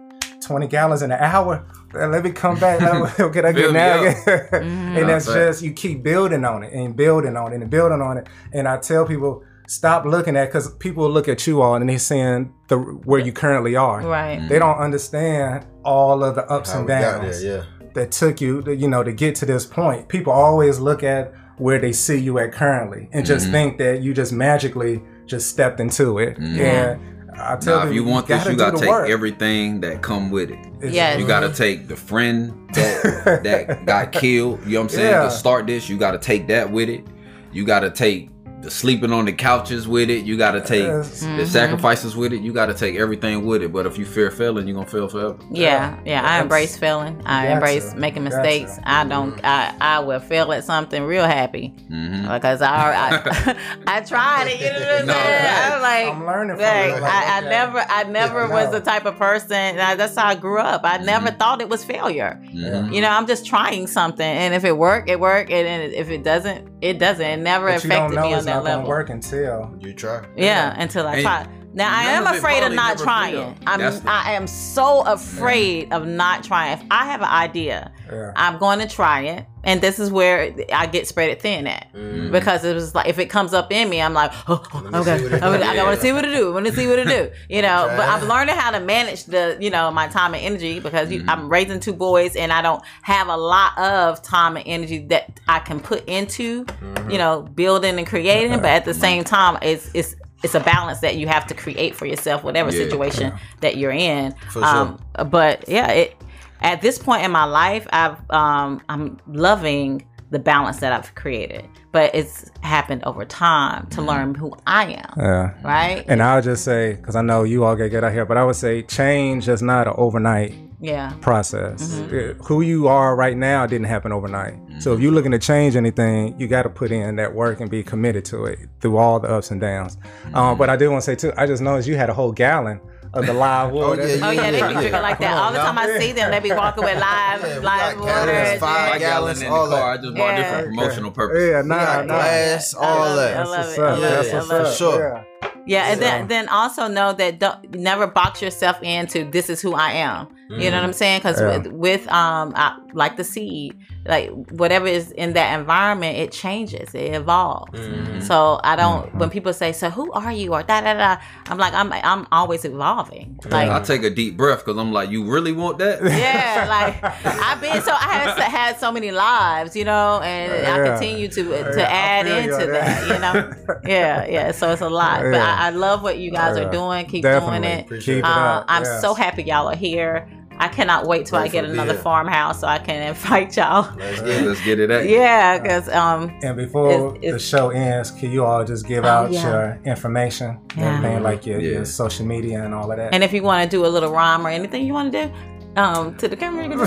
20 0.46 0.66
gallons 0.68 1.02
in 1.02 1.12
an 1.12 1.18
hour. 1.20 1.64
Let 1.92 2.24
me 2.24 2.30
come 2.32 2.58
back. 2.58 2.80
Let 2.80 2.94
me, 3.18 3.30
can 3.32 3.44
I 3.44 3.52
get 3.52 3.72
now? 3.72 4.04
up. 4.04 4.16
Mm-hmm. 4.50 4.96
and 4.96 5.08
that's 5.08 5.26
just 5.26 5.62
you 5.62 5.72
keep 5.72 6.02
building 6.02 6.44
on 6.44 6.62
it 6.64 6.72
and 6.72 6.96
building 6.96 7.36
on 7.36 7.52
it 7.52 7.60
and 7.60 7.70
building 7.70 8.00
on 8.00 8.18
it. 8.18 8.26
And 8.52 8.66
I 8.66 8.78
tell 8.78 9.06
people 9.06 9.44
stop 9.70 10.04
looking 10.04 10.36
at 10.36 10.46
because 10.46 10.74
people 10.74 11.08
look 11.08 11.28
at 11.28 11.46
you 11.46 11.62
all 11.62 11.76
and 11.76 11.88
they're 11.88 11.98
seeing 11.98 12.52
the 12.68 12.76
where 12.78 13.20
you 13.20 13.32
currently 13.32 13.76
are. 13.76 14.00
Right. 14.02 14.44
They 14.48 14.58
don't 14.58 14.78
understand 14.78 15.64
all 15.84 16.24
of 16.24 16.34
the 16.34 16.44
ups 16.50 16.72
How 16.72 16.80
and 16.80 16.88
downs 16.88 17.42
there, 17.42 17.58
yeah. 17.80 17.90
that 17.94 18.10
took 18.10 18.40
you, 18.40 18.62
to, 18.62 18.74
you 18.74 18.88
know, 18.88 19.02
to 19.04 19.12
get 19.12 19.34
to 19.36 19.46
this 19.46 19.64
point. 19.64 20.08
People 20.08 20.32
always 20.32 20.78
look 20.80 21.02
at 21.02 21.32
where 21.58 21.78
they 21.78 21.92
see 21.92 22.18
you 22.18 22.38
at 22.38 22.52
currently 22.52 23.08
and 23.12 23.24
just 23.24 23.44
Mm-hmm. 23.44 23.52
think 23.52 23.78
that 23.78 24.02
you 24.02 24.12
just 24.12 24.32
magically 24.32 25.02
just 25.26 25.48
stepped 25.48 25.78
into 25.78 26.18
it. 26.18 26.36
And 26.38 27.00
I 27.38 27.56
tell 27.56 27.76
Now, 27.76 27.80
them, 27.84 27.88
if 27.90 27.94
you 27.94 28.02
want 28.04 28.26
this, 28.26 28.44
you 28.46 28.56
gotta 28.56 28.78
take 28.78 28.88
work. 28.88 29.08
everything 29.08 29.80
that 29.82 30.02
come 30.02 30.30
with 30.30 30.50
it. 30.50 30.58
It's- 30.78 30.92
Yes. 30.92 31.20
You 31.20 31.26
gotta 31.28 31.50
take 31.52 31.86
the 31.86 31.96
friend 31.96 32.52
that 32.74 33.40
that 33.44 33.86
got 33.86 34.10
killed. 34.12 34.58
You 34.66 34.72
know 34.72 34.80
what 34.80 34.84
I'm 34.84 34.88
saying? 34.96 35.10
Yeah. 35.10 35.22
To 35.24 35.30
start 35.30 35.66
this, 35.68 35.88
you 35.88 35.96
gotta 35.96 36.18
take 36.18 36.48
that 36.48 36.70
with 36.72 36.88
it. 36.88 37.04
You 37.52 37.64
gotta 37.64 37.90
take 37.90 38.30
the 38.62 38.70
sleeping 38.70 39.12
on 39.12 39.24
the 39.24 39.32
couches 39.32 39.88
with 39.88 40.10
it. 40.10 40.24
You 40.24 40.36
gotta 40.36 40.60
take 40.60 40.84
Mm-hmm. 40.84 41.36
the 41.38 41.46
sacrifices 41.46 42.14
with 42.16 42.32
it. 42.32 42.42
You 42.42 42.52
gotta 42.52 42.74
take 42.74 42.96
everything 42.96 43.46
with 43.46 43.62
it. 43.62 43.72
But 43.72 43.86
if 43.86 43.96
you 43.98 44.04
fear 44.04 44.30
failing, 44.30 44.66
you're 44.68 44.74
gonna 44.74 44.86
fail 44.86 45.08
forever. 45.08 45.38
Yeah, 45.50 45.98
yeah. 46.04 46.22
I 46.22 46.40
embrace 46.42 46.76
failing. 46.76 47.20
I 47.24 47.44
Gotcha. 47.44 47.52
embrace 47.54 47.94
making 47.94 48.24
Gotcha. 48.24 48.36
mistakes. 48.36 48.78
I 48.84 49.04
don't. 49.04 49.42
I 49.44 49.74
I 49.80 49.98
will 50.00 50.20
fail 50.20 50.52
at 50.52 50.64
something 50.64 51.02
real 51.02 51.24
happy 51.24 51.74
Mm-hmm. 51.90 52.32
because 52.32 52.60
I 52.60 52.92
I, 52.92 53.56
I 53.86 54.00
tried 54.02 54.48
it. 54.48 54.60
You 54.60 54.66
know 54.66 54.72
what 54.72 55.00
I'm 55.00 55.06
No, 55.06 55.12
saying? 55.14 55.42
facts. 55.42 55.74
I'm 55.74 55.82
like, 55.82 56.14
I'm 56.14 56.26
learning 56.26 56.56
from 56.56 56.64
like, 56.64 56.90
it. 56.98 57.02
Like, 57.02 57.12
I, 57.12 57.24
I 57.24 57.38
okay. 57.40 57.48
never 57.48 57.78
I 57.88 58.02
never 58.04 58.40
Yeah, 58.46 58.50
was 58.64 58.72
the 58.72 58.80
type 58.80 59.06
of 59.06 59.16
person. 59.16 59.78
I, 59.78 59.94
that's 59.94 60.16
how 60.16 60.26
I 60.28 60.34
grew 60.34 60.58
up. 60.58 60.82
I 60.84 60.98
never 60.98 61.30
thought 61.30 61.60
it 61.60 61.68
was 61.68 61.84
failure. 61.84 62.40
Mhm. 62.52 62.92
You 62.92 63.00
know, 63.00 63.08
I'm 63.10 63.26
just 63.26 63.46
trying 63.46 63.86
something, 63.86 64.24
and 64.26 64.52
if 64.54 64.64
it 64.64 64.76
work, 64.76 65.08
it 65.08 65.18
work, 65.18 65.50
and 65.50 65.66
then 65.66 65.80
if 65.92 66.10
it 66.10 66.22
doesn't, 66.24 66.69
it 66.80 66.98
doesn't. 66.98 67.24
It 67.24 67.38
never 67.38 67.66
but 67.66 67.84
you 67.84 67.90
don't 67.90 67.98
affected 68.12 68.16
know 68.16 68.22
me 68.22 68.32
on 68.32 68.36
it's 68.38 68.46
that 68.46 68.54
not 68.54 68.64
gonna 68.64 68.76
level. 68.76 68.88
work 68.88 69.10
until 69.10 69.74
You 69.80 69.92
try. 69.94 70.24
Yeah, 70.36 70.74
until 70.78 71.06
I 71.06 71.14
And 71.16 71.22
try. 71.22 71.46
Now 71.72 71.88
I 71.96 72.02
am 72.12 72.26
afraid 72.26 72.62
of 72.64 72.72
not 72.72 72.98
trying. 72.98 73.56
I'm 73.66 73.78
the- 73.80 74.02
I 74.06 74.32
am 74.32 74.46
so 74.46 75.02
afraid 75.02 75.92
of 75.92 76.06
not 76.06 76.42
trying. 76.44 76.72
If 76.78 76.84
I 76.90 77.04
have 77.06 77.20
an 77.20 77.28
idea, 77.28 77.92
Yeah. 78.10 78.32
I'm 78.34 78.58
going 78.58 78.80
to 78.80 78.88
try 78.88 79.20
it, 79.22 79.46
and 79.62 79.80
this 79.80 80.00
is 80.00 80.10
where 80.10 80.52
I 80.72 80.86
get 80.86 81.06
spread 81.06 81.40
thin 81.40 81.68
at 81.68 81.86
Mm-hmm. 81.94 82.32
because 82.32 82.64
it 82.64 82.74
was 82.74 82.92
like 82.94 83.06
if 83.06 83.20
it 83.20 83.26
comes 83.26 83.54
up 83.54 83.70
in 83.72 83.88
me, 83.88 84.02
I'm 84.02 84.14
like, 84.14 84.32
oh, 84.48 84.62
okay, 84.94 85.18
see 85.18 85.24
what 85.28 85.34
it 85.34 85.42
I. 85.62 85.84
Want 85.84 85.94
to 85.94 86.00
see 86.02 86.12
what 86.12 86.24
it 86.24 86.32
do. 86.34 86.50
I 86.50 86.54
want 86.54 86.66
to 86.66 86.72
see 86.72 86.88
what 86.88 86.98
it 86.98 87.06
do. 87.06 87.30
You 87.48 87.62
know, 87.62 87.92
but 87.96 88.08
I'm 88.08 88.26
learning 88.28 88.56
how 88.56 88.72
to 88.72 88.80
manage 88.80 89.24
the 89.26 89.56
you 89.60 89.70
know 89.70 89.90
my 89.92 90.08
time 90.08 90.34
and 90.34 90.42
energy 90.44 90.80
because 90.80 91.08
Mm-hmm. 91.08 91.28
you, 91.28 91.32
I'm 91.32 91.48
raising 91.48 91.78
two 91.78 91.92
boys 91.92 92.34
and 92.34 92.52
I 92.52 92.62
don't 92.62 92.82
have 93.02 93.28
a 93.28 93.36
lot 93.36 93.78
of 93.78 94.22
time 94.22 94.56
and 94.56 94.66
energy 94.66 95.06
that 95.06 95.38
I 95.46 95.60
can 95.60 95.78
put 95.78 96.04
into 96.08 96.64
Mm-hmm. 96.64 97.10
you 97.10 97.18
know 97.18 97.42
building 97.42 97.96
and 97.98 98.06
creating. 98.08 98.56
But 98.58 98.70
at 98.70 98.84
the 98.84 98.94
same 98.94 99.22
time, 99.22 99.56
it's 99.62 99.88
it's 99.94 100.16
it's 100.42 100.54
a 100.54 100.60
balance 100.60 101.00
that 101.00 101.16
you 101.16 101.26
have 101.28 101.46
to 101.48 101.54
create 101.54 101.94
for 101.94 102.06
yourself, 102.06 102.42
whatever 102.44 102.70
Yeah. 102.70 102.84
situation 102.84 103.32
that 103.60 103.76
you're 103.76 103.92
in. 103.92 104.34
Um, 104.62 104.98
But 105.30 105.68
yeah, 105.68 105.88
it 105.88 106.16
at 106.62 106.82
this 106.82 106.98
point 106.98 107.24
in 107.24 107.30
my 107.30 107.44
life, 107.44 107.86
I've 107.92 108.18
um, 108.30 108.80
I'm 108.88 109.18
loving 109.26 110.04
the 110.30 110.38
balance 110.38 110.78
that 110.78 110.92
I've 110.92 111.12
created, 111.16 111.64
but 111.90 112.14
it's 112.14 112.50
happened 112.60 113.02
over 113.04 113.24
time 113.24 113.86
to 113.88 114.00
learn 114.00 114.34
who 114.34 114.54
I 114.66 114.84
am. 114.92 115.12
Yeah. 115.16 115.50
Right? 115.64 116.04
And 116.06 116.22
I'll 116.22 116.40
just 116.40 116.64
say, 116.64 116.94
because 116.94 117.16
I 117.16 117.22
know 117.22 117.42
you 117.42 117.64
all 117.64 117.74
get 117.74 117.90
get 117.90 118.04
out 118.04 118.12
here, 118.12 118.24
but 118.24 118.36
I 118.36 118.44
would 118.44 118.54
say 118.56 118.82
change 118.82 119.48
is 119.48 119.60
not 119.60 119.88
an 119.88 119.94
overnight 119.96 120.54
yeah. 120.80 121.12
process. 121.20 121.82
Mm-hmm. 122.00 122.14
It- 122.14 122.36
who 122.44 122.60
you 122.62 122.88
are 122.88 123.14
right 123.16 123.36
now 123.36 123.66
didn't 123.66 123.86
happen 123.86 124.12
overnight. 124.12 124.54
So 124.80 124.94
if 124.94 125.00
you're 125.00 125.12
looking 125.12 125.32
to 125.32 125.38
change 125.38 125.76
anything, 125.76 126.38
you 126.40 126.46
got 126.48 126.62
to 126.62 126.70
put 126.70 126.90
in 126.90 127.16
that 127.16 127.34
work 127.34 127.60
and 127.60 127.70
be 127.70 127.82
committed 127.82 128.24
to 128.26 128.44
it 128.46 128.58
through 128.80 128.96
all 128.96 129.20
the 129.20 129.28
ups 129.28 129.50
and 129.50 129.60
downs. 129.60 129.96
Mm-hmm. 129.96 130.34
Um, 130.34 130.58
but 130.58 130.70
I 130.70 130.76
did 130.76 130.88
want 130.88 131.02
to 131.02 131.06
say 131.06 131.14
too, 131.14 131.32
I 131.36 131.46
just 131.46 131.62
noticed 131.62 131.86
you 131.86 131.96
had 131.96 132.08
a 132.08 132.14
whole 132.14 132.32
gallon 132.32 132.80
of 133.12 133.26
the 133.26 133.32
live 133.34 133.72
water. 133.74 134.06
yeah, 134.06 134.26
Oh 134.26 134.30
yeah, 134.30 134.42
they 134.50 134.50
be 134.52 134.56
Yeah, 134.58 134.72
drinking 134.72 134.92
like 135.02 135.18
that 135.18 135.36
all 135.36 135.52
the 135.52 135.58
now. 135.58 135.64
time. 135.72 135.78
I 135.78 135.98
see 135.98 136.12
them. 136.12 136.30
They 136.30 136.40
be 136.40 136.52
walking 136.52 136.84
with 136.84 136.98
live, 136.98 137.42
Yeah, 137.42 137.58
live 137.58 137.96
got 137.96 138.04
gallons, 138.06 138.28
waters. 138.28 138.60
five 138.60 138.90
My 138.92 138.98
gallons, 138.98 139.00
gallon 139.00 139.36
in 139.36 139.40
the 139.40 139.48
all 139.50 139.68
that. 139.68 139.80
car. 139.80 139.92
I 139.92 139.96
just 139.98 140.14
bought 140.14 140.16
Yeah. 140.28 140.36
different 140.36 140.66
promotional 140.76 141.10
purposes. 141.10 141.50
Yeah, 141.50 141.62
We 141.62 141.68
nah, 141.68 141.76
got 141.84 142.06
nah. 142.06 142.14
glass, 142.14 142.74
all 142.74 142.98
love. 143.00 143.18
I 143.18 143.22
that. 143.32 143.46
love 143.48 143.56
That's 143.56 143.76
it. 143.76 143.80
I 143.80 143.90
love 143.90 144.00
That's 144.00 144.28
it. 144.28 144.32
I 144.32 144.36
what's 144.38 144.48
love 144.50 144.66
it. 144.66 144.74
Sure. 144.76 145.24
Yeah. 145.42 145.50
Yeah, 145.66 145.84
and 145.90 146.00
So- 146.00 146.06
then 146.06 146.28
then 146.28 146.48
also 146.48 146.86
know 146.88 147.12
that 147.12 147.38
don't 147.38 147.74
never 147.74 148.06
box 148.06 148.40
yourself 148.40 148.80
into 148.82 149.28
this 149.30 149.50
is 149.50 149.60
who 149.60 149.74
I 149.74 149.90
am. 149.92 150.28
You 150.58 150.70
know 150.70 150.78
what 150.78 150.84
I'm 150.84 150.92
saying? 150.92 151.20
Because 151.20 151.40
Yeah. 151.40 151.58
with, 151.58 151.66
with 151.68 152.08
um 152.08 152.52
I, 152.56 152.76
like 152.92 153.16
the 153.16 153.24
seed, 153.24 153.78
like 154.06 154.30
whatever 154.50 154.86
is 154.86 155.12
in 155.12 155.34
that 155.34 155.58
environment, 155.58 156.16
it 156.18 156.32
changes, 156.32 156.94
it 156.94 157.14
evolves. 157.14 157.78
So 158.26 158.60
I 158.64 158.74
don't. 158.76 159.14
When 159.14 159.30
people 159.30 159.52
say, 159.52 159.72
"So 159.72 159.88
who 159.90 160.10
are 160.12 160.32
you?" 160.32 160.52
or 160.52 160.62
da 160.62 160.80
da 160.80 160.94
da, 160.94 161.16
I'm 161.46 161.56
like, 161.58 161.72
I'm 161.72 161.92
I'm 161.92 162.26
always 162.32 162.64
evolving. 162.64 163.38
Like 163.48 163.70
I 163.70 163.80
take 163.80 164.02
a 164.02 164.10
deep 164.10 164.36
breath 164.36 164.64
because 164.64 164.76
I'm 164.78 164.92
like, 164.92 165.10
you 165.10 165.24
really 165.30 165.52
want 165.52 165.78
that? 165.78 166.02
yeah, 166.02 166.66
like 166.68 167.02
I've 167.24 167.60
been 167.60 167.80
so 167.82 167.92
I 167.92 168.24
have 168.24 168.36
had 168.38 168.78
so 168.78 168.90
many 168.92 169.10
lives, 169.12 169.76
you 169.76 169.84
know, 169.84 170.20
and 170.20 170.66
I 170.66 170.84
continue 170.90 171.28
to 171.28 171.42
to 171.44 171.74
Yeah, 171.78 171.86
add 171.88 172.26
into 172.26 172.66
that, 172.66 173.06
you 173.06 173.18
know. 173.20 173.50
Yeah, 173.84 174.26
yeah. 174.26 174.50
So 174.52 174.70
it's 174.72 174.82
a 174.82 174.90
lot, 174.90 175.20
but 175.22 175.40
I, 175.40 175.68
I 175.68 175.70
love 175.70 176.02
what 176.02 176.18
you 176.18 176.30
guys 176.30 176.56
Yeah. 176.56 176.64
are 176.68 176.70
doing. 176.70 177.06
Keep 177.06 177.22
doing 177.22 177.64
it. 177.64 177.84
Appreciate 177.84 178.16
Keep 178.16 178.24
it. 178.24 178.28
it 178.28 178.36
Uh. 178.36 178.64
I'm 178.68 178.84
so 178.84 179.14
happy 179.14 179.42
y'all 179.44 179.68
are 179.68 179.76
here. 179.76 180.28
I 180.60 180.68
cannot 180.68 181.06
wait 181.06 181.26
till 181.26 181.38
I 181.38 181.48
get 181.48 181.62
to 181.62 181.70
another 181.70 181.94
here. 181.94 182.02
farmhouse 182.02 182.60
so 182.60 182.66
I 182.66 182.78
can 182.78 183.08
invite 183.08 183.56
y'all. 183.56 183.92
Let's 183.96 184.20
get 184.20 184.28
it. 184.28 184.46
let's 184.46 184.64
get 184.64 184.78
it 184.78 184.90
at 184.90 185.08
you. 185.08 185.16
Yeah, 185.16 185.58
because 185.58 185.88
um, 185.88 186.30
And 186.42 186.56
before 186.56 187.16
It's- 187.16 187.32
the 187.32 187.38
show 187.38 187.70
ends, 187.70 188.10
can 188.10 188.30
you 188.30 188.44
all 188.44 188.62
just 188.64 188.86
give 188.86 189.04
Oh, 189.04 189.08
out 189.08 189.32
yeah. 189.32 189.48
your 189.48 189.80
information, 189.86 190.58
Yeah. 190.76 190.96
everything 190.98 191.22
like 191.22 191.46
your, 191.46 191.60
Yeah. 191.60 191.70
your 191.72 191.84
social 191.86 192.26
media 192.26 192.62
and 192.64 192.74
all 192.74 192.90
of 192.90 192.96
that? 192.98 193.14
and 193.14 193.24
if 193.24 193.32
you 193.32 193.42
want 193.42 193.68
to 193.68 193.76
do 193.76 193.86
a 193.86 193.88
little 193.88 194.12
rhyme 194.12 194.46
or 194.46 194.50
anything 194.50 194.86
you 194.86 194.92
want 194.92 195.10
to 195.12 195.26
do, 195.26 195.32
um, 195.76 196.16
to 196.16 196.26
the 196.28 196.36
camera, 196.36 196.64
you 196.64 196.70
can 196.70 196.78
do 196.78 196.84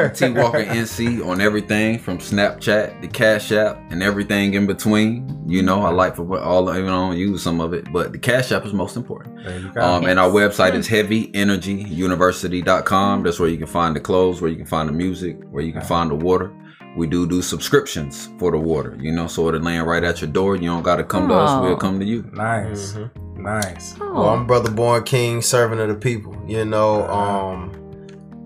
it. 0.00 0.14
T 0.14 0.28
Walker 0.30 0.62
NC 0.64 1.26
on 1.26 1.40
everything 1.40 1.98
from 1.98 2.18
Snapchat, 2.18 3.00
the 3.00 3.08
Cash 3.08 3.50
App, 3.52 3.78
and 3.90 4.02
everything 4.02 4.54
in 4.54 4.66
between. 4.66 5.28
You 5.46 5.62
know, 5.62 5.82
I 5.82 5.90
like 5.90 6.16
for 6.16 6.38
all 6.38 6.70
even 6.70 6.86
though 6.86 6.92
I 6.92 7.08
don't 7.08 7.16
use 7.18 7.42
some 7.42 7.60
of 7.60 7.72
it, 7.74 7.92
but 7.92 8.12
the 8.12 8.18
Cash 8.18 8.52
App 8.52 8.64
is 8.64 8.72
most 8.72 8.96
important. 8.96 9.42
there 9.44 9.58
you. 9.58 9.72
Um, 9.80 10.06
and 10.06 10.18
our 10.20 10.30
website 10.30 10.74
is 10.74 10.88
heavyenergyuniversity.com. 10.88 13.22
That's 13.22 13.38
where 13.38 13.48
you 13.48 13.58
can 13.58 13.66
find 13.66 13.94
the 13.96 14.00
clothes, 14.00 14.40
where 14.40 14.50
you 14.50 14.56
can 14.56 14.66
find 14.66 14.88
the 14.88 14.92
music, 14.92 15.36
where 15.50 15.62
you 15.62 15.72
can 15.72 15.82
find 15.82 16.10
the 16.10 16.14
water. 16.14 16.52
We 16.96 17.06
do 17.06 17.26
do 17.26 17.40
subscriptions 17.40 18.28
for 18.38 18.50
the 18.50 18.58
water, 18.58 18.98
you 19.00 19.10
know, 19.12 19.26
so 19.26 19.48
it'll 19.48 19.62
land 19.62 19.86
right 19.86 20.04
at 20.04 20.20
your 20.20 20.30
door. 20.30 20.56
You 20.56 20.68
don't 20.68 20.82
got 20.82 20.96
to 20.96 21.04
come 21.04 21.26
to 21.28 21.34
us, 21.34 21.50
Oh. 21.50 21.62
we'll 21.62 21.76
come 21.78 21.98
to 21.98 22.04
you. 22.04 22.22
nice, 22.34 22.92
Mm-hmm. 22.92 23.42
nice. 23.42 23.98
Well, 23.98 24.28
I'm 24.28 24.46
brother 24.46 24.70
born 24.70 25.02
king, 25.04 25.40
servant 25.40 25.80
of 25.80 25.88
the 25.88 25.94
people. 25.94 26.36
You 26.46 26.66
know, 26.66 27.08
um, 27.08 27.72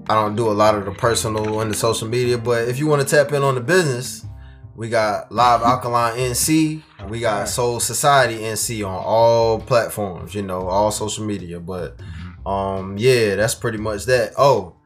I 0.09 0.15
don't 0.15 0.37
do 0.37 0.49
a 0.49 0.53
lot 0.53 0.75
of 0.77 0.85
the 0.85 0.93
personal 0.93 1.61
and 1.61 1.71
the 1.71 1.75
social 1.75 2.07
media, 2.09 2.39
but 2.39 2.69
if 2.69 2.79
you 2.79 2.87
want 2.87 3.07
to 3.07 3.09
tap 3.17 3.33
in 3.33 3.43
on 3.43 3.55
the 3.57 3.61
business, 3.61 4.25
we 4.77 4.89
got 4.89 5.33
Live 5.33 5.63
Alkaline 5.63 6.17
NC, 6.19 6.83
we 7.09 7.19
got 7.21 7.43
S.O.U.L 7.43 7.81
Society 7.81 8.39
NC 8.39 8.87
on 8.87 9.03
all 9.05 9.59
platforms. 9.61 10.35
You 10.35 10.43
know, 10.43 10.69
all 10.69 10.91
social 10.91 11.25
media. 11.25 11.59
But 11.61 11.99
um, 12.45 12.97
yeah, 12.99 13.37
that's 13.37 13.55
pretty 13.55 13.79
much 13.79 14.05
that. 14.07 14.33
Oh, 14.39 14.77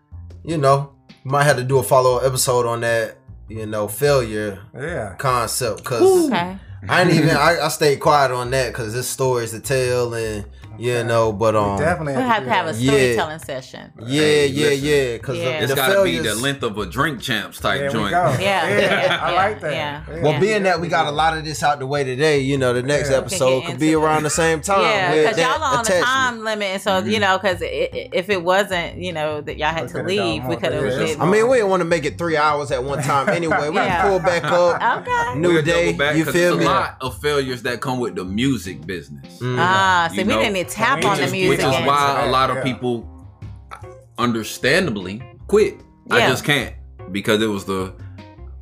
you 0.44 0.56
know, 0.59 0.92
might 1.24 1.44
have 1.44 1.56
to 1.56 1.64
do 1.64 1.78
a 1.78 1.82
follow 1.82 2.16
up 2.18 2.24
episode 2.24 2.66
on 2.66 2.80
that. 2.80 3.16
You 3.48 3.66
know, 3.66 3.88
failure 3.88 4.62
Yeah. 4.74 5.16
concept 5.18 5.78
because 5.78 6.26
Okay. 6.30 6.56
I 6.88 7.05
didn't 7.05 7.18
even 7.24 7.36
I, 7.36 7.59
I 7.62 7.68
stayed 7.68 7.98
quiet 8.01 8.30
on 8.30 8.51
that 8.52 8.68
because 8.68 8.92
there's 8.94 9.09
stories 9.09 9.51
to 9.51 9.59
tell 9.60 10.14
and 10.14 10.47
you 10.81 11.05
know, 11.05 11.32
but 11.32 11.55
um, 11.55 11.78
Definitely. 11.78 12.15
We'll 12.15 12.23
have 12.28 12.44
to 12.44 12.51
have 12.51 12.66
a 12.66 12.73
Yeah. 12.78 12.90
storytelling 12.90 13.39
session. 13.40 13.93
yeah, 14.01 14.20
Hey, 14.23 14.47
yeah, 14.47 14.66
listen. 14.69 14.85
yeah, 14.89 15.12
because 15.16 15.36
Yeah. 15.39 15.44
the, 15.44 15.57
It's 15.59 15.69
the 15.70 15.77
gotta 15.77 16.02
be 16.05 16.19
the 16.19 16.35
length 16.35 16.62
of 16.62 16.78
a 16.78 16.86
drink 16.86 17.20
champs 17.20 17.59
type 17.61 17.78
There 17.81 17.89
we 17.89 17.93
joint. 17.94 18.11
go. 18.12 18.36
Yeah, 18.40 18.69
Yeah, 18.69 18.78
yeah, 19.05 19.19
I 19.20 19.35
like 19.35 19.61
that. 19.61 19.73
yeah. 19.73 20.01
Well, 20.23 20.40
being 20.40 20.62
that 20.65 20.81
we 20.81 20.89
got 20.89 21.07
a 21.07 21.11
lot 21.11 21.36
of 21.36 21.44
this 21.44 21.62
out 21.62 21.78
the 21.78 21.86
way 21.86 22.02
today, 22.05 22.40
you 22.40 22.57
know, 22.59 22.73
the 22.73 22.82
next 22.82 23.11
Yeah. 23.11 23.19
episode 23.19 23.61
get 23.61 23.70
could 23.73 23.81
be 23.81 23.94
around 23.94 24.23
the 24.23 24.31
same 24.31 24.61
time. 24.62 24.81
Yeah, 24.82 25.11
with 25.12 25.23
because 25.24 25.39
y'all 25.39 25.62
are 25.62 25.78
on 25.78 25.86
a 25.86 26.01
time 26.02 26.44
limit, 26.44 26.69
and 26.69 26.82
so 26.82 26.98
you 26.98 27.19
know, 27.20 27.39
because 27.39 27.59
if 27.62 28.31
it 28.31 28.43
wasn't, 28.43 28.97
you 28.97 29.12
know, 29.12 29.40
that 29.43 29.57
y'all 29.59 29.69
had 29.74 29.89
to 29.89 30.02
leave, 30.02 30.44
we 30.47 30.57
could 30.57 30.73
have. 30.73 31.20
I 31.20 31.27
mean, 31.27 31.48
we 31.48 31.57
didn't 31.59 31.70
want 31.70 31.81
to 31.81 31.85
make 31.85 32.05
it 32.05 32.16
three 32.19 32.36
hours 32.36 32.70
at 32.70 32.82
one 32.82 33.02
time 33.02 33.28
anyway. 33.28 33.69
We 33.69 33.77
can 33.77 34.01
pull 34.09 34.19
back 34.20 34.44
up. 34.44 34.81
Okay. 35.01 35.39
New 35.39 35.61
day, 35.62 35.86
double 35.86 35.98
back, 35.98 36.16
you 36.16 36.24
'cause 36.24 36.32
feel 36.35 36.57
me? 36.57 36.65
A 36.65 36.69
lot 36.69 36.97
of 37.01 37.20
failures 37.20 37.62
that 37.62 37.81
come 37.81 37.98
with 38.01 38.15
the 38.16 38.24
music 38.24 38.86
business. 38.86 39.39
Mm. 39.40 39.57
Ah, 39.59 40.09
see, 40.11 40.23
we 40.24 40.32
didn't 40.35 40.57
tap 40.70 40.97
which 40.98 41.06
on 41.06 41.16
the 41.18 41.24
is- 41.24 41.32
music. 41.32 41.51
Which 41.59 41.66
is 41.66 41.74
end. 41.74 41.86
why 41.86 42.24
a 42.26 42.30
lot 42.30 42.51
of 42.51 42.56
Yeah. 42.56 42.62
people, 42.64 43.06
understandably, 44.18 45.22
quit. 45.47 45.80
I 46.10 46.18
Yeah. 46.18 46.28
just 46.30 46.44
can't 46.44 46.74
because 47.12 47.42
it 47.42 47.47
was 47.48 47.64
the 47.64 47.92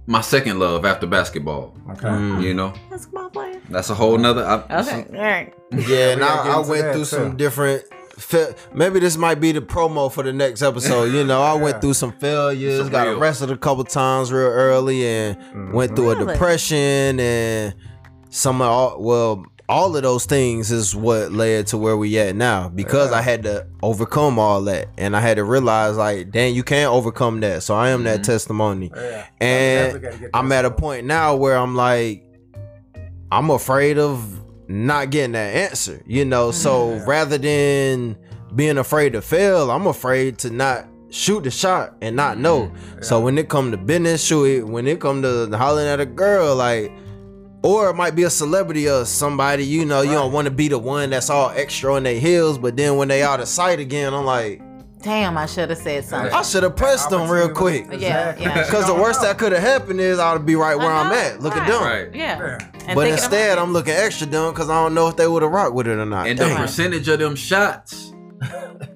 my 0.06 0.22
second 0.22 0.58
love 0.58 0.84
after 0.86 1.06
basketball. 1.06 1.74
Okay. 1.90 2.08
Mm. 2.08 2.42
You 2.42 2.54
know, 2.54 2.72
basketball 2.90 3.28
player. 3.30 3.60
that's 3.68 3.90
a 3.90 3.94
whole 3.94 4.16
nother. 4.16 4.42
I, 4.44 4.80
Okay, 4.80 5.04
all 5.14 5.22
right. 5.22 5.52
Yeah, 5.72 6.10
and 6.12 6.20
gotta 6.20 6.40
I, 6.40 6.44
get 6.44 6.54
I 6.54 6.58
into 6.58 6.70
went 6.70 6.82
that, 6.84 6.94
through 6.94 7.04
some 7.04 7.30
too. 7.32 7.36
different. 7.36 7.82
Fa- 8.16 8.54
Maybe 8.74 8.98
this 9.00 9.16
might 9.16 9.38
be 9.40 9.52
the 9.52 9.60
promo 9.60 10.10
for 10.10 10.24
the 10.24 10.32
next 10.32 10.62
episode. 10.62 11.12
You 11.12 11.24
know, 11.24 11.40
I 11.42 11.54
went 11.54 11.80
through 11.80 11.94
some 11.94 12.10
failures, 12.12 12.78
Some 12.80 12.88
got 12.88 13.06
real- 13.06 13.18
arrested 13.22 13.50
a 13.50 13.56
couple 13.56 13.84
times 13.84 14.32
real 14.32 14.48
early, 14.48 15.06
and 15.06 15.36
went 15.72 15.94
through 15.94 16.10
a 16.10 16.16
Really? 16.16 16.32
depression 16.32 17.20
and 17.20 17.74
some 18.30 18.60
of 18.62 18.66
all. 18.68 18.96
Well, 19.02 19.44
all 19.68 19.94
of 19.94 20.02
those 20.02 20.24
things 20.24 20.70
is 20.70 20.96
what 20.96 21.30
led 21.30 21.66
to 21.68 21.76
where 21.76 21.96
we 21.96 22.18
at 22.18 22.34
now 22.34 22.70
because 22.70 23.12
I 23.12 23.20
had 23.20 23.42
to 23.42 23.66
overcome 23.82 24.38
all 24.38 24.62
that, 24.62 24.88
and 24.96 25.14
I 25.14 25.20
had 25.20 25.36
to 25.36 25.44
realize 25.44 25.96
like, 25.96 26.30
dang, 26.30 26.54
you 26.54 26.62
can't 26.62 26.90
overcome 26.90 27.40
that. 27.40 27.62
So 27.62 27.74
I 27.74 27.90
am 27.90 28.04
that 28.04 28.24
testimony. 28.24 28.90
Yeah. 28.94 29.26
And 29.40 30.30
I'm 30.32 30.50
at 30.52 30.64
a 30.64 30.70
point 30.70 31.06
now 31.06 31.36
where 31.36 31.56
I'm 31.56 31.76
like, 31.76 32.24
I'm 33.30 33.50
afraid 33.50 33.98
of 33.98 34.42
not 34.68 35.10
getting 35.10 35.32
that 35.32 35.54
answer, 35.54 36.02
you 36.06 36.24
know. 36.24 36.50
So 36.50 36.94
Yeah. 36.94 37.04
rather 37.06 37.38
than 37.38 38.16
being 38.54 38.78
afraid 38.78 39.12
to 39.12 39.20
fail, 39.20 39.70
I'm 39.70 39.86
afraid 39.86 40.38
to 40.38 40.50
not 40.50 40.86
shoot 41.10 41.44
the 41.44 41.50
shot 41.50 41.94
and 42.00 42.16
not 42.16 42.38
know. 42.38 42.70
So 43.02 43.20
when 43.20 43.36
it 43.36 43.50
come 43.50 43.70
to 43.70 43.76
business, 43.76 44.22
shoot 44.24 44.44
it. 44.44 44.66
When 44.66 44.86
it 44.86 44.98
come 45.00 45.20
to 45.22 45.50
hollering 45.56 45.88
at 45.88 46.00
a 46.00 46.06
girl, 46.06 46.54
like, 46.56 46.90
or 47.62 47.90
it 47.90 47.94
might 47.94 48.14
be 48.14 48.22
a 48.22 48.30
celebrity 48.30 48.88
or 48.88 49.04
somebody, 49.04 49.64
you 49.64 49.84
know, 49.84 50.02
you 50.02 50.12
don't 50.12 50.32
want 50.32 50.46
to 50.46 50.50
be 50.50 50.68
the 50.68 50.78
one 50.78 51.10
that's 51.10 51.30
all 51.30 51.50
extra 51.50 51.94
on 51.94 52.04
their 52.04 52.18
heels, 52.18 52.58
but 52.58 52.76
then 52.76 52.96
when 52.96 53.08
they 53.08 53.22
out 53.22 53.40
of 53.40 53.48
sight 53.48 53.80
again, 53.80 54.14
I'm 54.14 54.24
like, 54.24 54.62
Damn, 55.00 55.38
I 55.38 55.46
should 55.46 55.70
have 55.70 55.78
said 55.78 56.04
something. 56.04 56.32
I 56.32 56.42
should 56.42 56.64
have 56.64 56.74
pressed 56.74 57.10
them 57.10 57.30
real 57.30 57.48
quick. 57.48 57.86
Yeah, 57.92 58.36
yeah. 58.36 58.64
Because 58.64 58.86
the 58.86 58.94
worst 58.94 59.20
that 59.22 59.38
could 59.38 59.52
have 59.52 59.62
happened 59.62 60.00
is 60.00 60.18
I 60.18 60.32
would 60.32 60.44
be 60.44 60.56
right 60.56 60.76
where 60.76 60.90
I 60.90 61.02
I'm 61.02 61.06
uh-huh. 61.06 61.34
at, 61.34 61.40
looking 61.40 61.60
right. 61.60 61.68
dumb. 61.68 61.82
right. 61.84 62.14
Yeah. 62.14 62.58
Yeah. 62.80 62.94
But 62.94 63.06
instead, 63.06 63.58
I'm 63.58 63.72
looking 63.72 63.94
extra 63.94 64.26
dumb 64.26 64.52
because 64.52 64.68
I 64.68 64.82
don't 64.82 64.94
know 64.94 65.06
if 65.06 65.16
they 65.16 65.28
would 65.28 65.42
have 65.42 65.52
rocked 65.52 65.74
with 65.74 65.86
it 65.86 65.98
or 65.98 66.04
not. 66.04 66.26
And 66.26 66.36
the 66.36 66.46
percentage 66.46 67.06
of 67.06 67.20
them 67.20 67.36
shots 67.36 68.12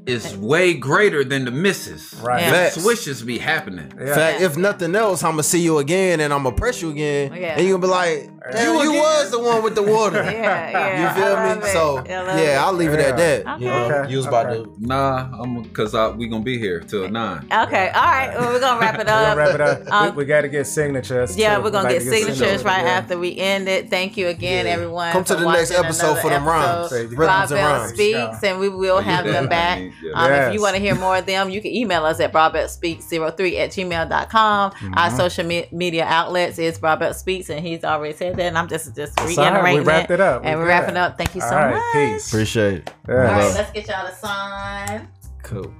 is 0.06 0.36
way 0.36 0.74
greater 0.74 1.24
than 1.24 1.44
the 1.44 1.50
misses. 1.50 2.14
Right. 2.22 2.42
Yeah. 2.42 2.50
Facts. 2.50 2.82
Swishes 2.82 3.22
be 3.22 3.38
happening. 3.38 3.92
Yeah. 3.98 4.14
Fact, 4.14 4.40
Yeah. 4.40 4.46
if 4.46 4.56
nothing 4.56 4.94
else, 4.94 5.22
I'm 5.24 5.32
gonna 5.32 5.42
see 5.42 5.60
you 5.60 5.78
again 5.78 6.20
and 6.20 6.32
I'm 6.32 6.42
gonna 6.42 6.56
press 6.56 6.82
you 6.82 6.90
again, 6.90 7.32
Yeah. 7.34 7.54
and 7.56 7.62
you 7.66 7.72
gonna 7.74 7.82
be 7.82 7.88
like, 7.88 8.30
"Damn, 8.52 8.74
You 8.76 8.82
you, 8.92 8.98
was 9.00 9.30
the 9.30 9.38
one 9.38 9.62
with 9.62 9.74
the 9.74 9.82
water." 9.82 10.22
Yeah, 10.32 10.70
yeah. 10.70 11.02
You 11.14 11.22
feel 11.22 11.32
love 11.34 11.58
me? 11.58 11.64
it. 11.68 11.72
So 11.72 12.02
yeah, 12.06 12.36
it. 12.38 12.56
I'll 12.58 12.72
leave 12.72 12.92
it 12.92 13.00
at 13.00 13.18
Yeah. 13.18 13.40
that. 13.44 13.60
You 13.60 13.68
Okay. 13.70 13.88
know, 13.88 13.94
Okay, 14.00 14.10
you 14.10 14.16
was 14.16 14.26
about 14.26 14.46
okay. 14.46 14.64
to. 14.64 14.72
Nah, 14.78 15.28
I'm 15.40 15.62
because 15.62 15.94
I, 15.94 16.08
we 16.08 16.26
gonna 16.28 16.42
be 16.42 16.58
here 16.58 16.80
till 16.80 17.08
nine. 17.08 17.46
Okay, 17.52 17.90
all 17.94 18.02
right. 18.02 18.30
Well, 18.38 18.52
we're 18.52 18.60
gonna 18.60 18.80
wrap 18.80 18.94
it 18.94 18.98
We're 18.98 19.04
gonna 19.04 19.26
up. 19.30 19.36
wrap 19.36 19.54
it 19.54 19.60
up. 19.60 19.92
Um, 19.92 20.04
we, 20.16 20.22
we 20.22 20.24
got 20.24 20.40
to 20.42 20.48
get 20.48 20.66
signatures. 20.66 21.36
Yeah, 21.36 21.56
too. 21.56 21.62
we're 21.62 21.70
gonna 21.70 21.88
Like 21.88 21.98
get 22.00 22.04
to 22.04 22.10
signatures 22.10 22.64
right 22.64 22.84
Yeah. 22.84 22.90
after 22.92 23.18
we 23.18 23.36
end 23.38 23.68
it. 23.68 23.90
Thank 23.90 24.16
you 24.16 24.28
again, 24.28 24.66
Yeah. 24.66 24.72
everyone. 24.72 25.12
Come 25.12 25.24
to 25.24 25.34
the 25.36 25.50
next 25.52 25.70
episode 25.70 26.18
for 26.18 26.30
them 26.30 26.44
rhymes. 26.46 26.92
episode. 26.92 27.10
Rhythms 27.12 27.18
Rob 27.18 27.40
and 27.42 27.50
Bell 27.50 27.72
rhymes. 27.80 27.92
speaks, 27.92 28.42
and 28.42 28.58
we 28.60 28.68
will 28.68 29.00
have 29.00 29.24
them 29.24 29.48
back. 29.48 29.71
Yeah. 29.80 30.12
Um, 30.14 30.32
If 30.32 30.54
you 30.54 30.60
want 30.60 30.74
to 30.76 30.80
hear 30.80 30.94
more 30.94 31.16
of 31.18 31.26
them, 31.26 31.50
you 31.50 31.60
can 31.60 31.72
email 31.72 32.04
us 32.04 32.20
at 32.20 32.32
broadbeltspeaks03 32.32 33.58
at 33.58 33.70
gmail.com. 33.70 34.70
Mm-hmm. 34.72 34.94
Our 34.96 35.10
social 35.10 35.44
me- 35.44 35.66
media 35.72 36.04
outlets 36.04 36.58
is 36.58 36.78
Broadbelt 36.78 37.14
SpeaX, 37.14 37.50
and 37.50 37.60
he's 37.64 37.84
already 37.84 38.14
said 38.16 38.36
that, 38.36 38.42
and 38.44 38.58
I'm 38.58 38.68
just 38.68 38.94
just 38.96 39.18
It's 39.20 39.38
all 39.38 39.44
right. 39.44 39.54
reiterating 39.54 39.78
We 39.80 39.86
wrapped 39.86 40.10
it 40.10 40.20
up. 40.20 40.42
And 40.44 40.58
We 40.58 40.64
we're 40.64 40.68
wrapping 40.68 40.94
good. 40.94 40.96
up. 40.98 41.18
Thank 41.18 41.34
you 41.34 41.40
so 41.40 41.48
All 41.48 41.54
right, 41.54 41.74
much. 41.74 41.92
peace. 42.14 42.28
Appreciate 42.28 42.74
it. 42.74 42.94
Yeah. 43.08 43.14
All 43.14 43.20
right, 43.20 43.54
let's 43.54 43.70
get 43.72 43.88
y'all 43.88 44.06
to 44.06 44.14
sign. 44.14 45.08
Cool. 45.42 45.72